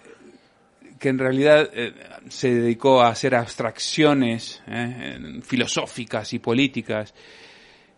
que 0.99 1.10
en 1.10 1.19
realidad 1.19 1.69
eh, 1.73 1.94
se 2.30 2.53
dedicó 2.53 3.02
a 3.02 3.10
hacer 3.10 3.35
abstracciones 3.35 4.61
eh, 4.68 5.40
filosóficas 5.44 6.34
y 6.34 6.40
políticas, 6.40 7.14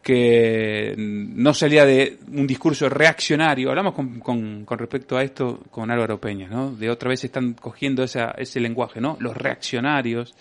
que 0.06 0.94
no 0.96 1.52
salía 1.56 1.84
de 1.84 2.20
un 2.32 2.46
discurso 2.46 2.88
reaccionario. 2.88 3.70
Hablamos 3.70 3.96
con, 3.96 4.20
con, 4.20 4.64
con 4.64 4.78
respecto 4.78 5.18
a 5.18 5.24
esto 5.24 5.64
con 5.72 5.90
Álvaro 5.90 6.22
Peña, 6.22 6.48
¿no? 6.48 6.70
De 6.70 6.92
otra 6.92 7.10
vez 7.10 7.24
están 7.24 7.54
cogiendo 7.54 8.04
esa, 8.04 8.36
ese 8.38 8.60
lenguaje, 8.60 9.02
¿no? 9.02 9.18
Los 9.20 9.36
reaccionarios. 9.36 10.36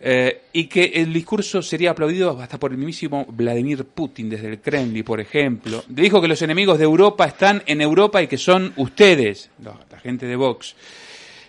Eh, 0.00 0.46
y 0.52 0.64
que 0.64 0.86
el 0.86 1.12
discurso 1.12 1.62
sería 1.62 1.92
aplaudido 1.92 2.40
hasta 2.40 2.58
por 2.58 2.72
el 2.72 2.78
mismísimo 2.78 3.24
Vladimir 3.28 3.84
Putin 3.84 4.28
desde 4.28 4.48
el 4.48 4.60
Kremlin, 4.60 5.04
por 5.04 5.20
ejemplo. 5.20 5.84
Dijo 5.86 6.20
que 6.20 6.26
los 6.26 6.42
enemigos 6.42 6.76
de 6.76 6.86
Europa 6.86 7.26
están 7.26 7.62
en 7.66 7.80
Europa 7.80 8.20
y 8.20 8.26
que 8.26 8.36
son 8.36 8.72
ustedes, 8.78 9.48
la 9.62 10.00
gente 10.00 10.26
de 10.26 10.34
Vox, 10.34 10.74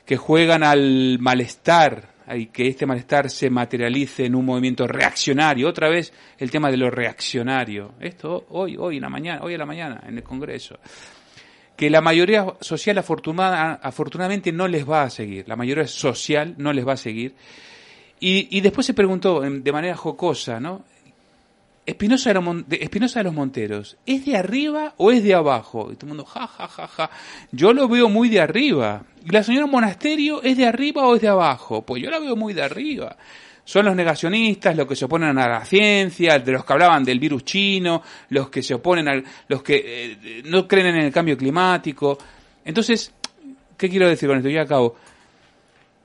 que 0.06 0.18
juegan 0.18 0.62
al 0.62 1.18
malestar 1.20 2.11
y 2.36 2.48
que 2.48 2.68
este 2.68 2.86
malestar 2.86 3.30
se 3.30 3.50
materialice 3.50 4.26
en 4.26 4.36
un 4.36 4.46
movimiento 4.46 4.88
reaccionario. 4.88 5.68
Otra 5.68 5.90
vez 5.90 6.14
el 6.38 6.50
tema 6.52 6.72
de 6.72 6.78
lo 6.78 6.90
reaccionario. 6.90 7.94
Esto 8.00 8.46
hoy, 8.50 8.78
hoy 8.78 8.98
en 8.98 9.02
la 9.04 9.10
mañana, 9.10 9.42
hoy 9.44 9.54
en 9.54 9.60
la 9.60 9.66
mañana 9.66 10.04
en 10.08 10.18
el 10.18 10.24
Congreso 10.24 10.78
que 11.82 11.90
la 11.90 12.02
mayoría 12.02 12.46
social 12.60 13.00
afortunada, 13.00 13.80
afortunadamente 13.82 14.52
no 14.52 14.68
les 14.68 14.88
va 14.88 15.02
a 15.02 15.10
seguir, 15.10 15.48
la 15.48 15.56
mayoría 15.56 15.88
social 15.88 16.54
no 16.60 16.74
les 16.74 16.88
va 16.88 16.94
a 16.94 16.98
seguir. 16.98 17.34
Y, 18.20 18.56
y 18.56 18.62
después 18.62 18.86
se 18.86 18.94
preguntó 18.94 19.44
em, 19.44 19.64
de 19.64 19.72
manera 19.72 19.96
jocosa, 19.96 20.60
¿no? 20.60 20.84
Espinosa 21.92 22.30
de, 22.30 23.24
los 23.24 23.34
Monteros, 23.34 23.98
¿es 24.06 24.26
de 24.26 24.36
arriba 24.38 24.94
o 24.98 25.12
es 25.12 25.24
de 25.24 25.34
abajo? 25.34 25.90
Y 25.92 25.96
todo 25.96 26.06
el 26.06 26.08
mundo, 26.10 26.26
ja, 26.26 26.48
ja, 26.48 26.68
ja, 26.68 26.88
ja. 26.88 27.10
Yo 27.52 27.74
lo 27.74 27.88
veo 27.88 28.10
muy 28.10 28.30
de 28.30 28.40
arriba. 28.40 29.04
¿Y 29.24 29.30
la 29.30 29.44
señora 29.44 29.66
Monasterio 29.68 30.42
es 30.42 30.58
de 30.58 30.66
arriba 30.66 31.06
o 31.06 31.16
es 31.16 31.22
de 31.22 31.28
abajo? 31.28 31.84
Pues 31.84 32.02
yo 32.02 32.10
la 32.10 32.20
veo 32.20 32.36
muy 32.36 32.54
de 32.54 32.64
arriba. 32.64 33.18
Son 33.64 33.86
los 33.86 33.96
negacionistas, 33.96 34.76
los 34.76 34.88
que 34.88 34.96
se 34.96 35.06
oponen 35.06 35.38
a 35.38 35.48
la 35.48 35.66
ciencia, 35.66 36.40
de 36.40 36.52
los 36.52 36.66
que 36.66 36.74
hablaban 36.74 37.04
del 37.04 37.20
virus 37.20 37.46
chino, 37.46 38.02
los 38.30 38.50
que 38.50 38.64
se 38.64 38.74
oponen 38.74 39.08
al, 39.08 39.24
los 39.48 39.62
que 39.62 39.84
eh, 39.86 40.42
no 40.46 40.68
creen 40.68 40.88
en 40.88 40.96
el 40.98 41.12
cambio 41.12 41.38
climático. 41.38 42.18
Entonces, 42.66 43.14
¿qué 43.78 43.90
quiero 43.90 44.08
decir 44.08 44.28
con 44.28 44.38
esto? 44.38 44.50
Ya 44.50 44.64
acabo 44.64 44.96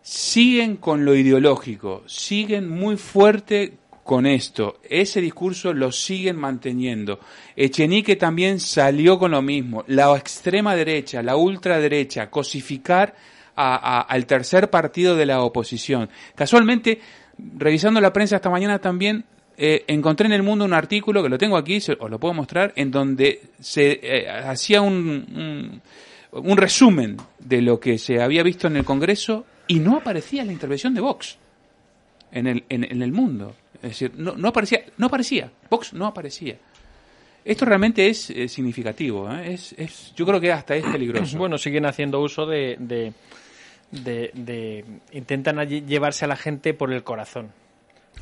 siguen 0.07 0.77
con 0.77 1.05
lo 1.05 1.17
ideológico, 1.17 2.05
siguen 2.07 2.69
muy 2.69 2.97
fuerte 2.97 3.73
con 4.07 4.25
esto. 4.25 4.79
Ese 4.89 5.21
discurso 5.21 5.75
lo 5.75 5.93
siguen 5.93 6.37
manteniendo. 6.37 7.21
Echenique 7.57 8.17
también 8.17 8.61
salió 8.61 9.19
con 9.19 9.33
lo 9.33 9.43
mismo. 9.43 9.85
La 9.89 10.17
extrema 10.17 10.75
derecha, 10.75 11.23
la 11.23 11.37
ultraderecha, 11.37 12.31
cosificar 12.31 13.15
a- 13.57 14.01
al 14.03 14.25
tercer 14.27 14.71
partido 14.71 15.17
de 15.17 15.27
la 15.27 15.43
oposición. 15.43 16.09
Casualmente, 16.35 17.01
revisando 17.59 18.01
la 18.01 18.13
prensa 18.13 18.37
esta 18.37 18.51
mañana 18.51 18.79
también, 18.79 19.25
eh, 19.59 19.85
encontré 19.89 20.27
en 20.27 20.33
el 20.35 20.43
mundo 20.43 20.65
un 20.67 20.75
artículo, 20.75 21.23
que 21.23 21.29
lo 21.31 21.39
tengo 21.39 21.57
aquí, 21.57 21.81
se- 21.81 21.97
os 21.99 22.11
lo 22.11 22.19
puedo 22.21 22.35
mostrar, 22.35 22.73
en 22.77 22.91
donde 22.91 23.41
se 23.59 23.99
eh, 24.03 24.29
hacía 24.29 24.83
un, 24.83 25.81
un, 26.33 26.43
un 26.51 26.57
resumen 26.59 27.17
de 27.39 27.63
lo 27.63 27.81
que 27.81 27.97
se 27.99 28.21
había 28.23 28.43
visto 28.43 28.67
en 28.67 28.77
el 28.77 28.85
Congreso 28.85 29.47
y 29.67 29.79
no 29.79 29.97
aparecía 29.97 30.45
la 30.45 30.53
intervención 30.53 30.93
de 30.95 31.01
Vox 31.01 31.39
en 32.33 32.47
el, 32.47 32.65
en, 32.69 32.85
en 32.85 33.01
el 33.03 33.13
mundo. 33.13 33.55
Es 33.83 33.91
decir, 33.91 34.13
no, 34.17 34.35
no 34.37 34.49
aparecía, 34.49 34.81
no 34.99 35.07
aparecía, 35.07 35.51
Vox 35.71 35.93
no 35.93 36.07
aparecía. 36.07 36.57
Esto 37.45 37.65
realmente 37.65 38.09
es 38.09 38.31
eh, 38.31 38.49
significativo, 38.49 39.31
¿eh? 39.31 39.55
es, 39.55 39.73
es, 39.79 40.13
yo 40.17 40.27
creo 40.27 40.41
que 40.41 40.53
hasta 40.53 40.75
es 40.75 40.85
peligroso. 40.93 41.39
Bueno, 41.39 41.59
siguen 41.59 41.87
haciendo 41.87 42.21
uso 42.21 42.45
de, 42.47 42.77
de, 42.81 43.13
de- 43.91 44.31
de- 44.35 44.85
intentan 45.13 45.59
allí 45.59 45.83
llevarse 45.83 46.25
a 46.25 46.29
la 46.29 46.37
gente 46.37 46.75
por 46.75 46.93
el 46.93 47.05
corazón. 47.05 47.53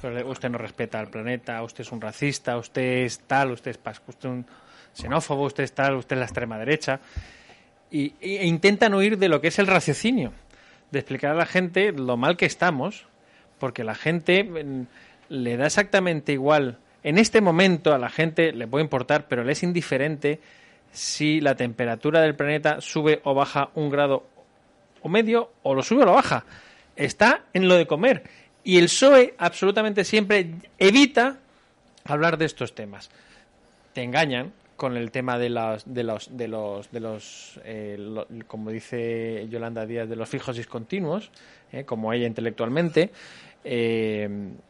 Pero 0.03 0.29
Usted 0.29 0.51
no 0.51 0.59
respeta 0.59 0.99
al 1.01 1.09
planeta, 1.09 1.63
usted 1.63 1.81
es 1.83 1.93
un 1.93 2.01
racista, 2.01 2.59
usted 2.59 3.05
es 3.05 3.21
tal, 3.21 3.53
usted 3.53 3.71
es 3.71 3.83
pas- 3.83 4.01
usted 4.07 4.29
es 4.29 4.35
un 4.35 4.47
xenófobo, 4.93 5.45
usted 5.45 5.65
es 5.65 5.73
tal, 5.73 5.97
usted 5.97 6.17
es 6.17 6.21
la 6.21 6.27
extrema 6.27 6.59
derecha. 6.59 7.01
Y, 7.91 8.13
e 8.21 8.45
intentan 8.45 8.93
huir 8.93 9.17
de 9.17 9.29
lo 9.29 9.41
que 9.41 9.49
es 9.49 9.59
el 9.59 9.67
raciocinio, 9.69 10.33
de 10.91 10.99
explicar 10.99 11.31
a 11.31 11.35
la 11.35 11.47
gente 11.47 11.93
lo 11.93 12.17
mal 12.19 12.37
que 12.37 12.45
estamos, 12.45 13.07
porque 13.59 13.85
la 13.85 13.95
gente 13.95 14.45
mm, 14.45 14.87
le 15.29 15.57
da 15.57 15.67
exactamente 15.67 16.33
igual. 16.33 16.79
En 17.03 17.19
este 17.19 17.41
momento 17.41 17.93
a 17.93 17.99
la 17.99 18.09
gente 18.09 18.53
le 18.53 18.67
puede 18.67 18.85
importar, 18.85 19.27
pero 19.29 19.45
le 19.45 19.53
es 19.53 19.63
indiferente 19.63 20.41
si 20.93 21.41
la 21.41 21.55
temperatura 21.57 22.21
del 22.21 22.37
planeta 22.37 22.81
sube 22.81 23.21
o 23.25 23.35
baja 23.35 23.71
un 23.75 23.91
grado 23.91 24.27
o 25.03 25.09
medio, 25.09 25.53
o 25.63 25.75
lo 25.75 25.83
sube 25.83 26.03
o 26.03 26.07
lo 26.07 26.15
baja. 26.15 26.45
Está 26.97 27.45
en 27.53 27.69
lo 27.69 27.75
de 27.75 27.87
comer. 27.87 28.25
Y 28.63 28.79
el 28.79 28.85
PSOE 28.85 29.35
absolutamente 29.37 30.05
siempre 30.05 30.55
evita 30.79 31.39
hablar 32.05 32.39
de 32.39 32.47
estos 32.47 32.75
temas. 32.75 33.11
Te 33.93 34.03
engañan 34.03 34.53
con 34.77 34.97
el 34.97 35.11
tema 35.11 35.39
de 35.39 35.51
los, 35.51 35.83
de 35.87 36.05
los, 36.05 36.37
de 36.37 36.49
los, 36.49 36.91
de 36.91 37.01
los 37.01 37.61
eh, 37.65 37.99
como 38.47 38.71
dice 38.71 39.47
Yolanda 39.49 39.87
Díaz, 39.87 40.09
de 40.09 40.17
los 40.17 40.29
fijos 40.29 40.57
discontinuos, 40.57 41.31
eh, 41.73 41.85
como 41.85 42.13
ella 42.13 42.27
intelectualmente, 42.27 43.11
eh, 43.65 44.29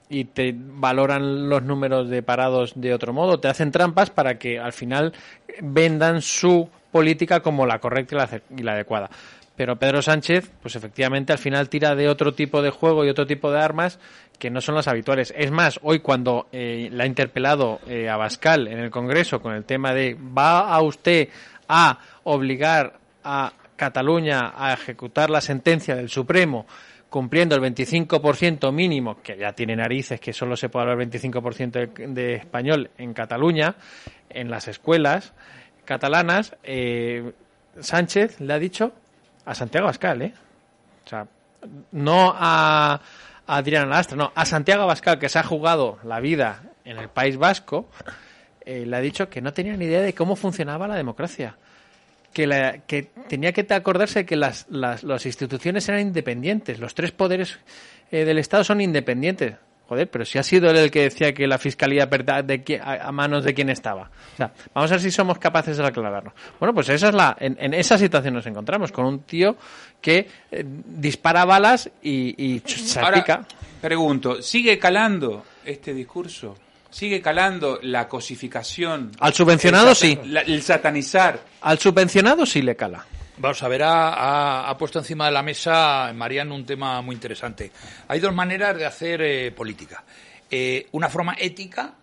y 0.09 0.25
te 0.27 0.55
valoran 0.57 1.49
los 1.49 1.63
números 1.63 2.09
de 2.09 2.23
parados 2.23 2.73
de 2.77 2.95
otro 2.95 3.13
modo, 3.13 3.41
te 3.41 3.49
hacen 3.49 3.73
trampas 3.73 4.11
para 4.11 4.39
que 4.39 4.59
al 4.59 4.73
final 4.73 5.13
vendan 5.61 6.23
su 6.23 6.69
política 6.93 7.41
como 7.41 7.67
la 7.67 7.81
correcta 7.81 8.29
y 8.57 8.63
la, 8.63 8.73
adecuada. 8.73 9.11
Pero 9.57 9.77
Pedro 9.77 10.03
Sánchez, 10.03 10.51
pues 10.63 10.77
efectivamente 10.77 11.33
al 11.33 11.39
final 11.39 11.69
tira 11.69 11.95
de 11.95 12.09
otro 12.09 12.35
tipo 12.35 12.63
de 12.63 12.71
juego 12.71 13.05
y 13.05 13.09
otro 13.09 13.27
tipo 13.27 13.51
de 13.51 13.61
armas 13.61 13.99
que 14.39 14.51
no 14.51 14.61
son 14.61 14.75
las 14.75 14.89
habituales. 14.89 15.33
Es 15.37 15.51
más, 15.51 15.79
hoy 15.83 16.01
cuando 16.01 16.49
eh, 16.53 16.89
la 16.93 17.05
ha 17.05 17.07
interpelado 17.07 17.81
eh, 17.89 18.09
a 18.09 18.17
Bascal 18.17 18.69
en 18.69 18.79
el 18.79 18.91
Congreso 18.91 19.41
con 19.41 19.55
el 19.55 19.65
tema 19.65 19.93
de 19.95 20.17
¿va 20.17 20.73
a 20.73 20.81
usted 20.83 21.29
a 21.69 21.99
obligar 22.25 22.99
a 23.23 23.53
Cataluña 23.77 24.53
a 24.57 24.73
ejecutar 24.73 25.31
la 25.31 25.41
sentencia 25.41 25.97
del 25.97 26.09
Supremo 26.09 26.67
cumpliendo 27.15 27.55
el 27.55 27.63
25% 27.63 28.73
mínimo, 28.73 29.23
que 29.23 29.37
ya 29.37 29.53
tiene 29.53 29.77
narices 29.77 30.19
que 30.19 30.33
solo 30.33 30.57
se 30.57 30.69
puede 30.69 30.91
hablar 30.91 31.07
25% 31.09 31.71
de, 31.71 32.09
de 32.09 32.35
español 32.35 32.91
en 32.99 33.15
Cataluña, 33.15 33.77
en 34.29 34.51
las 34.51 34.67
escuelas 34.67 35.33
catalanas, 35.85 36.57
eh, 36.65 37.33
Sánchez 37.79 38.41
le 38.41 38.53
ha 38.53 38.59
dicho 38.59 38.95
a 39.45 39.55
Santiago 39.55 39.87
Abascal, 39.87 40.23
¿eh? 40.23 40.35
O 41.07 41.09
sea, 41.09 41.29
no 41.93 42.35
a, 42.37 42.95
a 43.47 43.57
Adrián 43.57 43.89
Lastra, 43.91 44.17
no, 44.17 44.33
a 44.35 44.45
Santiago 44.45 44.83
Abascal, 44.83 45.21
que 45.21 45.29
se 45.29 45.39
ha 45.39 45.45
jugado 45.45 46.01
la 46.03 46.19
vida 46.19 46.65
en 46.85 46.99
el 46.99 47.11
País 47.11 47.37
Vasco, 47.37 47.91
eh, 48.63 48.87
le 48.87 48.97
ha 48.97 49.01
dicho 49.01 49.31
que 49.31 49.41
no 49.41 49.53
tenía 49.53 49.77
ni 49.77 49.85
idea 49.85 50.01
de 50.01 50.15
cómo 50.15 50.35
funcionaba 50.35 50.89
la 50.89 50.97
democracia. 50.97 51.59
Que, 52.35 52.47
la- 52.47 52.79
que 52.87 53.05
tenía 53.29 53.53
que 53.53 53.65
acordarse 53.73 54.27
que 54.27 54.37
las, 54.37 54.67
las, 54.69 55.03
las 55.05 55.25
instituciones 55.25 55.89
eran 55.89 56.01
independientes, 56.03 56.79
los 56.81 56.93
tres 56.95 57.13
poderes 57.13 57.59
eh, 58.11 58.25
del 58.27 58.39
Estado 58.39 58.65
son 58.65 58.81
independientes. 58.83 59.55
Joder, 59.87 60.09
pero 60.11 60.25
si 60.25 60.39
ha 60.39 60.43
sido 60.43 60.71
él 60.71 60.77
el 60.79 60.91
que 60.91 61.03
decía 61.03 61.35
que 61.35 61.47
la 61.47 61.59
fiscalía 61.59 62.07
de 62.07 62.81
a, 62.83 63.07
a 63.09 63.13
manos 63.13 63.45
de 63.45 63.53
quién 63.53 63.69
estaba. 63.69 64.11
O 64.33 64.37
sea, 64.39 64.51
vamos 64.73 64.91
a 64.91 64.95
ver 64.95 65.01
si 65.03 65.11
somos 65.11 65.39
capaces 65.39 65.77
de 65.77 65.87
aclararlo. 65.87 66.33
Bueno, 66.59 66.73
pues 66.75 66.89
esa 66.89 67.09
es 67.09 67.15
la, 67.15 67.37
en, 67.39 67.57
en 67.61 67.75
esa 67.75 67.99
situación 67.99 68.33
nos 68.33 68.47
encontramos, 68.47 68.91
con 68.93 69.05
un 69.05 69.21
tío 69.25 69.57
que 70.01 70.27
eh, 70.51 70.65
dispara 70.67 71.45
balas 71.45 71.91
y, 72.03 72.35
y. 72.55 72.63
Ahora, 73.05 73.47
pregunto, 73.83 74.41
¿sigue 74.41 74.79
calando 74.79 75.45
este 75.67 75.93
discurso? 75.93 76.57
¿Sigue 76.95 77.21
calando 77.21 77.81
la 77.83 78.07
cosificación? 78.09 79.11
Al 79.19 79.35
subvencionado, 79.35 79.91
el 79.91 79.97
sí. 79.97 80.17
la- 80.27 80.43
el 80.43 80.63
satanizar. 80.63 81.41
Al 81.63 81.77
subvencionado 81.81 82.47
sí 82.47 82.63
le 82.63 82.77
cala. 82.77 83.05
Vamos 83.37 83.61
a 83.65 83.69
ver, 83.69 83.83
ha, 83.83 84.11
ha- 84.11 84.71
ha 84.71 84.79
puesto 84.79 85.01
encima 85.01 85.27
de 85.27 85.33
la 85.33 85.43
mesa 85.43 86.13
Mariano 86.15 86.55
un 86.55 86.65
tema 86.65 87.03
muy 87.03 87.17
interesante. 87.17 87.73
Hay 88.07 88.21
dos 88.21 88.33
maneras 88.33 88.77
de 88.77 88.87
hacer 88.87 89.21
eh, 89.23 89.51
política. 89.51 90.05
Eh, 90.49 90.87
una 90.93 91.09
forma 91.09 91.35
ética 91.37 91.95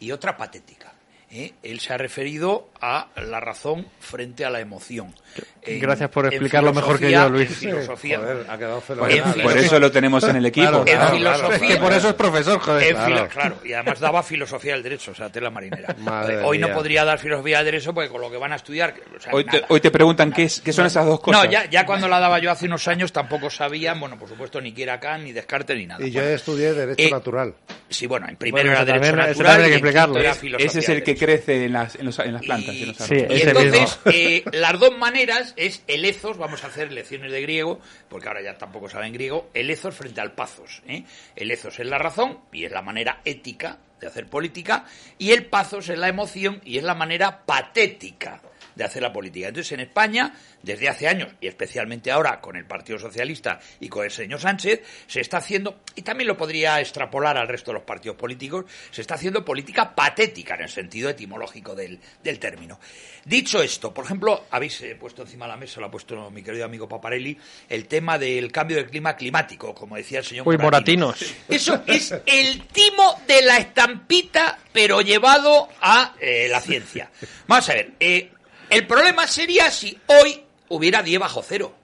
y 0.00 0.10
otra 0.12 0.34
patética. 0.34 0.92
¿Eh? 1.30 1.52
Él 1.62 1.80
se 1.80 1.92
ha 1.92 1.98
referido 1.98 2.68
a 2.80 3.08
la 3.16 3.40
razón 3.40 3.86
frente 4.00 4.44
a 4.44 4.50
la 4.50 4.60
emoción. 4.60 5.14
En- 5.62 5.80
Gracias 5.80 6.08
por 6.10 6.26
explicarlo 6.26 6.72
mejor 6.72 6.98
que 6.98 7.10
yo, 7.10 7.28
Luis. 7.28 7.50
en 7.50 7.56
filosofía. 7.56 8.18
Joder, 8.18 8.46
ha 8.48 8.56
quedado 8.56 8.76
En 8.76 8.82
fenomenal. 8.82 9.42
Por 9.42 9.58
eso 9.58 9.78
lo 9.80 9.90
tenemos 9.90 10.24
en 10.24 10.36
el 10.36 10.46
equipo. 10.46 10.68
Claro, 10.84 10.86
en 10.86 10.96
claro, 11.20 11.38
filosofía. 11.48 11.68
Que 11.68 11.76
por 11.76 11.92
eso 11.92 12.08
es 12.08 12.14
profesor, 12.14 12.58
joder. 12.60 12.96
En 12.96 13.26
Claro. 13.28 13.56
y 13.64 13.72
además 13.74 14.00
daba 14.00 14.22
filosofía 14.22 14.72
del 14.74 14.82
derecho, 14.82 15.10
o 15.10 15.14
sea, 15.14 15.30
tela 15.30 15.50
marinera. 15.50 15.94
Madre 15.98 16.38
Hoy 16.42 16.58
no 16.58 16.68
mía. 16.68 16.74
podría 16.76 17.04
dar 17.04 17.18
filosofía 17.18 17.58
del 17.58 17.66
derecho 17.66 17.92
porque 17.92 18.08
con 18.08 18.20
lo 18.20 18.30
que 18.30 18.36
van 18.38 18.52
a 18.52 18.56
estudiar. 18.56 18.94
o 19.16 19.20
sea, 19.20 19.32
Hoy 19.34 19.44
te, 19.44 19.56
nada. 19.56 19.66
hoy 19.68 19.80
te 19.80 19.90
preguntan 19.90 20.32
qué, 20.32 20.44
es- 20.44 20.60
qué 20.60 20.72
son 20.72 20.86
esas 20.86 21.04
dos 21.04 21.20
cosas. 21.20 21.44
No, 21.44 21.50
ya, 21.50 21.68
ya 21.68 21.84
cuando 21.84 22.08
la 22.08 22.20
daba 22.20 22.38
yo 22.38 22.50
hace 22.50 22.66
unos 22.66 22.86
años 22.88 23.12
tampoco 23.12 23.50
sabían, 23.50 24.00
bueno, 24.00 24.18
por 24.18 24.28
supuesto, 24.28 24.60
ni 24.60 24.72
quiera 24.72 24.98
Kant, 25.00 25.24
ni 25.24 25.32
Descartes, 25.32 25.76
ni 25.76 25.86
nada. 25.86 26.04
Y 26.06 26.10
yo 26.10 26.20
Bueno, 26.20 26.34
estudié 26.36 26.72
Derecho 26.72 27.02
Eh, 27.02 27.10
Natural. 27.10 27.54
Sí, 27.90 28.06
bueno, 28.06 28.28
en 28.28 28.36
primero 28.36 28.68
Bueno, 28.68 28.70
era 28.72 28.80
eso 28.82 28.86
Derecho 28.86 29.04
también- 29.16 29.30
eso 29.30 29.42
Natural 29.42 29.46
también 29.52 29.64
hay 29.64 29.68
y 29.68 29.70
que 29.70 29.76
explicarlo. 29.88 30.18
era 30.20 30.34
filosofía 30.34 30.66
ese 30.66 30.78
es 30.80 30.88
el 30.88 31.02
que. 31.02 31.17
Crece 31.18 31.64
en 31.66 31.72
las, 31.72 31.94
en 31.96 32.06
los- 32.06 32.18
en 32.18 32.32
las 32.32 32.42
plantas. 32.42 32.74
y 32.74 32.82
en 32.82 32.88
los 32.88 32.96
Sí. 32.96 33.14
Y 33.28 33.42
entonces, 33.42 33.98
eh, 34.06 34.44
las 34.52 34.78
dos 34.78 34.96
maneras 34.96 35.52
es 35.56 35.82
el 35.86 36.04
ethos, 36.04 36.38
vamos 36.38 36.64
a 36.64 36.68
hacer 36.68 36.92
lecciones 36.92 37.30
de 37.32 37.42
griego, 37.42 37.80
porque 38.08 38.28
ahora 38.28 38.42
ya 38.42 38.56
tampoco 38.56 38.88
saben 38.88 39.12
griego, 39.12 39.50
el 39.54 39.70
ethos 39.70 39.94
frente 39.94 40.20
al 40.20 40.32
pathos. 40.32 40.82
¿eh? 40.88 41.04
El 41.36 41.50
ethos 41.50 41.78
es 41.78 41.86
la 41.86 41.98
razón 41.98 42.38
y 42.52 42.64
es 42.64 42.72
la 42.72 42.82
manera 42.82 43.20
ética 43.24 43.78
de 44.00 44.06
hacer 44.06 44.26
política, 44.28 44.84
y 45.18 45.32
el 45.32 45.46
pathos 45.46 45.88
es 45.88 45.98
la 45.98 46.08
emoción 46.08 46.60
y 46.64 46.78
es 46.78 46.84
la 46.84 46.94
manera 46.94 47.44
patética 47.44 48.40
de 48.78 48.84
hacer 48.84 49.02
la 49.02 49.12
política. 49.12 49.48
Entonces, 49.48 49.72
en 49.72 49.80
España, 49.80 50.32
desde 50.62 50.88
hace 50.88 51.08
años, 51.08 51.34
y 51.40 51.48
especialmente 51.48 52.10
ahora 52.12 52.40
con 52.40 52.56
el 52.56 52.64
Partido 52.64 52.98
Socialista 52.98 53.58
y 53.80 53.88
con 53.88 54.04
el 54.04 54.10
señor 54.10 54.40
Sánchez, 54.40 54.82
se 55.06 55.20
está 55.20 55.38
haciendo, 55.38 55.80
y 55.96 56.02
también 56.02 56.28
lo 56.28 56.36
podría 56.36 56.80
extrapolar 56.80 57.36
al 57.36 57.48
resto 57.48 57.72
de 57.72 57.74
los 57.78 57.82
partidos 57.82 58.16
políticos, 58.16 58.64
se 58.90 59.00
está 59.00 59.16
haciendo 59.16 59.44
política 59.44 59.94
patética 59.94 60.54
en 60.54 60.62
el 60.62 60.68
sentido 60.68 61.10
etimológico 61.10 61.74
del, 61.74 61.98
del 62.22 62.38
término. 62.38 62.78
Dicho 63.24 63.60
esto, 63.60 63.92
por 63.92 64.04
ejemplo, 64.04 64.46
habéis 64.50 64.80
eh, 64.82 64.94
puesto 64.94 65.22
encima 65.22 65.46
de 65.46 65.50
la 65.50 65.56
mesa, 65.56 65.80
lo 65.80 65.86
ha 65.86 65.90
puesto 65.90 66.30
mi 66.30 66.42
querido 66.42 66.64
amigo 66.64 66.88
Paparelli, 66.88 67.36
el 67.68 67.86
tema 67.88 68.16
del 68.16 68.52
cambio 68.52 68.76
del 68.76 68.86
clima 68.86 69.16
climático, 69.16 69.74
como 69.74 69.96
decía 69.96 70.20
el 70.20 70.24
señor 70.24 70.46
Uy, 70.46 70.56
Moratino. 70.56 71.06
moratinos. 71.06 71.34
Eso 71.48 71.82
es 71.86 72.14
el 72.24 72.62
timo 72.68 73.20
de 73.26 73.42
la 73.42 73.58
estampita, 73.58 74.60
pero 74.72 75.00
llevado 75.00 75.68
a 75.80 76.14
eh, 76.20 76.46
la 76.48 76.60
ciencia. 76.60 77.10
Vamos 77.48 77.68
a 77.68 77.74
ver, 77.74 77.92
eh, 77.98 78.30
el 78.70 78.86
problema 78.86 79.26
sería 79.26 79.70
si 79.70 79.98
hoy 80.06 80.44
hubiera 80.68 81.02
10 81.02 81.20
bajo 81.20 81.42
cero. 81.42 81.74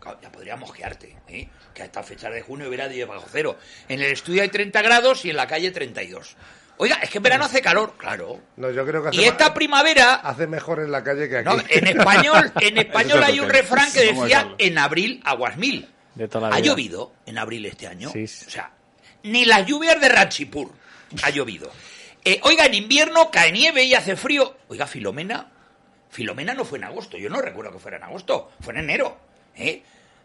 Claro, 0.00 0.18
Ya 0.22 0.30
podrías 0.30 0.58
mosquearte, 0.58 1.16
¿eh? 1.28 1.48
que 1.72 1.82
a 1.82 1.86
esta 1.86 2.02
fecha 2.02 2.30
de 2.30 2.42
junio 2.42 2.68
hubiera 2.68 2.88
10 2.88 3.08
bajo 3.08 3.26
cero. 3.30 3.58
En 3.88 4.00
el 4.00 4.12
estudio 4.12 4.42
hay 4.42 4.48
30 4.48 4.80
grados 4.82 5.24
y 5.24 5.30
en 5.30 5.36
la 5.36 5.46
calle 5.46 5.70
32. 5.70 6.36
Oiga, 6.76 6.96
es 6.96 7.08
que 7.10 7.18
en 7.18 7.22
verano 7.22 7.44
hace 7.44 7.60
calor, 7.62 7.94
claro. 7.96 8.40
No, 8.56 8.70
yo 8.70 8.84
creo 8.84 9.02
que 9.02 9.08
hace, 9.10 9.18
Y 9.20 9.24
esta 9.24 9.48
ma- 9.48 9.54
primavera, 9.54 10.14
hace 10.16 10.46
mejor 10.46 10.80
en 10.80 10.90
la 10.90 11.02
calle 11.04 11.28
que 11.28 11.38
aquí. 11.38 11.48
no, 11.48 11.56
en 11.68 11.86
español, 11.86 12.52
en 12.60 12.78
español 12.78 13.22
hay 13.22 13.40
un 13.40 13.48
refrán 13.48 13.92
que 13.92 14.12
decía 14.12 14.54
en 14.58 14.78
abril 14.78 15.20
aguas 15.24 15.56
mil. 15.56 15.88
De 16.16 16.28
toda 16.28 16.48
la 16.50 16.56
¿Ha 16.56 16.60
vida. 16.60 16.70
llovido 16.72 17.12
en 17.26 17.38
abril 17.38 17.64
este 17.66 17.86
año? 17.86 18.10
Sí, 18.12 18.26
sí. 18.26 18.44
O 18.46 18.50
sea, 18.50 18.72
ni 19.24 19.44
las 19.44 19.66
lluvias 19.66 20.00
de 20.00 20.08
Ratchipur 20.08 20.72
ha 21.22 21.30
llovido. 21.30 21.70
Eh, 22.24 22.40
oiga, 22.42 22.66
en 22.66 22.74
invierno 22.74 23.30
cae 23.30 23.50
nieve 23.52 23.84
y 23.84 23.94
hace 23.94 24.16
frío. 24.16 24.56
Oiga, 24.68 24.86
Filomena, 24.86 25.50
Filomena 26.14 26.54
no 26.54 26.64
fue 26.64 26.78
en 26.78 26.84
agosto. 26.84 27.18
Yo 27.18 27.28
no 27.28 27.40
recuerdo 27.40 27.72
que 27.72 27.80
fuera 27.80 27.96
en 27.96 28.04
agosto. 28.04 28.52
Fue 28.60 28.72
en 28.72 28.78
enero. 28.78 29.18
¿eh? 29.56 29.82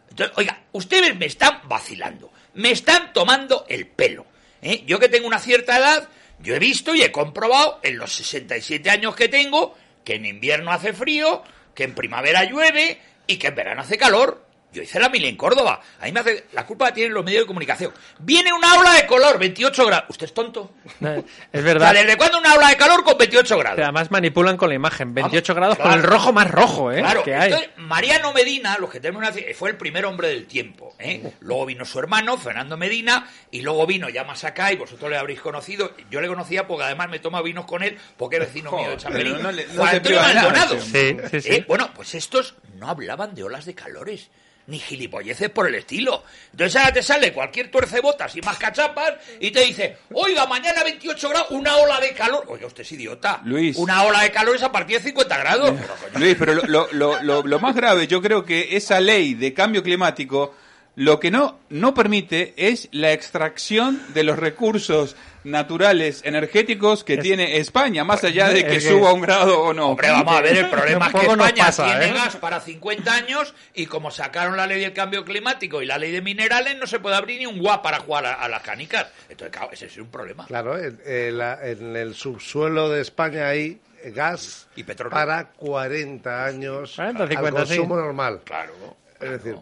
Entonces, 0.08 0.38
oiga, 0.38 0.62
ustedes 0.72 1.16
me 1.16 1.26
están 1.26 1.62
vacilando. 1.68 2.32
Me 2.54 2.70
están 2.70 3.12
tomando 3.12 3.66
el 3.68 3.88
pelo. 3.88 4.28
¿eh? 4.62 4.84
Yo 4.86 5.00
que 5.00 5.10
tengo 5.10 5.26
una 5.26 5.40
cierta 5.40 5.80
edad, 5.80 6.08
yo 6.38 6.54
he 6.54 6.60
visto 6.60 6.94
y 6.94 7.02
he 7.02 7.12
comprobado 7.12 7.80
en 7.82 7.98
los 7.98 8.14
67 8.14 8.88
años 8.88 9.16
que 9.16 9.30
tengo 9.30 9.76
que 10.04 10.14
en 10.14 10.28
invierno 10.28 10.72
hace 10.72 10.94
frío, 10.94 11.42
que 11.74 11.86
en 11.86 11.96
primavera 11.96 12.44
llueve 12.44 13.02
y 13.26 13.38
que 13.38 13.48
en 13.48 13.56
verano 13.56 13.82
hace 13.82 13.98
calor. 13.98 14.46
Yo 14.72 14.84
hice 14.84 15.00
la 15.00 15.10
mil 15.10 15.26
en 15.26 15.36
Córdoba. 15.36 15.82
Ahí 16.00 16.12
me 16.12 16.20
hace. 16.20 16.46
La 16.54 16.66
culpa 16.66 16.86
la 16.86 16.94
tienen 16.94 17.14
los 17.14 17.26
medios 17.26 17.44
de 17.44 17.48
comunicación. 17.48 17.92
Viene 18.20 18.54
una 18.54 18.76
ola 18.80 18.94
de 18.94 19.08
color, 19.08 19.40
28 19.40 19.86
grados. 19.86 20.06
¿Usted 20.10 20.26
es 20.28 20.34
tonto? 20.34 20.72
Es 21.00 21.06
O 21.06 21.24
sea, 21.52 21.62
verdad. 21.62 21.94
¿desde 21.94 22.18
cuándo 22.18 22.38
una 22.40 22.54
ola 22.54 22.70
de 22.70 22.78
calor 22.78 23.04
con 23.04 23.18
28 23.18 23.56
Que 23.56 23.60
grados? 23.62 23.80
además 23.80 24.12
manipulan 24.12 24.58
con 24.58 24.70
la 24.70 24.76
imagen. 24.76 25.14
28 25.14 25.54
Vamos, 25.54 25.60
grados 25.60 25.78
con 25.78 25.86
claro. 25.88 26.02
el 26.02 26.08
rojo 26.08 26.34
más 26.34 26.52
rojo, 26.52 26.92
¿eh? 26.92 27.00
Claro, 27.00 27.24
que 27.24 27.34
hay. 27.36 27.52
entonces, 27.52 27.70
Mariano 27.78 28.32
Medina, 28.34 28.78
los 28.80 28.90
que 28.92 29.00
tenemos 29.00 29.22
una 29.24 29.34
fue 29.56 29.72
el 29.72 29.78
primer 29.78 30.06
hombre 30.06 30.28
del 30.28 30.46
tiempo. 30.46 30.94
¿eh? 31.00 31.34
Luego 31.40 31.66
vino 31.66 31.84
su 31.86 31.98
hermano, 31.98 32.38
Fernando 32.38 32.78
Medina, 32.78 33.28
y 33.50 33.62
luego 33.62 33.88
vino 33.88 34.08
ya 34.10 34.24
más 34.24 34.44
acá, 34.44 34.72
y 34.72 34.76
vosotros 34.76 35.10
le 35.10 35.18
habréis 35.18 35.42
conocido. 35.42 35.94
Yo 36.12 36.22
le 36.22 36.28
conocía 36.28 36.68
porque 36.68 36.84
además 36.86 37.10
me 37.10 37.18
toma 37.20 37.42
vinos 37.42 37.66
con 37.66 37.82
él, 37.82 37.98
porque 38.18 38.36
es 38.38 38.42
vecino 38.42 38.72
mío 38.78 38.92
de 38.92 38.98
Chamberí. 38.98 39.32
pero 39.32 39.44
no 39.44 39.52
no 39.52 39.62
Juan 39.76 39.96
Antonio 39.96 40.22
Maldonado. 40.22 40.80
Sí, 40.80 41.18
sí, 41.32 41.42
sí. 41.42 41.50
Eh, 41.54 41.66
bueno, 41.68 41.90
pues 41.96 42.14
estos 42.14 42.54
no 42.76 42.88
hablaban 42.88 43.34
de 43.34 43.44
olas 43.44 43.66
de 43.66 43.74
calores. 43.74 44.30
Ni 44.70 44.80
gilipolleces 44.80 45.50
por 45.50 45.68
el 45.68 45.76
estilo. 45.76 46.24
Entonces 46.52 46.76
ahora 46.80 46.94
te 46.94 47.04
sale 47.04 47.34
cualquier 47.34 47.70
tuercebotas 47.70 48.36
y 48.36 48.42
más 48.42 48.58
cachapas 48.58 49.14
y 49.40 49.52
te 49.52 49.62
dice, 49.66 49.98
oiga, 50.14 50.46
mañana 50.46 50.84
28 50.84 51.30
grados, 51.30 51.52
una 51.52 51.76
ola 51.78 52.00
de 52.00 52.14
calor. 52.14 52.46
Oiga, 52.48 52.68
usted 52.68 52.82
es 52.84 52.92
idiota. 52.92 53.42
Luis. 53.46 53.76
Una 53.78 54.04
ola 54.04 54.22
de 54.22 54.32
calor 54.32 54.56
es 54.56 54.64
a 54.64 54.72
partir 54.72 54.98
de 54.98 55.04
50 55.04 55.38
grados. 55.38 55.72
Pero, 55.72 56.20
Luis, 56.20 56.36
pero 56.40 56.54
lo, 56.54 56.62
lo- 56.68 56.88
lo- 56.94 57.22
lo- 57.24 57.44
lo 57.44 57.60
más 57.60 57.76
grave, 57.76 58.08
yo 58.08 58.22
creo 58.22 58.46
que 58.46 58.78
esa 58.78 59.00
ley 59.00 59.34
de 59.34 59.54
cambio 59.54 59.82
climático 59.84 60.56
lo 60.96 61.20
que 61.20 61.32
no, 61.32 61.60
no 61.70 61.94
permite 61.94 62.54
es 62.58 62.90
la 62.92 63.14
extracción 63.14 64.02
de 64.14 64.24
los 64.24 64.38
recursos 64.38 65.16
naturales 65.44 66.22
energéticos 66.26 67.04
que 67.04 67.18
tiene 67.18 67.58
España, 67.58 68.04
más 68.04 68.24
allá 68.24 68.50
de 68.50 68.66
que 68.66 68.76
es 68.78 68.84
que- 68.84 68.90
suba 68.90 69.14
un 69.14 69.22
grado 69.22 69.62
o 69.62 69.74
no. 69.74 69.90
Hombre, 69.90 70.10
vamos 70.10 70.36
a 70.36 70.42
ver, 70.42 70.58
el 70.58 70.70
problema 70.70 71.08
es 71.08 71.14
que 71.14 71.26
España 71.28 71.66
pasa, 71.66 71.86
tiene 71.86 72.06
¿eh? 72.08 72.14
gas 72.14 72.36
para 72.36 72.60
50 72.60 73.14
años 73.14 73.54
y 73.74 73.86
como 73.86 74.12
sacaron 74.12 74.58
la 74.58 74.68
ley 74.68 74.82
del 74.82 74.94
cambio 74.94 75.24
climático 75.24 75.82
y 75.82 75.86
la 75.86 75.98
ley 75.98 76.12
de 76.12 76.22
minerales, 76.22 76.78
no 76.78 76.88
se 76.88 77.00
puede 77.00 77.16
abrir 77.16 77.40
ni 77.40 77.46
un 77.46 77.60
guap 77.60 77.82
para 77.84 78.00
jugar 78.00 78.26
a, 78.26 78.34
a 78.34 78.50
las 78.50 78.62
canicas. 78.62 79.08
Entonces, 79.30 79.56
claro, 79.56 79.72
ese 79.72 79.86
es 79.86 79.98
un 79.98 80.10
problema. 80.10 80.46
Claro, 80.48 80.78
en, 80.78 81.00
en 81.06 81.38
la- 81.38 81.60
en 81.68 81.96
el 81.96 82.14
subsuelo 82.16 82.90
de 82.90 83.02
España 83.02 83.48
hay 83.48 83.80
gas 84.06 84.68
Y 84.76 84.84
petróleo. 84.84 85.12
para 85.14 85.50
40 85.52 86.46
años 86.46 86.94
40, 86.96 87.24
al 87.24 87.30
50, 87.30 87.66
sí. 87.66 87.76
consumo 87.78 87.96
normal. 87.98 88.42
Claro. 88.44 88.74
Es 89.20 89.32
decir, 89.32 89.56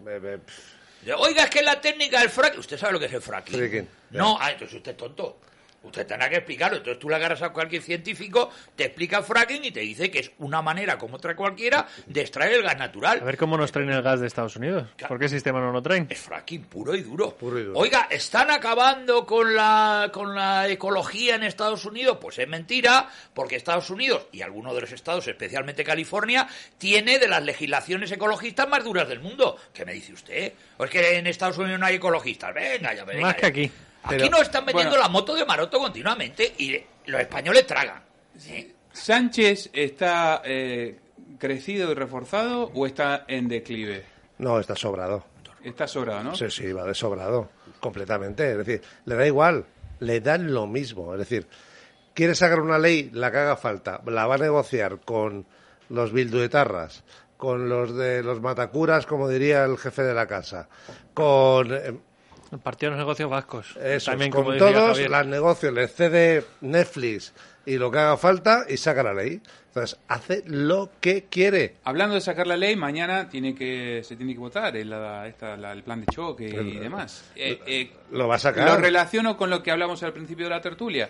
Oiga, 1.18 1.44
es 1.46 1.50
que 1.50 1.62
la 1.62 1.80
técnica 1.80 2.20
del 2.20 2.30
fracking... 2.30 2.60
¿Usted 2.60 2.78
sabe 2.78 2.94
lo 2.94 3.00
que 3.00 3.06
es 3.06 3.14
el 3.14 3.22
fracking? 3.22 3.58
Fracking. 3.58 3.88
No, 4.12 4.38
ah, 4.40 4.52
entonces 4.52 4.76
usted 4.78 4.92
es 4.92 4.98
tonto. 4.98 5.40
Usted 5.84 6.06
tendrá 6.06 6.30
que 6.30 6.38
explicarlo. 6.38 6.78
Entonces 6.78 7.00
tú 7.00 7.10
le 7.10 7.16
agarras 7.16 7.42
a 7.42 7.50
cualquier 7.50 7.82
científico, 7.82 8.50
te 8.76 8.86
explica 8.86 9.20
el 9.20 9.24
fracking 9.24 9.64
y 9.66 9.72
te 9.72 9.80
dice 9.82 10.12
que 10.12 10.20
es 10.20 10.32
una 10.40 10.62
manera, 10.62 10.98
como 10.98 11.16
otra 11.16 11.36
cualquiera, 11.36 11.88
de 12.06 12.22
extraer 12.22 12.54
el 12.54 12.64
gas 12.64 12.78
natural. 12.78 13.20
A 13.22 13.24
ver 13.24 13.38
cómo 13.38 13.58
nos 13.58 13.72
traen 13.72 13.90
el 13.90 14.02
gas 14.02 14.20
de 14.20 14.28
Estados 14.28 14.56
Unidos. 14.56 14.88
¿Por 15.08 15.20
qué 15.20 15.30
sistema 15.30 15.60
no 15.62 15.72
lo 15.72 15.82
traen? 15.82 16.08
Es 16.10 16.20
fracking 16.20 16.64
puro 16.64 16.96
y 16.96 17.04
duro. 17.04 17.38
Oiga, 17.76 18.08
¿están 18.10 18.52
acabando 18.52 19.26
con 19.26 19.56
la, 19.56 20.10
con 20.12 20.36
la 20.36 20.68
ecología 20.68 21.36
en 21.36 21.44
Estados 21.44 21.86
Unidos? 21.86 22.18
Pues 22.20 22.40
es 22.40 22.48
mentira, 22.48 23.10
porque 23.34 23.56
Estados 23.56 23.90
Unidos 23.90 24.28
y 24.32 24.42
algunos 24.42 24.76
de 24.76 24.82
los 24.82 24.92
estados, 24.92 25.28
especialmente 25.28 25.84
California, 25.84 26.48
tiene 26.78 27.20
de 27.20 27.28
las 27.28 27.44
legislaciones 27.44 28.12
ecologistas 28.12 28.68
más 28.68 28.84
duras 28.84 29.08
del 29.08 29.20
mundo. 29.20 29.58
¿Qué 29.74 29.86
me 29.86 29.94
dice 29.94 30.14
usted? 30.14 30.54
¿O 30.78 30.86
es 30.86 30.92
que 30.92 31.18
en 31.18 31.28
Estados 31.28 31.58
Unidos 31.58 31.80
no 31.80 31.86
hay 31.86 31.96
ecologistas? 31.96 32.54
Venga, 32.54 32.94
ya 32.94 33.06
venga, 33.06 33.22
Más 33.22 33.36
que 33.36 33.46
aquí. 33.46 33.72
Aquí 34.08 34.30
nos 34.30 34.42
están 34.42 34.66
vendiendo 34.66 34.98
la 34.98 35.10
moto 35.10 35.36
de 35.36 35.46
Maroto 35.46 35.80
continuamente 35.80 36.54
y 36.58 36.78
los 37.06 37.22
españoles 37.22 37.66
tragan. 37.66 38.04
¿Sánchez 38.92 39.70
está 39.74 40.42
eh, 40.44 41.00
crecido 41.38 41.92
y 41.92 41.96
reforzado 41.96 42.72
o 42.74 42.86
está 42.86 43.26
en 43.28 43.48
declive? 43.48 44.06
No, 44.40 44.60
está 44.60 44.76
sobrado. 44.76 45.26
Está 45.64 45.88
sobrado, 45.88 46.24
¿no? 46.24 46.36
Sí, 46.36 46.50
sí, 46.50 46.72
va 46.72 46.86
de 46.86 46.94
sobrado, 46.94 47.50
completamente. 47.80 48.52
Es 48.52 48.58
decir, 48.58 48.82
le 49.06 49.16
da 49.16 49.26
igual, 49.26 49.66
le 50.00 50.22
dan 50.22 50.54
lo 50.54 50.68
mismo. 50.68 51.14
Es 51.14 51.20
decir, 51.20 51.48
quiere 52.14 52.36
sacar 52.36 52.62
una 52.62 52.80
ley, 52.80 53.10
la 53.14 53.32
que 53.32 53.38
haga 53.38 53.58
falta, 53.58 54.02
la 54.06 54.26
va 54.26 54.36
a 54.36 54.40
negociar 54.40 55.00
con 55.02 55.46
los 55.90 56.12
bilduetarras, 56.14 57.04
con 57.38 57.70
los 57.70 57.96
de 57.96 58.24
los 58.24 58.42
matacuras, 58.42 59.06
como 59.06 59.30
diría 59.30 59.64
el 59.66 59.78
jefe 59.78 60.04
de 60.04 60.14
la 60.14 60.28
casa, 60.28 60.70
con... 61.14 62.02
eh, 62.52 62.56
El 62.56 62.60
Partido 62.60 62.92
de 62.92 62.98
los 62.98 63.06
Negocios 63.06 63.30
Vascos. 63.30 63.78
Eso, 63.82 64.12
También, 64.12 64.32
con 64.32 64.44
como 64.46 64.58
todos, 64.58 65.00
los 65.00 65.26
negocios 65.28 65.74
le 65.74 65.88
cede 65.88 66.44
Netflix 66.62 67.34
y 67.66 67.78
lo 67.78 67.92
que 67.92 68.00
haga 68.00 68.18
falta 68.18 68.66
y 68.70 68.78
saca 68.78 69.04
la 69.04 69.14
ley. 69.14 69.42
Entonces, 69.68 70.00
hace 70.08 70.44
lo 70.48 70.90
que 71.00 71.26
quiere. 71.26 71.76
Hablando 71.84 72.16
de 72.16 72.22
sacar 72.22 72.48
la 72.48 72.58
ley, 72.58 72.76
mañana 72.76 73.30
tiene 73.30 73.54
que 73.54 74.02
se 74.04 74.16
tiene 74.16 74.34
que 74.34 74.40
votar 74.40 74.76
el, 74.76 74.90
la- 74.90 75.28
esta- 75.28 75.56
la- 75.56 75.72
el 75.74 75.84
plan 75.84 76.00
de 76.02 76.08
choque 76.08 76.48
y 76.50 76.56
El- 76.56 76.80
demás. 76.80 77.30
Eh, 77.36 77.60
eh, 77.68 77.92
Lo 78.12 78.28
va 78.28 78.36
a 78.36 78.40
sacar. 78.40 78.68
Lo 78.68 78.78
relaciono 78.78 79.38
con 79.38 79.50
lo 79.52 79.62
que 79.62 79.70
hablamos 79.70 80.02
al 80.02 80.14
principio 80.14 80.46
de 80.46 80.50
la 80.52 80.62
tertulia. 80.62 81.10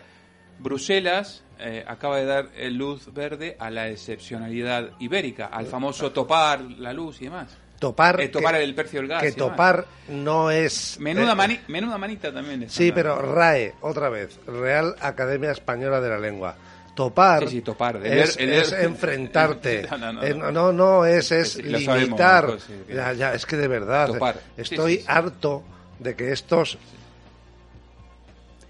Bruselas 0.60 1.44
eh, 1.60 1.86
acaba 1.88 2.18
de 2.18 2.26
dar 2.26 2.50
eh, 2.56 2.70
luz 2.72 3.14
verde 3.14 3.56
a 3.60 3.70
la 3.70 3.90
excepcionalidad 3.90 4.90
ibérica, 5.00 5.46
al 5.46 5.68
famoso 5.68 6.12
topar 6.12 6.62
la 6.62 6.94
luz 6.94 7.22
y 7.22 7.26
demás. 7.26 7.56
Topar, 7.80 8.20
Eh, 8.22 8.30
topar 8.30 8.56
que- 8.56 8.64
el 8.64 8.74
precio 8.74 8.99
del 9.02 9.08
gas. 9.10 9.22
Que 9.22 9.32
topar 9.34 9.86
no 10.10 10.49
es... 10.49 10.98
Menuda, 10.99 11.34
eh, 11.34 11.36
mani- 11.36 11.60
menuda 11.68 11.98
manita 11.98 12.34
también. 12.34 12.68
Sí, 12.70 12.91
pero 12.91 13.22
RAE, 13.22 13.76
otra 13.82 14.10
vez, 14.10 14.40
Real 14.48 14.95
Academia 14.99 15.52
Española 15.52 16.02
de 16.02 16.10
la 16.10 16.18
Lengua. 16.18 16.56
Topar, 16.95 17.44
Sí, 17.44 17.49
sí, 17.58 17.62
topar. 17.62 17.98
El 17.98 18.18
es, 18.18 18.38
er- 18.40 18.41
el 18.41 18.54
es 18.54 18.72
enfrentarte. 18.74 19.88
No, 19.91 19.98
no, 19.99 20.14
no, 20.14 20.24
Eh, 20.24 20.34
no. 20.34 20.72
no, 20.74 21.06
es, 21.06 21.32
es 21.32 21.58
lo 21.64 21.80
sabemos, 21.80 21.98
limitar. 22.02 22.44
Marcos, 22.48 22.64
sí, 22.66 22.94
ya, 22.94 23.14
ya, 23.14 23.34
es 23.36 23.45
que 23.45 23.56
de 23.58 23.68
verdad, 23.68 24.08
Topar. 24.08 24.41
Estoy 24.58 25.04
harto 25.06 25.64
de 25.99 26.16
que 26.16 26.32
estos 26.32 26.80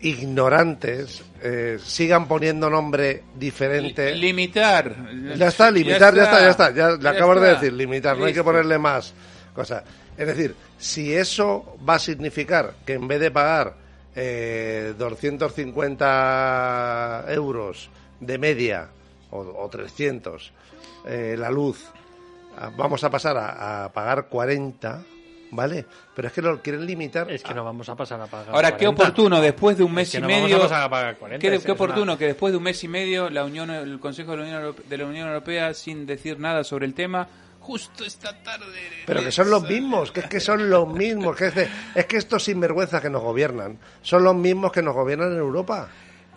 ignorantes 0.01 1.23
eh, 1.41 1.77
sigan 1.83 2.27
poniendo 2.27 2.69
nombre 2.69 3.23
diferente. 3.35 4.13
Limitar. 4.15 4.95
Ya 5.35 5.47
está, 5.47 5.71
limitar, 5.71 6.13
ya 6.15 6.23
está, 6.23 6.39
ya 6.41 6.49
está. 6.49 6.71
Ya, 6.73 6.89
le 6.91 7.01
Ya 7.01 7.09
acabas 7.11 7.41
de 7.41 7.47
está. 7.47 7.59
decir, 7.61 7.73
limitar, 7.77 8.17
no 8.17 8.25
hay 8.25 8.33
que 8.33 8.43
ponerle 8.43 8.77
más 8.77 9.13
cosas. 9.53 9.83
Es 10.17 10.27
decir, 10.27 10.55
si 10.77 11.13
eso 11.13 11.77
va 11.87 11.95
a 11.95 11.99
significar 11.99 12.73
que 12.85 12.93
en 12.93 13.07
vez 13.07 13.19
de 13.19 13.31
pagar 13.31 13.75
eh, 14.15 14.93
250 14.97 17.25
euros 17.29 17.89
de 18.19 18.37
media 18.37 18.89
o, 19.31 19.39
o 19.39 19.69
300 19.69 20.51
eh, 21.07 21.35
la 21.37 21.49
luz, 21.51 21.85
ah, 22.57 22.71
vamos 22.75 23.03
a 23.03 23.09
pasar 23.09 23.37
a, 23.37 23.85
a 23.85 23.93
pagar 23.93 24.27
40, 24.27 25.03
¿vale? 25.51 25.85
Pero 26.15 26.27
es 26.27 26.33
que 26.33 26.41
lo 26.41 26.61
quieren 26.61 26.85
limitar. 26.85 27.29
Es 27.31 27.43
que 27.43 27.53
no 27.53 27.63
vamos 27.63 27.87
a 27.89 27.95
pasar 27.95 28.19
a 28.21 28.27
pagar. 28.27 28.53
Ahora, 28.53 28.71
qué 28.77 28.85
40. 28.85 29.03
oportuno, 29.03 29.41
después 29.41 29.77
de 29.77 29.83
un 29.83 29.93
mes 29.93 30.07
Es 30.07 30.11
que 30.13 30.17
y 30.17 30.21
no 30.21 30.27
vamos 30.27 30.43
medio. 30.43 30.57
a 30.57 30.61
pasar 30.61 30.83
a 30.83 30.89
pagar 30.89 31.17
40, 31.17 31.41
qué, 31.49 31.59
qué 31.59 31.71
oportuno 31.71 32.03
una- 32.03 32.17
que 32.17 32.25
después 32.27 32.51
de 32.51 32.57
un 32.57 32.63
mes 32.63 32.83
y 32.83 32.87
medio 32.87 33.29
la 33.29 33.43
Unión, 33.45 33.69
el 33.69 33.99
Consejo 33.99 34.31
de 34.31 34.37
la 34.37 34.43
Unión, 34.43 34.61
Europe- 34.61 34.83
de 34.87 34.97
la 34.97 35.05
Unión 35.05 35.27
Europea, 35.27 35.73
sin 35.73 36.05
decir 36.05 36.39
nada 36.39 36.63
sobre 36.63 36.85
el 36.85 36.93
tema, 36.93 37.27
justo 37.59 38.05
esta 38.05 38.31
tarde. 38.43 38.65
Pero 39.05 39.21
que 39.23 39.31
son 39.31 39.49
los 39.49 39.63
mismos, 39.63 40.11
que 40.11 40.21
es 40.21 40.27
que 40.27 40.39
son 40.39 40.69
los 40.69 40.87
mismos, 40.87 41.35
que 41.35 41.47
es, 41.47 41.55
de- 41.55 41.69
es 41.95 42.05
que 42.05 42.17
estos 42.17 42.43
sinvergüenzas 42.45 43.01
que 43.01 43.09
nos 43.09 43.21
gobiernan 43.21 43.77
son 44.01 44.23
los 44.23 44.35
mismos 44.35 44.71
que 44.71 44.81
nos 44.81 44.93
gobiernan 44.95 45.31
en 45.33 45.37
Europa. 45.39 45.89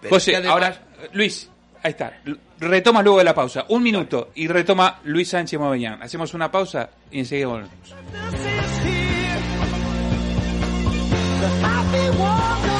José, 0.08 0.36
ahora, 0.48 0.74
Luis, 1.12 1.48
ahí 1.82 1.90
está. 1.90 2.20
Retoma 2.58 3.02
luego 3.02 3.18
de 3.18 3.24
la 3.24 3.34
pausa. 3.34 3.64
Un 3.68 3.82
minuto 3.82 4.30
y 4.34 4.48
retoma 4.48 4.98
Luis 5.04 5.28
Sánchez 5.28 5.58
Movellán. 5.60 6.02
Hacemos 6.02 6.34
una 6.34 6.50
pausa 6.50 6.90
y 7.10 7.20
enseguida 7.20 7.46
volvemos. 7.48 8.59
the 11.40 11.48
happy 11.48 12.10
walker. 12.18 12.80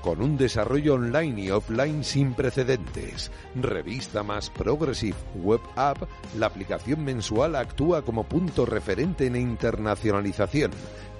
con 0.00 0.22
un 0.22 0.38
desarrollo 0.38 0.94
online 0.94 1.42
y 1.42 1.50
offline 1.50 2.02
sin 2.02 2.32
precedentes. 2.32 3.30
Revista 3.54 4.22
más 4.22 4.48
Progressive 4.48 5.18
Web 5.34 5.60
App, 5.76 6.04
la 6.38 6.46
aplicación 6.46 7.04
mensual 7.04 7.54
actúa 7.54 8.00
como 8.00 8.24
punto 8.24 8.64
referente 8.64 9.26
en 9.26 9.36
internacionalización, 9.36 10.70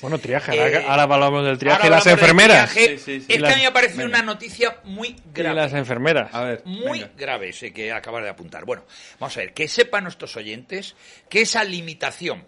Bueno, 0.00 0.18
triaje. 0.18 0.52
Eh, 0.54 0.84
Ahora, 0.86 1.02
hablamos 1.04 1.44
del 1.44 1.58
triaje 1.58 1.86
y 1.86 1.90
las 1.90 2.06
enfermeras. 2.06 2.70
triaje. 2.70 2.98
Sí, 2.98 3.04
sí, 3.04 3.20
sí. 3.20 3.26
Es 3.32 3.38
Y 3.38 3.42
que 3.42 3.46
a 3.48 3.56
mí 3.56 3.60
me 3.62 3.66
ha 3.66 3.72
parecido 3.72 4.04
venga. 4.06 4.18
una 4.18 4.22
noticia 4.32 4.78
muy 4.84 5.08
Y 5.08 5.16
grave. 5.32 5.56
las 5.60 5.72
enfermeras. 5.72 6.32
A 6.34 6.44
ver, 6.44 6.62
Muy 6.64 7.04
grave 7.16 7.48
ese 7.50 7.72
que 7.72 7.92
acabas 7.92 8.22
de 8.22 8.30
apuntar. 8.30 8.64
Bueno, 8.64 8.84
vamos 9.18 9.36
a 9.36 9.40
ver, 9.40 9.52
que 9.52 9.68
sepan 9.68 10.04
nuestros 10.04 10.36
oyentes 10.36 10.94
que 11.28 11.42
esa 11.42 11.64
limitación 11.64 12.46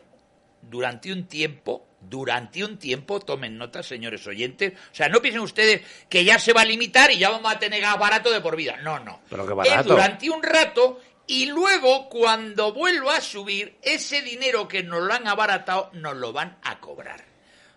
durante 0.62 1.12
un 1.12 1.26
tiempo, 1.26 1.86
durante 2.00 2.64
un 2.64 2.78
tiempo, 2.78 3.18
tomen 3.20 3.58
nota, 3.58 3.82
señores 3.82 4.24
oyentes, 4.28 4.72
o 4.92 4.94
sea, 4.94 5.08
no 5.08 5.20
piensen 5.20 5.42
ustedes 5.42 5.82
que 6.08 6.24
ya 6.24 6.38
se 6.38 6.52
va 6.52 6.60
a 6.62 6.64
limitar 6.64 7.10
y 7.10 7.18
ya 7.18 7.30
vamos 7.30 7.52
a 7.52 7.58
tener 7.58 7.80
gas 7.80 7.98
barato 7.98 8.30
de 8.30 8.40
por 8.40 8.54
vida. 8.56 8.76
No, 8.82 9.00
no. 9.00 9.20
Pero 9.28 9.44
qué 9.44 9.50
Es 9.52 9.56
barato. 9.56 9.88
durante 9.90 10.30
un 10.30 10.42
rato 10.42 11.00
y 11.32 11.46
luego 11.46 12.10
cuando 12.10 12.74
vuelva 12.74 13.16
a 13.16 13.20
subir, 13.22 13.78
ese 13.80 14.20
dinero 14.20 14.68
que 14.68 14.82
nos 14.82 15.00
lo 15.00 15.14
han 15.14 15.26
abaratado 15.26 15.88
nos 15.94 16.14
lo 16.14 16.30
van 16.34 16.59
a 16.62 16.78
cobrar. 16.78 17.31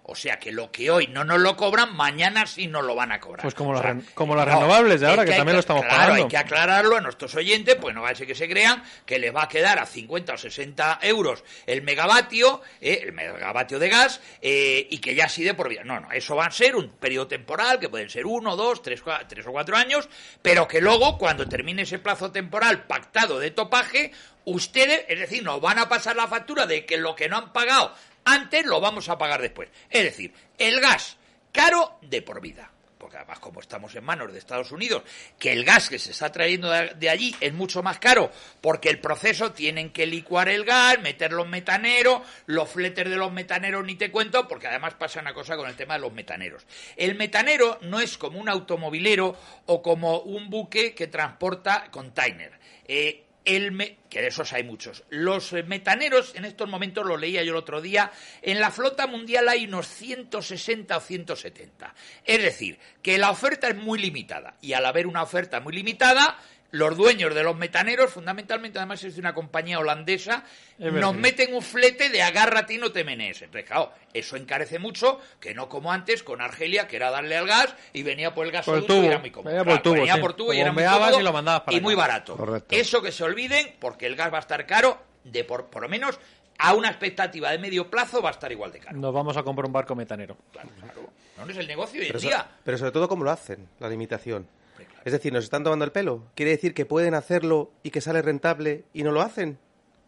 O 0.07 0.13
sea 0.13 0.37
que 0.37 0.51
lo 0.51 0.71
que 0.71 0.91
hoy 0.91 1.07
no 1.07 1.23
nos 1.23 1.39
lo 1.39 1.57
cobran, 1.57 1.95
mañana 1.95 2.45
sí 2.45 2.67
nos 2.67 2.83
lo 2.85 2.93
van 2.93 3.11
a 3.11 3.19
cobrar. 3.19 3.41
Pues 3.41 3.55
como, 3.55 3.71
O 3.71 3.73
las 3.73 3.81
sea, 3.81 3.97
como 4.13 4.35
las 4.35 4.45
no, 4.45 4.53
renovables 4.53 5.01
de 5.01 5.07
ahora, 5.07 5.23
es 5.23 5.31
que, 5.31 5.35
también 5.35 5.55
lo 5.55 5.61
estamos 5.61 5.81
claro, 5.81 5.97
pagando. 5.97 6.23
hay 6.23 6.29
que 6.29 6.37
aclararlo 6.37 6.95
a 6.95 7.01
nuestros 7.01 7.33
oyentes, 7.33 7.75
pues 7.81 7.95
no 7.95 8.03
va 8.03 8.09
a 8.09 8.15
ser 8.15 8.27
que 8.27 8.35
se 8.35 8.47
crean 8.47 8.83
que 9.07 9.17
les 9.17 9.35
va 9.35 9.43
a 9.43 9.47
quedar 9.47 9.79
a 9.79 9.87
50 9.87 10.33
o 10.33 10.37
60 10.37 10.99
euros 11.01 11.43
el 11.65 11.81
megavatio, 11.81 12.61
eh, 12.81 12.99
el 13.01 13.13
megavatio 13.13 13.79
de 13.79 13.89
gas, 13.89 14.21
eh, 14.43 14.87
y 14.91 14.99
que 14.99 15.15
ya 15.15 15.25
así 15.25 15.43
de 15.43 15.55
por 15.55 15.69
vida. 15.69 15.83
No, 15.83 15.99
no, 15.99 16.11
eso 16.11 16.35
va 16.35 16.45
a 16.45 16.51
ser 16.51 16.75
un 16.75 16.89
periodo 16.89 17.27
temporal, 17.27 17.79
que 17.79 17.89
pueden 17.89 18.11
ser 18.11 18.27
uno, 18.27 18.55
dos, 18.55 18.83
tres, 18.83 19.01
tres 19.27 19.47
o 19.47 19.51
cuatro 19.51 19.75
años, 19.75 20.07
pero 20.43 20.67
que 20.67 20.81
luego, 20.81 21.17
cuando 21.17 21.47
termine 21.47 21.81
ese 21.81 21.97
plazo 21.97 22.31
temporal 22.31 22.83
pactado 22.83 23.39
de 23.39 23.49
topaje, 23.49 24.11
ustedes, 24.45 25.05
es 25.07 25.19
decir, 25.19 25.43
nos 25.43 25.59
van 25.59 25.79
a 25.79 25.89
pasar 25.89 26.15
la 26.15 26.27
factura 26.27 26.67
de 26.67 26.85
que 26.85 26.97
lo 26.97 27.15
que 27.15 27.27
no 27.27 27.37
han 27.37 27.53
pagado 27.53 27.91
antes 28.25 28.65
lo 28.65 28.81
vamos 28.81 29.07
a 29.09 29.17
pagar 29.17 29.41
después. 29.41 29.69
Es 29.89 30.03
decir, 30.03 30.33
el 30.57 30.81
gas 30.81 31.17
caro 31.51 31.97
de 32.01 32.21
por 32.21 32.41
vida. 32.41 32.71
Porque 32.97 33.17
además, 33.17 33.37
como 33.37 33.59
estamos 33.59 33.93
en 33.93 34.03
manos 34.03 34.33
de 34.33 34.39
Estados 34.39 34.71
Unidos, 34.71 35.03
que 35.37 35.51
el 35.51 35.63
gas 35.63 35.89
que 35.89 35.99
se 35.99 36.09
está 36.09 36.31
trayendo 36.31 36.71
de, 36.71 37.09
allí 37.09 37.35
es 37.39 37.53
mucho 37.53 37.83
más 37.83 37.99
caro, 37.99 38.31
porque 38.61 38.89
el 38.89 38.99
proceso 38.99 39.51
tienen 39.51 39.91
que 39.91 40.07
licuar 40.07 40.49
el 40.49 40.65
gas, 40.65 40.99
meterlo 41.01 41.43
en 41.43 41.51
metanero, 41.51 42.23
los 42.47 42.67
fletes 42.67 43.07
de 43.07 43.15
los 43.15 43.31
metaneros 43.31 43.85
ni 43.85 43.93
te 43.93 44.09
cuento, 44.09 44.47
porque 44.47 44.67
además 44.67 44.95
pasa 44.95 45.19
una 45.19 45.35
cosa 45.35 45.55
con 45.55 45.69
el 45.69 45.75
tema 45.75 45.95
de 45.95 45.99
los 45.99 46.13
metaneros. 46.13 46.65
El 46.95 47.13
metanero 47.13 47.77
no 47.81 47.99
es 47.99 48.17
como 48.17 48.39
un 48.39 48.49
automovilero 48.49 49.37
o 49.67 49.83
como 49.83 50.21
un 50.21 50.49
buque 50.49 50.95
que 50.95 51.05
transporta 51.05 51.89
container. 51.91 52.53
Eh, 52.87 53.24
el 53.45 53.71
me- 53.71 53.97
que 54.09 54.21
de 54.21 54.27
esos 54.27 54.51
hay 54.53 54.63
muchos. 54.63 55.03
Los 55.09 55.53
eh, 55.53 55.63
metaneros, 55.63 56.33
en 56.35 56.45
estos 56.45 56.67
momentos 56.67 57.05
lo 57.05 57.15
leía 57.17 57.43
yo 57.43 57.51
el 57.51 57.57
otro 57.57 57.81
día, 57.81 58.11
en 58.41 58.59
la 58.59 58.71
flota 58.71 59.07
mundial 59.07 59.47
hay 59.49 59.65
unos 59.65 59.87
160 59.87 60.97
o 60.97 60.99
170. 60.99 61.93
Es 62.23 62.41
decir, 62.41 62.79
que 63.01 63.17
la 63.17 63.29
oferta 63.31 63.67
es 63.67 63.75
muy 63.75 63.99
limitada. 63.99 64.55
Y 64.61 64.73
al 64.73 64.85
haber 64.85 65.07
una 65.07 65.23
oferta 65.23 65.59
muy 65.59 65.73
limitada, 65.73 66.37
los 66.71 66.97
dueños 66.97 67.33
de 67.33 67.41
los 67.43 67.55
metaneros, 67.55 68.11
fundamentalmente 68.11 68.77
además 68.79 69.01
es 69.03 69.15
de 69.15 69.21
una 69.21 69.33
compañía 69.33 69.79
holandesa, 69.79 70.43
nos 70.77 71.15
meten 71.15 71.53
un 71.55 71.61
flete 71.61 72.09
de 72.09 72.21
agárrate 72.21 72.73
y 72.73 72.77
no 72.77 72.91
te. 72.91 73.01
Entonces, 73.01 73.63
claro, 73.65 73.93
eso 74.13 74.35
encarece 74.35 74.77
mucho, 74.79 75.19
que 75.39 75.53
no 75.53 75.69
como 75.69 75.91
antes 75.93 76.21
con 76.23 76.41
Argelia, 76.41 76.87
que 76.87 76.97
era 76.97 77.11
darle 77.11 77.37
al 77.37 77.47
gas 77.47 77.73
y 77.93 78.03
venía 78.03 78.33
por 78.33 78.45
el 78.45 78.51
Por 78.51 78.55
el 78.55 78.81
gasoducto 78.81 78.93
y 78.93 78.97
tubo. 78.97 79.07
era 79.07 79.19
muy 79.19 79.31
cómodo. 79.31 79.49
Venía 79.51 79.63
por 79.63 79.67
Claro, 79.73 79.83
tubo, 79.83 79.93
venía 79.93 80.15
sí. 80.15 80.21
por 80.21 80.33
tubo 80.33 80.53
y 80.53 80.59
era 80.59 80.71
muy 80.73 80.83
cómodo 80.83 81.19
y 81.19 81.23
lo 81.23 81.31
mandabas 81.33 81.61
para 81.61 81.73
y 81.73 81.77
acá. 81.77 81.83
muy 81.83 81.95
barato. 81.95 82.35
Correcto. 82.35 82.75
Eso 82.75 83.01
que 83.01 83.11
se 83.13 83.23
olviden, 83.23 83.75
porque 83.79 84.05
el 84.07 84.15
gas 84.15 84.33
va 84.33 84.37
a 84.37 84.41
estar 84.41 84.65
caro, 84.65 84.97
de 85.23 85.43
por, 85.45 85.67
por 85.67 85.81
lo 85.83 85.87
menos 85.89 86.19
a 86.57 86.73
una 86.73 86.89
expectativa 86.89 87.51
de 87.51 87.57
medio 87.59 87.89
plazo 87.89 88.21
va 88.21 88.29
a 88.29 88.33
estar 88.33 88.51
igual 88.51 88.71
de 88.71 88.79
caro. 88.79 88.97
Nos 88.97 89.13
vamos 89.13 89.37
a 89.37 89.43
comprar 89.43 89.65
un 89.65 89.73
barco 89.73 89.95
metanero. 89.95 90.35
No 91.37 91.49
es 91.51 91.57
el 91.57 91.67
negocio 91.67 91.99
hoy 92.01 92.07
en 92.07 92.11
Pero, 92.13 92.19
so- 92.19 92.27
día. 92.27 92.47
pero 92.63 92.77
sobre 92.77 92.91
todo, 92.91 93.07
¿cómo 93.09 93.23
lo 93.23 93.31
hacen? 93.31 93.67
La 93.79 93.89
limitación. 93.89 94.47
Es 95.05 95.13
decir, 95.13 95.31
¿nos 95.31 95.43
están 95.45 95.63
tomando 95.63 95.85
el 95.85 95.91
pelo? 95.91 96.23
¿Quiere 96.35 96.51
decir 96.51 96.73
que 96.73 96.85
pueden 96.85 97.13
hacerlo 97.13 97.71
y 97.83 97.91
que 97.91 98.01
sale 98.01 98.21
rentable 98.21 98.83
y 98.93 99.03
no 99.03 99.11
lo 99.11 99.21
hacen? 99.21 99.57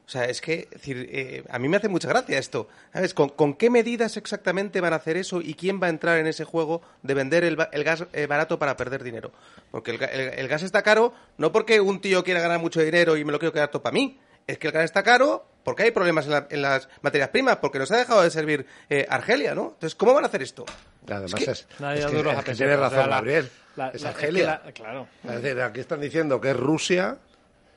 O 0.08 0.10
sea, 0.10 0.24
es 0.26 0.40
que 0.42 0.70
eh, 0.86 1.44
a 1.50 1.60
mí 1.60 1.68
me 1.68 1.78
hace 1.78 1.90
mucha 1.90 2.08
gracia 2.08 2.40
esto. 2.40 2.68
¿Sabes? 2.94 3.14
¿Con, 3.14 3.54
qué 3.56 3.70
medidas 3.70 4.18
exactamente 4.18 4.82
van 4.82 4.94
a 4.94 4.96
hacer 4.96 5.18
eso 5.18 5.42
y 5.42 5.54
quién 5.54 5.82
va 5.82 5.88
a 5.88 5.90
entrar 5.92 6.18
en 6.18 6.28
ese 6.28 6.46
juego 6.46 6.82
de 7.04 7.14
vender 7.14 7.44
el, 7.44 7.58
gas 7.58 8.06
eh, 8.14 8.26
barato 8.26 8.58
para 8.58 8.76
perder 8.78 9.04
dinero? 9.04 9.32
Porque 9.70 9.92
el- 9.92 10.02
el 10.02 10.48
gas 10.48 10.64
está 10.64 10.82
caro 10.82 11.14
no 11.38 11.52
porque 11.52 11.80
un 11.82 12.00
tío 12.02 12.24
quiera 12.24 12.40
ganar 12.40 12.60
mucho 12.60 12.82
dinero 12.82 13.18
y 13.18 13.26
me 13.26 13.32
lo 13.34 13.40
quiero 13.40 13.52
quedar 13.54 13.70
todo 13.70 13.84
para 13.84 13.94
mí. 13.94 14.18
Es 14.48 14.58
que 14.58 14.68
el 14.68 14.74
gas 14.74 14.86
está 14.86 15.04
caro 15.04 15.46
porque 15.64 15.84
hay 15.84 15.92
problemas 15.92 16.26
en, 16.26 16.32
la- 16.32 16.48
en 16.50 16.62
las 16.62 16.88
materias 17.02 17.30
primas, 17.30 17.58
porque 17.58 17.78
nos 17.80 17.92
ha 17.92 17.98
dejado 17.98 18.22
de 18.24 18.32
servir 18.32 18.66
eh, 18.90 19.06
Argelia, 19.10 19.54
¿no? 19.54 19.64
Entonces, 19.74 19.94
¿cómo 19.96 20.14
van 20.14 20.24
a 20.24 20.28
hacer 20.28 20.42
esto? 20.42 20.66
Además, 21.06 21.34
Es 21.34 21.46
que- 21.46 21.52
es, 21.52 21.68
Nadie 21.80 21.98
es 22.00 22.06
da 22.06 22.10
que, 22.12 22.18
duros 22.18 22.34
es 22.34 22.40
a 22.40 22.42
que 22.42 22.46
pensar. 22.52 22.68
tiene 22.68 22.74
O 22.74 22.78
sea, 22.80 22.90
razón 22.90 23.10
la- 23.10 23.16
Gabriel. 23.18 23.50
la- 23.76 23.90
es 23.90 24.02
la- 24.02 24.10
Argelia. 24.10 24.62
es 24.66 24.74
claro. 24.74 25.08
Es 25.26 25.42
decir, 25.42 25.62
aquí 25.62 25.80
están 25.82 26.00
diciendo 26.00 26.40
que 26.40 26.52
es 26.52 26.58
Rusia 26.58 27.18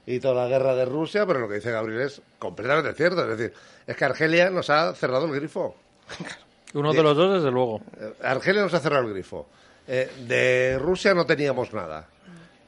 y 0.07 0.21
toda 0.21 0.45
la 0.45 0.49
guerra 0.49 0.75
de 0.77 0.85
Rusia, 0.85 1.27
pero 1.27 1.41
lo 1.41 1.49
que 1.49 1.57
dice 1.57 1.73
Gabriel 1.73 2.03
es 2.03 2.23
completamente 2.39 2.95
cierto. 2.95 3.23
Es 3.31 3.37
decir, 3.39 3.53
es 3.87 3.97
que 3.97 4.05
Argelia 4.05 4.51
nos 4.51 4.71
ha 4.71 4.95
cerrado 4.95 5.27
el 5.27 5.33
grifo. 5.35 5.75
Uno 6.75 6.93
de 6.93 7.03
los 7.03 7.17
dos, 7.17 7.35
desde 7.35 7.51
luego. 7.51 7.81
Eh, 8.01 8.13
Argelia 8.23 8.63
nos 8.63 8.75
ha 8.75 8.79
cerrado 8.79 9.05
el 9.09 9.13
grifo. 9.13 9.49
Eh, 9.89 10.09
de 10.29 10.79
Rusia 10.79 11.13
no 11.15 11.27
teníamos 11.27 11.73
nada. 11.73 12.07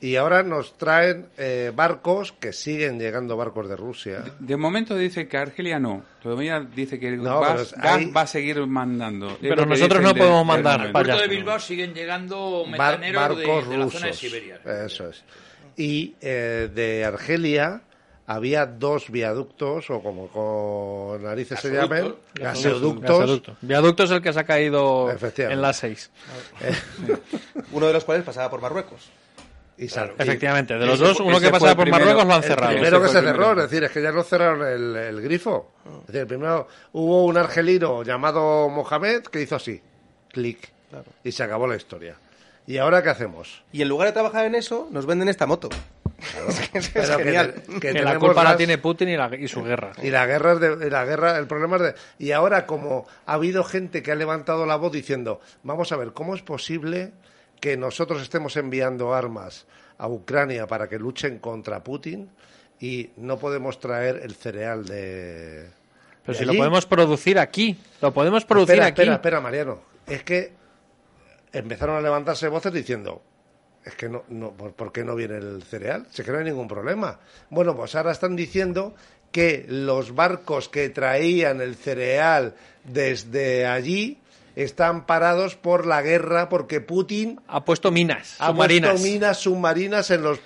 Y 0.03 0.17
ahora 0.17 0.43
nos 0.43 0.77
traen 0.77 1.29
eh, 1.39 1.71
barcos 1.73 2.33
que 2.33 2.53
siguen 2.53 2.99
llegando 2.99 3.37
barcos 3.37 3.69
de 3.69 3.77
Rusia. 3.77 4.25
De 4.41 4.57
momento 4.57 4.97
dice 4.97 5.29
que 5.29 5.37
Argelia 5.37 5.79
no. 5.79 6.03
Todavía 6.21 6.59
dice 6.59 6.99
que 6.99 7.07
el 7.07 7.23
No, 7.23 7.41
gas 7.41 7.73
va 7.75 8.23
a 8.23 8.27
seguir 8.27 8.67
mandando. 8.67 9.39
Pero 9.41 9.65
nosotros 9.65 10.03
no 10.03 10.13
de- 10.13 10.19
podemos 10.19 10.45
mandar 10.45 10.91
para 10.91 11.05
allá. 11.05 11.13
Puerto 11.15 11.23
de 11.23 11.29
Bilbao 11.29 11.61
siguen 11.61 11.95
llegando 11.95 12.65
Bar- 12.77 12.99
metaneros 12.99 13.39
de, 13.39 13.47
barcos 13.47 13.69
de 13.71 13.77
la 13.79 13.85
rusos. 13.85 14.01
zona 14.01 14.07
de 14.11 14.17
Siberia. 14.19 14.61
Eso 14.85 15.09
es. 15.09 15.23
Y 15.77 16.15
eh, 16.21 16.69
de 16.75 17.05
Argelia 17.05 17.83
había 18.27 18.67
dos 18.67 19.09
viaductos, 19.09 19.89
o 19.89 20.01
como 20.03 20.27
con 20.29 21.23
narices 21.23 21.61
se 21.61 21.71
Gasoductos. 21.71 21.99
llamen, 22.01 22.15
Gasoducto. 22.35 23.19
gasoductos. 23.19 23.57
Viaducto 23.61 24.03
es 24.03 24.11
el 24.11 24.21
que 24.21 24.33
se 24.33 24.41
ha 24.41 24.45
caído 24.45 25.09
en 25.37 25.63
las 25.63 25.77
seis. 25.77 26.11
Uno 27.71 27.87
de 27.87 27.93
los 27.93 28.05
cuales 28.05 28.25
pasaba 28.25 28.51
por 28.51 28.61
Marruecos. 28.61 29.09
Y 29.85 30.23
Efectivamente, 30.23 30.75
de 30.79 30.87
los 30.87 30.99
dos, 30.99 31.19
uno 31.21 31.41
que 31.41 31.51
pasaba 31.51 31.71
el 31.73 31.77
por 31.77 31.85
primero- 31.85 32.05
Marruecos 32.05 32.27
lo 32.29 32.35
han 32.35 32.43
el 32.43 32.49
cerrado. 32.49 32.73
primero 32.73 33.03
que 33.03 33.09
se 33.09 33.19
el 33.19 33.25
cerró, 33.25 33.37
primero. 33.39 33.65
es 33.65 33.71
decir, 33.71 33.85
es 33.85 33.91
que 33.91 34.03
ya 34.03 34.13
no 34.13 34.23
cerraron 34.23 34.67
el, 34.67 34.97
el 34.97 35.21
grifo. 35.23 35.73
Es 36.07 36.13
decir, 36.13 36.27
primero 36.27 36.69
hubo 36.93 37.25
un 37.25 37.37
argelino 37.37 38.03
llamado 38.03 38.69
Mohamed 38.69 39.23
que 39.25 39.41
hizo 39.43 39.57
así, 39.57 39.81
clic, 40.31 40.71
y 41.25 41.33
se 41.33 41.43
acabó 41.43 41.67
la 41.67 41.77
historia. 41.77 42.17
¿Y 42.67 42.79
ahora 42.79 43.03
qué 43.03 43.09
hacemos? 43.11 43.65
Y 43.73 43.83
en 43.83 43.89
lugar 43.89 44.07
de 44.09 44.13
trabajar 44.13 44.45
en 44.47 44.55
eso, 44.55 44.89
nos 44.93 45.05
venden 45.07 45.29
esta 45.29 45.47
moto. 45.47 45.69
es 46.73 46.89
Pero 46.91 47.17
que 47.17 47.25
genial. 47.25 47.55
te- 47.55 47.73
que 47.81 47.93
Que 47.93 48.03
la 48.03 48.17
culpa 48.19 48.45
la 48.45 48.57
tiene 48.57 48.79
Putin 48.79 49.09
y, 49.09 49.17
la- 49.17 49.35
y 49.35 49.49
su 49.49 49.65
guerra. 49.65 49.93
Y 50.01 50.11
la 50.11 50.25
guerra 50.27 50.53
es 50.53 50.61
de 50.61 50.87
y 50.87 50.91
la 50.91 51.05
guerra, 51.05 51.37
el 51.39 51.49
problema 51.49 51.77
es 51.77 51.83
de 51.83 51.95
y 52.21 52.31
ahora 52.31 52.65
como 52.67 53.07
ha 53.27 53.33
habido 53.35 53.65
gente 53.65 54.05
que 54.05 54.13
ha 54.13 54.15
levantado 54.15 54.65
la 54.65 54.77
voz 54.77 54.93
diciendo, 54.93 55.41
vamos 55.65 55.91
a 55.91 55.97
ver, 55.97 56.13
¿cómo 56.13 56.37
es 56.37 56.43
posible 56.43 57.11
que 57.63 57.77
nosotros 57.77 58.21
estemos 58.21 58.57
enviando 58.57 59.15
armas 59.15 59.67
a 59.97 60.09
Ucrania 60.09 60.67
para 60.67 60.89
que 60.89 60.99
luchen 60.99 61.39
contra 61.39 61.85
Putin 61.85 62.29
y 62.81 63.11
no 63.19 63.39
podemos 63.39 63.79
traer 63.79 64.17
el 64.25 64.35
cereal 64.35 64.85
de. 64.85 65.71
Pero 66.27 66.39
de 66.39 66.45
si 66.45 66.45
lo 66.45 66.55
podemos 66.55 66.87
producir 66.87 67.39
aquí. 67.39 67.79
Lo 68.01 68.13
podemos 68.13 68.45
producir 68.45 68.75
espera, 68.75 68.87
aquí. 68.89 69.03
Espera, 69.03 69.15
espera, 69.15 69.41
Mariano. 69.41 69.81
Es 70.09 70.25
que 70.25 70.53
empezaron 71.53 71.95
a 71.95 72.01
levantarse 72.01 72.49
voces 72.49 72.73
diciendo. 72.73 73.23
Es 73.85 73.95
que 73.95 74.09
no, 74.09 74.25
no 74.29 74.51
¿por, 74.51 74.91
qué 74.91 75.05
no 75.05 75.15
viene 75.15 75.37
el 75.37 75.63
cereal? 75.63 76.09
Si 76.11 76.23
es 76.23 76.27
que 76.27 76.33
no 76.33 76.39
hay 76.39 76.45
ningún 76.45 76.67
problema. 76.67 77.21
Bueno, 77.49 77.77
pues 77.77 77.95
ahora 77.95 78.11
están 78.11 78.35
diciendo 78.35 78.97
que 79.31 79.67
los 79.69 80.17
barcos 80.17 80.69
que 80.69 80.89
traían 80.89 81.61
el 81.61 81.77
cereal 81.77 82.57
desde 82.83 83.69
allí 83.69 84.19
están 84.57 85.07
parados 85.07 85.57
por 85.57 85.87
la 85.87 86.03
guerra 86.03 86.49
porque 86.49 86.81
Putin 86.81 87.41
Ha 87.49 87.65
puesto 87.65 87.91
minas 87.91 88.37
ha 88.39 88.49
submarinas. 88.49 88.91
puesto 88.93 89.09
minas 89.09 89.39
submarinas 89.39 90.11
en 90.11 90.23
los. 90.23 90.39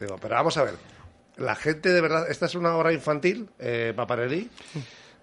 Digo, 0.00 0.18
pero 0.20 0.34
vamos 0.34 0.56
a 0.56 0.64
ver. 0.64 0.74
La 1.36 1.54
gente 1.54 1.90
de 1.92 2.00
verdad. 2.00 2.30
¿Esta 2.30 2.46
es 2.46 2.54
una 2.54 2.76
obra 2.76 2.92
infantil, 2.92 3.48
eh, 3.58 3.92
Paparelli? 3.96 4.48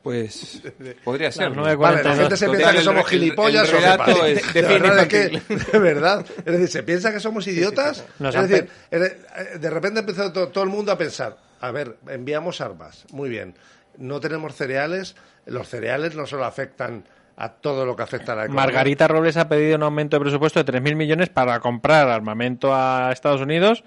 Pues 0.04 0.62
podría 1.04 1.32
ser. 1.32 1.52
Vale, 1.52 2.04
la 2.04 2.16
gente 2.16 2.36
se 2.38 2.50
piensa 2.50 2.72
que 2.74 2.82
somos 2.82 3.08
gilipollas 3.08 3.72
o 3.72 3.78
qué 3.78 3.98
pasa. 3.98 4.24
De 4.54 4.62
verdad, 4.62 5.00
es 5.00 5.08
que, 5.08 5.56
de 5.72 5.80
verdad. 5.80 6.26
Es 6.38 6.46
decir, 6.46 6.68
se 6.70 6.84
piensa 6.84 7.12
que 7.14 7.20
somos 7.20 7.46
idiotas. 7.48 8.04
Nos 8.20 8.34
es 8.36 8.50
decir, 8.50 8.70
eh, 8.90 9.18
de 9.60 9.70
repente 9.70 10.00
empezó 10.00 10.32
to- 10.34 10.48
todo 10.50 10.64
el 10.64 10.70
mundo 10.70 10.92
a 10.92 10.98
pensar, 10.98 11.38
a 11.60 11.72
ver, 11.72 11.98
enviamos 12.08 12.62
armas, 12.62 13.06
muy 13.12 13.30
bien. 13.30 13.56
No 13.98 14.20
tenemos 14.20 14.56
cereales, 14.56 15.16
los 15.46 15.68
cereales 15.70 16.16
no 16.16 16.26
solo 16.26 16.46
afectan 16.46 17.04
a 17.38 17.50
todo 17.50 17.86
lo 17.86 17.96
que 17.96 18.04
afecta 18.04 18.34
a 18.34 18.36
la 18.36 18.42
economía. 18.46 18.66
Margarita 18.66 19.08
Robles 19.08 19.38
ha 19.38 19.48
pedido 19.50 19.76
un 19.78 19.84
aumento 19.84 20.18
de 20.18 20.22
presupuesto 20.22 20.64
de 20.64 20.74
3.000 20.74 20.96
millones 20.96 21.30
para 21.30 21.60
comprar 21.60 22.08
armamento 22.10 22.74
a 22.74 23.12
Estados 23.12 23.42
Unidos 23.42 23.84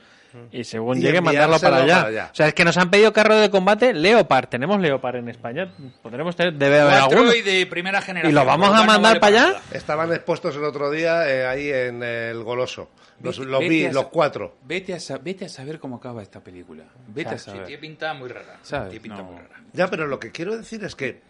y 0.50 0.64
según 0.64 0.98
Y 0.98 1.02
llegue 1.02 1.20
mandarlo 1.20 1.60
para 1.60 1.76
allá. 1.76 1.94
para 1.96 2.08
allá. 2.08 2.28
O 2.32 2.34
sea, 2.34 2.48
es 2.48 2.54
que 2.54 2.64
nos 2.64 2.76
han 2.76 2.90
pedido 2.90 3.12
carro 3.12 3.36
de 3.36 3.50
combate 3.50 3.94
Leopard. 3.94 4.48
Tenemos 4.48 4.80
Leopard 4.80 5.16
en 5.16 5.28
España. 5.28 5.70
Podremos 6.02 6.34
tener, 6.34 6.54
debe 6.54 6.80
haber 6.80 7.36
y 7.36 7.42
de 7.42 7.66
primera 7.66 8.02
generación. 8.02 8.32
¿Y 8.32 8.34
lo 8.34 8.44
vamos 8.44 8.70
a 8.70 8.78
no 8.80 8.84
mandar 8.84 9.20
vale 9.20 9.20
para 9.20 9.50
allá? 9.50 9.60
Estaban 9.70 10.12
expuestos 10.12 10.56
el 10.56 10.64
otro 10.64 10.90
día 10.90 11.30
eh, 11.30 11.46
ahí 11.46 11.70
en 11.70 12.02
el 12.02 12.42
Goloso. 12.42 12.90
Los, 13.22 13.38
Vete- 13.38 13.44
los 13.46 13.60
vete 13.60 13.68
vi, 13.70 13.86
a 13.86 13.92
los 13.92 14.06
cuatro. 14.08 14.56
Vete 14.64 14.92
a, 14.94 14.98
vete 15.22 15.44
a 15.44 15.48
saber 15.48 15.78
cómo 15.78 15.96
acaba 15.96 16.20
esta 16.20 16.40
película. 16.40 16.82
Vete 17.06 17.36
a 17.36 17.38
Sí, 17.38 17.44
saber. 17.50 17.66
tiene 17.66 17.80
pinta 17.80 18.12
muy 18.14 18.28
rara. 18.28 18.58
¿Sabes? 18.62 18.90
Tiene 18.90 19.02
pinta 19.04 19.18
No. 19.18 19.24
muy 19.30 19.36
rara. 19.36 19.60
Ya, 19.72 19.88
pero 19.88 20.08
lo 20.08 20.18
que 20.18 20.32
quiero 20.32 20.56
decir 20.56 20.82
es 20.82 20.96
que 20.96 21.20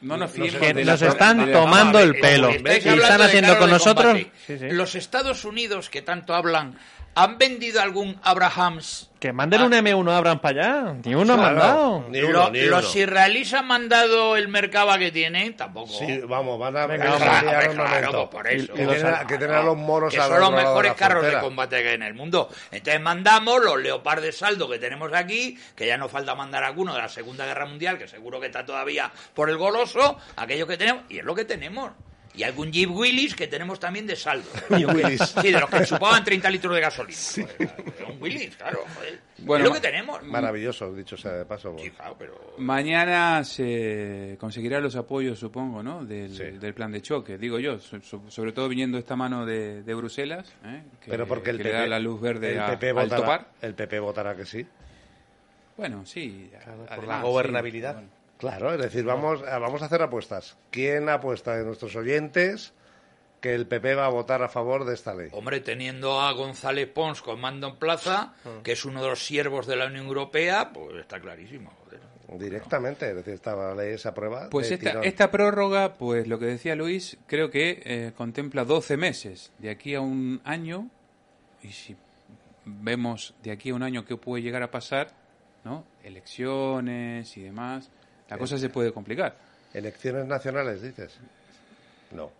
No 0.00 0.16
nos 0.16 0.30
fiemos 0.30 0.54
Que 0.56 0.74
de 0.74 0.84
nos 0.84 1.00
la- 1.00 1.08
están 1.08 1.52
tomando 1.52 1.98
el 1.98 2.14
pelo. 2.18 2.50
Estáis 2.50 2.84
Y 2.84 2.88
hablando 2.88 3.02
están 3.04 3.18
de 3.20 3.24
haciendo 3.26 3.58
con 3.58 3.66
de 3.68 3.72
nosotros. 3.72 4.06
combate. 4.14 4.30
Sí, 4.46 4.58
sí. 4.58 4.66
Los 4.70 4.94
Estados 4.94 5.44
Unidos, 5.44 5.88
que 5.90 6.02
tanto 6.02 6.34
hablan, 6.34 6.76
¿han 7.14 7.38
vendido 7.38 7.80
algún 7.80 8.18
Abrahams? 8.22 9.10
Que 9.20 9.32
manden 9.32 9.62
un 9.62 9.72
M1 9.72 10.10
Abrams 10.14 10.40
para 10.42 10.60
allá. 10.82 10.94
Ni 11.02 11.14
uno 11.14 11.32
ha 11.32 11.36
Claro. 11.36 11.54
mandado. 11.56 12.04
Ni 12.10 12.20
uno, 12.20 12.32
Lo- 12.44 12.50
ni 12.50 12.60
los 12.62 12.94
israelíes 12.94 13.54
han 13.54 13.66
mandado 13.66 14.36
el 14.36 14.48
mercado 14.48 14.98
que 14.98 15.10
tienen, 15.10 15.56
tampoco. 15.56 15.90
Sí, 15.94 16.20
vamos, 16.28 16.58
van 16.58 16.76
a 16.76 16.84
Hombre, 16.84 16.98
claro, 16.98 18.10
pues 18.12 18.28
por 18.28 18.46
eso. 18.48 18.72
Que 18.74 18.86
tienen 18.86 19.06
a- 19.06 19.26
que 19.26 19.38
tienen 19.38 19.56
a 19.56 19.62
los 19.62 19.76
moros 19.78 20.12
que 20.12 20.20
son 20.20 20.40
los 20.40 20.50
de 20.50 20.56
mejores 20.56 20.92
carros 20.94 21.24
de 21.24 21.38
combate 21.40 21.82
que 21.82 21.88
hay 21.88 21.94
en 21.94 22.02
el 22.02 22.14
mundo. 22.14 22.50
Entonces 22.70 23.00
mandamos 23.00 23.64
los 23.64 23.80
Leopard 23.80 24.20
de 24.20 24.32
saldo 24.32 24.68
que 24.68 24.78
tenemos 24.78 25.10
aquí, 25.14 25.58
que 25.74 25.86
ya 25.86 25.96
nos 25.96 26.10
falta 26.10 26.34
mandar 26.34 26.62
alguno 26.64 26.94
de 26.94 27.00
la 27.00 27.08
Segunda 27.08 27.46
Guerra 27.46 27.64
Mundial, 27.66 27.96
que 27.96 28.06
seguro 28.08 28.40
que 28.40 28.46
está 28.46 28.66
todavía 28.66 29.10
por 29.32 29.48
el 29.48 29.56
goloso, 29.56 30.18
aquellos 30.36 30.68
que 30.68 30.76
tenemos, 30.76 31.04
y 31.08 31.18
es 31.18 31.24
lo 31.24 31.34
que 31.34 31.46
tenemos. 31.46 31.92
Y 32.36 32.42
algún 32.42 32.72
Jeep 32.72 32.90
Willis 32.90 33.34
que 33.36 33.46
tenemos 33.46 33.78
también 33.78 34.06
de 34.08 34.16
saldo. 34.16 34.48
Jeep 34.76 34.88
Willys. 34.88 35.20
Sí, 35.40 35.52
de 35.52 35.60
los 35.60 35.70
que 35.70 35.84
chupaban 35.84 36.24
30 36.24 36.50
litros 36.50 36.74
de 36.74 36.80
gasolina. 36.80 37.16
Joder, 37.56 37.74
un 38.10 38.20
Willis, 38.22 38.56
claro. 38.56 38.80
joder. 38.96 39.20
Bueno, 39.38 39.64
es 39.64 39.68
lo 39.70 39.74
que 39.74 39.80
tenemos. 39.80 40.22
Maravilloso, 40.24 40.92
dicho 40.94 41.16
sea 41.16 41.32
de 41.32 41.44
paso. 41.44 41.76
Sí, 41.78 41.90
claro, 41.90 42.16
pero... 42.18 42.54
Mañana 42.58 43.44
se 43.44 44.36
conseguirá 44.40 44.80
los 44.80 44.96
apoyos, 44.96 45.38
supongo, 45.38 45.82
¿no? 45.82 46.04
Del, 46.04 46.34
Sí. 46.34 46.44
del 46.58 46.74
plan 46.74 46.90
de 46.90 47.02
choque, 47.02 47.38
digo 47.38 47.58
yo, 47.60 47.78
so- 47.78 48.00
so- 48.00 48.22
sobre 48.28 48.50
todo 48.52 48.68
viniendo 48.68 48.98
esta 48.98 49.14
mano 49.16 49.46
de, 49.46 49.82
de 49.82 49.94
Bruselas, 49.94 50.52
¿eh? 50.64 50.82
que, 51.00 51.10
Pero 51.10 51.26
porque 51.28 51.50
el 51.50 51.58
que 51.58 51.64
PP, 51.64 51.72
le 51.74 51.80
da 51.82 51.86
la 51.86 51.98
luz 52.00 52.20
verde 52.20 52.52
el 52.52 52.60
a- 52.60 52.66
PP 52.66 52.88
al 52.88 52.94
votará, 52.94 53.16
topar. 53.20 53.46
el 53.62 53.74
PP 53.74 53.98
votará 54.00 54.34
que 54.36 54.44
sí. 54.46 54.66
Bueno, 55.76 56.04
sí. 56.06 56.50
por 56.64 56.86
además, 56.90 57.06
la 57.08 57.16
sí, 57.18 57.22
gobernabilidad. 57.22 57.94
bueno. 57.94 58.08
Claro, 58.38 58.72
es 58.74 58.80
decir, 58.80 59.04
vamos, 59.04 59.42
a- 59.42 59.58
vamos 59.58 59.82
a 59.82 59.86
hacer 59.86 60.02
apuestas. 60.02 60.56
¿Quién 60.70 61.08
apuesta 61.08 61.56
de 61.56 61.64
nuestros 61.64 61.94
oyentes 61.96 62.72
que 63.40 63.54
el 63.54 63.66
PP 63.66 63.94
va 63.94 64.06
a 64.06 64.10
votar 64.10 64.42
a 64.42 64.48
favor 64.48 64.84
de 64.84 64.94
esta 64.94 65.14
ley? 65.14 65.28
Hombre, 65.32 65.60
teniendo 65.60 66.20
a 66.20 66.32
González 66.32 66.88
Pons 66.88 67.22
con 67.22 67.40
mando 67.40 67.68
en 67.68 67.76
plaza, 67.76 68.34
que 68.62 68.72
es 68.72 68.84
uno 68.84 69.02
de 69.02 69.08
los 69.08 69.24
siervos 69.24 69.66
de 69.66 69.76
la 69.76 69.86
Unión 69.86 70.06
Europea, 70.06 70.70
pues 70.72 70.96
está 70.96 71.20
clarísimo. 71.20 71.70
joder. 71.84 72.00
Directamente, 72.38 73.08
es 73.10 73.14
decir, 73.16 73.34
esta 73.34 73.74
ley 73.74 73.96
se 73.98 74.08
aprueba. 74.08 74.48
Pues 74.50 74.68
de 74.70 74.74
esta, 74.76 74.90
tirón. 74.90 75.04
esta 75.04 75.30
prórroga, 75.30 75.94
pues 75.94 76.26
lo 76.26 76.38
que 76.38 76.46
decía 76.46 76.74
Luis, 76.74 77.18
creo 77.26 77.50
que 77.50 77.82
eh, 77.84 78.12
contempla 78.16 78.64
12 78.64 78.96
meses, 78.96 79.52
de 79.58 79.70
aquí 79.70 79.94
a 79.94 80.00
un 80.00 80.40
año, 80.44 80.88
y 81.62 81.68
si 81.68 81.96
vemos 82.64 83.34
de 83.42 83.52
aquí 83.52 83.70
a 83.70 83.74
un 83.74 83.82
año 83.82 84.04
qué 84.06 84.16
puede 84.16 84.42
llegar 84.42 84.62
a 84.62 84.70
pasar, 84.70 85.08
¿no? 85.64 85.84
Elecciones 86.02 87.36
y 87.36 87.42
demás, 87.42 87.90
la 88.28 88.38
cosa 88.38 88.58
se 88.58 88.68
puede 88.68 88.92
complicar. 88.92 89.36
¿Elecciones 89.72 90.26
nacionales, 90.26 90.82
dices? 90.82 91.12
No. 92.12 92.30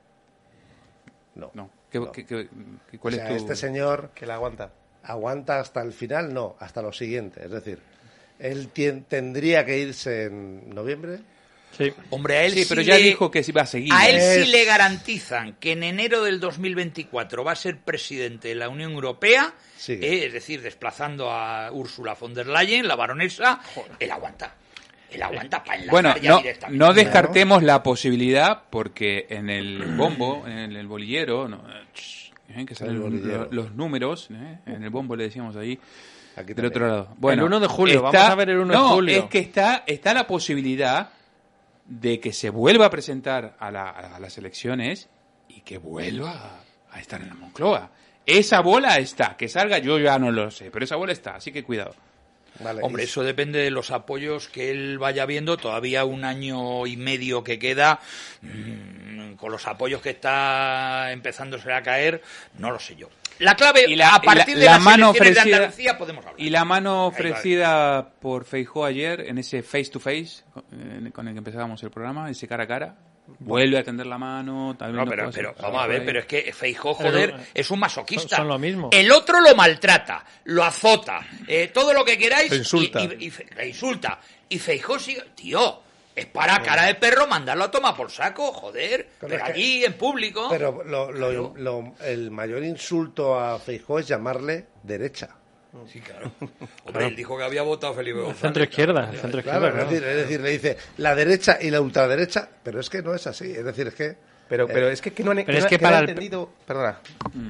No. 1.35 1.51
No. 1.55 1.71
¿Qué- 1.91 1.99
No. 2.01 2.13
qué- 2.13 2.25
qué- 2.27 2.49
qué- 2.91 2.99
cuál 2.99 3.15
O 3.15 3.17
es 3.17 3.29
tu- 3.29 3.35
este 3.35 3.57
señor 3.57 4.11
Que 4.15 4.27
la 4.27 4.35
aguanta. 4.35 4.71
aguanta 5.03 5.61
hasta 5.61 5.83
el 5.83 5.93
final, 5.93 6.33
no, 6.33 6.57
hasta 6.61 6.81
lo 6.83 6.93
siguiente. 6.93 7.45
Es 7.45 7.51
decir, 7.51 7.79
él 8.39 8.71
tien- 8.73 9.05
tendría 9.07 9.65
que 9.65 9.79
irse 9.79 10.25
en 10.25 10.71
noviembre. 10.75 11.21
Sí. 11.77 11.93
Hombre, 12.11 12.37
a 12.37 12.45
él 12.45 12.53
Sí, 12.53 12.63
sí 12.63 12.67
pero 12.69 12.83
ya 12.83 12.97
le- 12.97 13.03
dijo 13.03 13.33
que 13.33 13.43
va 13.53 13.63
a 13.63 13.67
seguir. 13.67 13.93
A 13.93 14.09
él 14.09 14.17
Es- 14.17 14.45
sí 14.45 14.51
le 14.53 14.65
garantizan 14.65 15.55
que 15.55 15.73
en 15.73 15.83
enero 15.83 16.23
del 16.23 16.39
2024 16.39 17.43
va 17.43 17.51
a 17.53 17.57
ser 17.57 17.79
presidente 17.79 18.49
de 18.49 18.55
la 18.55 18.69
Unión 18.69 18.93
Europea, 18.93 19.53
eh, 19.89 20.27
es 20.27 20.33
decir, 20.33 20.63
desplazando 20.63 21.33
a 21.33 21.73
Úrsula 21.73 22.15
von 22.15 22.33
der 22.33 22.47
Leyen, 22.47 22.87
la 22.87 22.95
baronesa, 22.95 23.61
él 23.99 24.11
aguanta. 24.13 24.55
Él 25.15 25.23
aguanta 25.23 25.63
para 25.63 25.77
enlazar 25.81 25.91
Bueno, 25.91 26.17
ya 26.19 26.31
no, 26.31 26.39
directamente. 26.39 26.79
no 26.79 26.93
descartemos 26.95 27.63
la 27.63 27.83
posibilidad 27.83 28.63
porque 28.71 29.27
en 29.31 29.49
el 29.51 29.85
bombo, 29.97 30.45
en 30.47 30.75
el, 30.77 30.87
bolillero, 30.87 31.49
no, 31.49 31.63
eh, 32.49 32.65
que 32.67 32.75
salen 32.75 32.97
El 32.97 33.01
bolillero. 33.03 33.39
los, 33.45 33.53
los 33.53 33.75
números, 33.75 34.29
eh, 34.31 34.59
en 34.67 34.83
el 34.83 34.91
bombo 34.91 35.17
le 35.17 35.25
decíamos 35.25 35.57
ahí, 35.57 35.79
Aquí 36.37 36.53
del 36.53 36.67
otro 36.67 36.89
lado. 36.89 37.09
Bueno, 37.19 37.43
El 37.43 37.47
1 37.47 37.61
de 37.61 37.67
julio, 37.69 38.03
vamos 38.03 38.21
a 38.21 38.35
ver 38.35 38.51
el 38.51 38.59
1 38.59 38.67
de 38.73 38.75
no, 38.79 38.89
julio. 38.91 39.19
es 39.19 39.25
que 39.27 39.39
está, 39.39 39.85
está 39.87 40.13
la 40.15 40.27
posibilidad 40.27 41.11
de 41.87 42.19
que 42.19 42.33
se 42.33 42.51
vuelva 42.51 42.87
a 42.87 42.91
presentar 42.91 43.55
a, 43.59 43.71
la- 43.71 43.91
a 43.91 44.19
las 44.19 44.37
elecciones 44.39 45.09
y 45.49 45.61
que 45.61 45.79
vuelva 45.79 46.31
a, 46.91 46.97
a 46.97 47.01
estar 47.01 47.21
en 47.21 47.29
la 47.29 47.35
Moncloa. 47.35 47.91
Esa 48.27 48.61
bola 48.61 48.97
está, 48.99 49.37
que 49.37 49.49
salga 49.49 49.79
yo 49.79 49.99
ya 49.99 50.19
no 50.19 50.33
lo 50.33 50.51
sé, 50.51 50.71
pero 50.73 50.85
esa 50.87 50.97
bola 50.97 51.13
está, 51.13 51.37
así 51.37 51.53
que 51.53 51.63
cuidado. 51.63 51.95
Vale, 52.61 52.81
Hombre, 52.83 53.03
y- 53.03 53.07
eso 53.07 53.23
depende 53.23 53.59
de 53.59 53.71
los 53.71 53.91
apoyos 53.91 54.49
que 54.49 54.71
él 54.71 54.99
vaya 54.99 55.27
viendo. 55.27 55.57
Todavía 55.57 56.05
un 56.05 56.25
año 56.25 56.87
y 56.87 56.97
medio 56.97 57.43
que 57.43 57.59
queda, 57.59 58.01
mm, 58.43 59.35
con 59.35 59.51
los 59.53 59.67
apoyos 59.67 60.01
que 60.01 60.11
está 60.11 61.11
empezándose 61.13 61.73
a 61.73 61.83
caer, 61.83 62.23
no 62.59 62.71
lo 62.71 62.79
sé 62.79 62.97
yo. 62.97 63.09
La 63.41 63.57
clave, 63.57 63.85
Y 63.89 63.97
la, 63.97 64.15
a 64.15 64.23
partir 64.23 64.51
y 64.51 64.53
la- 64.55 64.61
de 64.61 64.65
la 64.67 64.73
las 64.73 64.83
mano 64.83 65.07
elecciones 65.11 65.35
de 65.35 65.41
ofrecida- 65.41 65.57
Andalucía 65.57 65.99
podemos 65.99 66.25
hablar. 66.25 66.41
Y 66.41 66.51
la 66.51 66.65
mano 66.65 67.03
Ahí 67.03 67.09
ofrecida 67.09 68.09
por 68.21 68.45
Feijó 68.45 68.85
ayer 68.85 69.23
en 69.23 69.39
ese 69.39 69.63
face 69.65 69.87
to 69.91 69.99
face 69.99 70.45
con- 70.53 70.65
eh, 70.73 71.11
con 71.11 71.27
el 71.27 71.35
que 71.35 71.39
empezábamos 71.39 71.83
el 71.83 71.91
programa, 71.91 72.31
ese 72.31 72.47
cara 72.47 72.63
a 72.63 72.67
cara, 72.69 72.95
vuelve 73.39 73.79
a 73.79 73.83
tender 73.85 74.07
la 74.07 74.19
mano. 74.19 74.77
tal 74.79 74.93
vez 74.93 74.97
No, 74.99 75.05
no 75.05 75.11
pero, 75.11 75.31
pero 75.33 75.55
vamos 75.61 75.83
a 75.83 75.87
ver, 75.87 76.05
pero 76.05 76.21
es 76.21 76.27
que 76.27 76.53
Feijó, 76.53 76.95
joder, 76.95 77.35
es 77.55 77.71
un 77.71 77.79
masoquista. 77.81 78.37
son 78.37 78.49
lo 78.49 78.59
mismo. 78.59 78.91
El 78.93 79.11
otro 79.13 79.41
lo 79.41 79.55
maltrata, 79.55 80.25
lo 80.45 80.63
azota, 80.65 81.27
eh, 81.47 81.69
todo 81.73 81.93
lo 81.93 82.05
que 82.05 82.17
queráis. 82.19 82.51
Lo 82.51 82.57
insulta. 82.57 83.01
Y, 83.03 83.05
y- 83.21 83.27
y 83.27 83.31
Fe- 83.31 83.47
le 83.57 83.69
insulta. 83.69 84.21
Y 84.49 84.59
Feijó 84.59 84.99
sigue, 84.99 85.23
tío, 85.35 85.81
es 86.15 86.27
para 86.27 86.63
cara 86.63 86.85
de 86.85 86.95
perro 86.95 87.27
mandarlo 87.27 87.65
a 87.65 87.71
tomar 87.71 87.95
por 87.97 88.11
saco, 88.11 88.53
joder. 88.53 89.09
Pero 89.21 89.33
Pero, 89.33 89.35
es 89.37 89.43
que- 89.43 89.53
allí, 89.53 89.85
en 89.85 89.93
público. 89.95 90.47
Pero 90.51 90.83
lo- 90.85 91.11
lo- 91.11 91.55
lo- 91.57 91.95
el 92.05 92.31
mayor 92.31 92.63
insulto 92.63 93.39
a 93.39 93.59
Feijóo 93.59 93.99
es 93.99 94.07
llamarle 94.09 94.67
derecha. 94.83 95.31
Sí, 95.87 96.01
claro. 96.01 96.31
Hombre, 96.85 97.07
él 97.09 97.17
dijo 97.17 97.37
que 97.37 97.45
había 97.45 97.63
votado 97.63 97.93
a 97.93 97.97
Felipe 97.97 98.19
González. 98.19 98.41
Centro 98.41 98.63
izquierda, 98.65 99.13
centro 99.13 99.43
Claro, 99.43 99.69
es 99.69 99.75
decir, 99.75 100.05
es 100.05 100.17
decir, 100.17 100.41
le 100.41 100.51
dice 100.51 100.77
la 100.99 101.15
derecha 101.15 101.59
y 101.61 101.71
la 101.71 101.81
ultraderecha, 101.81 102.49
pero 102.63 102.81
es 102.81 102.89
que 102.89 103.03
no 103.03 103.15
es 103.15 103.27
así. 103.27 103.51
Es 103.51 103.65
decir, 103.65 103.89
es 103.89 103.95
que 103.95 104.17
Pero, 104.49 104.67
pero 104.67 104.89
es 104.89 105.01
que, 105.01 105.13
que 105.13 105.23
no 105.25 105.33
han, 105.33 105.39
Pero 105.39 105.53
que 105.53 105.59
es 105.59 105.67
que 105.67 105.77
no 105.79 105.83
para 105.83 105.99
han 105.99 106.05
el- 106.05 106.11
entendido... 106.11 106.51
Perdona. 106.67 107.01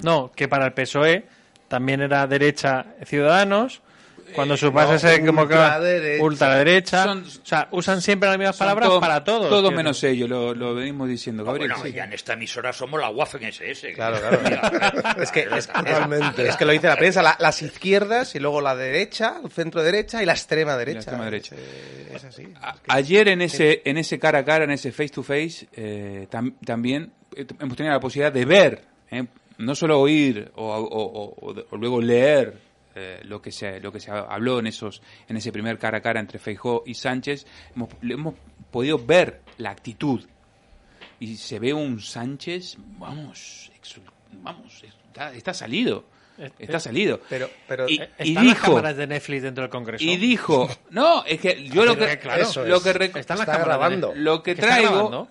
No, 0.02 0.32
que 0.34 0.48
para 0.48 0.66
el 0.66 0.72
PSOE 0.72 1.24
también 1.68 2.00
era 2.00 2.26
derecha 2.26 2.86
Ciudadanos 3.04 3.82
Cuando 4.34 4.56
su 4.56 4.66
no, 4.66 4.72
base 4.72 5.14
es 5.14 5.20
como 5.26 5.46
que 5.48 6.18
ultraderecha. 6.20 7.04
Son- 7.04 7.24
o 7.24 7.46
sea, 7.46 7.68
usan 7.70 8.00
siempre 8.02 8.28
las 8.28 8.38
mismas 8.38 8.56
palabras 8.56 8.88
todo- 8.88 9.00
para 9.00 9.22
todos. 9.24 9.48
Todo 9.48 9.70
menos 9.70 10.02
ellos, 10.04 10.28
lo, 10.28 10.54
lo 10.54 10.74
venimos 10.74 11.08
diciendo, 11.08 11.44
Gabriel. 11.44 11.70
Bueno, 11.70 11.84
sí. 11.84 11.92
ya 11.92 12.04
en 12.04 12.12
esta 12.12 12.32
emisora 12.34 12.72
somos 12.72 13.00
la 13.00 13.10
Waffen 13.10 13.44
SS. 13.44 13.92
Claro, 13.94 14.18
claro. 14.20 14.40
es, 15.22 15.30
que, 15.30 15.40
es, 15.56 16.56
que 16.56 16.64
lo 16.64 16.72
dice 16.72 16.86
la 16.88 16.96
prensa, 16.96 17.22
la- 17.22 17.36
las 17.38 17.62
izquierdas 17.62 18.34
y 18.34 18.40
luego 18.40 18.60
la 18.60 18.74
derecha, 18.76 19.36
el 19.42 19.50
centro 19.50 19.82
derecha 19.82 20.22
y 20.22 20.26
la 20.26 20.32
extrema 20.32 20.76
derecha. 20.76 20.98
extrema 20.98 21.24
derecha. 21.24 21.54
Eh, 21.56 22.12
Es 22.14 22.24
así. 22.24 22.48
Ayer 22.88 23.28
en 23.28 23.42
ese, 23.42 23.82
en 23.84 23.98
ese 23.98 24.18
cara 24.18 24.40
a 24.40 24.44
cara, 24.44 24.64
en 24.64 24.70
ese 24.70 24.92
face 24.92 25.10
to 25.10 25.22
face, 25.22 25.66
eh, 25.74 26.26
tam- 26.30 26.54
también 26.64 27.12
eh, 27.36 27.46
hemos 27.60 27.76
tenido 27.76 27.92
la 27.94 28.00
posibilidad 28.00 28.32
de 28.32 28.44
ver, 28.44 28.82
eh, 29.10 29.24
no 29.58 29.74
solo 29.74 30.00
oír 30.00 30.50
o, 30.56 30.64
o- 30.64 30.84
o- 30.84 31.34
o 31.48 31.54
de- 31.54 31.64
o 31.70 31.76
luego 31.76 32.00
leer 32.00 32.63
eh, 32.94 33.20
lo 33.24 33.40
que 33.42 33.50
se 33.52 33.80
lo 33.80 33.90
que 33.92 34.00
se 34.00 34.10
habló 34.10 34.58
en 34.58 34.66
esos 34.66 35.02
en 35.28 35.36
ese 35.36 35.50
primer 35.52 35.78
cara 35.78 35.98
a 35.98 36.00
cara 36.00 36.20
entre 36.20 36.38
Feijó 36.38 36.82
y 36.86 36.94
Sánchez, 36.94 37.46
hemos, 37.74 37.88
le 38.02 38.14
hemos 38.14 38.34
podido 38.70 38.98
ver 38.98 39.40
la 39.58 39.70
actitud 39.70 40.24
y 41.20 41.36
se 41.36 41.58
ve 41.58 41.72
un 41.72 42.00
Sánchez, 42.00 42.76
vamos, 42.98 43.70
exul- 43.80 44.02
vamos, 44.42 44.82
está, 44.84 45.32
está 45.32 45.54
salido. 45.54 46.04
Está 46.58 46.80
salido. 46.80 47.20
Pero, 47.28 47.48
pero 47.68 47.88
y, 47.88 47.94
y 47.94 48.00
Están 48.02 48.34
las 48.34 48.54
dijo, 48.56 48.66
cámaras 48.66 48.96
de 48.96 49.06
Netflix 49.06 49.42
dentro 49.44 49.62
del 49.62 49.70
Congreso. 49.70 50.04
y 50.04 50.16
dijo, 50.16 50.68
no, 50.90 51.24
es 51.24 51.40
que 51.40 51.68
yo 51.72 51.84
lo 51.84 51.96
que, 51.96 52.18
claro, 52.18 52.42
lo 52.66 52.76
es. 52.76 52.82
que 52.82 52.92
las 53.36 53.46
grabando. 53.46 54.12
Lo 54.16 54.42
que 54.42 54.56
¿Que 54.56 54.60
está 54.60 54.74
traigo, 54.74 54.90
grabando? 54.90 55.28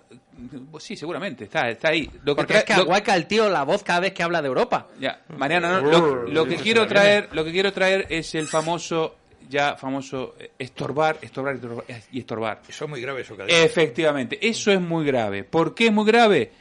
Pues 0.72 0.84
sí, 0.84 0.96
seguramente 0.96 1.46
está, 1.46 1.70
está 1.70 1.90
ahí. 1.90 2.10
Lo 2.24 2.36
que 2.36 2.42
Porque 2.42 2.54
tra- 2.54 2.58
es 2.60 2.64
que 2.66 2.76
lo- 2.76 2.82
aguaca 2.84 3.16
el 3.16 3.28
tío 3.28 3.50
la 3.50 3.64
voz 3.64 3.84
cada 3.84 4.00
vez 4.02 4.14
que 4.14 4.24
habla 4.24 4.42
de 4.42 4.48
Europa. 4.48 4.88
ya, 5.00 5.22
Mariano, 5.38 5.82
no, 5.82 5.92
lo, 5.92 6.28
lo 6.28 6.46
que 6.46 6.56
quiero 6.58 6.88
traer, 6.88 7.30
lo 7.34 7.44
que 7.46 7.52
quiero 7.52 7.72
traer 7.74 8.08
es 8.10 8.34
el 8.36 8.48
famoso, 8.48 9.16
ya 9.50 9.76
famoso 9.76 10.36
eh, 10.40 10.52
estorbar, 10.60 11.18
estorbar, 11.22 11.56
estorbar 11.56 11.86
y 12.12 12.20
estorbar. 12.20 12.62
Eso 12.68 12.86
es 12.86 12.90
muy 12.90 13.02
grave 13.02 13.22
eso 13.22 13.36
que 13.36 13.44
ha 13.44 13.46
dicho. 13.46 13.58
Efectivamente, 13.58 14.40
eso 14.48 14.72
es 14.72 14.82
muy 14.82 15.06
grave. 15.06 15.44
¿Por 15.44 15.74
qué 15.76 15.88
es 15.88 15.94
muy 15.94 16.06
grave? 16.06 16.52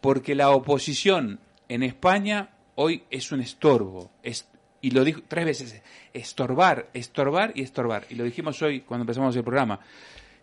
Porque 0.00 0.34
la 0.34 0.50
oposición 0.50 1.40
en 1.68 1.82
España 1.82 2.50
hoy 2.76 3.02
es 3.10 3.32
un 3.32 3.40
estorbo. 3.40 4.10
Es, 4.22 4.46
y 4.80 4.92
lo 4.92 5.02
dijo 5.04 5.20
tres 5.26 5.44
veces, 5.44 5.82
estorbar, 6.12 6.88
estorbar 6.94 7.52
y 7.54 7.62
estorbar. 7.62 8.04
Y 8.10 8.14
lo 8.14 8.24
dijimos 8.24 8.62
hoy 8.62 8.80
cuando 8.80 9.02
empezamos 9.02 9.34
el 9.36 9.42
programa. 9.42 9.80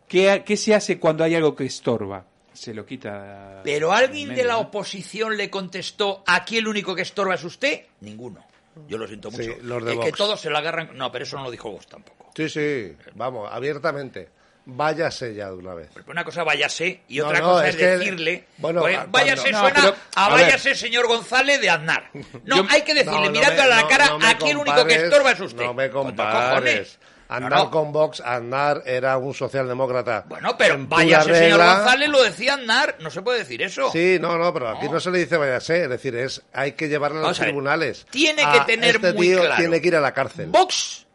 ¿Qué, 0.08 0.44
qué 0.46 0.56
se 0.58 0.76
hace 0.76 1.00
cuando 1.00 1.24
hay 1.24 1.34
algo 1.36 1.56
que 1.56 1.66
estorba? 1.66 2.26
Se 2.56 2.74
lo 2.74 2.86
quita. 2.86 3.62
Pero 3.64 3.92
alguien 3.94 4.30
medio, 4.30 4.42
de 4.44 4.48
la 4.48 4.54
¿no? 4.56 4.60
oposición 4.62 5.36
le 5.38 5.50
contestó, 5.50 6.24
aquí 6.26 6.58
el 6.58 6.68
único 6.68 6.96
que 6.96 7.02
estorba 7.04 7.36
es 7.36 7.44
usted. 7.44 7.82
Ninguno. 8.02 8.44
Yo 8.88 8.98
lo 8.98 9.08
siento 9.08 9.30
mucho. 9.32 9.44
Sí, 9.44 9.52
los 9.62 9.84
de 9.86 9.94
es 9.94 10.00
que 10.00 10.12
todos 10.12 10.40
se 10.42 10.50
la 10.50 10.60
agarran. 10.60 10.90
No, 10.98 11.12
pero 11.12 11.24
eso 11.24 11.38
no 11.38 11.44
lo 11.44 11.52
dijo 11.52 11.70
vos 11.72 11.86
tampoco. 11.88 12.32
Sí, 12.36 12.50
sí, 12.50 12.94
vamos, 13.14 13.48
abiertamente. 13.52 14.30
Váyase 14.68 15.36
ya 15.36 15.48
de 15.50 15.54
una 15.58 15.76
vez. 15.76 15.90
Una 16.08 16.24
cosa 16.26 16.44
váyase 16.44 17.02
y 17.08 17.20
No, 17.20 17.28
otra 17.28 17.40
no, 17.40 17.46
cosa 17.52 17.68
es 17.70 17.76
es, 17.76 17.80
que- 17.80 17.86
decirle. 17.98 18.46
bueno, 18.58 18.82
pues, 18.82 18.96
cuando- 18.96 19.12
váyase 19.12 19.52
no, 19.52 19.60
suena 19.62 19.80
pero, 19.82 19.96
a, 20.16 20.30
váyase 20.30 20.74
señor 20.76 21.08
González 21.08 21.62
de 21.62 21.70
Aznar. 21.70 22.10
No, 22.46 22.58
Yo- 22.58 22.66
hay 22.70 22.82
que 22.82 22.96
decirle, 22.96 23.20
No, 23.20 23.26
no 23.26 23.32
mirándole 23.32 23.68
me- 23.70 23.74
a 23.76 23.82
la 23.84 23.88
cara, 23.88 24.18
aquí 24.28 24.50
el 24.50 24.58
único 24.58 24.86
que 24.86 24.96
estorba 24.96 25.32
es 25.34 25.40
usted. 25.40 25.64
No 25.64 25.74
me 25.76 25.90
compares. 25.92 26.98
Andar 27.28 27.52
No, 27.52 27.64
no. 27.66 27.72
con 27.72 27.92
Vox, 27.92 28.22
Andar 28.22 28.84
era 28.86 29.18
un 29.18 29.34
socialdemócrata. 29.34 30.26
Bueno, 30.28 30.56
pero 30.58 30.78
váyase 30.88 31.34
señor. 31.36 31.60
González, 31.60 32.10
lo 32.10 32.22
decía 32.24 32.54
Aznar. 32.54 32.98
No 33.00 33.10
se 33.10 33.22
puede 33.22 33.40
decir 33.40 33.62
eso. 33.64 33.92
Sí, 33.92 34.18
no, 34.22 34.38
no, 34.38 34.54
pero 34.54 34.70
aquí 34.70 34.88
no, 34.90 35.00
se 35.00 35.10
le 35.12 35.20
dice 35.20 35.38
váyase, 35.38 35.84
es 35.84 35.90
decir, 35.90 36.16
es 36.16 36.44
hay 36.54 36.74
que 36.74 36.88
llevarlo 36.88 37.20
a 37.26 37.30
los 37.30 37.40
tribunales. 37.40 38.06
Tiene 38.12 38.44
Ah, 38.46 38.52
que 38.66 38.74
tener 38.74 38.96
este 38.98 39.14
muy 39.14 39.28
tío 39.28 39.40
claro. 39.42 39.56
tiene 39.58 39.82
que 39.82 39.88
ir 39.88 39.96
a 39.96 40.02
la 40.02 40.14
cárcel. 40.14 40.48
Vox, 40.50 41.08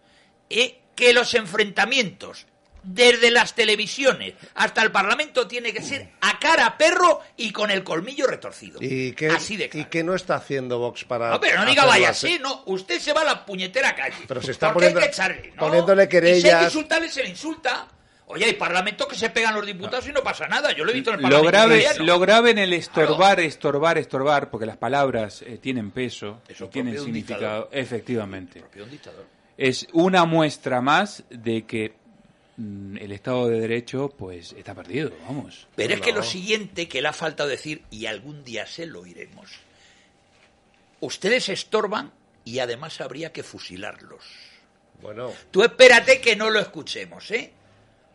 eh, 0.49 0.81
que 0.97 1.12
los 1.12 1.32
enfrentamientos 1.35 2.47
desde 2.82 3.31
las 3.31 3.55
televisiones 3.55 4.35
hasta 4.55 4.82
el 4.82 4.90
Parlamento 4.90 5.47
tiene 5.47 5.73
que 5.73 5.82
ser 5.82 6.09
a 6.20 6.39
cara 6.39 6.66
a 6.66 6.78
perro 6.78 7.20
y 7.36 7.52
con 7.52 7.70
el 7.70 7.85
colmillo 7.85 8.27
retorcido. 8.27 8.78
¿Y 8.82 9.12
qué, 9.12 9.28
Así 9.28 9.57
de 9.57 9.70
¿Y 9.73 9.85
qué 9.85 10.02
no 10.02 10.15
está 10.15 10.36
haciendo 10.36 10.78
Vox 10.78 11.05
para 11.05 11.31
No, 11.31 11.40
pero 11.40 11.59
no 11.61 11.66
diga 11.66 11.85
vaya, 11.85 12.11
así? 12.11 12.28
sí, 12.28 12.39
no, 12.40 12.62
usted 12.66 12.98
se 12.98 13.12
va 13.12 13.23
a 13.23 13.24
la 13.24 13.44
puñetera 13.47 13.94
calle. 13.94 14.16
Pero 14.27 14.43
se 14.43 14.52
está 14.52 14.73
Porque 14.73 14.89
hay 14.89 14.93
poniendo- 14.94 15.01
que 15.01 15.07
echarle, 15.15 15.52
¿no? 15.57 15.61
poniéndole 15.61 16.02
Y 16.05 16.07
si 16.07 16.16
hay 16.16 16.23
que 16.23 16.27
querellas. 16.27 16.65
insultarle, 16.65 17.09
se 17.09 17.23
le 17.23 17.28
insulta. 17.31 17.86
Oye, 18.32 18.44
hay 18.44 18.52
parlamentos 18.55 19.09
que 19.09 19.16
se 19.16 19.28
pegan 19.31 19.55
los 19.57 19.66
diputados 19.66 20.07
y 20.07 20.12
no 20.12 20.23
pasa 20.23 20.47
nada. 20.47 20.70
Yo 20.73 20.85
lo 20.85 20.93
he 20.93 20.94
visto 20.94 21.11
en 21.11 21.16
el 21.16 21.23
Lo 21.23 21.28
Parlamento 21.43 21.51
grave, 21.51 21.81
italiano. 21.82 22.05
lo 22.07 22.19
grave 22.20 22.51
en 22.52 22.59
el 22.59 22.73
estorbar, 22.74 23.40
estorbar, 23.40 23.98
estorbar, 23.98 24.51
porque 24.51 24.66
las 24.66 24.77
palabras 24.77 25.43
eh, 25.43 25.59
tienen 25.61 25.90
peso, 25.90 26.40
y 26.48 26.52
Eso 26.52 26.69
tienen 26.69 26.94
significado, 26.97 27.62
dictador. 27.62 27.69
efectivamente. 27.73 28.62
Es 29.57 29.86
una 29.93 30.24
muestra 30.27 30.81
más 30.81 31.24
de 31.28 31.66
que 31.66 31.94
el 33.01 33.12
Estado 33.12 33.49
de 33.49 33.61
Derecho, 33.61 34.09
pues, 34.16 34.53
está 34.53 34.74
perdido, 34.74 35.12
vamos. 35.27 35.66
Pero 35.77 35.95
es 35.95 36.01
que 36.01 36.12
lo 36.12 36.23
siguiente 36.23 36.89
que 36.89 37.01
le 37.01 37.09
ha 37.09 37.12
faltado 37.12 37.49
decir, 37.49 37.82
y 37.91 38.07
algún 38.07 38.45
día 38.45 38.66
se 38.66 38.87
lo 38.87 39.01
oiremos, 39.01 39.51
ustedes 41.01 41.49
estorban 41.49 42.12
y 42.45 42.59
además 42.59 43.01
habría 43.01 43.32
que 43.32 43.43
fusilarlos. 43.43 44.24
Bueno, 45.03 45.32
Tú 45.51 45.62
espérate 45.62 46.20
que 46.20 46.37
no 46.37 46.51
lo 46.51 46.59
escuchemos, 46.61 47.31
¿eh? 47.31 47.53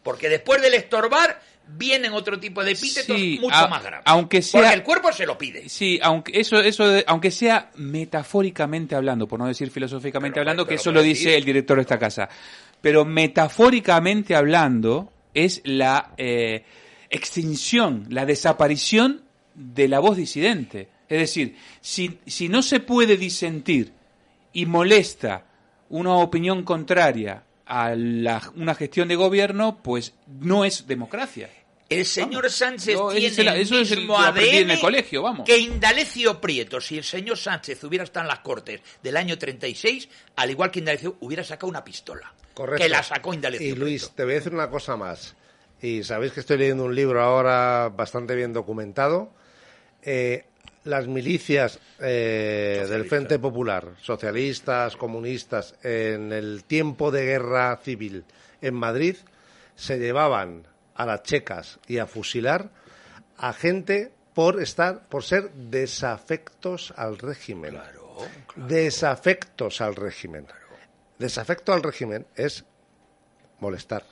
Porque 0.03 0.29
después 0.29 0.61
del 0.61 0.75
estorbar 0.75 1.41
vienen 1.67 2.13
otro 2.13 2.39
tipo 2.39 2.63
de 2.63 2.73
epítetos 2.73 3.17
Sí, 3.17 3.39
mucho 3.41 3.55
a- 3.55 3.67
más 3.67 3.83
graves. 3.83 4.03
aunque 4.05 4.43
sea- 4.43 4.61
Porque 4.61 4.75
el 4.75 4.83
cuerpo 4.83 5.11
se 5.11 5.25
lo 5.25 5.35
pide. 5.35 5.67
Sí, 5.67 5.99
aunque 6.03 6.39
eso, 6.39 6.59
eso, 6.59 6.87
de- 6.87 7.03
aunque 7.07 7.31
sea 7.31 7.71
metafóricamente 7.75 8.93
hablando, 8.93 9.27
por 9.27 9.39
no 9.39 9.47
decir 9.47 9.71
filosóficamente 9.71 10.35
Pero, 10.35 10.41
hablando, 10.43 10.63
pero 10.65 10.69
que 10.69 10.75
eso 10.75 10.91
lo 10.91 11.01
dice 11.01 11.35
el 11.35 11.43
director 11.43 11.77
de 11.77 11.81
esta 11.81 11.97
casa. 11.97 12.29
Pero 12.81 13.05
metafóricamente 13.05 14.35
hablando 14.35 15.11
es 15.33 15.61
la 15.65 16.13
eh, 16.17 16.63
extinción, 17.09 18.05
la 18.09 18.25
desaparición 18.25 19.21
de 19.53 19.87
la 19.87 19.99
voz 19.99 20.17
disidente. 20.17 20.89
Es 21.09 21.19
decir, 21.19 21.55
si, 21.81 22.19
si 22.25 22.49
no 22.49 22.61
se 22.61 22.79
puede 22.79 23.17
disentir 23.17 23.93
y 24.53 24.65
molesta 24.65 25.45
una 25.89 26.13
opinión 26.15 26.63
contraria 26.63 27.43
a 27.65 27.95
la- 27.95 28.51
una 28.55 28.75
gestión 28.75 29.07
de 29.07 29.15
gobierno, 29.15 29.79
pues 29.81 30.13
no 30.27 30.65
es 30.65 30.87
democracia. 30.87 31.49
El 31.87 32.05
señor 32.05 32.49
Sánchez 32.49 32.95
No, 32.95 33.09
tiene 33.09 33.27
el- 33.27 33.47
el 33.47 33.61
eso 33.61 33.77
es 33.79 33.91
el- 33.91 34.07
lo 34.07 34.15
en 34.17 34.23
ADN 34.25 34.71
el 34.73 34.79
colegio, 34.79 35.21
vamos. 35.21 35.45
que 35.45 35.57
Indalecio 35.57 36.41
Prieto. 36.41 36.81
Si 36.81 36.97
el 36.97 37.03
señor 37.03 37.37
Sánchez 37.37 37.83
hubiera 37.83 38.03
estado 38.03 38.23
en 38.23 38.29
las 38.29 38.39
Cortes 38.39 38.81
del 39.03 39.15
año 39.17 39.37
36, 39.37 40.09
al 40.35 40.49
igual 40.49 40.71
que 40.71 40.79
Indalecio, 40.79 41.17
hubiera 41.19 41.43
sacado 41.43 41.67
una 41.67 41.83
pistola. 41.83 42.33
correcto. 42.55 42.81
Que 42.83 42.89
la 42.89 43.03
sacó 43.03 43.33
Indalecio 43.33 43.67
Y 43.67 43.75
Luis, 43.75 44.03
Prieto. 44.03 44.15
te 44.15 44.23
voy 44.23 44.31
a 44.31 44.35
decir 44.37 44.53
una 44.53 44.69
cosa 44.69 44.95
más. 44.95 45.35
Y 45.81 46.03
sabéis 46.03 46.31
que 46.31 46.39
estoy 46.39 46.57
leyendo 46.57 46.85
un 46.85 46.95
libro 46.95 47.21
ahora 47.21 47.89
bastante 47.93 48.33
bien 48.33 48.53
documentado. 48.53 49.29
Eh, 50.01 50.45
las 50.85 51.05
milicias 51.07 51.79
eh, 51.99 52.85
del 52.89 53.05
Frente 53.05 53.39
Popular, 53.39 53.89
socialistas, 54.01 54.95
comunistas, 54.95 55.75
en 55.83 56.31
el 56.31 56.63
tiempo 56.63 57.11
de 57.11 57.25
guerra 57.25 57.77
civil 57.83 58.23
en 58.61 58.73
Madrid, 58.73 59.17
se 59.75 59.97
llevaban 59.99 60.65
a 60.95 61.05
las 61.05 61.23
checas 61.23 61.79
y 61.87 61.97
a 61.99 62.07
fusilar 62.07 62.69
a 63.37 63.53
gente 63.53 64.11
por 64.33 64.61
estar, 64.61 65.07
por 65.07 65.23
ser 65.23 65.51
desafectos 65.51 66.93
al 66.97 67.17
régimen. 67.17 67.77
Desafectos 68.55 69.81
al 69.81 69.95
régimen. 69.95 70.47
Desafecto 71.19 71.73
al 71.73 71.83
régimen 71.83 72.25
es 72.35 72.65
molestar. 73.59 74.03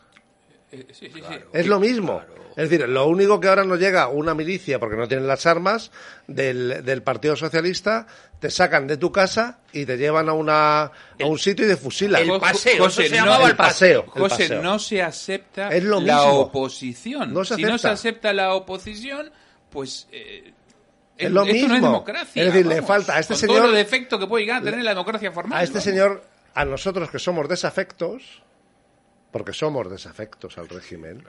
Eh, 0.71 0.87
sí, 0.91 1.09
sí, 1.13 1.21
sí. 1.21 1.35
Es 1.51 1.67
lo 1.67 1.79
mismo. 1.79 2.21
Es 2.55 2.69
decir, 2.69 2.87
lo 2.87 3.07
único 3.07 3.39
que 3.39 3.47
ahora 3.47 3.63
nos 3.63 3.79
llega 3.79 4.07
una 4.07 4.33
milicia, 4.33 4.79
porque 4.79 4.95
no 4.95 5.07
tienen 5.07 5.27
las 5.27 5.45
armas, 5.45 5.91
del, 6.27 6.83
del 6.83 7.01
Partido 7.01 7.35
Socialista, 7.35 8.07
te 8.43 8.51
sacan 8.51 8.87
de 8.87 8.97
tu 8.97 9.09
casa 9.09 9.59
y 9.71 9.85
te 9.85 9.95
llevan 9.97 10.27
a, 10.27 10.33
una, 10.33 10.81
a 10.83 10.91
un 11.25 11.39
sitio 11.39 11.65
y 11.65 11.69
te 11.69 11.77
fusilan. 11.77 12.29
el 12.29 12.39
paseo, 12.41 12.83
José, 12.83 13.03
eso 13.03 13.09
se 13.09 13.09
no- 13.11 13.15
llamaba 13.25 13.45
el 13.45 13.51
el 13.51 13.55
paseo. 13.55 14.01
el 14.03 14.21
José, 14.21 14.29
paseo. 14.43 14.61
no 14.61 14.79
se 14.79 15.01
acepta 15.01 15.69
Es 15.69 15.81
lo 15.85 16.01
la 16.01 16.17
mismo. 16.17 16.39
oposición. 16.41 17.33
No 17.33 17.45
se 17.45 17.55
si 17.55 17.61
no 17.63 17.77
se 17.77 17.87
acepta. 17.87 18.33
la 18.33 18.53
oposición, 18.53 19.31
pues 19.69 20.09
eh, 20.11 20.51
Es 21.17 21.31
lo 21.31 21.43
esto 21.43 21.53
no 21.53 21.57
es 21.57 21.69
mismo. 21.71 21.87
democracia. 21.87 22.43
Es 22.43 22.51
decir, 22.53 22.65
le 22.67 22.81
falta 22.81 23.15
a 23.15 23.19
este 23.19 23.33
Con 23.35 23.39
señor- 23.39 23.55
Todo 23.59 23.69
el 23.69 23.75
defecto 23.75 24.19
que 24.19 24.27
puede 24.27 24.43
llegar 24.43 24.61
a 24.61 24.65
tener 24.65 24.83
la 24.83 24.91
democracia 24.91 25.31
formal. 25.31 25.57
A 25.59 25.63
este 25.63 25.75
vamos. 25.75 25.83
señor, 25.85 26.23
a 26.53 26.65
nosotros 26.65 27.09
que 27.09 27.19
somos 27.19 27.47
desafectos, 27.47 28.43
porque 29.31 29.53
somos 29.53 29.89
desafectos 29.89 30.57
al 30.57 30.67
régimen, 30.67 31.23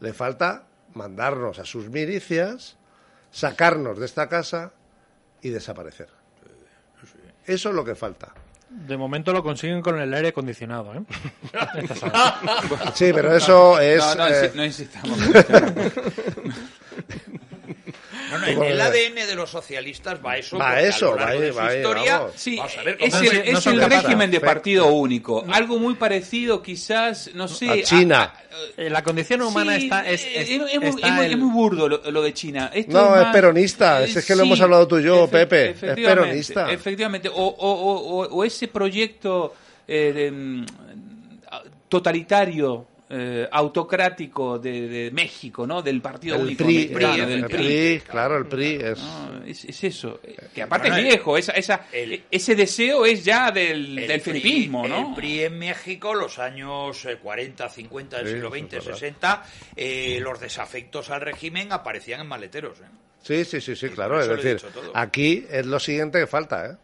le 0.00 0.12
falta 0.12 0.64
mandarnos 0.94 1.60
a 1.60 1.64
sus 1.64 1.88
milicias, 1.88 2.76
sacarnos 3.30 4.00
de 4.00 4.06
esta 4.06 4.28
casa 4.28 4.72
y 5.40 5.50
desaparecer. 5.50 6.17
Eso 7.48 7.70
es 7.70 7.74
lo 7.74 7.84
que 7.84 7.94
falta. 7.94 8.32
De 8.68 8.98
momento 8.98 9.32
lo 9.32 9.42
consiguen 9.42 9.80
con 9.80 9.98
el 9.98 10.12
aire 10.12 10.28
acondicionado, 10.28 10.92
¿eh? 10.94 11.00
Sí, 12.94 13.10
pero 13.14 13.34
eso 13.34 13.80
es... 13.80 13.98
No, 13.98 14.14
no, 14.14 14.28
eh, 14.28 14.52
no 14.54 14.64
insistamos. 14.64 15.18
No, 18.30 18.38
no, 18.38 18.46
en 18.46 18.62
el 18.62 18.80
ADN 18.80 19.14
de 19.26 19.34
los 19.34 19.50
socialistas 19.50 20.18
va 20.24 20.36
eso. 20.36 20.58
Va 20.58 20.80
eso, 20.80 21.16
va 21.16 21.32
de 21.32 21.52
su 21.52 21.58
va 21.58 21.74
historia. 21.76 22.22
Sí, 22.36 22.56
vamos 22.56 22.76
a 22.78 22.82
ver 22.82 22.98
cómo 22.98 23.06
es 23.06 23.22
no 23.52 23.58
es 23.58 23.64
son 23.64 23.74
el 23.74 23.90
régimen 23.90 24.30
de 24.30 24.40
Perfecto. 24.40 24.46
partido 24.46 24.86
único. 24.86 25.44
Algo 25.50 25.78
muy 25.78 25.94
parecido, 25.94 26.62
quizás, 26.62 27.30
no 27.34 27.48
sé. 27.48 27.70
A 27.70 27.82
China. 27.82 28.34
Eh, 28.76 28.90
La 28.90 29.02
condición 29.04 29.42
humana 29.42 29.76
Sí, 29.76 29.84
está. 29.84 30.08
Es, 30.08 30.24
es- 30.24 30.48
es, 30.48 30.50
es 30.50 30.58
muy, 30.58 30.70
está 30.72 31.06
es 31.08 31.12
muy- 31.14 31.24
el- 31.26 31.32
es 31.32 31.38
muy 31.38 31.50
burdo 31.52 31.88
lo, 31.88 32.10
lo 32.10 32.22
de 32.22 32.34
China. 32.34 32.70
Esto 32.74 32.92
No, 32.92 33.14
es 33.16 33.22
más- 33.22 33.32
peronista. 33.32 34.02
Es, 34.02 34.16
eh, 34.16 34.24
que 34.26 34.34
lo 34.34 34.42
hemos 34.42 34.60
hablado 34.60 34.88
tú 34.88 34.98
y 34.98 35.04
yo, 35.04 35.26
efe- 35.26 35.30
Pepe. 35.46 35.70
Es 35.70 35.78
peronista. 35.94 36.70
Efectivamente. 36.72 37.28
O, 37.28 37.34
o- 37.34 38.26
o- 38.26 38.44
ese 38.44 38.68
proyecto 38.68 39.54
eh, 39.86 40.12
de, 40.12 40.30
mm, 40.30 40.66
totalitario. 41.88 42.86
Eh, 43.10 43.48
autocrático 43.50 44.58
de, 44.58 44.88
de 44.88 45.10
México, 45.10 45.66
¿no? 45.66 45.80
Del 45.82 46.00
partido 46.02 46.36
El 46.36 46.42
único 46.42 46.64
PRI, 46.64 46.74
mexicano, 46.74 46.98
claro, 46.98 47.26
del 47.26 47.38
el 47.38 47.46
PRI, 47.46 48.00
claro, 48.06 48.36
el 48.36 48.46
PRI 48.46 48.74
es... 48.82 48.98
No, 48.98 49.44
es, 49.46 49.64
es 49.64 49.84
eso. 49.84 50.20
Que 50.54 50.62
aparte 50.62 50.88
Bueno, 50.88 51.02
es 51.06 51.08
viejo. 51.14 51.38
Esa, 51.38 51.52
esa, 51.52 51.86
ese 51.92 52.54
deseo 52.54 53.06
es 53.06 53.24
ya 53.24 53.50
del, 53.50 53.98
El 53.98 54.08
del 54.08 54.20
felipismo, 54.20 54.86
¿no? 54.86 55.08
El 55.08 55.14
PRI 55.14 55.44
en 55.44 55.58
México, 55.58 56.14
los 56.14 56.38
años 56.38 57.04
eh, 57.06 57.16
40, 57.16 57.68
50 57.68 58.16
del 58.18 58.26
Sí, 58.26 58.32
siglo 58.34 58.50
XX, 58.50 58.70
verdad. 58.72 58.92
60, 58.92 59.44
eh, 59.76 60.18
los 60.20 60.40
desafectos 60.40 61.10
al 61.10 61.20
régimen 61.22 61.72
aparecían 61.72 62.20
en 62.20 62.26
maleteros. 62.26 62.78
¿eh? 62.80 62.84
Sí, 63.22 63.44
sí, 63.44 63.60
sí, 63.60 63.74
sí, 63.74 63.88
claro. 63.88 64.20
Es 64.20 64.28
decir, 64.28 64.60
aquí 64.94 65.46
es 65.50 65.66
lo 65.66 65.80
siguiente 65.80 66.18
que 66.20 66.26
falta, 66.26 66.66
¿eh? 66.66 66.76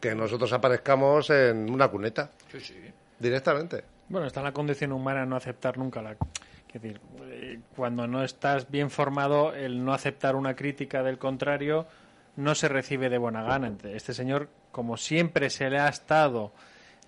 Que 0.00 0.14
nosotros 0.14 0.52
aparezcamos 0.52 1.30
en 1.30 1.70
una 1.70 1.88
cuneta. 1.88 2.30
Sí, 2.50 2.60
sí. 2.60 2.74
Directamente. 3.18 3.84
Bueno, 4.12 4.26
está 4.28 4.40
en 4.40 4.44
la 4.44 4.52
condición 4.52 4.92
humana 4.92 5.26
no 5.26 5.34
aceptar 5.36 5.76
nunca 5.78 6.00
la. 6.02 6.12
Es 6.12 6.80
decir, 6.80 7.00
eh, 7.24 7.58
cuando 7.76 8.06
no 8.06 8.22
estás 8.22 8.70
bien 8.70 8.90
formado, 8.90 9.52
el 9.54 9.84
no 9.84 9.92
aceptar 9.92 10.36
una 10.36 10.54
crítica 10.54 11.02
del 11.02 11.18
contrario 11.18 11.86
no 12.36 12.54
se 12.54 12.68
recibe 12.68 13.08
de 13.10 13.18
buena 13.18 13.42
gana. 13.42 13.72
Este 13.84 14.14
señor, 14.14 14.48
como 14.70 14.96
siempre 14.96 15.50
se 15.50 15.68
le 15.68 15.78
ha 15.78 15.88
estado 15.88 16.52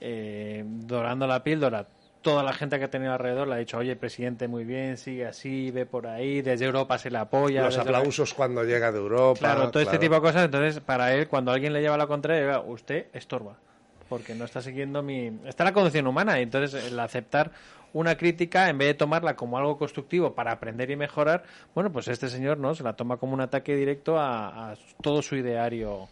eh, 0.01 0.65
dorando 0.67 1.27
la 1.27 1.43
píldora, 1.43 1.87
toda 2.21 2.43
la 2.43 2.53
gente 2.53 2.79
que 2.79 2.85
ha 2.87 2.91
tenido 2.91 3.13
alrededor 3.13 3.49
le 3.49 3.55
ha 3.55 3.59
dicho, 3.59 3.79
oye, 3.79 3.97
presidente, 3.97 4.49
muy 4.49 4.65
bien, 4.65 4.97
sigue 4.99 5.27
así, 5.27 5.71
ve 5.71 5.87
por 5.87 6.07
ahí, 6.07 6.43
desde 6.43 6.65
Europa 6.67 6.99
se 6.99 7.11
le 7.11 7.19
apoya. 7.19 7.65
Los 7.65 7.77
la- 7.77 7.83
aplausos 7.83 8.35
cuando 8.35 8.65
llega 8.65 8.91
de 8.93 8.99
Europa. 8.99 9.39
Claro, 9.41 9.71
todo 9.71 9.83
este 9.83 9.99
tipo 9.99 10.15
de 10.15 10.21
cosas. 10.21 10.45
Entonces, 10.47 10.81
para 10.81 11.15
él, 11.15 11.29
cuando 11.29 11.53
alguien 11.53 11.73
le 11.73 11.81
lleva 11.81 11.97
la 11.99 12.07
contraria, 12.07 12.43
"Oiga, 12.45 12.61
usted 12.61 13.07
estorba. 13.15 13.57
Porque 14.17 14.35
no 14.35 14.45
está 14.45 14.63
siguiendo 14.63 15.03
mi. 15.03 15.31
Está 15.45 15.65
la 15.65 15.73
condición 15.73 16.07
humana. 16.07 16.39
Y 16.39 16.45
entonces, 16.45 16.85
el 16.85 16.99
aceptar 17.01 17.51
una 17.93 18.17
crítica, 18.17 18.69
en 18.69 18.79
vez 18.79 18.89
de 18.89 18.95
tomarla 18.95 19.35
como 19.35 19.59
algo 19.59 19.77
constructivo 19.77 20.35
para 20.35 20.53
aprender 20.53 20.91
y 20.91 20.97
mejorar, 20.97 21.43
bueno, 21.75 21.91
pues 21.93 22.07
este 22.09 22.29
señor 22.29 22.59
no 22.59 22.75
se 22.75 22.83
la 22.85 22.93
toma 22.95 23.17
como 23.17 23.35
un 23.35 23.41
ataque 23.41 23.75
directo 23.75 24.19
a, 24.19 24.71
a 24.73 24.77
todo 25.03 25.21
su 25.23 25.35
ideario 25.37 26.09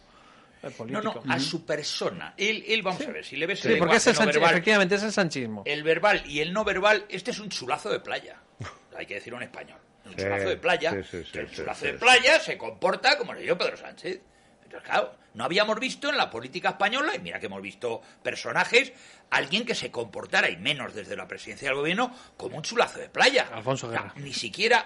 eh, 0.61 0.67
No, 0.67 0.71
político. 0.71 1.21
no, 1.25 1.33
a 1.33 1.39
su 1.39 1.65
persona. 1.65 2.33
Él, 2.37 2.63
él 2.67 2.81
vamos 2.83 3.05
a 3.07 3.11
ver, 3.11 3.23
si 3.25 3.35
le 3.37 3.45
ves 3.45 3.59
Sí, 3.61 3.69
el 3.69 3.79
porque 3.79 3.95
es 3.97 4.05
lenguaje 4.05 4.21
el 4.21 4.27
no 4.27 4.33
verbal, 4.33 4.51
efectivamente 4.51 4.95
es 4.95 5.03
el 5.03 5.11
sanchismo. 5.13 5.63
el 5.65 5.83
verbal 5.83 6.23
y 6.25 6.39
el 6.41 6.51
no 6.53 6.63
verbal, 6.65 7.05
este 7.09 7.31
es 7.31 7.39
un 7.39 7.47
chulazo 7.49 7.89
de 7.89 7.99
playa. 8.01 8.37
Hay 8.97 9.05
que 9.05 9.15
decirlo 9.15 9.37
en 9.37 9.43
español. 9.43 9.79
Un 10.05 10.11
Sí, 10.11 10.17
chulazo 10.17 10.49
de 10.49 10.57
playa. 10.57 10.91
sí, 10.91 11.03
sí, 11.03 11.23
sí, 11.31 11.39
el 11.39 11.47
sí, 11.49 11.55
chulazo 11.55 11.79
sí, 11.81 11.85
de 11.87 11.93
sí. 11.93 11.99
playa 11.99 12.39
se 12.39 12.57
comporta 12.57 13.17
como 13.17 13.33
le 13.33 13.41
dio 13.41 13.57
Pedro 13.57 13.77
Sánchez. 13.77 14.19
Entonces, 14.63 14.89
claro, 14.89 15.13
no 15.33 15.43
habíamos 15.43 15.79
visto 15.79 16.09
en 16.09 16.17
la 16.17 16.29
política 16.29 16.69
española, 16.69 17.15
y 17.15 17.19
mira 17.19 17.39
que 17.39 17.47
hemos 17.47 17.61
visto 17.61 18.01
personajes, 18.21 18.93
alguien 19.31 19.65
que 19.65 19.75
se 19.75 19.91
comportara, 19.91 20.49
y 20.49 20.57
menos 20.57 20.93
desde 20.93 21.15
la 21.15 21.27
presidencia 21.27 21.67
del 21.69 21.77
gobierno, 21.77 22.15
como 22.37 22.57
un 22.57 22.63
chulazo 22.63 22.99
de 22.99 23.09
playa. 23.09 23.47
Alfonso 23.53 23.91
ni 24.15 24.33
siquiera 24.33 24.85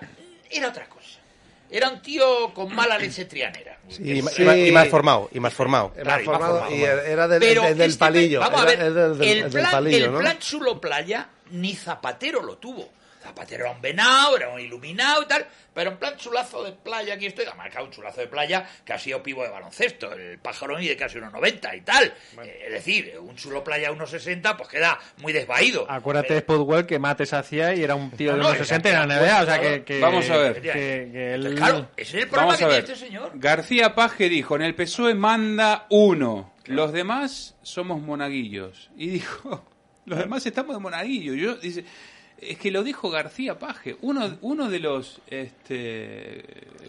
era 0.50 0.70
otra 0.70 0.88
cosa. 0.88 1.20
Era 1.70 1.90
un 1.90 2.02
tío 2.02 2.54
con 2.54 2.74
mala 2.74 2.98
leche 2.98 3.26
trianera. 3.26 3.78
Sí, 3.90 4.02
y, 4.04 4.22
Sí. 4.22 4.72
más 4.72 4.88
formado, 4.88 5.30
y 5.34 5.40
más 5.42 5.54
formado. 5.54 5.92
Claro, 5.92 6.08
y 6.08 6.12
más 6.12 6.24
formado 6.26 6.60
formado. 6.60 6.76
y 6.78 6.84
era 6.84 7.28
del, 7.28 7.40
Pero 7.42 7.64
del- 7.64 7.78
del 7.78 7.90
este- 7.90 8.00
palillo. 8.00 8.40
Vamos 8.40 8.62
a 8.62 8.64
era- 8.64 8.72
ver, 8.72 8.80
era 8.80 9.08
del, 9.10 9.22
el 9.22 9.42
del 9.44 9.52
plan, 9.52 9.72
palillo, 9.72 10.06
el 10.06 10.12
¿no? 10.14 10.20
plan 10.20 10.40
chulo 10.40 10.80
playa 10.80 11.30
ni 11.52 11.76
Zapatero 11.76 12.42
lo 12.42 12.58
tuvo. 12.58 12.90
Zapatero 13.28 13.66
era 13.66 13.74
un 13.74 13.82
venado, 13.82 14.38
era 14.38 14.50
un 14.50 14.60
iluminado 14.60 15.24
y 15.24 15.26
tal, 15.26 15.46
pero 15.74 15.92
en 15.92 15.98
plan 15.98 16.16
chulazo 16.18 16.64
de 16.64 16.72
playa, 16.72 17.14
aquí 17.16 17.26
estoy, 17.26 17.46
ha 17.46 17.54
marcado 17.56 17.86
un 17.86 17.92
chulazo 17.92 18.22
de 18.22 18.28
playa 18.28 18.66
que 18.86 18.94
ha 18.94 18.98
sido 19.00 19.22
pivo 19.22 19.44
de 19.44 19.50
baloncesto, 19.50 20.14
el 20.14 20.40
pájaro 20.40 20.78
mide 20.78 20.96
casi 20.96 21.18
unos 21.18 21.34
90 21.34 21.76
y 21.76 21.82
tal. 21.82 22.14
Eh, 22.44 22.64
es 22.68 22.72
decir, 22.74 23.14
un 23.20 23.36
chulo 23.36 23.64
playa 23.64 23.92
1,60 23.92 24.56
pues 24.58 24.70
queda 24.70 24.98
muy 25.18 25.34
desvaído. 25.34 25.86
Acuérdate 25.90 26.34
de 26.36 26.40
Spudwell 26.40 26.86
que 26.86 27.00
Mates 27.00 27.34
hacía 27.34 27.76
y 27.76 27.84
era 27.84 27.96
un 27.96 28.12
tío 28.12 28.32
de 28.32 28.38
No, 28.38 28.44
no, 28.44 28.50
unos 28.50 28.60
60 28.60 28.90
en 28.90 28.96
la 28.96 29.04
era 29.04 29.26
NBA, 29.26 29.42
o 29.42 29.46
sea 29.46 29.58
jugador. 29.58 29.80
que, 29.80 29.84
que- 29.84 30.00
Vamos 30.00 30.30
a 30.30 30.38
ver. 30.38 30.62
que- 30.62 30.72
que 30.72 31.34
él- 31.34 31.56
Claro, 31.56 31.90
ese 31.98 32.18
es 32.18 32.24
el 32.24 32.30
problema 32.30 32.54
Vamos 32.54 32.58
que 32.60 32.66
tiene 32.66 32.80
este 32.80 32.96
señor. 32.96 33.32
García 33.36 33.94
Paje 33.94 34.30
dijo, 34.30 34.56
en 34.56 34.62
el 34.62 34.74
PSOE 34.76 35.14
manda 35.16 35.86
uno, 35.90 36.54
los 36.66 36.92
demás 36.94 37.56
somos 37.62 38.02
monaguillos. 38.02 38.90
Y 38.98 39.08
dijo, 39.10 39.66
los 40.06 40.18
demás 40.20 40.46
estamos 40.46 40.76
de 40.76 40.80
monaguillos. 40.82 41.36
Yo, 41.36 41.56
dice, 41.56 41.84
es 42.42 42.58
que 42.58 42.72
lo 42.72 42.84
dijo 42.84 43.10
García 43.10 43.58
Paje, 43.58 43.98
uno, 44.02 44.38
uno 44.42 44.70
de 44.70 44.80
los... 44.80 45.20
Este, 45.28 46.44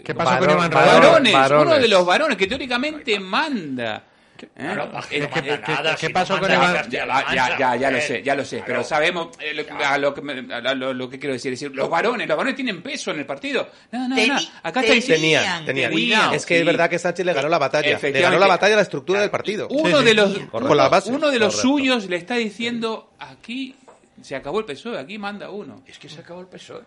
¿Qué 0.04 0.14
pasó 0.14 0.38
con 0.38 0.50
Iván 0.50 0.70
varones, 0.70 1.32
varones. 1.32 1.66
uno 1.66 1.78
de 1.78 1.88
los 1.88 2.06
varones 2.06 2.36
que 2.36 2.46
teóricamente 2.46 3.18
manda. 3.20 4.04
¿Eh? 4.40 4.46
Claro, 4.54 4.92
Paje 4.92 5.18
no 5.18 5.24
Es 5.24 5.30
que- 5.32 5.40
manda 5.40 5.60
¿qué- 5.66 5.72
nada, 5.72 5.96
qué 5.96 6.06
si 6.06 6.12
pasó 6.12 6.34
no 6.36 6.42
con 6.42 6.50
Iván- 6.52 6.88
Ya, 6.88 7.06
ya, 7.34 7.58
ya, 7.58 7.76
ya, 7.76 7.90
lo 7.90 8.00
sé, 8.00 8.22
ya 8.22 8.34
lo 8.36 8.44
sé, 8.44 8.56
claro. 8.58 8.66
pero 8.68 8.84
sabemos 8.84 9.28
eh, 9.40 9.52
lo, 9.52 9.84
a 9.84 9.98
lo, 9.98 10.14
que 10.14 10.20
me- 10.22 10.54
a 10.54 10.74
lo, 10.74 10.94
lo 10.94 11.10
que 11.10 11.18
quiero 11.18 11.32
decir, 11.32 11.52
es 11.52 11.58
decir, 11.58 11.74
los 11.74 11.90
varones, 11.90 12.28
los 12.28 12.36
varones 12.36 12.54
tienen 12.54 12.80
peso 12.80 13.10
en 13.10 13.18
el 13.18 13.26
partido. 13.26 13.68
No, 13.90 14.00
no, 14.06 14.08
no, 14.10 14.16
Teni- 14.16 14.50
acá 14.62 14.80
está 14.80 14.92
diciendo 14.92 15.22
Tenían, 15.22 15.64
tenían. 15.64 16.34
Es 16.34 16.46
que 16.46 16.54
es 16.54 16.60
Sí. 16.60 16.66
verdad 16.66 16.88
que 16.88 17.00
Sánchez 17.00 17.26
le 17.26 17.32
ganó 17.32 17.48
la 17.48 17.58
batalla. 17.58 17.98
Le 18.00 18.20
ganó 18.20 18.38
la 18.38 18.46
batalla 18.46 18.74
a 18.74 18.76
la 18.76 18.82
estructura 18.82 19.20
del 19.20 19.30
partido. 19.30 19.66
uno 19.70 20.02
de 20.02 20.14
los 20.14 20.38
Con 20.50 20.76
las 20.76 20.88
bases. 20.88 21.12
uno 21.12 21.30
de 21.32 21.38
los 21.40 21.56
Correcto. 21.56 21.76
suyos 21.76 22.08
le 22.08 22.16
está 22.16 22.34
diciendo 22.36 23.10
aquí 23.18 23.74
se 24.22 24.36
acabó 24.36 24.58
el 24.60 24.64
PSOE, 24.64 24.98
aquí 24.98 25.18
manda 25.18 25.50
uno. 25.50 25.82
Es 25.86 25.98
que 25.98 26.08
se 26.08 26.20
acabó 26.20 26.40
el 26.40 26.46
PSOE. 26.46 26.82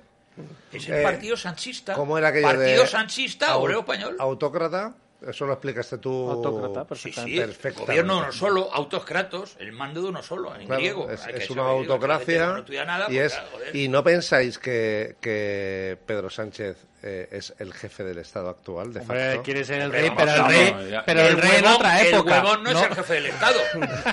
Es 0.71 0.87
el 0.87 0.95
Eh, 0.95 1.03
partido 1.03 1.35
sanchista. 1.35 1.93
¿Cómo 1.93 2.17
era 2.17 2.29
aquello 2.29 2.47
Partido 2.47 2.81
de 2.83 2.87
sanchista, 2.87 3.57
obrero 3.57 3.79
español. 3.81 4.15
Autócrata, 4.19 4.95
eso 5.27 5.45
lo 5.45 5.53
explicaste 5.53 5.97
tú. 5.97 6.29
Autócrata, 6.31 6.81
Sí, 6.83 6.87
perfectamente. 6.87 7.31
sí, 7.33 7.39
Perfectamente. 7.39 7.85
gobierno 7.91 8.13
de 8.15 8.21
uno 8.21 8.31
solo, 8.31 8.69
autoscratos, 8.73 9.55
el 9.59 9.71
mando 9.73 10.01
de 10.01 10.09
uno 10.09 10.23
solo, 10.23 10.55
en 10.55 10.65
Claro, 10.65 10.79
griego. 10.81 11.11
es, 11.11 11.27
es 11.27 11.49
una 11.49 11.63
autocracia 11.63 12.47
no 12.47 12.85
nada, 12.85 13.05
y, 13.09 13.15
pues, 13.15 13.25
es, 13.25 13.33
claro, 13.33 13.49
joder. 13.53 13.75
y 13.75 13.87
no 13.89 14.03
pensáis 14.03 14.57
que, 14.57 15.17
que 15.19 15.97
Pedro 16.05 16.29
Sánchez 16.29 16.77
eh, 17.03 17.27
es 17.31 17.53
el 17.59 17.73
jefe 17.73 18.03
del 18.03 18.17
Estado 18.19 18.49
actual 18.49 18.93
de 18.93 18.99
Hombre, 19.01 19.25
facto. 19.27 19.43
quiere 19.43 19.63
ser 19.63 19.81
el 19.81 19.91
rey, 19.91 20.11
pero 20.15 20.31
el 20.33 20.45
rey, 20.45 20.75
pero 21.05 21.21
el 21.21 21.37
rey 21.37 21.51
en 21.59 21.65
otra 21.65 22.01
época. 22.01 22.37
El 22.37 22.43
huevón 22.43 22.63
no, 22.63 22.69
es 22.71 22.81
el 22.81 22.95
jefe 22.95 23.13
del 23.15 23.25
Estado. 23.27 23.59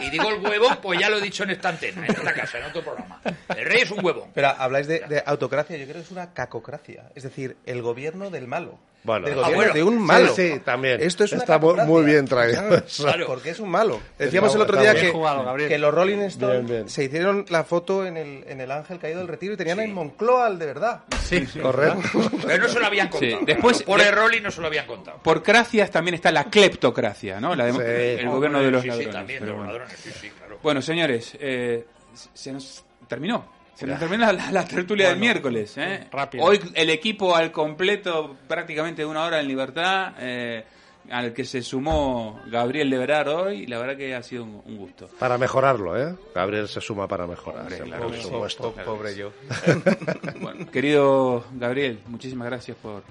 Y 0.03 0.11
digo 0.11 0.29
el 0.31 0.41
huevón, 0.45 0.79
pues 0.83 0.99
ya 1.01 1.09
lo 1.11 1.19
he 1.19 1.21
dicho 1.21 1.43
en 1.45 1.51
esta 1.51 1.69
antena, 1.71 2.07
en 2.07 2.13
esta 2.15 2.33
casa, 2.35 2.59
en 2.59 2.65
otro 2.65 2.83
programa. 2.83 3.21
El 3.57 3.65
rey 3.67 3.83
es 3.83 3.91
un 3.91 4.05
huevón. 4.05 4.31
Pero 4.35 4.49
habláis 4.57 4.87
de, 4.87 5.01
de 5.01 5.23
autocracia, 5.27 5.77
yo 5.77 5.85
creo 5.85 5.97
que 5.97 6.03
es 6.03 6.11
una 6.11 6.33
cacocracia. 6.33 7.05
Es 7.15 7.23
decir, 7.25 7.57
el 7.67 7.83
gobierno 7.83 8.31
del 8.31 8.47
malo. 8.47 8.79
Bueno. 9.05 9.27
del 9.29 9.39
Ah, 9.39 9.43
gobierno 9.43 9.57
bueno. 9.57 9.75
de 9.75 9.83
un 9.85 9.99
malo. 9.99 10.35
Sí, 10.35 10.53
sí, 10.55 10.59
también. 10.61 11.01
Esto 11.01 11.23
es 11.25 11.33
Está 11.33 11.59
muy 11.59 12.05
bien 12.05 12.27
traído 12.27 12.63
Claro. 12.97 13.27
Porque 13.27 13.51
es 13.51 13.61
un 13.61 13.69
malo. 13.71 14.01
Decíamos 14.19 14.53
el 14.57 14.61
otro 14.61 14.79
día 14.79 14.93
que, 14.95 15.11
jugado, 15.13 15.45
Gabriel. 15.45 15.69
que 15.69 15.79
los 15.79 15.95
Rolling 15.95 16.19
Stones 16.23 16.57
Bien, 16.65 16.67
bien. 16.67 16.89
se 16.91 17.05
hicieron 17.05 17.47
la 17.49 17.63
foto 17.63 18.05
en 18.05 18.17
el, 18.17 18.45
en 18.49 18.61
el 18.61 18.71
Ángel 18.73 18.99
Caído 18.99 19.19
del 19.21 19.29
Retiro 19.29 19.55
y 19.55 19.57
tenían 19.57 19.79
en 19.81 19.95
Moncloa 19.95 20.47
al 20.47 20.59
de 20.59 20.67
verdad. 20.67 21.03
Sí, 21.25 21.47
sí. 21.47 21.61
Correcto. 21.61 22.01
Pero 22.47 22.69
no 22.69 22.69
se 22.79 22.83
lo 22.83 22.87
habían 22.87 23.09
contado. 23.09 23.39
Sí, 23.39 23.45
después- 23.47 23.83
por 23.83 24.01
de- 24.01 24.07
error 24.09 24.35
y 24.35 24.41
no 24.41 24.51
se 24.51 24.61
lo 24.61 24.67
habían 24.67 24.87
contado. 24.87 25.19
Por 25.23 25.43
cracias 25.43 25.91
también 25.91 26.15
está 26.15 26.33
la 26.33 26.45
cleptocracia, 26.45 27.41
¿no? 27.41 27.55
La 27.55 27.67
de- 27.67 27.73
Sí. 27.73 28.23
el 28.23 28.29
gobierno 28.29 28.61
de 28.61 28.71
los 28.71 28.83
sí, 28.83 28.89
ladrones. 28.89 29.13
también, 29.15 29.41
de 29.41 29.47
pero 29.47 29.57
los 29.59 29.67
bueno. 29.67 29.79
ladrones, 29.79 30.33
claro. 30.39 30.59
Bueno, 30.63 30.83
señores, 30.83 31.37
eh, 31.41 31.87
se 32.35 32.53
nos 32.53 32.85
terminó. 33.07 33.57
Se 33.75 33.87
nos 33.87 34.01
terminó 34.01 34.33
la, 34.33 34.51
la 34.51 34.65
tertulia 34.65 35.09
del 35.11 35.19
miércoles. 35.19 35.75
¿eh? 35.77 36.09
rápido. 36.11 36.43
Hoy 36.45 36.61
el 36.75 36.91
equipo 36.91 37.37
al 37.37 37.53
completo, 37.53 38.37
prácticamente 38.49 39.03
de 39.03 39.07
una 39.07 39.23
hora 39.25 39.39
en 39.39 39.47
libertad, 39.47 40.15
eh, 40.19 40.65
al 41.11 41.33
que 41.33 41.45
se 41.45 41.63
sumó 41.63 42.41
Gabriel 42.47 42.91
Leverar 42.91 43.29
hoy. 43.29 43.67
La 43.67 43.79
verdad 43.79 43.97
que 43.97 44.15
ha 44.15 44.23
sido 44.23 44.45
un, 44.45 44.63
un 44.65 44.77
gusto. 44.77 45.09
Para 45.19 45.39
mejorarlo, 45.39 45.97
¿eh? 46.01 46.15
Gabriel 46.35 46.69
se 46.69 46.81
suma 46.81 47.07
para 47.09 47.27
mejorar. 47.27 47.71
sí, 47.73 47.79
claro 47.83 48.09
por 48.09 48.17
supuesto. 48.17 48.73
Po- 48.73 48.83
Pobre 48.85 49.17
yo. 49.17 49.33
Bueno, 50.41 50.71
querido 50.71 51.45
Gabriel, 51.55 52.01
muchísimas 52.07 52.47
gracias 52.49 52.77
por 52.83 53.03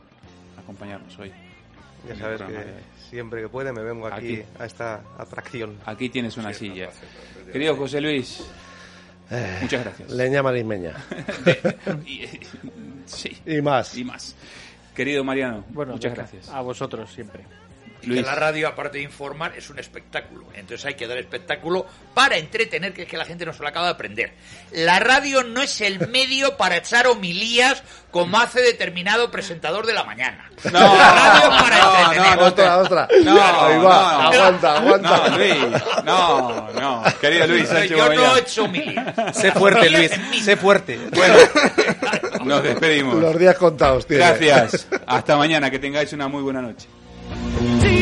acompañarnos 0.58 1.18
hoy. 1.20 1.32
Ya 2.08 2.16
sabes 2.16 2.42
que 2.42 2.66
siempre 3.10 3.42
que 3.42 3.50
puede 3.50 3.74
me 3.74 3.82
vengo 3.84 4.08
aquí, 4.08 4.36
Aquí. 4.42 4.44
a 4.60 4.66
esta 4.66 5.02
atracción. 5.18 5.78
Aquí 5.86 6.10
tienes 6.10 6.38
una 6.38 6.54
silla. 6.54 6.90
Querido 7.52 7.76
José 7.76 8.00
Luis, 8.02 8.46
Eh, 9.30 9.58
muchas 9.62 9.84
gracias. 9.84 10.12
Leña 10.12 10.42
marismeña. 10.42 10.94
Y- 12.06 12.28
sí. 13.06 13.36
Y 13.46 13.62
más. 13.62 13.98
y 13.98 14.04
más. 14.06 14.36
Querido 14.96 15.24
Mariano, 15.24 15.66
Bueno, 15.70 15.94
muchas 15.94 16.14
gracias. 16.14 16.48
A 16.50 16.62
vosotros 16.62 17.12
siempre. 17.12 17.44
Y 18.02 18.08
Luis. 18.08 18.20
que 18.22 18.26
la 18.26 18.36
radio, 18.36 18.68
aparte 18.68 18.98
de 19.00 19.04
informar, 19.04 19.54
es 19.58 19.70
un 19.70 19.80
espectáculo. 19.80 20.46
Entonces 20.54 20.86
hay 20.86 20.96
que 20.96 21.08
dar 21.08 21.18
espectáculo 21.18 21.86
para 22.14 22.38
entretener, 22.38 22.94
que 22.94 23.04
es 23.04 23.08
que 23.08 23.18
la 23.18 23.26
gente 23.26 23.46
no 23.46 23.54
se 23.54 23.62
lo 23.62 23.68
acaba 23.70 23.88
de 23.88 23.94
aprender. 23.94 24.34
La 24.72 25.00
radio 25.00 25.44
no 25.44 25.62
es 25.62 25.82
el 25.82 26.08
medio 26.10 26.58
para 26.58 26.78
echar 26.78 27.08
homilías 27.08 27.84
como 28.12 28.40
hace 28.40 28.62
determinado 28.62 29.30
presentador 29.32 29.86
de 29.86 29.94
la 29.94 30.04
mañana. 30.04 30.50
No, 30.72 30.72
la 30.80 31.14
radio 31.14 31.44
es 31.44 31.62
para 31.62 32.04
entretener. 32.06 32.40
Ostras, 32.40 32.78
ostras. 32.80 33.10
No, 33.24 33.32
Ahí 33.42 33.78
va, 33.78 34.14
no, 34.14 34.22
no. 34.22 34.30
aguanta, 34.30 34.78
aguanta. 34.78 35.30
No, 35.30 35.38
Luis, 35.38 35.56
no, 36.04 36.72
no. 36.74 37.04
Querido 37.22 37.48
Luis 37.48 37.68
Sánchez 37.68 37.90
Yo 37.98 38.14
no 38.14 38.36
he 38.36 38.40
hecho 38.40 38.64
homilías. 38.64 39.16
Sé 39.38 39.52
fuerte, 39.52 39.90
Luis. 39.90 40.12
Sé 40.44 40.56
fuerte. 40.58 41.00
Bueno, 41.12 41.36
nos 42.46 42.64
despedimos. 42.64 43.16
Los 43.16 43.38
días 43.38 43.56
contados, 43.58 44.06
tiene. 44.08 44.24
Gracias. 44.26 44.88
Hasta 45.06 45.36
mañana. 45.38 45.70
Que 45.70 45.80
tengáis 45.80 46.14
una 46.14 46.28
muy 46.28 46.42
buena 46.42 46.62
noche. 46.62 46.88
Do 47.56 47.97